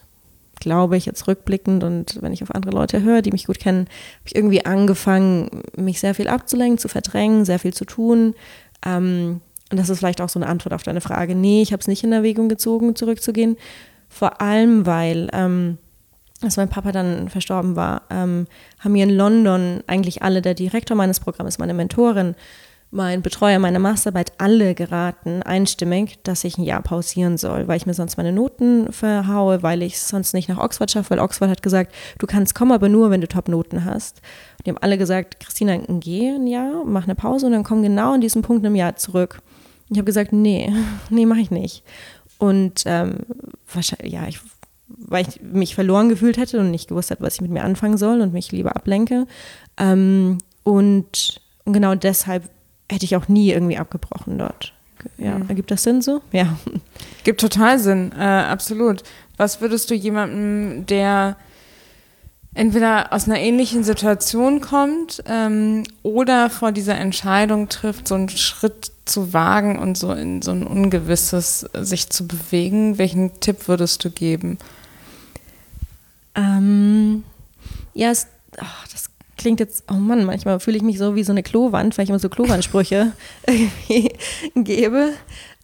glaube 0.64 0.96
ich, 0.96 1.04
jetzt 1.04 1.28
rückblickend 1.28 1.84
und 1.84 2.22
wenn 2.22 2.32
ich 2.32 2.42
auf 2.42 2.54
andere 2.54 2.72
Leute 2.72 3.02
höre, 3.02 3.20
die 3.20 3.32
mich 3.32 3.46
gut 3.46 3.60
kennen, 3.60 3.80
habe 3.80 4.26
ich 4.26 4.34
irgendwie 4.34 4.64
angefangen, 4.64 5.62
mich 5.76 6.00
sehr 6.00 6.14
viel 6.14 6.26
abzulenken, 6.26 6.78
zu 6.78 6.88
verdrängen, 6.88 7.44
sehr 7.44 7.58
viel 7.58 7.74
zu 7.74 7.84
tun. 7.84 8.34
Ähm, 8.84 9.42
und 9.70 9.78
das 9.78 9.90
ist 9.90 9.98
vielleicht 9.98 10.22
auch 10.22 10.30
so 10.30 10.38
eine 10.38 10.46
Antwort 10.46 10.72
auf 10.72 10.82
deine 10.82 11.02
Frage. 11.02 11.34
Nee, 11.34 11.60
ich 11.60 11.72
habe 11.72 11.80
es 11.80 11.86
nicht 11.86 12.02
in 12.02 12.12
Erwägung 12.12 12.48
gezogen, 12.48 12.96
zurückzugehen. 12.96 13.56
Vor 14.08 14.40
allem, 14.40 14.86
weil, 14.86 15.28
ähm, 15.34 15.76
als 16.40 16.56
mein 16.56 16.70
Papa 16.70 16.92
dann 16.92 17.28
verstorben 17.28 17.76
war, 17.76 18.02
ähm, 18.08 18.46
haben 18.78 18.92
mir 18.92 19.04
in 19.04 19.10
London 19.10 19.84
eigentlich 19.86 20.22
alle, 20.22 20.40
der 20.40 20.54
Direktor 20.54 20.96
meines 20.96 21.20
Programms, 21.20 21.58
meine 21.58 21.74
Mentorin, 21.74 22.36
mein 22.94 23.22
Betreuer 23.22 23.58
meiner 23.58 23.80
Masterarbeit 23.80 24.32
alle 24.38 24.74
geraten, 24.74 25.42
einstimmig, 25.42 26.18
dass 26.22 26.44
ich 26.44 26.56
ein 26.56 26.62
Jahr 26.62 26.80
pausieren 26.80 27.36
soll, 27.36 27.66
weil 27.66 27.76
ich 27.76 27.86
mir 27.86 27.94
sonst 27.94 28.16
meine 28.16 28.32
Noten 28.32 28.92
verhaue, 28.92 29.64
weil 29.64 29.82
ich 29.82 29.94
es 29.94 30.08
sonst 30.08 30.32
nicht 30.32 30.48
nach 30.48 30.58
Oxford 30.58 30.92
schaffe, 30.92 31.10
weil 31.10 31.18
Oxford 31.18 31.50
hat 31.50 31.62
gesagt, 31.62 31.92
du 32.18 32.26
kannst 32.26 32.54
kommen, 32.54 32.70
aber 32.70 32.88
nur, 32.88 33.10
wenn 33.10 33.20
du 33.20 33.26
Top-Noten 33.26 33.84
hast. 33.84 34.20
Und 34.58 34.66
die 34.66 34.70
haben 34.70 34.78
alle 34.78 34.96
gesagt, 34.96 35.40
Christina, 35.40 35.76
geh 35.76 36.28
ein 36.30 36.46
Jahr, 36.46 36.84
mach 36.84 37.04
eine 37.04 37.16
Pause 37.16 37.46
und 37.46 37.52
dann 37.52 37.64
komm 37.64 37.82
genau 37.82 38.14
in 38.14 38.20
diesem 38.20 38.42
Punkt 38.42 38.64
im 38.64 38.76
Jahr 38.76 38.94
zurück. 38.94 39.42
Ich 39.90 39.98
habe 39.98 40.06
gesagt, 40.06 40.32
nee, 40.32 40.72
nee, 41.10 41.26
mache 41.26 41.40
ich 41.40 41.50
nicht. 41.50 41.82
Und 42.38 42.84
ähm, 42.86 43.18
wahrscheinlich, 43.72 44.12
ja, 44.12 44.28
ich, 44.28 44.38
weil 44.86 45.26
ich 45.28 45.42
mich 45.42 45.74
verloren 45.74 46.08
gefühlt 46.08 46.36
hätte 46.36 46.60
und 46.60 46.70
nicht 46.70 46.88
gewusst 46.88 47.10
hätte, 47.10 47.24
was 47.24 47.34
ich 47.34 47.40
mit 47.40 47.50
mir 47.50 47.64
anfangen 47.64 47.98
soll 47.98 48.20
und 48.20 48.32
mich 48.32 48.52
lieber 48.52 48.76
ablenke. 48.76 49.26
Ähm, 49.78 50.38
und, 50.62 51.40
und 51.64 51.72
genau 51.72 51.96
deshalb 51.96 52.53
hätte 52.94 53.04
ich 53.04 53.16
auch 53.16 53.28
nie 53.28 53.50
irgendwie 53.50 53.76
abgebrochen 53.76 54.38
dort. 54.38 54.72
Ja, 55.18 55.38
mhm. 55.38 55.48
ergibt 55.48 55.70
das 55.70 55.82
Sinn 55.82 56.02
so? 56.02 56.22
Ja. 56.32 56.56
Gibt 57.24 57.40
total 57.40 57.78
Sinn, 57.78 58.12
äh, 58.18 58.22
absolut. 58.22 59.02
Was 59.36 59.60
würdest 59.60 59.90
du 59.90 59.94
jemandem, 59.94 60.86
der 60.86 61.36
entweder 62.54 63.12
aus 63.12 63.26
einer 63.26 63.40
ähnlichen 63.40 63.82
Situation 63.82 64.60
kommt 64.60 65.22
ähm, 65.26 65.82
oder 66.02 66.50
vor 66.50 66.72
dieser 66.72 66.96
Entscheidung 66.96 67.68
trifft, 67.68 68.06
so 68.08 68.14
einen 68.14 68.28
Schritt 68.28 68.92
zu 69.04 69.32
wagen 69.32 69.78
und 69.78 69.98
so 69.98 70.12
in 70.12 70.40
so 70.40 70.52
ein 70.52 70.66
Ungewisses 70.66 71.66
sich 71.74 72.10
zu 72.10 72.26
bewegen, 72.26 72.96
welchen 72.96 73.40
Tipp 73.40 73.68
würdest 73.68 74.04
du 74.04 74.10
geben? 74.10 74.58
Ähm, 76.36 77.24
ja, 77.92 78.10
es, 78.10 78.28
oh, 78.60 78.88
das 78.92 79.10
klingt 79.44 79.60
jetzt, 79.60 79.84
oh 79.90 79.96
Mann, 79.96 80.24
manchmal 80.24 80.58
fühle 80.58 80.78
ich 80.78 80.82
mich 80.82 80.96
so 80.96 81.16
wie 81.16 81.22
so 81.22 81.30
eine 81.30 81.42
Klowand, 81.42 81.98
weil 81.98 82.04
ich 82.04 82.08
immer 82.08 82.18
so 82.18 82.30
Klowandsprüche 82.30 83.12
irgendwie 83.46 84.10
gebe. 84.54 85.10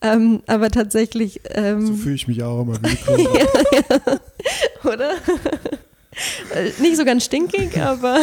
Ähm, 0.03 0.43
aber 0.47 0.71
tatsächlich. 0.71 1.41
Ähm, 1.55 1.87
so 1.87 1.95
fühle 1.95 2.15
ich 2.15 2.29
mich 2.29 2.43
auch 2.43 2.61
immer 2.61 2.75
wie 2.75 2.87
eine 2.87 2.97
Klowand. 2.97 3.39
ja, 3.73 3.81
ja. 4.07 4.93
Oder? 4.93 5.13
Nicht 6.83 6.99
so 6.99 7.07
ganz 7.07 7.25
stinkig, 7.25 7.81
aber 7.81 8.19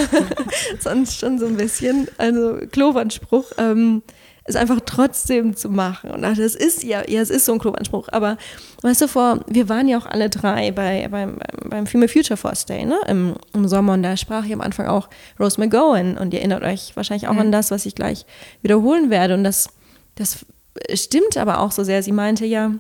sonst 0.80 1.18
schon 1.18 1.40
so 1.40 1.48
ein 1.48 1.58
bisschen. 1.58 2.08
Also 2.20 2.60
Klowandspruch. 2.72 3.54
Ähm, 3.58 4.04
es 4.44 4.56
einfach 4.56 4.80
trotzdem 4.86 5.56
zu 5.56 5.70
machen. 5.70 6.12
Und 6.12 6.22
das 6.22 6.38
ist 6.38 6.84
ja, 6.84 7.04
ja, 7.08 7.20
es 7.20 7.32
ist 7.32 7.46
so 7.46 7.54
ein 7.54 7.60
Klubanspruch. 7.60 8.10
Aber 8.12 8.38
weißt 8.82 9.02
du, 9.02 9.08
vor, 9.08 9.40
wir 9.48 9.70
waren 9.70 9.88
ja 9.88 9.98
auch 9.98 10.06
alle 10.06 10.30
drei 10.30 10.72
bei, 10.72 11.08
beim, 11.10 11.40
beim 11.64 11.88
Female 11.88 12.10
Future 12.10 12.38
Force 12.38 12.66
Day, 12.66 12.86
ne? 12.86 13.00
Im, 13.08 13.36
Im, 13.54 13.68
Sommer. 13.68 13.94
Und 13.94 14.04
da 14.04 14.16
sprach 14.18 14.46
ich 14.46 14.54
am 14.54 14.62
Anfang 14.62 14.88
auch 14.88 15.10
Rose 15.40 15.60
McGowan. 15.60 16.18
Und 16.18 16.34
ihr 16.34 16.40
erinnert 16.40 16.64
euch 16.64 16.96
wahrscheinlich 16.96 17.28
auch 17.28 17.34
mhm. 17.34 17.40
an 17.40 17.52
das, 17.52 17.72
was 17.72 17.86
ich 17.86 17.96
gleich 17.96 18.26
wiederholen 18.62 19.10
werde. 19.10 19.34
Und 19.34 19.44
das, 19.44 19.70
das 20.16 20.46
stimmt 20.94 21.38
aber 21.38 21.60
auch 21.60 21.72
so 21.72 21.84
sehr. 21.84 22.04
Sie 22.04 22.12
meinte 22.12 22.46
ja, 22.46 22.72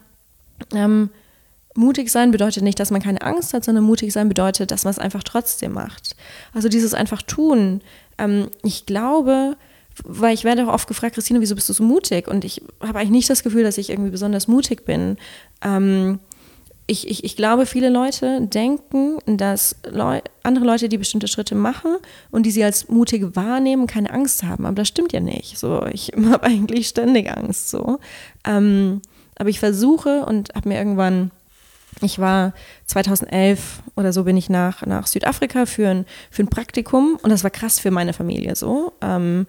ähm, 0.74 1.10
mutig 1.76 2.12
sein 2.12 2.32
bedeutet 2.32 2.64
nicht, 2.64 2.80
dass 2.80 2.91
man 2.91 3.02
keine 3.02 3.22
Angst 3.22 3.54
hat, 3.54 3.64
sondern 3.64 3.84
mutig 3.84 4.12
sein 4.12 4.30
bedeutet, 4.30 4.72
dass 4.72 4.84
man 4.84 4.91
es 4.91 5.00
einfach 5.00 5.24
trotzdem 5.24 5.74
macht. 5.74 6.16
Also 6.54 6.70
dieses 6.70 6.93
einfach 6.93 7.22
tun. 7.22 7.82
Ähm, 8.18 8.50
ich 8.64 8.86
glaube, 8.86 9.58
weil 10.04 10.34
ich 10.34 10.43
werde 10.43 10.68
auch 10.68 10.74
oft 10.74 10.88
gefragt, 10.88 11.16
Christine, 11.16 11.41
wieso 11.41 11.56
bist 11.56 11.70
du 11.70 11.74
so 11.74 11.84
mutig? 11.84 12.28
Und 12.28 12.45
ich 12.45 12.62
habe 12.82 13.00
eigentlich 13.00 13.10
nicht 13.12 13.30
das 13.30 13.43
Gefühl, 13.43 13.64
dass 13.64 13.78
ich 13.78 13.89
irgendwie 13.89 14.12
besonders 14.12 14.48
mutig 14.48 14.86
bin. 14.86 15.18
Ähm, 15.62 16.20
ich, 16.89 17.08
ich, 17.08 17.24
ich 17.26 17.36
glaube, 17.36 17.66
viele 17.66 17.89
Leute 17.89 18.41
denken, 18.41 19.18
dass 19.26 19.76
Leu 19.89 20.22
andere 20.43 20.66
Leute, 20.66 20.88
die 20.88 20.98
bestimmte 20.98 21.28
Schritte 21.28 21.54
machen 21.54 21.98
und 22.32 22.45
die 22.45 22.52
sie 22.52 22.64
als 22.64 22.88
mutig 22.88 23.36
wahrnehmen, 23.36 23.88
keine 23.88 24.12
Angst 24.12 24.43
haben. 24.43 24.66
Aber 24.66 24.76
das 24.76 24.88
stimmt 24.88 25.12
ja 25.12 25.20
nicht. 25.20 25.58
So, 25.58 25.86
ich 25.91 26.14
habe 26.32 26.43
eigentlich 26.43 26.88
ständig 26.88 27.30
Angst. 27.30 27.70
So. 27.70 28.00
Ähm, 28.45 29.02
aber 29.38 29.50
ich 29.50 29.60
versuche 29.60 30.26
und 30.26 30.56
habe 30.56 30.70
mir 30.70 30.78
irgendwann 30.78 31.32
ich 32.02 32.20
war 32.20 32.54
2011 32.86 33.82
oder 33.95 34.14
so 34.14 34.24
bin 34.24 34.38
ich 34.38 34.50
nach, 34.50 34.86
nach 34.86 35.08
Südafrika 35.08 35.66
für 35.66 35.89
ein, 35.89 36.06
für 36.30 36.43
ein 36.43 36.48
Praktikum 36.48 37.18
und 37.22 37.32
das 37.32 37.43
war 37.43 37.50
krass 37.50 37.80
für 37.80 37.89
meine 37.89 38.14
Familie 38.14 38.56
so. 38.56 38.93
Ähm, 39.02 39.48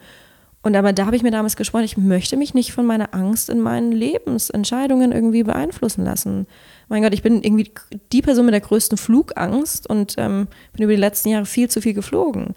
und 0.68 0.76
aber 0.76 0.92
da 0.92 1.06
habe 1.06 1.16
ich 1.16 1.22
mir 1.22 1.30
damals 1.30 1.56
gesprochen, 1.56 1.84
ich 1.84 1.96
möchte 1.96 2.36
mich 2.36 2.52
nicht 2.52 2.72
von 2.72 2.84
meiner 2.84 3.14
Angst 3.14 3.48
in 3.48 3.58
meinen 3.58 3.90
Lebensentscheidungen 3.90 5.12
irgendwie 5.12 5.42
beeinflussen 5.42 6.04
lassen. 6.04 6.46
Mein 6.90 7.02
Gott, 7.02 7.14
ich 7.14 7.22
bin 7.22 7.42
irgendwie 7.42 7.70
die 8.12 8.20
Person 8.20 8.44
mit 8.44 8.52
der 8.52 8.60
größten 8.60 8.98
Flugangst 8.98 9.88
und 9.88 10.16
ähm, 10.18 10.46
bin 10.74 10.84
über 10.84 10.92
die 10.92 11.00
letzten 11.00 11.30
Jahre 11.30 11.46
viel 11.46 11.70
zu 11.70 11.80
viel 11.80 11.94
geflogen. 11.94 12.48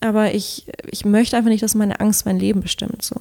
Aber 0.00 0.34
ich, 0.34 0.66
ich 0.90 1.04
möchte 1.04 1.36
einfach 1.36 1.48
nicht, 1.48 1.62
dass 1.62 1.76
meine 1.76 2.00
Angst 2.00 2.26
mein 2.26 2.40
Leben 2.40 2.60
bestimmt. 2.60 3.02
So. 3.02 3.14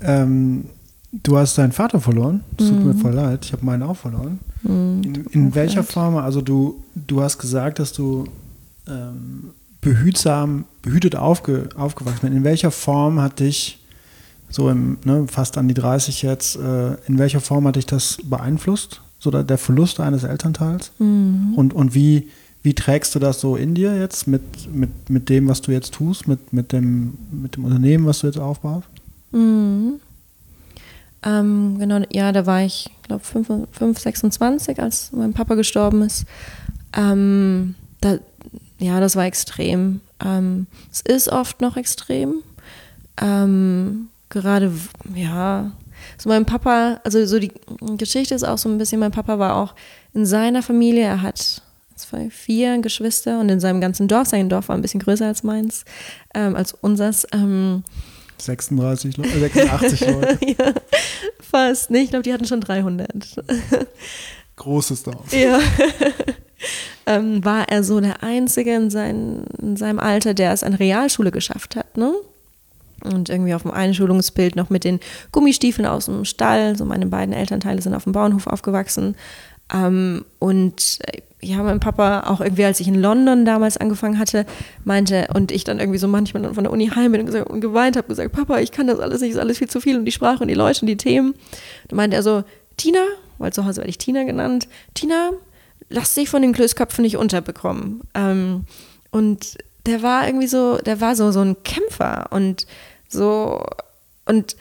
Ähm, 0.00 0.66
du 1.10 1.38
hast 1.38 1.58
deinen 1.58 1.72
Vater 1.72 2.00
verloren. 2.00 2.44
Es 2.56 2.68
tut 2.68 2.78
mhm. 2.78 2.86
mir 2.86 2.94
voll 2.94 3.14
leid. 3.14 3.44
Ich 3.46 3.52
habe 3.52 3.66
meinen 3.66 3.82
auch 3.82 3.96
verloren. 3.96 4.38
Mhm, 4.62 5.02
in, 5.02 5.14
in 5.32 5.54
welcher 5.56 5.82
Form? 5.82 6.16
Also 6.18 6.40
du, 6.40 6.84
du 6.94 7.20
hast 7.20 7.38
gesagt, 7.38 7.80
dass 7.80 7.92
du 7.92 8.28
ähm, 8.86 9.50
behütsam, 9.80 10.64
behütet 10.82 11.16
aufge, 11.16 11.68
aufgewachsen 11.76 12.28
bin. 12.28 12.36
In 12.36 12.44
welcher 12.44 12.70
Form 12.70 13.20
hat 13.20 13.40
dich, 13.40 13.78
so 14.48 14.68
im, 14.68 14.98
ne, 15.04 15.26
fast 15.28 15.58
an 15.58 15.68
die 15.68 15.74
30 15.74 16.22
jetzt, 16.22 16.56
äh, 16.56 16.94
in 17.06 17.18
welcher 17.18 17.40
Form 17.40 17.66
hat 17.66 17.76
dich 17.76 17.86
das 17.86 18.18
beeinflusst? 18.24 19.00
so 19.20 19.30
der, 19.30 19.44
der 19.44 19.58
Verlust 19.58 20.00
eines 20.00 20.24
Elternteils? 20.24 20.90
Mhm. 20.98 21.52
Und, 21.54 21.72
und 21.72 21.94
wie, 21.94 22.28
wie 22.62 22.74
trägst 22.74 23.14
du 23.14 23.18
das 23.20 23.40
so 23.40 23.54
in 23.54 23.74
dir 23.74 23.96
jetzt 23.96 24.26
mit, 24.26 24.42
mit, 24.74 25.08
mit 25.08 25.28
dem, 25.28 25.46
was 25.46 25.60
du 25.60 25.70
jetzt 25.70 25.94
tust, 25.94 26.26
mit, 26.26 26.52
mit, 26.52 26.72
dem, 26.72 27.16
mit 27.30 27.56
dem 27.56 27.64
Unternehmen, 27.64 28.06
was 28.06 28.20
du 28.20 28.26
jetzt 28.26 28.38
aufbaust? 28.38 28.88
Mhm. 29.30 30.00
Ähm, 31.22 31.76
genau, 31.78 32.00
ja, 32.10 32.32
da 32.32 32.46
war 32.46 32.64
ich, 32.64 32.90
glaube 33.02 33.22
5, 33.22 33.68
5, 33.70 33.98
26, 33.98 34.80
als 34.80 35.12
mein 35.12 35.34
Papa 35.34 35.54
gestorben 35.54 36.00
ist. 36.00 36.24
Ähm, 36.94 37.74
da, 38.00 38.18
ja, 38.80 38.98
das 38.98 39.14
war 39.14 39.24
extrem. 39.26 40.00
Ähm, 40.24 40.66
es 40.90 41.00
ist 41.02 41.28
oft 41.28 41.60
noch 41.60 41.76
extrem. 41.76 42.36
Ähm, 43.20 44.08
gerade, 44.30 44.72
ja, 45.14 45.70
so 46.18 46.28
mein 46.28 46.46
Papa, 46.46 47.00
also 47.04 47.24
so 47.26 47.38
die 47.38 47.52
Geschichte 47.96 48.34
ist 48.34 48.44
auch 48.44 48.58
so 48.58 48.68
ein 48.68 48.78
bisschen, 48.78 49.00
mein 49.00 49.10
Papa 49.12 49.38
war 49.38 49.56
auch 49.56 49.74
in 50.14 50.26
seiner 50.26 50.62
Familie, 50.62 51.04
er 51.04 51.22
hat 51.22 51.62
zwei, 51.96 52.30
vier 52.30 52.78
Geschwister 52.78 53.38
und 53.40 53.50
in 53.50 53.60
seinem 53.60 53.80
ganzen 53.80 54.08
Dorf, 54.08 54.28
sein 54.28 54.48
Dorf 54.48 54.68
war 54.68 54.76
ein 54.76 54.82
bisschen 54.82 55.00
größer 55.00 55.26
als 55.26 55.42
meins, 55.42 55.84
ähm, 56.34 56.56
als 56.56 56.72
unseres. 56.72 57.26
Ähm, 57.32 57.84
36 58.38 59.18
Leute, 59.18 59.38
86 59.38 60.00
Leute. 60.08 60.38
ja, 60.46 60.72
fast. 61.40 61.90
Nee, 61.90 62.00
ich 62.00 62.10
glaube, 62.10 62.22
die 62.22 62.32
hatten 62.32 62.46
schon 62.46 62.62
300. 62.62 63.10
Großes 64.56 65.02
Dorf. 65.02 65.30
Ja. 65.32 65.60
Ähm, 67.06 67.44
war 67.44 67.68
er 67.68 67.82
so 67.82 68.00
der 68.00 68.22
Einzige 68.22 68.74
in, 68.74 68.90
sein, 68.90 69.44
in 69.60 69.76
seinem 69.76 69.98
Alter, 69.98 70.34
der 70.34 70.52
es 70.52 70.62
an 70.62 70.74
Realschule 70.74 71.30
geschafft 71.30 71.76
hat, 71.76 71.96
ne? 71.96 72.12
Und 73.02 73.30
irgendwie 73.30 73.54
auf 73.54 73.62
dem 73.62 73.70
Einschulungsbild 73.70 74.56
noch 74.56 74.68
mit 74.68 74.84
den 74.84 75.00
Gummistiefeln 75.32 75.86
aus 75.86 76.04
dem 76.04 76.26
Stall. 76.26 76.76
So 76.76 76.84
meine 76.84 77.06
beiden 77.06 77.34
Elternteile 77.34 77.80
sind 77.80 77.94
auf 77.94 78.04
dem 78.04 78.12
Bauernhof 78.12 78.46
aufgewachsen. 78.46 79.16
Ähm, 79.72 80.26
und 80.38 80.98
äh, 81.06 81.22
ja, 81.42 81.62
mein 81.62 81.80
Papa 81.80 82.24
auch 82.26 82.40
irgendwie, 82.40 82.64
als 82.64 82.80
ich 82.80 82.88
in 82.88 83.00
London 83.00 83.44
damals 83.44 83.78
angefangen 83.78 84.18
hatte, 84.18 84.44
meinte, 84.84 85.28
und 85.34 85.52
ich 85.52 85.64
dann 85.64 85.80
irgendwie 85.80 85.98
so 85.98 86.08
manchmal 86.08 86.52
von 86.52 86.64
der 86.64 86.72
Uni 86.72 86.88
heim 86.88 87.12
bin 87.12 87.22
und, 87.22 87.26
gesagt, 87.26 87.48
und 87.48 87.60
geweint 87.60 87.96
habe, 87.96 88.08
gesagt, 88.08 88.32
Papa, 88.32 88.58
ich 88.58 88.72
kann 88.72 88.86
das 88.86 89.00
alles 89.00 89.22
nicht, 89.22 89.30
ist 89.30 89.38
alles 89.38 89.58
viel 89.58 89.68
zu 89.68 89.80
viel 89.80 89.96
und 89.96 90.04
die 90.04 90.12
Sprache 90.12 90.40
und 90.40 90.48
die 90.48 90.54
Leute 90.54 90.82
und 90.82 90.86
die 90.86 90.96
Themen. 90.96 91.34
Da 91.88 91.96
meinte 91.96 92.16
er 92.16 92.22
so, 92.22 92.44
Tina, 92.76 93.04
weil 93.38 93.52
zu 93.52 93.64
Hause 93.64 93.78
werde 93.78 93.90
ich 93.90 93.98
Tina 93.98 94.24
genannt, 94.24 94.68
Tina, 94.92 95.30
lass 95.90 96.14
dich 96.14 96.30
von 96.30 96.40
den 96.40 96.52
Klößköpfen 96.52 97.02
nicht 97.02 97.18
unterbekommen. 97.18 98.00
Ähm, 98.14 98.64
und 99.10 99.58
der 99.86 100.02
war 100.02 100.26
irgendwie 100.26 100.46
so, 100.46 100.78
der 100.78 101.00
war 101.00 101.14
so, 101.14 101.30
so 101.32 101.40
ein 101.40 101.62
Kämpfer 101.62 102.28
und 102.30 102.66
so, 103.08 103.62
und 104.24 104.56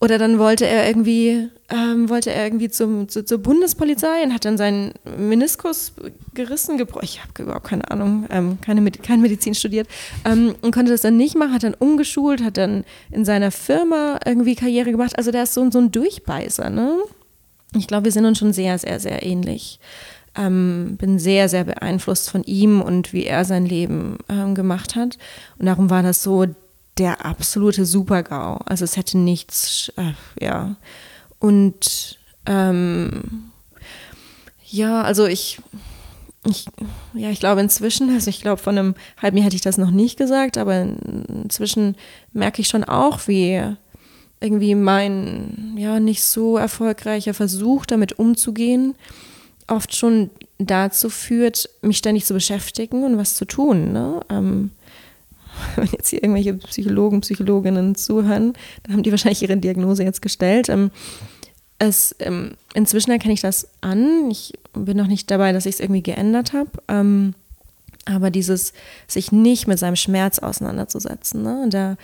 oder 0.00 0.18
dann 0.18 0.38
wollte 0.38 0.64
er 0.64 0.86
irgendwie, 0.86 1.48
ähm, 1.70 2.08
wollte 2.08 2.32
er 2.32 2.44
irgendwie 2.44 2.68
zum, 2.68 3.08
zu, 3.08 3.24
zur 3.24 3.38
Bundespolizei 3.38 4.22
und 4.22 4.32
hat 4.32 4.44
dann 4.44 4.56
seinen 4.56 4.92
Meniskus 5.16 5.92
gerissen, 6.34 6.78
gebrochen. 6.78 7.04
Ich 7.04 7.20
habe 7.20 7.42
überhaupt 7.42 7.66
keine 7.66 7.90
Ahnung, 7.90 8.26
ähm, 8.30 8.58
keine, 8.60 8.80
Med 8.80 9.02
keine 9.02 9.22
Medizin 9.22 9.56
studiert 9.56 9.88
ähm, 10.24 10.54
und 10.62 10.72
konnte 10.72 10.92
das 10.92 11.00
dann 11.00 11.16
nicht 11.16 11.36
machen, 11.36 11.52
hat 11.52 11.64
dann 11.64 11.74
umgeschult, 11.74 12.44
hat 12.44 12.58
dann 12.58 12.84
in 13.10 13.24
seiner 13.24 13.50
Firma 13.50 14.20
irgendwie 14.24 14.54
Karriere 14.54 14.92
gemacht. 14.92 15.18
Also 15.18 15.32
der 15.32 15.42
ist 15.42 15.54
so, 15.54 15.68
so 15.68 15.80
ein 15.80 15.90
Durchbeißer, 15.90 16.70
ne? 16.70 16.96
Ich 17.76 17.88
glaube, 17.88 18.04
wir 18.04 18.12
sind 18.12 18.24
uns 18.24 18.38
schon 18.38 18.52
sehr, 18.52 18.78
sehr, 18.78 19.00
sehr 19.00 19.26
ähnlich. 19.26 19.80
Ähm, 20.38 20.96
bin 20.98 21.18
sehr, 21.18 21.48
sehr 21.48 21.64
beeinflusst 21.64 22.30
von 22.30 22.44
ihm 22.44 22.80
und 22.80 23.12
wie 23.12 23.24
er 23.24 23.44
sein 23.44 23.66
Leben 23.66 24.18
ähm, 24.28 24.54
gemacht 24.54 24.94
hat. 24.94 25.18
Und 25.58 25.66
darum 25.66 25.90
war 25.90 26.02
das 26.02 26.22
so 26.22 26.46
der 26.96 27.24
absolute 27.24 27.84
Super-GAU. 27.84 28.58
Also 28.64 28.84
es 28.84 28.96
hätte 28.96 29.18
nichts, 29.18 29.92
äh, 29.96 30.12
ja. 30.44 30.76
Und 31.38 32.18
ähm, 32.46 33.50
ja, 34.66 35.02
also 35.02 35.26
ich, 35.26 35.60
ich, 36.44 36.66
ja, 37.14 37.30
ich 37.30 37.40
glaube 37.40 37.60
inzwischen, 37.60 38.10
also 38.10 38.28
ich 38.28 38.40
glaube, 38.40 38.60
von 38.60 38.76
einem 38.76 38.94
halben 39.20 39.36
Jahr 39.36 39.46
hätte 39.46 39.56
ich 39.56 39.62
das 39.62 39.78
noch 39.78 39.90
nicht 39.90 40.18
gesagt, 40.18 40.58
aber 40.58 40.82
inzwischen 40.82 41.96
merke 42.32 42.60
ich 42.60 42.68
schon 42.68 42.84
auch, 42.84 43.26
wie 43.26 43.62
irgendwie 44.40 44.74
mein, 44.74 45.74
ja, 45.76 46.00
nicht 46.00 46.22
so 46.22 46.56
erfolgreicher 46.58 47.34
Versuch, 47.34 47.86
damit 47.86 48.18
umzugehen, 48.18 48.94
oft 49.68 49.94
schon 49.94 50.30
dazu 50.58 51.10
führt, 51.10 51.68
mich 51.82 51.98
ständig 51.98 52.24
zu 52.24 52.34
beschäftigen 52.34 53.04
und 53.04 53.16
was 53.16 53.34
zu 53.34 53.44
tun. 53.44 53.92
Ne? 53.92 54.20
Ähm, 54.28 54.70
wenn 55.76 55.88
jetzt 55.92 56.08
hier 56.08 56.22
irgendwelche 56.22 56.54
Psychologen, 56.54 57.20
Psychologinnen 57.20 57.94
zuhören, 57.94 58.54
dann 58.82 58.94
haben 58.94 59.02
die 59.02 59.10
wahrscheinlich 59.10 59.42
ihre 59.42 59.56
Diagnose 59.56 60.02
jetzt 60.02 60.22
gestellt. 60.22 60.68
Ähm, 60.68 60.90
es, 61.78 62.14
ähm, 62.18 62.52
inzwischen 62.74 63.12
erkenne 63.12 63.34
ich 63.34 63.40
das 63.40 63.68
an. 63.80 64.30
Ich 64.30 64.52
bin 64.72 64.96
noch 64.96 65.06
nicht 65.06 65.30
dabei, 65.30 65.52
dass 65.52 65.66
ich 65.66 65.76
es 65.76 65.80
irgendwie 65.80 66.02
geändert 66.02 66.52
habe. 66.52 66.70
Ähm, 66.88 67.34
aber 68.04 68.30
dieses, 68.30 68.72
sich 69.06 69.32
nicht 69.32 69.66
mit 69.66 69.78
seinem 69.78 69.96
Schmerz 69.96 70.38
auseinanderzusetzen. 70.38 71.42
Ne? 71.42 71.66
Da 71.68 71.96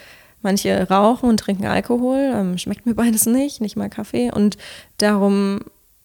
manche 0.42 0.88
rauchen 0.88 1.28
und 1.28 1.40
trinken 1.40 1.66
Alkohol, 1.66 2.32
ähm, 2.34 2.58
schmeckt 2.58 2.86
mir 2.86 2.94
beides 2.94 3.26
nicht, 3.26 3.60
nicht 3.60 3.76
mal 3.76 3.88
Kaffee. 3.88 4.30
Und 4.30 4.56
darum 4.98 5.60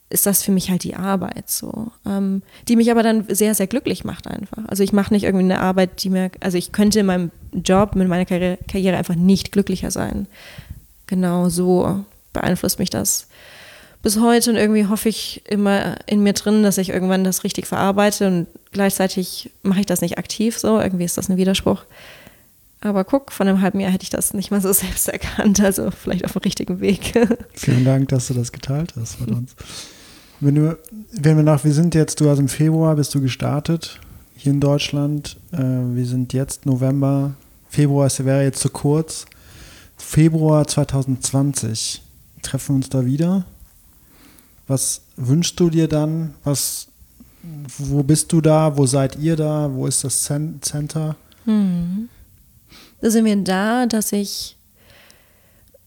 ist 0.09 0.25
das 0.25 0.43
für 0.43 0.51
mich 0.51 0.71
halt 0.71 0.83
die 0.83 0.95
Arbeit 0.95 1.49
so, 1.49 1.91
ähm, 2.05 2.41
die 2.67 2.75
mich 2.75 2.89
aber 2.89 3.03
dann 3.03 3.25
sehr, 3.27 3.53
sehr 3.53 3.67
glücklich 3.67 4.03
macht 4.03 4.27
einfach. 4.27 4.63
Also 4.67 4.83
ich 4.83 4.91
mache 4.91 5.13
nicht 5.13 5.23
irgendwie 5.23 5.45
eine 5.45 5.61
Arbeit, 5.61 6.03
die 6.03 6.09
mir, 6.09 6.31
also 6.39 6.57
ich 6.57 6.71
könnte 6.71 7.01
in 7.01 7.05
meinem 7.05 7.31
Job, 7.53 7.95
mit 7.95 8.07
meiner 8.07 8.25
Karriere, 8.25 8.57
Karriere 8.67 8.97
einfach 8.97 9.15
nicht 9.15 9.51
glücklicher 9.51 9.91
sein. 9.91 10.27
Genau 11.05 11.49
so 11.49 12.03
beeinflusst 12.33 12.79
mich 12.79 12.89
das 12.89 13.27
bis 14.01 14.19
heute 14.19 14.51
und 14.51 14.55
irgendwie 14.55 14.87
hoffe 14.87 15.09
ich 15.09 15.43
immer 15.47 15.97
in 16.05 16.23
mir 16.23 16.33
drin, 16.33 16.63
dass 16.63 16.77
ich 16.77 16.89
irgendwann 16.89 17.23
das 17.23 17.43
richtig 17.43 17.67
verarbeite 17.67 18.27
und 18.27 18.47
gleichzeitig 18.71 19.51
mache 19.61 19.81
ich 19.81 19.85
das 19.85 20.01
nicht 20.01 20.17
aktiv 20.17 20.57
so, 20.57 20.79
irgendwie 20.79 21.03
ist 21.03 21.17
das 21.17 21.29
ein 21.29 21.37
Widerspruch. 21.37 21.83
Aber 22.81 23.03
guck, 23.03 23.33
von 23.33 23.47
einem 23.47 23.61
halben 23.61 23.81
Jahr 23.81 23.91
hätte 23.91 24.03
ich 24.03 24.09
das 24.09 24.33
nicht 24.33 24.51
mal 24.51 24.61
so 24.61 24.71
selbst 24.73 25.09
erkannt, 25.09 25.59
also 25.59 25.91
vielleicht 25.91 26.25
auf 26.25 26.31
dem 26.31 26.41
richtigen 26.41 26.79
Weg. 26.79 27.13
Vielen 27.53 27.85
Dank, 27.85 28.07
dass 28.09 28.27
du 28.27 28.33
das 28.33 28.51
geteilt 28.51 28.93
hast 28.95 29.19
mit 29.19 29.29
uns. 29.31 29.55
Wenn, 30.41 30.55
du, 30.55 30.77
wenn 31.11 31.35
wir 31.35 31.43
nach, 31.43 31.63
wir 31.63 31.73
sind 31.73 31.95
jetzt, 31.95 32.21
du 32.21 32.29
hast 32.29 32.39
im 32.39 32.47
Februar, 32.47 32.95
bist 32.95 33.13
du 33.13 33.21
gestartet 33.21 33.99
hier 34.35 34.53
in 34.53 34.61
Deutschland. 34.61 35.35
Äh, 35.51 35.57
wir 35.57 36.05
sind 36.05 36.31
jetzt 36.31 36.65
November, 36.65 37.33
Februar 37.69 38.07
ist, 38.07 38.23
wäre 38.23 38.43
jetzt 38.43 38.61
zu 38.61 38.69
kurz. 38.69 39.25
Februar 39.97 40.65
2020 40.65 42.01
treffen 42.41 42.69
wir 42.69 42.75
uns 42.77 42.89
da 42.89 43.05
wieder. 43.05 43.45
Was 44.67 45.01
wünschst 45.17 45.59
du 45.59 45.69
dir 45.69 45.87
dann? 45.87 46.33
Was, 46.45 46.87
wo 47.77 48.01
bist 48.01 48.31
du 48.31 48.39
da? 48.39 48.77
Wo 48.77 48.85
seid 48.85 49.17
ihr 49.17 49.35
da? 49.35 49.69
Wo 49.73 49.87
ist 49.87 50.03
das 50.03 50.23
Center? 50.23 51.15
Hm. 51.45 52.07
Da 53.01 53.09
sind 53.09 53.25
wir 53.25 53.35
da, 53.37 53.85
dass 53.87 54.13
ich 54.13 54.55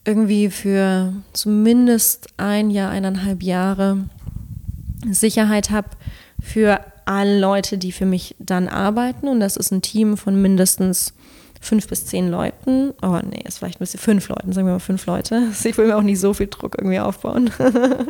irgendwie 0.05 0.49
für 0.49 1.13
zumindest 1.31 2.27
ein 2.37 2.69
Jahr, 2.69 2.91
eineinhalb 2.91 3.41
Jahre 3.41 4.09
Sicherheit 5.11 5.69
habe 5.69 5.89
für 6.41 6.79
alle 7.05 7.39
Leute, 7.39 7.77
die 7.77 7.91
für 7.91 8.05
mich 8.05 8.35
dann 8.39 8.67
arbeiten. 8.67 9.27
Und 9.27 9.39
das 9.39 9.57
ist 9.57 9.71
ein 9.71 9.81
Team 9.81 10.17
von 10.17 10.41
mindestens 10.41 11.13
fünf 11.63 11.87
bis 11.87 12.05
zehn 12.05 12.29
Leuten. 12.29 12.93
Oh 13.01 13.19
nee, 13.23 13.41
ist 13.45 13.59
vielleicht 13.59 13.77
ein 13.77 13.79
bisschen 13.79 13.99
fünf 13.99 14.27
Leuten, 14.27 14.51
sagen 14.53 14.67
wir 14.67 14.73
mal 14.73 14.79
fünf 14.79 15.05
Leute. 15.05 15.49
Ich 15.63 15.77
will 15.77 15.87
mir 15.87 15.97
auch 15.97 16.03
nicht 16.03 16.19
so 16.19 16.33
viel 16.33 16.47
Druck 16.47 16.75
irgendwie 16.77 16.99
aufbauen. 16.99 17.49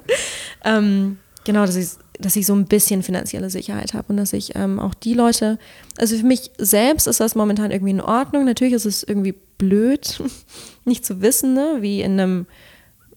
ähm, 0.65 1.17
genau, 1.43 1.65
dass 1.65 1.75
ich, 1.75 1.89
dass 2.19 2.35
ich 2.35 2.45
so 2.45 2.53
ein 2.53 2.65
bisschen 2.65 3.03
finanzielle 3.03 3.49
Sicherheit 3.49 3.93
habe 3.93 4.05
und 4.09 4.17
dass 4.17 4.33
ich 4.33 4.55
ähm, 4.55 4.79
auch 4.79 4.93
die 4.93 5.13
Leute, 5.13 5.59
also 5.97 6.17
für 6.17 6.25
mich 6.25 6.51
selbst 6.57 7.07
ist 7.07 7.19
das 7.19 7.35
momentan 7.35 7.71
irgendwie 7.71 7.91
in 7.91 8.01
Ordnung. 8.01 8.45
Natürlich 8.45 8.73
ist 8.73 8.85
es 8.85 9.03
irgendwie 9.03 9.35
blöd, 9.57 10.21
nicht 10.85 11.05
zu 11.05 11.21
wissen, 11.21 11.53
ne, 11.53 11.77
wie 11.79 12.01
in 12.01 12.19
einem 12.19 12.47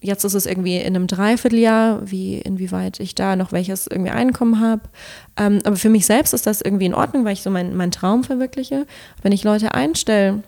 jetzt 0.00 0.24
ist 0.24 0.34
es 0.34 0.46
irgendwie 0.46 0.76
in 0.76 0.94
einem 0.94 1.06
Dreivierteljahr, 1.06 2.10
wie 2.10 2.38
inwieweit 2.38 3.00
ich 3.00 3.14
da 3.14 3.36
noch 3.36 3.52
welches 3.52 3.86
irgendwie 3.86 4.10
Einkommen 4.10 4.60
habe. 4.60 4.82
Ähm, 5.36 5.60
aber 5.64 5.76
für 5.76 5.88
mich 5.88 6.06
selbst 6.06 6.34
ist 6.34 6.46
das 6.46 6.60
irgendwie 6.60 6.86
in 6.86 6.94
Ordnung, 6.94 7.24
weil 7.24 7.32
ich 7.32 7.42
so 7.42 7.50
meinen 7.50 7.76
mein 7.76 7.90
Traum 7.90 8.24
verwirkliche. 8.24 8.86
Wenn 9.22 9.32
ich 9.32 9.44
Leute 9.44 9.74
einstelle, 9.74 10.42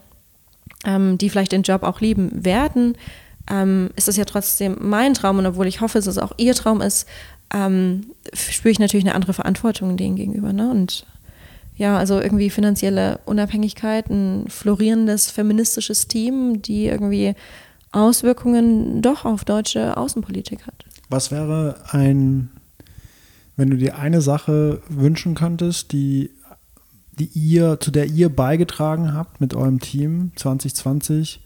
ähm, 0.85 1.17
die 1.17 1.29
vielleicht 1.29 1.51
den 1.51 1.63
Job 1.63 1.83
auch 1.83 2.01
lieben 2.01 2.43
werden, 2.45 2.95
ähm, 3.49 3.89
ist 3.95 4.07
das 4.07 4.17
ja 4.17 4.25
trotzdem 4.25 4.77
mein 4.79 5.13
Traum. 5.13 5.39
Und 5.39 5.45
obwohl 5.45 5.67
ich 5.67 5.81
hoffe, 5.81 5.97
dass 5.97 6.07
es 6.07 6.17
auch 6.17 6.33
ihr 6.37 6.53
Traum 6.53 6.81
ist, 6.81 7.07
ähm, 7.53 8.11
spüre 8.33 8.71
ich 8.71 8.79
natürlich 8.79 9.05
eine 9.05 9.15
andere 9.15 9.33
Verantwortung 9.33 9.97
denen 9.97 10.15
gegenüber. 10.15 10.53
Ne? 10.53 10.69
Und 10.69 11.05
ja, 11.75 11.97
also 11.97 12.19
irgendwie 12.19 12.49
finanzielle 12.49 13.19
Unabhängigkeit, 13.25 14.09
ein 14.09 14.45
florierendes 14.49 15.31
feministisches 15.31 16.07
Team, 16.07 16.61
die 16.61 16.87
irgendwie 16.87 17.35
Auswirkungen 17.91 19.01
doch 19.01 19.25
auf 19.25 19.45
deutsche 19.45 19.97
Außenpolitik 19.97 20.67
hat. 20.67 20.85
Was 21.09 21.31
wäre 21.31 21.75
ein, 21.89 22.49
wenn 23.55 23.69
du 23.69 23.77
dir 23.77 23.97
eine 23.97 24.21
Sache 24.21 24.81
wünschen 24.89 25.35
könntest, 25.35 25.91
die, 25.91 26.29
die 27.17 27.29
ihr, 27.33 27.79
zu 27.79 27.91
der 27.91 28.05
ihr 28.05 28.29
beigetragen 28.29 29.13
habt 29.13 29.41
mit 29.41 29.53
eurem 29.55 29.79
Team 29.79 30.31
2020, 30.35 31.41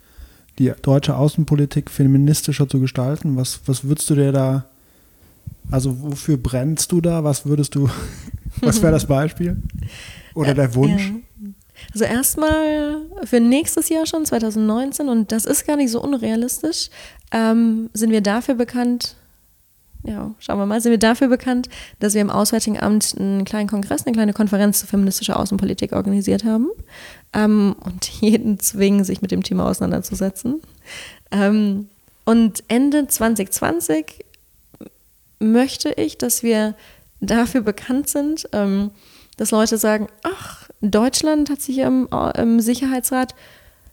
die 0.60 0.72
deutsche 0.82 1.16
Außenpolitik 1.16 1.90
feministischer 1.90 2.68
zu 2.68 2.80
gestalten? 2.80 3.38
Was, 3.38 3.62
was 3.66 3.84
würdest 3.86 4.10
du 4.10 4.16
dir 4.16 4.32
da 4.32 4.66
Also 5.72 6.02
wofür 6.02 6.38
brennst 6.38 6.92
du 6.92 7.02
da? 7.02 7.24
Was 7.24 7.46
würdest 7.46 7.76
du, 7.76 7.90
was 8.62 8.82
wäre 8.82 8.92
das 8.92 9.08
Beispiel? 9.08 9.58
Oder 10.36 10.54
der 10.54 10.76
Wunsch? 10.76 11.10
Ja. 11.10 11.16
Also 11.94 12.06
erstmal 12.06 12.98
für 13.24 13.40
nächstes 13.40 13.90
Jahr 13.90 14.06
schon, 14.06 14.26
2019, 14.26 15.10
und 15.10 15.32
das 15.32 15.46
ist 15.46 15.66
gar 15.66 15.76
nicht 15.76 15.92
so 15.92 16.02
unrealistisch, 16.02 16.90
ähm, 17.32 17.90
sind 17.94 18.12
wir 18.12 18.22
dafür 18.22 18.56
bekannt, 18.56 19.16
ja, 20.04 20.32
schauen 20.40 20.60
wir 20.60 20.66
mal, 20.66 20.82
sind 20.82 20.92
wir 20.92 21.00
dafür 21.00 21.30
bekannt, 21.30 21.70
dass 22.00 22.14
wir 22.14 22.22
im 22.22 22.30
Auswärtigen 22.30 22.80
Amt 22.80 23.16
einen 23.18 23.46
kleinen 23.46 23.70
Kongress, 23.70 24.06
eine 24.06 24.14
kleine 24.14 24.34
Konferenz 24.34 24.80
zur 24.80 24.90
feministischen 24.90 25.34
Außenpolitik 25.34 25.94
organisiert 25.94 26.44
haben 26.44 26.70
ähm, 27.32 27.76
und 27.80 28.06
jeden 28.06 28.60
zwingen, 28.60 29.04
sich 29.04 29.22
mit 29.22 29.32
dem 29.32 29.44
Thema 29.44 29.68
auseinanderzusetzen. 29.68 30.62
Ähm, 31.32 31.88
und 32.26 32.64
Ende 32.68 33.08
2020 33.08 34.26
möchte 35.40 35.92
ich, 35.92 36.18
dass 36.18 36.44
wir 36.44 36.76
dafür 37.20 37.62
bekannt 37.62 38.10
sind, 38.10 38.48
ähm, 38.52 38.92
dass 39.38 39.52
Leute 39.52 39.78
sagen, 39.78 40.08
ach, 40.24 40.63
Deutschland 40.92 41.50
hat 41.50 41.62
sich 41.62 41.78
im, 41.80 42.08
im 42.36 42.60
Sicherheitsrat 42.60 43.36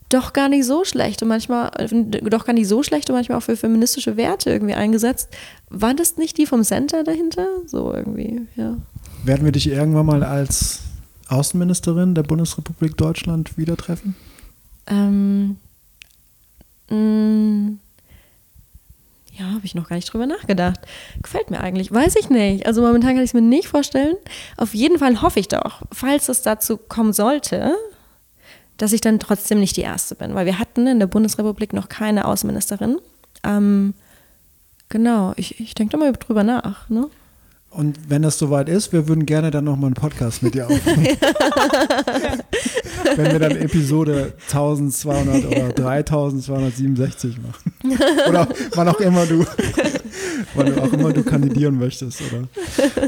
doch 0.09 0.33
gar 0.33 0.49
nicht 0.49 0.67
so 0.67 0.85
schlecht 0.85 1.23
und 1.23 1.29
manchmal 1.29 1.71
doch 2.11 2.45
gar 2.45 2.53
nicht 2.53 2.69
so 2.69 2.83
schlecht 2.83 3.09
und 3.09 3.17
manchmal 3.17 3.39
auch 3.39 3.43
für 3.43 3.57
feministische 3.57 4.17
Werte 4.17 4.51
irgendwie 4.51 4.75
eingesetzt. 4.75 5.29
War 5.69 5.95
das 5.95 6.17
nicht 6.17 6.37
die 6.37 6.47
vom 6.47 6.65
Center 6.65 7.05
dahinter? 7.05 7.47
So 7.67 7.95
irgendwie, 7.95 8.43
ja. 8.57 8.77
Werden 9.25 9.45
wir 9.45 9.53
dich 9.53 9.69
irgendwann 9.69 10.07
mal 10.07 10.25
als 10.25 10.81
Außenministerin 11.29 12.15
der 12.15 12.25
Bundesrepublik 12.25 12.97
Deutschland 12.97 13.57
wieder 13.57 13.77
treffen? 13.77 14.17
Ähm, 14.89 15.59
mh, 16.89 16.97
mm, 16.97 17.79
ja, 19.41 19.55
habe 19.55 19.65
ich 19.65 19.75
noch 19.75 19.89
gar 19.89 19.97
nicht 19.97 20.13
drüber 20.13 20.27
nachgedacht. 20.27 20.81
Gefällt 21.23 21.51
mir 21.51 21.61
eigentlich. 21.61 21.93
Weiß 21.93 22.17
ich 22.17 22.29
nicht. 22.31 22.67
Also 22.67 22.83
momentan 22.83 23.15
kann 23.15 23.25
ich 23.25 23.31
es 23.31 23.35
mir 23.35 23.41
nicht 23.41 23.69
vorstellen. 23.69 24.17
Auf 24.57 24.75
jeden 24.75 24.99
Fall 24.99 25.23
hoffe 25.23 25.41
ich 25.41 25.49
doch, 25.49 25.83
falls 25.93 26.29
es 26.29 26.43
dazu 26.43 26.77
kommen 26.77 27.13
sollte, 27.13 27.75
dass 28.77 28.93
ich 28.93 29.01
dann 29.01 29.19
trotzdem 29.19 29.61
nicht 29.61 29.77
die 29.77 29.83
Erste 29.83 30.15
bin. 30.15 30.35
Weil 30.35 30.47
wir 30.47 30.59
hatten 30.59 30.87
in 30.87 30.99
der 30.99 31.07
Bundesrepublik 31.07 31.73
noch 31.73 31.89
keine 31.89 32.27
Außenministerin. 32.27 32.99
Ähm, 33.43 33.95
genau, 34.89 35.33
ich, 35.37 35.59
ich 35.59 35.75
denke 35.75 35.93
da 35.93 35.99
mal 35.99 36.13
drüber 36.13 36.45
nach. 36.45 36.89
Ne? 36.91 37.09
Und 37.71 38.11
wenn 38.11 38.23
das 38.23 38.37
soweit 38.37 38.69
ist, 38.69 38.93
wir 38.93 39.07
würden 39.07 39.27
gerne 39.27 39.53
dann 39.53 39.65
nochmal 39.65 39.87
einen 39.87 39.95
Podcast 39.95 40.43
mit 40.43 40.55
dir 40.55 40.67
aufnehmen. 40.67 41.07
wenn 43.17 43.33
wir 43.33 43.39
dann 43.39 43.57
Episode 43.57 44.33
1200 44.49 45.47
oder 45.47 45.69
3267 45.69 47.39
machen. 47.39 47.73
oder 48.29 48.49
wann 48.75 48.89
auch 48.89 48.99
immer 48.99 49.25
du, 49.25 49.47
wann 50.55 50.79
auch 50.81 50.93
immer 50.93 51.13
du 51.13 51.23
kandidieren 51.23 51.79
möchtest 51.79 52.21
oder 52.23 52.49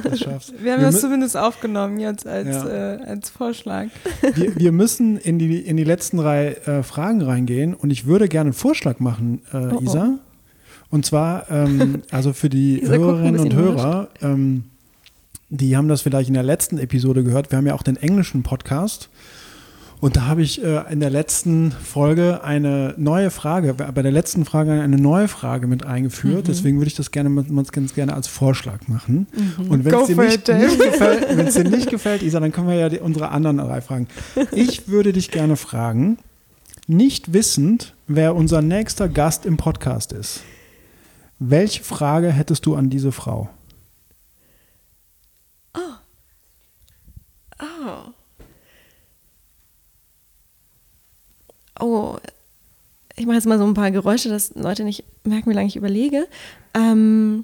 das 0.01 0.21
schaffst. 0.21 0.55
Wir 0.63 0.75
haben 0.75 0.81
wir 0.81 0.93
das 0.93 1.01
zumindest 1.01 1.37
aufgenommen 1.37 1.99
jetzt 1.99 2.25
als, 2.25 2.49
ja. 2.49 2.95
äh, 2.95 3.03
als 3.03 3.31
Vorschlag. 3.31 3.89
Wir, 4.35 4.55
wir, 4.55 4.71
müssen 4.71 5.17
in 5.19 5.41
die, 5.41 5.59
in 5.59 5.77
die 5.77 5.85
letzten 5.85 6.19
drei 6.19 6.53
äh, 6.53 6.85
Fragen 6.85 7.23
reingehen 7.23 7.75
und 7.75 7.91
ich 7.91 8.07
würde 8.07 8.29
gerne 8.29 8.49
einen 8.49 8.55
Vorschlag 8.55 9.01
machen, 9.01 9.43
äh, 9.53 9.57
oh, 9.57 9.81
oh. 9.85 10.19
Und 10.93 11.07
zwar, 11.07 11.51
ähm, 11.51 12.03
also 12.13 12.33
für 12.35 12.51
die 12.51 12.83
Hörerinnen 12.87 13.41
und 13.41 13.55
Hörer, 13.55 14.09
ähm, 14.21 14.65
die 15.49 15.77
haben 15.77 15.89
das 15.89 16.03
vielleicht 16.03 16.29
in 16.29 16.35
der 16.35 16.43
letzten 16.43 16.79
Episode 16.79 17.25
gehört. 17.25 17.51
Wir 17.51 17.59
haben 17.59 17.67
ja 17.67 17.75
auch 17.75 17.83
den 17.83 17.97
englischen 17.97 18.43
Podcast. 18.43 19.09
Und 20.01 20.17
da 20.17 20.27
habe 20.27 20.43
ich 20.43 20.63
äh, 20.63 20.83
in 20.93 21.01
der 21.01 21.11
letzten 21.11 21.71
Folge 21.73 22.45
eine 22.45 22.95
neue 22.99 23.31
Frage, 23.31 23.73
bei 23.73 24.03
der 24.03 24.11
letzten 24.11 24.45
Frage 24.45 24.73
eine 24.73 24.97
neue 24.97 25.29
Frage 25.29 25.67
mit 25.67 25.87
eingeführt. 25.87 26.45
Mhm. 26.45 26.49
Deswegen 26.49 26.79
würde 26.79 26.89
ich 26.89 26.97
das 26.97 27.11
gerne 27.11 27.45
ganz 27.71 27.95
gerne 27.95 28.13
als 28.13 28.27
Vorschlag 28.27 28.89
machen. 28.89 29.29
Mhm. 29.33 29.71
Und 29.71 29.85
wenn 29.85 29.95
es 29.95 30.07
dir, 30.09 30.17
nicht, 30.17 30.49
nicht 30.49 30.79
gefällt, 30.79 31.55
dir 31.57 31.65
nicht 31.65 31.89
gefällt, 31.89 32.23
Isa, 32.23 32.41
dann 32.41 32.53
können 32.53 32.69
wir 32.69 32.75
ja 32.75 32.89
die, 32.89 32.99
unsere 32.99 33.31
anderen 33.31 33.59
drei 33.59 33.81
fragen. 33.81 34.09
Ich 34.51 34.89
würde 34.89 35.13
dich 35.13 35.31
gerne 35.31 35.57
fragen, 35.57 36.19
nicht 36.87 37.33
wissend, 37.33 37.95
wer 38.09 38.35
unser 38.35 38.61
nächster 38.61 39.09
Gast 39.09 39.47
im 39.47 39.57
Podcast 39.57 40.13
ist. 40.13 40.43
Welche 41.45 41.83
Frage 41.83 42.31
hättest 42.31 42.67
du 42.67 42.77
an 42.77 42.89
diese 42.89 43.11
Frau? 43.11 43.51
Oh. 45.75 45.81
Oh. 47.61 48.13
Oh. 51.81 52.17
Ich 53.17 53.27
mache 53.27 53.35
jetzt 53.35 53.47
mal 53.47 53.59
so 53.59 53.67
ein 53.67 53.75
paar 53.75 53.91
Geräusche, 53.91 54.29
dass 54.29 54.55
Leute 54.55 54.85
nicht 54.85 55.03
merken, 55.25 55.51
wie 55.51 55.55
lange 55.55 55.67
ich 55.67 55.75
überlege. 55.75 56.29
Ähm. 56.75 57.43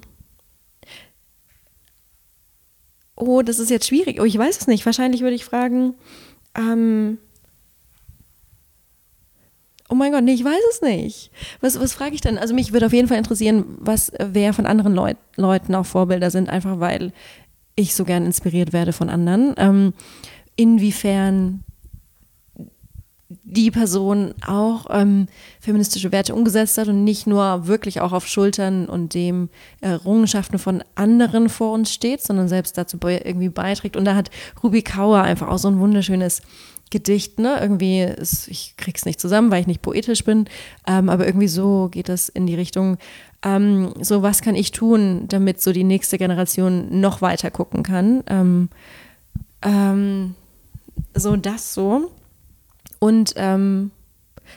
Oh, 3.15 3.41
das 3.41 3.59
ist 3.59 3.69
jetzt 3.69 3.87
schwierig. 3.87 4.21
Oh, 4.21 4.23
ich 4.23 4.37
weiß 4.37 4.61
es 4.61 4.67
nicht. 4.67 4.85
Wahrscheinlich 4.85 5.21
würde 5.21 5.35
ich 5.35 5.43
fragen, 5.43 5.95
ähm, 6.55 7.17
Oh 9.89 9.95
mein 9.95 10.11
Gott, 10.11 10.23
nee, 10.23 10.33
ich 10.33 10.45
weiß 10.45 10.61
es 10.71 10.81
nicht. 10.81 11.31
Was, 11.61 11.79
was 11.79 11.93
frage 11.93 12.13
ich 12.13 12.21
denn? 12.21 12.37
Also 12.37 12.53
mich 12.53 12.73
würde 12.73 12.85
auf 12.85 12.93
jeden 12.93 13.07
Fall 13.07 13.17
interessieren, 13.17 13.65
was 13.79 14.11
wer 14.19 14.53
von 14.53 14.67
anderen 14.67 14.93
Leut, 14.93 15.17
Leuten 15.35 15.73
auch 15.73 15.85
Vorbilder 15.85 16.29
sind, 16.29 16.49
einfach 16.49 16.79
weil 16.79 17.11
ich 17.75 17.95
so 17.95 18.05
gern 18.05 18.25
inspiriert 18.25 18.71
werde 18.71 18.93
von 18.93 19.09
anderen. 19.09 19.55
Ähm, 19.57 19.93
inwiefern 20.55 21.63
die 23.29 23.69
Person 23.69 24.33
auch 24.45 24.87
ähm, 24.89 25.27
feministische 25.59 26.11
Werte 26.11 26.33
umgesetzt 26.33 26.79
hat 26.79 26.87
und 26.87 27.03
nicht 27.03 27.27
nur 27.27 27.67
wirklich 27.67 28.01
auch 28.01 28.11
auf 28.11 28.27
Schultern 28.27 28.87
und 28.87 29.13
dem 29.13 29.49
Errungenschaften 29.81 30.57
von 30.57 30.83
anderen 30.95 31.47
vor 31.47 31.73
uns 31.73 31.93
steht, 31.93 32.23
sondern 32.23 32.47
selbst 32.47 32.77
dazu 32.77 32.97
irgendwie 33.03 33.49
beiträgt. 33.49 33.95
Und 33.95 34.05
da 34.05 34.15
hat 34.15 34.31
Ruby 34.63 34.81
Kauer 34.81 35.21
einfach 35.21 35.47
auch 35.47 35.59
so 35.59 35.67
ein 35.67 35.79
wunderschönes 35.79 36.41
Gedicht, 36.89 37.37
ne? 37.37 37.59
Irgendwie, 37.61 38.01
ist, 38.01 38.47
ich 38.47 38.73
krieg's 38.77 39.05
nicht 39.05 39.19
zusammen, 39.19 39.51
weil 39.51 39.61
ich 39.61 39.67
nicht 39.67 39.83
poetisch 39.83 40.23
bin, 40.23 40.45
ähm, 40.87 41.09
aber 41.09 41.27
irgendwie 41.27 41.47
so 41.47 41.87
geht 41.91 42.09
das 42.09 42.29
in 42.29 42.47
die 42.47 42.55
Richtung, 42.55 42.97
ähm, 43.43 43.93
so 44.01 44.23
was 44.23 44.41
kann 44.41 44.55
ich 44.55 44.71
tun, 44.71 45.25
damit 45.27 45.61
so 45.61 45.71
die 45.71 45.83
nächste 45.83 46.17
Generation 46.17 46.99
noch 46.99 47.21
weiter 47.21 47.51
gucken 47.51 47.83
kann. 47.83 48.23
Ähm, 48.25 48.69
ähm 49.61 50.33
so 51.13 51.35
das 51.35 51.73
so. 51.73 52.11
Und 52.99 53.33
ähm, 53.37 53.91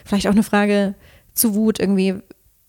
vielleicht 0.05 0.27
auch 0.27 0.33
eine 0.33 0.43
Frage 0.43 0.95
zu 1.33 1.55
Wut, 1.55 1.79
irgendwie, 1.79 2.15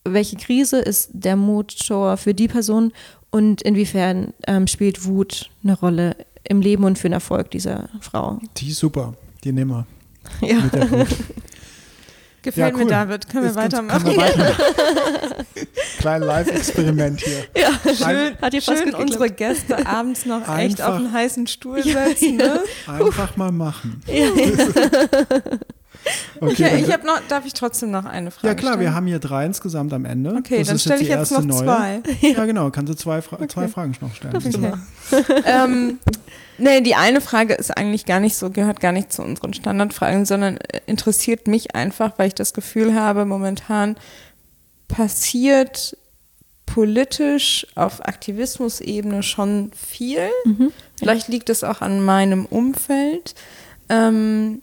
welche 0.05 0.37
Krise 0.37 0.79
ist 0.79 1.11
der 1.13 1.37
Motor 1.37 2.17
für 2.17 2.35
die 2.35 2.49
Person 2.49 2.93
und 3.31 3.63
inwiefern 3.63 4.33
ähm, 4.47 4.67
spielt 4.67 5.05
Wut 5.05 5.51
eine 5.63 5.79
Rolle 5.79 6.17
im 6.45 6.61
Leben 6.61 6.85
und 6.85 6.99
für 6.99 7.09
den 7.09 7.15
Erfolg 7.15 7.51
dieser 7.51 7.89
Frau? 8.01 8.39
Die 8.59 8.69
ist 8.69 8.79
super. 8.79 9.15
Die 9.43 9.53
nehmen 9.53 9.71
wir. 9.71 9.87
Ja. 10.47 10.59
Gefällt 12.45 12.75
ja, 12.75 12.79
cool. 12.79 12.85
mir, 12.85 12.91
David. 12.91 13.29
Können 13.31 13.45
wir 13.45 13.55
weitermachen? 13.55 14.05
Können 14.05 14.17
wir 14.17 14.23
weitermachen. 14.23 15.47
Klein 15.99 16.23
Live-Experiment 16.23 17.21
hier. 17.23 17.45
Ja, 17.57 17.71
schön, 17.95 18.37
Hat 18.39 18.63
schön 18.63 18.95
unsere 18.95 19.31
Gäste 19.31 19.87
abends 19.87 20.27
noch 20.27 20.43
einfach, 20.43 20.59
echt 20.59 20.83
auf 20.83 20.97
einen 20.97 21.11
heißen 21.11 21.47
Stuhl 21.47 21.83
setzen. 21.83 22.37
Ne? 22.37 22.61
Einfach 22.87 23.37
mal 23.39 23.51
machen. 23.51 24.03
Ja, 24.07 24.27
Okay, 26.41 26.77
ich, 26.77 26.89
ich 26.89 26.93
habe 26.93 27.07
noch, 27.07 27.21
darf 27.29 27.47
ich 27.47 27.55
trotzdem 27.55 27.91
noch 27.91 28.05
eine 28.05 28.31
Frage 28.31 28.49
Ja 28.49 28.55
klar, 28.55 28.73
stellen? 28.73 28.87
wir 28.87 28.95
haben 28.95 29.07
hier 29.07 29.19
drei 29.19 29.47
insgesamt 29.47 29.93
am 29.93 30.05
Ende. 30.05 30.35
Okay, 30.35 30.59
das 30.59 30.69
dann 30.69 30.79
stelle 30.79 31.01
ich 31.01 31.09
jetzt 31.09 31.31
noch 31.31 31.43
neue. 31.43 31.59
zwei. 31.59 32.03
Ja 32.21 32.45
genau, 32.45 32.71
kannst 32.71 32.93
du 32.93 32.97
zwei, 32.97 33.23
Fra 33.23 33.37
okay. 33.37 33.49
zwei 33.49 33.69
Fragen 33.69 33.97
noch 34.01 34.15
stellen. 34.15 34.37
Okay. 34.37 35.33
ähm, 35.47 35.99
nee, 36.59 36.81
die 36.81 36.95
eine 36.95 37.21
Frage 37.21 37.55
ist 37.55 37.77
eigentlich 37.77 38.05
gar 38.05 38.21
nicht 38.21 38.37
so, 38.37 38.51
gehört 38.51 38.81
gar 38.81 38.93
nicht 38.93 39.13
zu 39.13 39.23
unseren 39.23 39.55
Standardfragen, 39.55 40.27
sondern 40.27 40.59
interessiert 40.87 41.47
mich 41.47 41.75
einfach, 41.75 42.13
weil 42.19 42.29
ich 42.29 42.35
das 42.35 42.53
Gefühl 42.53 42.95
habe, 42.95 43.25
momentan 43.25 43.97
passiert 44.89 45.97
politisch 46.67 47.67
auf 47.75 48.05
Aktivismusebene 48.05 49.23
schon 49.23 49.71
viel. 49.75 50.29
Mhm. 50.45 50.73
Vielleicht 50.99 51.29
liegt 51.29 51.51
es 51.51 51.63
auch 51.63 51.81
an 51.81 52.05
meinem 52.05 52.47
Umfeld. 52.47 53.35
Ähm, 53.89 54.63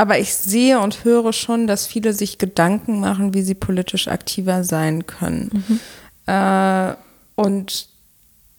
aber 0.00 0.18
ich 0.18 0.34
sehe 0.34 0.80
und 0.80 1.04
höre 1.04 1.34
schon, 1.34 1.66
dass 1.66 1.86
viele 1.86 2.14
sich 2.14 2.38
Gedanken 2.38 3.00
machen, 3.00 3.34
wie 3.34 3.42
sie 3.42 3.54
politisch 3.54 4.08
aktiver 4.08 4.64
sein 4.64 5.04
können. 5.06 5.50
Mhm. 5.68 5.80
Äh, 6.24 6.94
und 7.34 7.86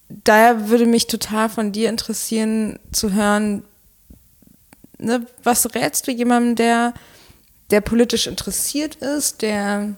daher 0.08 0.70
würde 0.70 0.86
mich 0.86 1.08
total 1.08 1.50
von 1.50 1.72
dir 1.72 1.90
interessieren 1.90 2.78
zu 2.92 3.14
hören, 3.14 3.64
ne, 5.00 5.26
was 5.42 5.74
rätst 5.74 6.06
du 6.06 6.12
jemandem, 6.12 6.58
der, 6.58 6.94
der 7.72 7.82
politisch 7.82 8.28
interessiert 8.28 8.98
ist, 8.98 9.42
der 9.42 9.96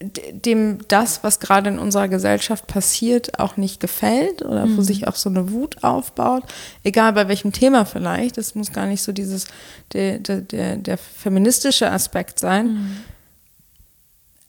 dem 0.00 0.78
das, 0.88 1.22
was 1.22 1.40
gerade 1.40 1.68
in 1.68 1.78
unserer 1.78 2.08
Gesellschaft 2.08 2.66
passiert, 2.66 3.38
auch 3.38 3.56
nicht 3.58 3.80
gefällt 3.80 4.42
oder 4.42 4.64
mhm. 4.64 4.78
wo 4.78 4.82
sich 4.82 5.06
auch 5.06 5.16
so 5.16 5.28
eine 5.28 5.52
Wut 5.52 5.84
aufbaut, 5.84 6.44
egal 6.84 7.12
bei 7.12 7.28
welchem 7.28 7.52
Thema 7.52 7.84
vielleicht, 7.84 8.38
es 8.38 8.54
muss 8.54 8.72
gar 8.72 8.86
nicht 8.86 9.02
so 9.02 9.12
dieses, 9.12 9.46
der, 9.92 10.18
der, 10.18 10.40
der, 10.40 10.76
der 10.76 10.96
feministische 10.96 11.90
Aspekt 11.90 12.38
sein. 12.38 12.66
Mhm. 12.66 12.96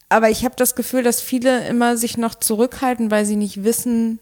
aber 0.08 0.30
ich 0.30 0.46
habe 0.46 0.56
das 0.58 0.76
Gefühl, 0.76 1.04
dass 1.04 1.20
viele 1.20 1.68
immer 1.68 1.98
sich 1.98 2.18
noch 2.18 2.36
zurückhalten, 2.36 3.12
weil 3.12 3.26
sie 3.26 3.36
nicht 3.36 3.64
wissen, 3.64 4.20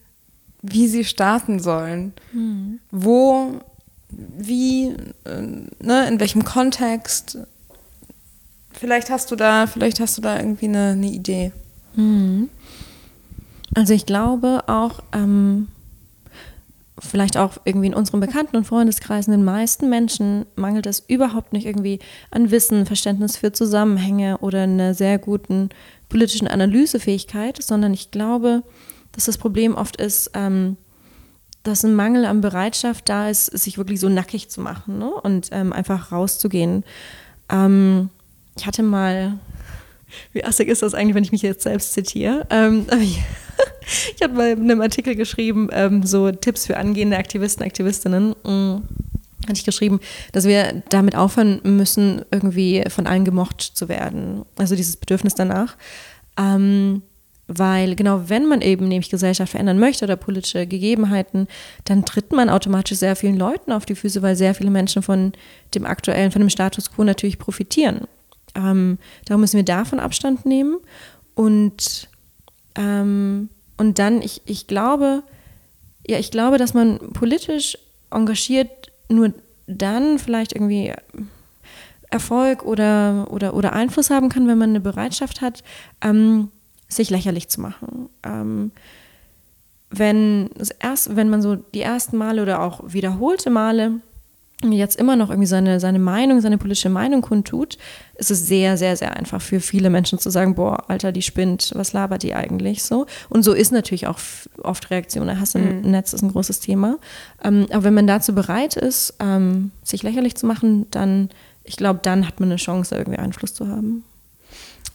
wie 0.61 0.87
sie 0.87 1.05
starten 1.05 1.59
sollen. 1.59 2.13
Mhm. 2.33 2.79
Wo, 2.91 3.59
wie, 4.09 4.95
äh, 5.25 5.41
ne, 5.79 6.07
in 6.07 6.19
welchem 6.19 6.43
Kontext. 6.43 7.37
Vielleicht 8.79 9.09
hast 9.09 9.29
du 9.29 9.35
da, 9.35 9.67
vielleicht 9.67 9.99
hast 9.99 10.17
du 10.17 10.21
da 10.21 10.37
irgendwie 10.37 10.67
eine, 10.67 10.91
eine 10.91 11.07
Idee. 11.07 11.51
Mhm. 11.95 12.49
Also 13.75 13.93
ich 13.93 14.05
glaube 14.05 14.63
auch, 14.67 15.01
ähm, 15.11 15.67
vielleicht 16.97 17.35
auch 17.35 17.57
irgendwie 17.65 17.87
in 17.87 17.93
unserem 17.93 18.21
Bekannten- 18.21 18.55
und 18.55 18.63
Freundeskreisen, 18.63 19.31
den 19.31 19.43
meisten 19.43 19.89
Menschen 19.89 20.45
mangelt 20.55 20.85
es 20.85 21.03
überhaupt 21.07 21.51
nicht 21.51 21.65
irgendwie 21.65 21.99
an 22.31 22.51
Wissen, 22.51 22.85
Verständnis 22.85 23.35
für 23.35 23.51
Zusammenhänge 23.51 24.37
oder 24.37 24.61
einer 24.61 24.93
sehr 24.93 25.17
guten 25.17 25.69
politischen 26.07 26.47
Analysefähigkeit, 26.47 27.61
sondern 27.61 27.93
ich 27.93 28.11
glaube, 28.11 28.63
dass 29.11 29.25
das 29.25 29.37
Problem 29.37 29.75
oft 29.75 29.97
ist, 29.97 30.31
ähm, 30.35 30.77
dass 31.63 31.83
ein 31.83 31.95
Mangel 31.95 32.23
an 32.23 32.39
Bereitschaft 32.39 33.09
da 33.09 33.29
ist, 33.29 33.47
sich 33.47 33.77
wirklich 33.77 33.99
so 33.99 34.07
nackig 34.07 34.49
zu 34.49 34.61
machen 34.61 34.99
ne? 34.99 35.09
und 35.09 35.49
ähm, 35.51 35.73
einfach 35.73 36.13
rauszugehen. 36.13 36.85
Ähm, 37.49 38.09
ich 38.59 38.65
hatte 38.65 38.83
mal, 38.83 39.37
wie 40.33 40.43
assig 40.43 40.67
ist 40.67 40.81
das 40.81 40.93
eigentlich, 40.93 41.15
wenn 41.15 41.23
ich 41.23 41.31
mich 41.31 41.41
jetzt 41.41 41.63
selbst 41.63 41.93
zitiere? 41.93 42.45
Ähm, 42.49 42.85
ich, 43.01 43.19
ich 44.15 44.21
habe 44.21 44.33
mal 44.33 44.51
in 44.51 44.69
einem 44.69 44.81
Artikel 44.81 45.15
geschrieben, 45.15 45.69
ähm, 45.71 46.03
so 46.03 46.31
Tipps 46.31 46.65
für 46.65 46.77
angehende 46.77 47.17
Aktivisten, 47.17 47.65
Aktivistinnen. 47.65 48.35
Mhm 48.45 48.81
hatte 49.47 49.57
ich 49.57 49.65
geschrieben, 49.65 49.99
dass 50.31 50.45
wir 50.45 50.83
damit 50.89 51.15
aufhören 51.15 51.61
müssen, 51.63 52.21
irgendwie 52.31 52.83
von 52.89 53.07
allen 53.07 53.25
gemocht 53.25 53.61
zu 53.61 53.89
werden. 53.89 54.45
Also 54.57 54.75
dieses 54.75 54.97
Bedürfnis 54.97 55.33
danach. 55.33 55.75
Ähm, 56.37 57.01
weil 57.47 57.95
genau 57.95 58.29
wenn 58.29 58.45
man 58.45 58.61
eben 58.61 58.87
nämlich 58.87 59.09
Gesellschaft 59.09 59.51
verändern 59.51 59.79
möchte 59.79 60.05
oder 60.05 60.15
politische 60.15 60.67
Gegebenheiten, 60.67 61.47
dann 61.85 62.05
tritt 62.05 62.31
man 62.31 62.47
automatisch 62.47 62.99
sehr 62.99 63.15
vielen 63.15 63.37
Leuten 63.37 63.71
auf 63.71 63.87
die 63.87 63.95
Füße, 63.95 64.21
weil 64.21 64.35
sehr 64.35 64.53
viele 64.53 64.69
Menschen 64.69 65.01
von 65.01 65.33
dem 65.73 65.85
aktuellen, 65.85 66.31
von 66.31 66.41
dem 66.41 66.49
Status 66.49 66.91
quo 66.91 67.03
natürlich 67.03 67.39
profitieren. 67.39 68.01
Ähm, 68.55 68.97
darum 69.25 69.41
müssen 69.41 69.57
wir 69.57 69.65
davon 69.65 69.99
Abstand 69.99 70.45
nehmen 70.45 70.77
und 71.35 72.09
ähm, 72.75 73.49
und 73.77 73.97
dann, 73.97 74.21
ich, 74.21 74.41
ich 74.45 74.67
glaube, 74.67 75.23
ja, 76.05 76.19
ich 76.19 76.31
glaube, 76.31 76.57
dass 76.57 76.73
man 76.73 76.99
politisch 77.13 77.77
engagiert 78.11 78.91
nur 79.07 79.33
dann 79.67 80.19
vielleicht 80.19 80.53
irgendwie 80.53 80.91
Erfolg 82.09 82.65
oder, 82.65 83.27
oder, 83.31 83.53
oder 83.53 83.73
Einfluss 83.73 84.09
haben 84.09 84.29
kann, 84.29 84.47
wenn 84.47 84.57
man 84.57 84.71
eine 84.71 84.81
Bereitschaft 84.81 85.41
hat, 85.41 85.63
ähm, 86.01 86.51
sich 86.89 87.09
lächerlich 87.09 87.47
zu 87.49 87.61
machen. 87.61 88.09
Ähm, 88.23 88.71
wenn, 89.91 90.49
erst, 90.79 91.15
wenn 91.15 91.29
man 91.29 91.41
so 91.41 91.55
die 91.55 91.81
ersten 91.81 92.17
Male 92.17 92.41
oder 92.41 92.61
auch 92.61 92.81
wiederholte 92.85 93.49
Male 93.49 94.01
jetzt 94.63 94.97
immer 94.97 95.15
noch 95.15 95.29
irgendwie 95.29 95.47
seine, 95.47 95.79
seine 95.79 95.99
Meinung, 95.99 96.41
seine 96.41 96.57
politische 96.57 96.89
Meinung 96.89 97.21
kundtut, 97.21 97.77
ist 98.15 98.29
es 98.29 98.45
sehr, 98.47 98.77
sehr, 98.77 98.97
sehr 98.97 99.15
einfach 99.15 99.41
für 99.41 99.61
viele 99.61 99.89
Menschen 99.89 100.19
zu 100.19 100.29
sagen, 100.29 100.55
boah, 100.55 100.83
Alter, 100.89 101.11
die 101.11 101.21
spinnt, 101.21 101.71
was 101.75 101.93
labert 101.93 102.23
die 102.23 102.35
eigentlich 102.35 102.83
so? 102.83 103.05
Und 103.29 103.43
so 103.43 103.53
ist 103.53 103.71
natürlich 103.71 104.07
auch 104.07 104.19
oft 104.61 104.91
Reaktion. 104.91 105.27
Der 105.27 105.39
Hass 105.39 105.55
im 105.55 105.81
mhm. 105.81 105.91
Netz 105.91 106.11
ist 106.13 106.21
ein 106.21 106.31
großes 106.31 106.59
Thema. 106.59 106.97
Ähm, 107.43 107.67
aber 107.71 107.85
wenn 107.85 107.93
man 107.93 108.07
dazu 108.07 108.35
bereit 108.35 108.75
ist, 108.75 109.13
ähm, 109.19 109.71
sich 109.83 110.03
lächerlich 110.03 110.35
zu 110.35 110.45
machen, 110.45 110.87
dann, 110.91 111.29
ich 111.63 111.77
glaube, 111.77 112.01
dann 112.03 112.27
hat 112.27 112.39
man 112.41 112.49
eine 112.49 112.57
Chance, 112.57 112.95
irgendwie 112.95 113.19
Einfluss 113.19 113.53
zu 113.53 113.67
haben. 113.67 114.03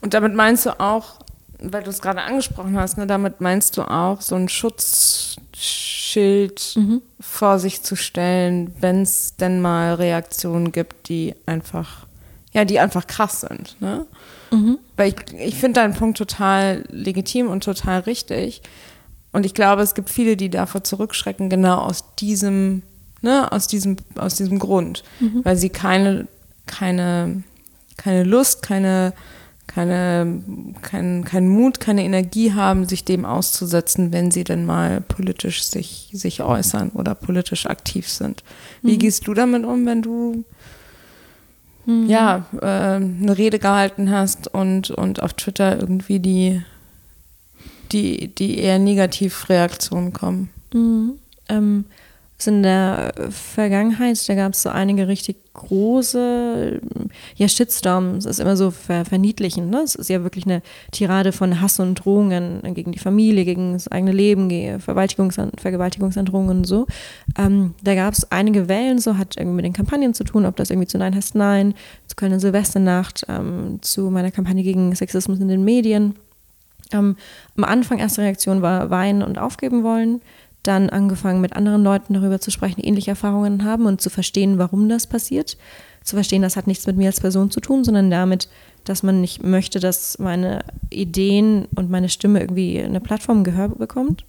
Und 0.01 0.13
damit 0.13 0.35
meinst 0.35 0.67
du 0.67 0.79
auch, 0.79 1.19
weil 1.59 1.83
du 1.83 1.89
es 1.89 2.01
gerade 2.01 2.21
angesprochen 2.21 2.77
hast, 2.77 2.97
ne, 2.97 3.05
damit 3.07 3.41
meinst 3.41 3.77
du 3.77 3.83
auch 3.83 4.21
so 4.21 4.35
ein 4.35 4.47
Schutzschild 4.49 5.39
mhm. 6.75 7.01
vor 7.19 7.59
sich 7.59 7.81
zu 7.81 7.95
stellen, 7.95 8.75
wenn 8.79 9.01
es 9.01 9.35
denn 9.37 9.61
mal 9.61 9.93
Reaktionen 9.95 10.71
gibt, 10.71 11.09
die 11.09 11.35
einfach, 11.45 12.07
ja, 12.51 12.65
die 12.65 12.79
einfach 12.79 13.07
krass 13.07 13.41
sind. 13.41 13.75
Ne? 13.79 14.05
Mhm. 14.51 14.77
Weil 14.97 15.09
ich, 15.09 15.15
ich 15.39 15.55
finde 15.55 15.81
deinen 15.81 15.93
Punkt 15.93 16.17
total 16.17 16.83
legitim 16.89 17.49
und 17.49 17.63
total 17.63 18.01
richtig. 18.01 18.61
Und 19.31 19.45
ich 19.45 19.53
glaube, 19.53 19.81
es 19.81 19.95
gibt 19.95 20.09
viele, 20.09 20.37
die 20.37 20.49
davor 20.49 20.83
zurückschrecken, 20.83 21.49
genau 21.49 21.77
aus 21.79 22.15
diesem, 22.15 22.83
ne, 23.21 23.51
aus 23.51 23.67
diesem, 23.67 23.97
aus 24.15 24.35
diesem 24.35 24.59
Grund. 24.59 25.03
Mhm. 25.19 25.43
Weil 25.43 25.57
sie 25.57 25.69
keine, 25.69 26.27
keine, 26.65 27.43
keine 27.97 28.23
Lust, 28.23 28.61
keine 28.61 29.13
keine, 29.67 30.41
keinen 30.81 31.25
kein 31.25 31.49
Mut, 31.49 31.79
keine 31.79 32.03
Energie 32.03 32.53
haben, 32.53 32.87
sich 32.87 33.03
dem 33.03 33.25
auszusetzen, 33.25 34.13
wenn 34.13 34.31
sie 34.31 34.43
denn 34.43 34.65
mal 34.65 35.01
politisch 35.01 35.63
sich, 35.63 36.09
sich 36.13 36.41
äußern 36.41 36.91
oder 36.91 37.15
politisch 37.15 37.65
aktiv 37.65 38.07
sind. 38.07 38.43
Wie 38.81 38.93
mhm. 38.93 38.99
gehst 38.99 39.27
du 39.27 39.33
damit 39.33 39.65
um, 39.65 39.85
wenn 39.85 40.01
du 40.01 40.43
mhm. 41.85 42.07
ja, 42.07 42.45
äh, 42.61 42.65
eine 42.65 43.37
Rede 43.37 43.59
gehalten 43.59 44.11
hast 44.11 44.47
und, 44.47 44.91
und 44.91 45.21
auf 45.21 45.33
Twitter 45.33 45.79
irgendwie 45.79 46.19
die, 46.19 46.61
die, 47.91 48.33
die 48.33 48.59
eher 48.59 48.79
Negativreaktionen 48.79 50.13
kommen? 50.13 50.49
Mhm. 50.73 51.13
Ähm, 51.49 51.85
also 52.37 52.51
in 52.51 52.63
der 52.63 53.13
Vergangenheit, 53.29 54.27
da 54.27 54.35
gab 54.35 54.53
es 54.53 54.61
so 54.61 54.69
einige 54.69 55.07
richtig 55.07 55.37
große, 55.53 56.81
ja, 57.37 57.47
Shitstorms, 57.47 58.25
ist 58.25 58.39
immer 58.39 58.57
so 58.57 58.71
ver 58.71 59.05
verniedlichend. 59.05 59.71
Ne? 59.71 59.79
Es 59.83 59.95
ist 59.95 60.09
ja 60.09 60.21
wirklich 60.21 60.45
eine 60.45 60.61
Tirade 60.91 61.31
von 61.31 61.61
Hass 61.61 61.79
und 61.79 61.95
Drohungen 61.95 62.61
gegen 62.73 62.91
die 62.91 62.99
Familie, 62.99 63.45
gegen 63.45 63.71
das 63.73 63.87
eigene 63.87 64.11
Leben, 64.11 64.49
Vergewaltigungsandrohungen 64.79 66.57
und 66.57 66.67
so. 66.67 66.87
Ähm, 67.37 67.73
da 67.83 67.95
gab 67.95 68.13
es 68.13 68.29
einige 68.31 68.67
Wellen, 68.67 68.99
so 68.99 69.17
hat 69.17 69.37
irgendwie 69.37 69.55
mit 69.55 69.65
den 69.65 69.73
Kampagnen 69.73 70.13
zu 70.13 70.25
tun, 70.25 70.45
ob 70.45 70.57
das 70.57 70.69
irgendwie 70.69 70.87
zu 70.87 70.97
Nein 70.97 71.15
heißt 71.15 71.35
Nein, 71.35 71.73
zu 72.07 72.17
Kölner 72.17 72.41
Silvesternacht, 72.41 73.25
ähm, 73.29 73.79
zu 73.81 74.09
meiner 74.09 74.31
Kampagne 74.31 74.63
gegen 74.63 74.93
Sexismus 74.93 75.39
in 75.39 75.47
den 75.47 75.63
Medien. 75.63 76.15
Ähm, 76.91 77.15
am 77.55 77.63
Anfang 77.63 77.97
erste 77.99 78.21
Reaktion 78.21 78.61
war 78.61 78.89
Weinen 78.89 79.23
und 79.23 79.39
Aufgeben 79.39 79.83
wollen 79.83 80.21
dann 80.67 80.89
angefangen, 80.89 81.41
mit 81.41 81.55
anderen 81.55 81.83
Leuten 81.83 82.13
darüber 82.13 82.39
zu 82.39 82.51
sprechen, 82.51 82.81
die 82.81 82.87
ähnliche 82.87 83.11
Erfahrungen 83.11 83.63
haben 83.63 83.85
und 83.85 84.01
zu 84.01 84.09
verstehen, 84.09 84.57
warum 84.57 84.89
das 84.89 85.07
passiert. 85.07 85.57
Zu 86.03 86.15
verstehen, 86.15 86.41
das 86.41 86.55
hat 86.55 86.67
nichts 86.67 86.85
mit 86.85 86.97
mir 86.97 87.07
als 87.07 87.19
Person 87.19 87.49
zu 87.49 87.59
tun, 87.59 87.83
sondern 87.83 88.11
damit, 88.11 88.47
dass 88.83 89.03
man 89.03 89.21
nicht 89.21 89.43
möchte, 89.43 89.79
dass 89.79 90.19
meine 90.19 90.63
Ideen 90.89 91.67
und 91.75 91.89
meine 91.89 92.09
Stimme 92.09 92.39
irgendwie 92.39 92.81
eine 92.81 92.99
Plattform 92.99 93.43
Gehör 93.43 93.69
bekommt. 93.69 94.25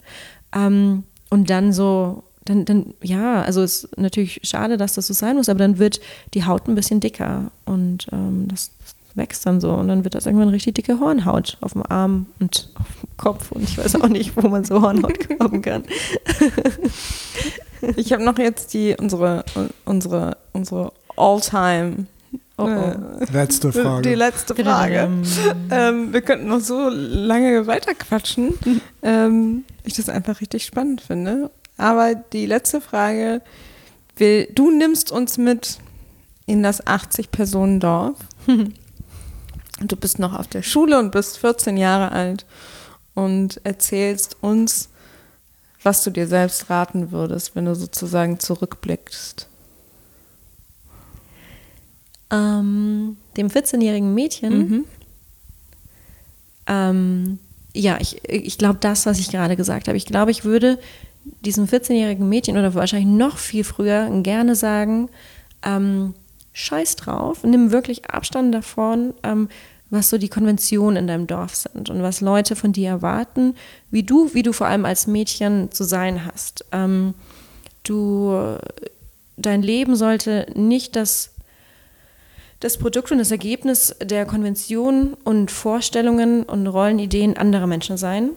Ähm, 0.55 1.03
und 1.29 1.49
dann 1.49 1.73
so, 1.73 2.23
dann, 2.45 2.65
dann, 2.65 2.93
ja, 3.03 3.41
also 3.41 3.61
es 3.61 3.83
ist 3.83 3.97
natürlich 3.97 4.39
schade, 4.43 4.77
dass 4.77 4.93
das 4.93 5.07
so 5.07 5.13
sein 5.13 5.35
muss, 5.35 5.49
aber 5.49 5.59
dann 5.59 5.77
wird 5.77 5.99
die 6.33 6.45
Haut 6.45 6.67
ein 6.67 6.75
bisschen 6.75 6.99
dicker 6.99 7.51
und 7.65 8.07
ähm, 8.11 8.47
das, 8.47 8.71
wächst 9.17 9.45
dann 9.45 9.59
so 9.59 9.71
und 9.73 9.87
dann 9.87 10.03
wird 10.03 10.15
das 10.15 10.25
irgendwann 10.25 10.49
richtig 10.49 10.75
dicke 10.75 10.99
Hornhaut 10.99 11.57
auf 11.61 11.73
dem 11.73 11.83
Arm 11.83 12.27
und 12.39 12.69
auf 12.75 12.87
dem 13.01 13.17
Kopf 13.17 13.51
und 13.51 13.63
ich 13.63 13.77
weiß 13.77 13.95
auch 13.95 14.07
nicht, 14.07 14.35
wo 14.35 14.47
man 14.47 14.63
so 14.63 14.81
Hornhaut 14.81 15.17
haben 15.39 15.61
kann. 15.61 15.83
ich 17.95 18.13
habe 18.13 18.23
noch 18.23 18.37
jetzt 18.37 18.73
die 18.73 18.95
unsere 18.97 19.43
unsere 19.85 20.37
unsere 20.53 20.93
All-Time 21.15 22.05
Oh, 22.59 22.63
oh. 22.63 23.25
Letzte 23.31 23.71
Frage. 23.71 24.01
Die 24.09 24.15
letzte 24.15 24.55
Frage. 24.55 25.09
ähm, 25.69 26.11
wir 26.11 26.21
könnten 26.21 26.47
noch 26.47 26.59
so 26.59 26.89
lange 26.89 27.67
weiterquatschen, 27.67 28.55
ähm, 29.03 29.63
ich 29.83 29.93
das 29.93 30.09
einfach 30.09 30.41
richtig 30.41 30.65
spannend 30.65 31.01
finde. 31.01 31.51
Aber 31.77 32.15
die 32.15 32.47
letzte 32.47 32.81
Frage, 32.81 33.41
will, 34.15 34.47
du 34.55 34.71
nimmst 34.71 35.11
uns 35.11 35.37
mit 35.37 35.77
in 36.47 36.63
das 36.63 36.83
80-Personen-Dorf. 36.85 38.17
du 39.81 39.95
bist 39.95 40.19
noch 40.19 40.33
auf 40.33 40.47
der 40.47 40.63
Schule 40.63 40.97
und 40.99 41.11
bist 41.11 41.37
14 41.37 41.77
Jahre 41.77 42.11
alt 42.11 42.45
und 43.13 43.61
erzählst 43.63 44.37
uns, 44.41 44.89
was 45.83 46.03
du 46.03 46.09
dir 46.09 46.27
selbst 46.27 46.69
raten 46.69 47.11
würdest, 47.11 47.55
wenn 47.55 47.65
du 47.65 47.75
sozusagen 47.75 48.39
zurückblickst. 48.39 49.47
Ähm, 52.29 53.17
dem 53.37 53.47
14-jährigen 53.47 54.13
Mädchen. 54.13 54.57
Mhm. 54.57 54.85
Ähm, 56.67 57.39
ja, 57.73 57.97
ich, 58.01 58.27
ich 58.27 58.57
glaube, 58.57 58.79
das, 58.81 59.05
was 59.05 59.19
ich 59.19 59.29
gerade 59.29 59.55
gesagt 59.55 59.87
habe. 59.87 59.97
Ich 59.97 60.05
glaube, 60.05 60.31
ich 60.31 60.43
würde 60.43 60.77
diesem 61.41 61.65
14-jährigen 61.65 62.27
Mädchen 62.27 62.57
oder 62.57 62.73
wahrscheinlich 62.73 63.07
noch 63.07 63.37
viel 63.37 63.63
früher 63.63 64.09
gerne 64.21 64.55
sagen, 64.55 65.09
ähm, 65.63 66.13
scheiß 66.57 66.95
drauf, 66.95 67.43
nimm 67.43 67.71
wirklich 67.71 68.09
Abstand 68.09 68.53
davon, 68.53 69.13
ähm, 69.21 69.47
was 69.89 70.09
so 70.09 70.17
die 70.17 70.27
Konventionen 70.27 70.97
in 70.97 71.07
deinem 71.07 71.27
Dorf 71.27 71.55
sind 71.55 71.89
und 71.89 72.01
was 72.01 72.19
Leute 72.19 72.55
von 72.55 72.73
dir 72.73 72.89
erwarten, 72.89 73.55
wie 73.91 74.03
du, 74.03 74.33
wie 74.33 74.43
du 74.43 74.51
vor 74.51 74.67
allem 74.67 74.83
als 74.83 75.07
Mädchen 75.07 75.71
zu 75.71 75.83
sein 75.83 76.25
hast. 76.25 76.65
Ähm, 76.71 77.13
du, 77.83 78.57
dein 79.37 79.61
Leben 79.61 79.95
sollte 79.95 80.47
nicht 80.55 80.95
das 80.95 81.31
das 82.59 82.79
Produkt 82.79 83.11
und 83.11 83.19
das 83.19 83.29
Ergebnis 83.29 83.95
der 84.01 84.25
Konventionen 84.25 85.13
und 85.23 85.51
Vorstellungen 85.51 86.41
und 86.41 86.65
Rollenideen 86.65 87.37
anderer 87.37 87.67
Menschen 87.67 87.97
sein, 87.97 88.31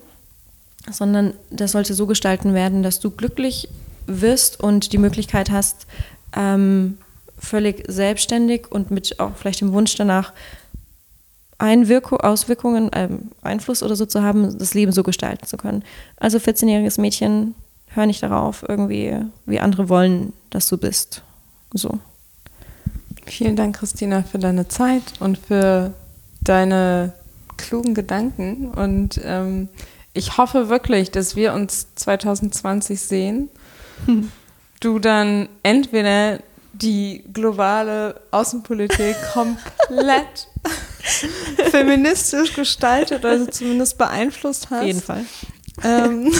sondern 0.91 1.33
das 1.49 1.73
sollte 1.73 1.95
so 1.95 2.07
gestalten 2.07 2.53
werden, 2.53 2.83
dass 2.83 3.01
du 3.01 3.11
glücklich 3.11 3.71
wirst 4.07 4.61
und 4.61 4.93
die 4.93 4.99
Möglichkeit 4.99 5.51
hast, 5.51 5.87
ähm, 6.37 6.99
völlig 7.41 7.85
selbstständig 7.89 8.71
und 8.71 8.91
mit 8.91 9.19
auch 9.19 9.35
vielleicht 9.37 9.61
dem 9.61 9.73
Wunsch 9.73 9.97
danach, 9.97 10.33
Einwirkung, 11.59 12.21
Auswirkungen, 12.21 12.91
ähm, 12.95 13.31
Einfluss 13.43 13.83
oder 13.83 13.97
so 13.97 14.07
zu 14.07 14.23
haben, 14.23 14.59
das 14.59 14.75
Leben 14.75 14.93
so 14.93 15.03
gestalten 15.03 15.47
zu 15.47 15.57
können. 15.57 15.85
Also 16.17 16.39
14-jähriges 16.39 17.01
Mädchen, 17.01 17.55
hör 17.89 18.07
nicht 18.07 18.23
darauf, 18.23 18.65
irgendwie, 18.67 19.17
wie 19.47 19.61
andere 19.61 19.89
wollen, 19.89 20.33
dass 20.49 20.69
du 20.69 20.79
bist. 20.79 21.23
So. 21.75 21.99
Vielen 23.27 23.57
Dank, 23.57 23.77
Christina, 23.77 24.23
für 24.23 24.39
deine 24.39 24.69
Zeit 24.69 25.03
und 25.21 25.39
für 25.39 25.93
deine 26.41 27.13
klugen 27.59 27.95
Gedanken. 27.95 28.69
Und 28.69 29.21
ähm, 29.23 29.69
ich 30.15 30.39
hoffe 30.39 30.69
wirklich, 30.69 31.11
dass 31.11 31.37
wir 31.37 31.53
uns 31.53 31.95
2020 31.95 33.01
sehen. 33.01 33.49
Du 34.83 34.99
dann 34.99 35.51
entweder 35.63 36.39
die 36.83 37.25
globale 37.33 38.21
Außenpolitik 38.31 39.17
komplett 39.33 40.49
feministisch 41.71 42.55
gestaltet, 42.55 43.25
also 43.25 43.47
zumindest 43.47 43.99
beeinflusst 43.99 44.71
hast. 44.71 44.81
Auf 44.81 44.87
jeden 44.87 45.03
Fall. 45.03 45.25
Ähm, 45.83 46.33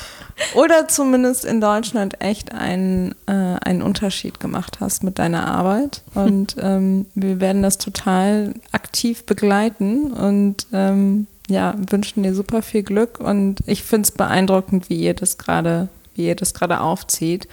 oder 0.54 0.88
zumindest 0.88 1.44
in 1.44 1.60
Deutschland 1.60 2.20
echt 2.20 2.52
einen, 2.52 3.14
äh, 3.26 3.32
einen 3.32 3.82
Unterschied 3.82 4.40
gemacht 4.40 4.78
hast 4.80 5.02
mit 5.02 5.18
deiner 5.18 5.46
Arbeit. 5.46 6.02
Und 6.14 6.56
ähm, 6.60 7.06
wir 7.14 7.40
werden 7.40 7.62
das 7.62 7.78
total 7.78 8.54
aktiv 8.72 9.24
begleiten 9.24 10.12
und 10.12 10.66
ähm, 10.72 11.26
ja, 11.48 11.74
wünschen 11.90 12.22
dir 12.22 12.34
super 12.34 12.62
viel 12.62 12.82
Glück. 12.82 13.20
Und 13.20 13.60
ich 13.66 13.82
finde 13.82 14.06
es 14.06 14.12
beeindruckend, 14.12 14.90
wie 14.90 15.00
ihr 15.00 15.14
das 15.14 15.38
gerade, 15.38 15.88
wie 16.14 16.26
ihr 16.26 16.36
das 16.36 16.54
gerade 16.54 16.80
aufzieht. 16.80 17.48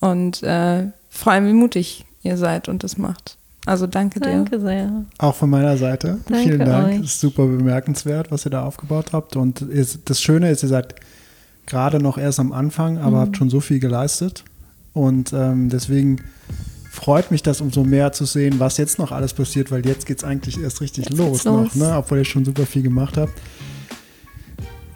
Und 0.00 0.42
äh, 0.42 0.86
vor 1.14 1.32
allem, 1.32 1.46
wie 1.46 1.52
mutig 1.52 2.04
ihr 2.22 2.36
seid 2.36 2.68
und 2.68 2.82
das 2.84 2.96
macht. 2.98 3.36
Also 3.66 3.86
danke 3.86 4.20
dir. 4.20 4.30
Danke 4.30 4.60
sehr. 4.60 4.90
Auch 5.18 5.34
von 5.34 5.48
meiner 5.48 5.76
Seite. 5.78 6.18
Danke 6.28 6.42
Vielen 6.44 6.58
Dank. 6.66 6.88
euch. 6.88 6.96
Es 7.00 7.12
ist 7.14 7.20
super 7.20 7.46
bemerkenswert, 7.46 8.30
was 8.30 8.44
ihr 8.46 8.50
da 8.50 8.64
aufgebaut 8.64 9.12
habt. 9.12 9.36
Und 9.36 9.62
ist, 9.62 10.00
das 10.04 10.20
Schöne 10.20 10.50
ist, 10.50 10.62
ihr 10.62 10.68
seid 10.68 10.94
gerade 11.66 11.98
noch 11.98 12.18
erst 12.18 12.40
am 12.40 12.52
Anfang, 12.52 12.98
aber 12.98 13.16
Mhm. 13.16 13.20
habt 13.22 13.36
schon 13.38 13.48
so 13.50 13.60
viel 13.60 13.78
geleistet. 13.80 14.44
Und 14.92 15.32
ähm, 15.32 15.70
deswegen 15.70 16.20
freut 16.90 17.30
mich 17.30 17.42
das 17.42 17.60
umso 17.62 17.84
mehr 17.84 18.12
zu 18.12 18.26
sehen, 18.26 18.60
was 18.60 18.76
jetzt 18.76 18.98
noch 18.98 19.12
alles 19.12 19.32
passiert, 19.32 19.70
weil 19.70 19.84
jetzt 19.86 20.04
geht 20.06 20.18
es 20.18 20.24
eigentlich 20.24 20.60
erst 20.60 20.80
richtig 20.82 21.06
Jetzt 21.06 21.16
los, 21.18 21.44
noch, 21.44 21.62
los. 21.64 21.74
ne? 21.74 21.94
obwohl 21.96 22.18
ihr 22.18 22.24
schon 22.26 22.44
super 22.44 22.66
viel 22.66 22.82
gemacht 22.82 23.16
habt. 23.16 23.32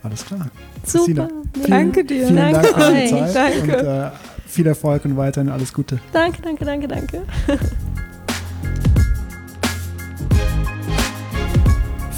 Alles 0.02 0.24
klar. 0.24 0.46
Super. 0.84 1.28
Danke 1.68 2.04
dir. 2.04 2.26
Vielen 2.26 2.36
Dank 2.36 2.54
Danke 2.54 2.68
für 2.72 2.80
deine 2.80 3.02
euch. 3.02 3.10
Zeit 3.32 3.34
Danke. 3.34 3.78
und 3.78 3.86
äh, 3.86 4.10
viel 4.46 4.66
Erfolg 4.66 5.04
und 5.04 5.16
weiterhin 5.16 5.50
alles 5.50 5.72
Gute. 5.74 5.98
Danke, 6.12 6.40
danke, 6.42 6.64
danke, 6.64 6.88
danke. 6.88 7.22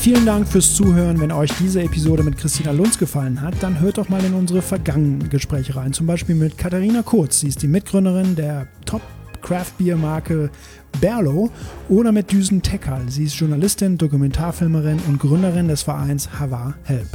Vielen 0.03 0.27
Dank 0.27 0.49
fürs 0.49 0.75
Zuhören. 0.75 1.21
Wenn 1.21 1.31
euch 1.31 1.53
diese 1.61 1.81
Episode 1.81 2.25
mit 2.25 2.37
Christina 2.37 2.73
Lunz 2.73 2.99
gefallen 2.99 3.41
hat, 3.41 3.55
dann 3.61 3.79
hört 3.79 3.99
doch 3.99 4.09
mal 4.09 4.23
in 4.25 4.35
unsere 4.35 4.61
vergangenen 4.61 5.31
Gespräche 5.31 5.77
rein. 5.77 5.93
Zum 5.93 6.09
Beispiel 6.09 6.35
mit 6.35 6.59
Katharina 6.59 7.03
Kurz. 7.03 7.39
Sie 7.39 7.47
ist 7.47 7.63
die 7.63 7.69
Mitgründerin 7.69 8.35
der 8.35 8.67
Top 8.85 9.03
Craft 9.43 9.79
Beer 9.79 9.97
Marke 9.97 10.51
Berlo 11.01 11.51
oder 11.89 12.11
mit 12.11 12.33
Düsen 12.33 12.63
Tekal. 12.63 13.03
Sie 13.11 13.27
ist 13.27 13.37
Journalistin, 13.37 13.97
Dokumentarfilmerin 13.97 14.99
und 15.07 15.21
Gründerin 15.21 15.69
des 15.69 15.83
Vereins 15.83 16.29
Hava 16.37 16.75
Help. 16.83 17.07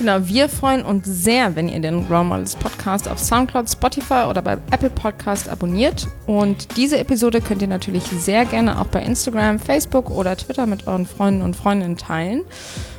Genau, 0.00 0.26
wir 0.26 0.48
freuen 0.48 0.82
uns 0.82 1.04
sehr, 1.04 1.56
wenn 1.56 1.68
ihr 1.68 1.78
den 1.78 2.06
Role 2.06 2.24
Models 2.24 2.56
Podcast 2.56 3.06
auf 3.06 3.18
Soundcloud, 3.18 3.68
Spotify 3.68 4.24
oder 4.30 4.40
bei 4.40 4.52
Apple 4.70 4.88
Podcast 4.88 5.46
abonniert. 5.50 6.08
Und 6.26 6.78
diese 6.78 6.98
Episode 6.98 7.42
könnt 7.42 7.60
ihr 7.60 7.68
natürlich 7.68 8.04
sehr 8.04 8.46
gerne 8.46 8.80
auch 8.80 8.86
bei 8.86 9.02
Instagram, 9.02 9.58
Facebook 9.58 10.08
oder 10.08 10.38
Twitter 10.38 10.64
mit 10.64 10.86
euren 10.86 11.04
Freunden 11.04 11.42
und 11.42 11.54
Freundinnen 11.54 11.98
teilen. 11.98 12.44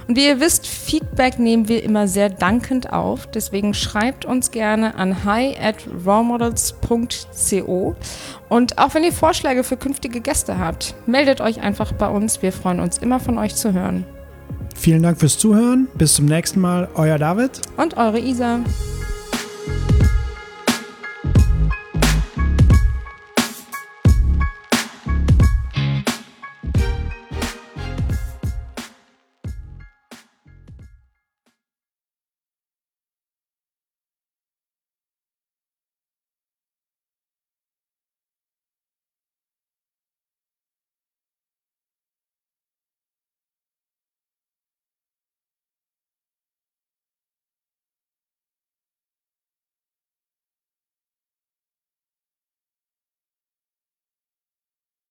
Und 0.07 0.15
wie 0.15 0.28
ihr 0.28 0.40
wisst, 0.40 0.68
Feedback 0.68 1.40
nehmen 1.40 1.68
wir 1.68 1.84
immer 1.84 2.07
sehr 2.07 2.30
dankend 2.30 2.94
auf. 2.94 3.26
Deswegen 3.26 3.73
schreibt 3.73 4.23
uns 4.23 4.52
gerne 4.52 4.94
an 4.94 5.23
hi 5.23 5.57
at 5.60 5.78
rolemodels.co. 6.06 7.95
Und 8.48 8.78
auch 8.78 8.94
wenn 8.94 9.03
ihr 9.03 9.14
Vorschläge 9.14 9.64
für 9.64 9.78
künftige 9.78 10.22
Gäste 10.22 10.60
habt, 10.60 10.94
meldet 11.07 11.41
euch 11.41 11.61
einfach 11.61 11.94
bei 11.94 12.10
uns. 12.10 12.44
Wir 12.44 12.52
freuen 12.52 12.80
uns 12.80 12.99
immer 12.99 13.19
von 13.19 13.40
euch 13.40 13.56
zu 13.56 13.73
hören. 13.73 14.06
Vielen 14.82 15.03
Dank 15.03 15.20
fürs 15.20 15.38
Zuhören. 15.38 15.88
Bis 15.94 16.16
zum 16.16 16.26
nächsten 16.26 16.60
Mal. 16.60 16.90
Euer 16.95 17.20
David. 17.20 17.52
Und 17.78 17.98
eure 17.98 18.20
Isa. 18.20 18.62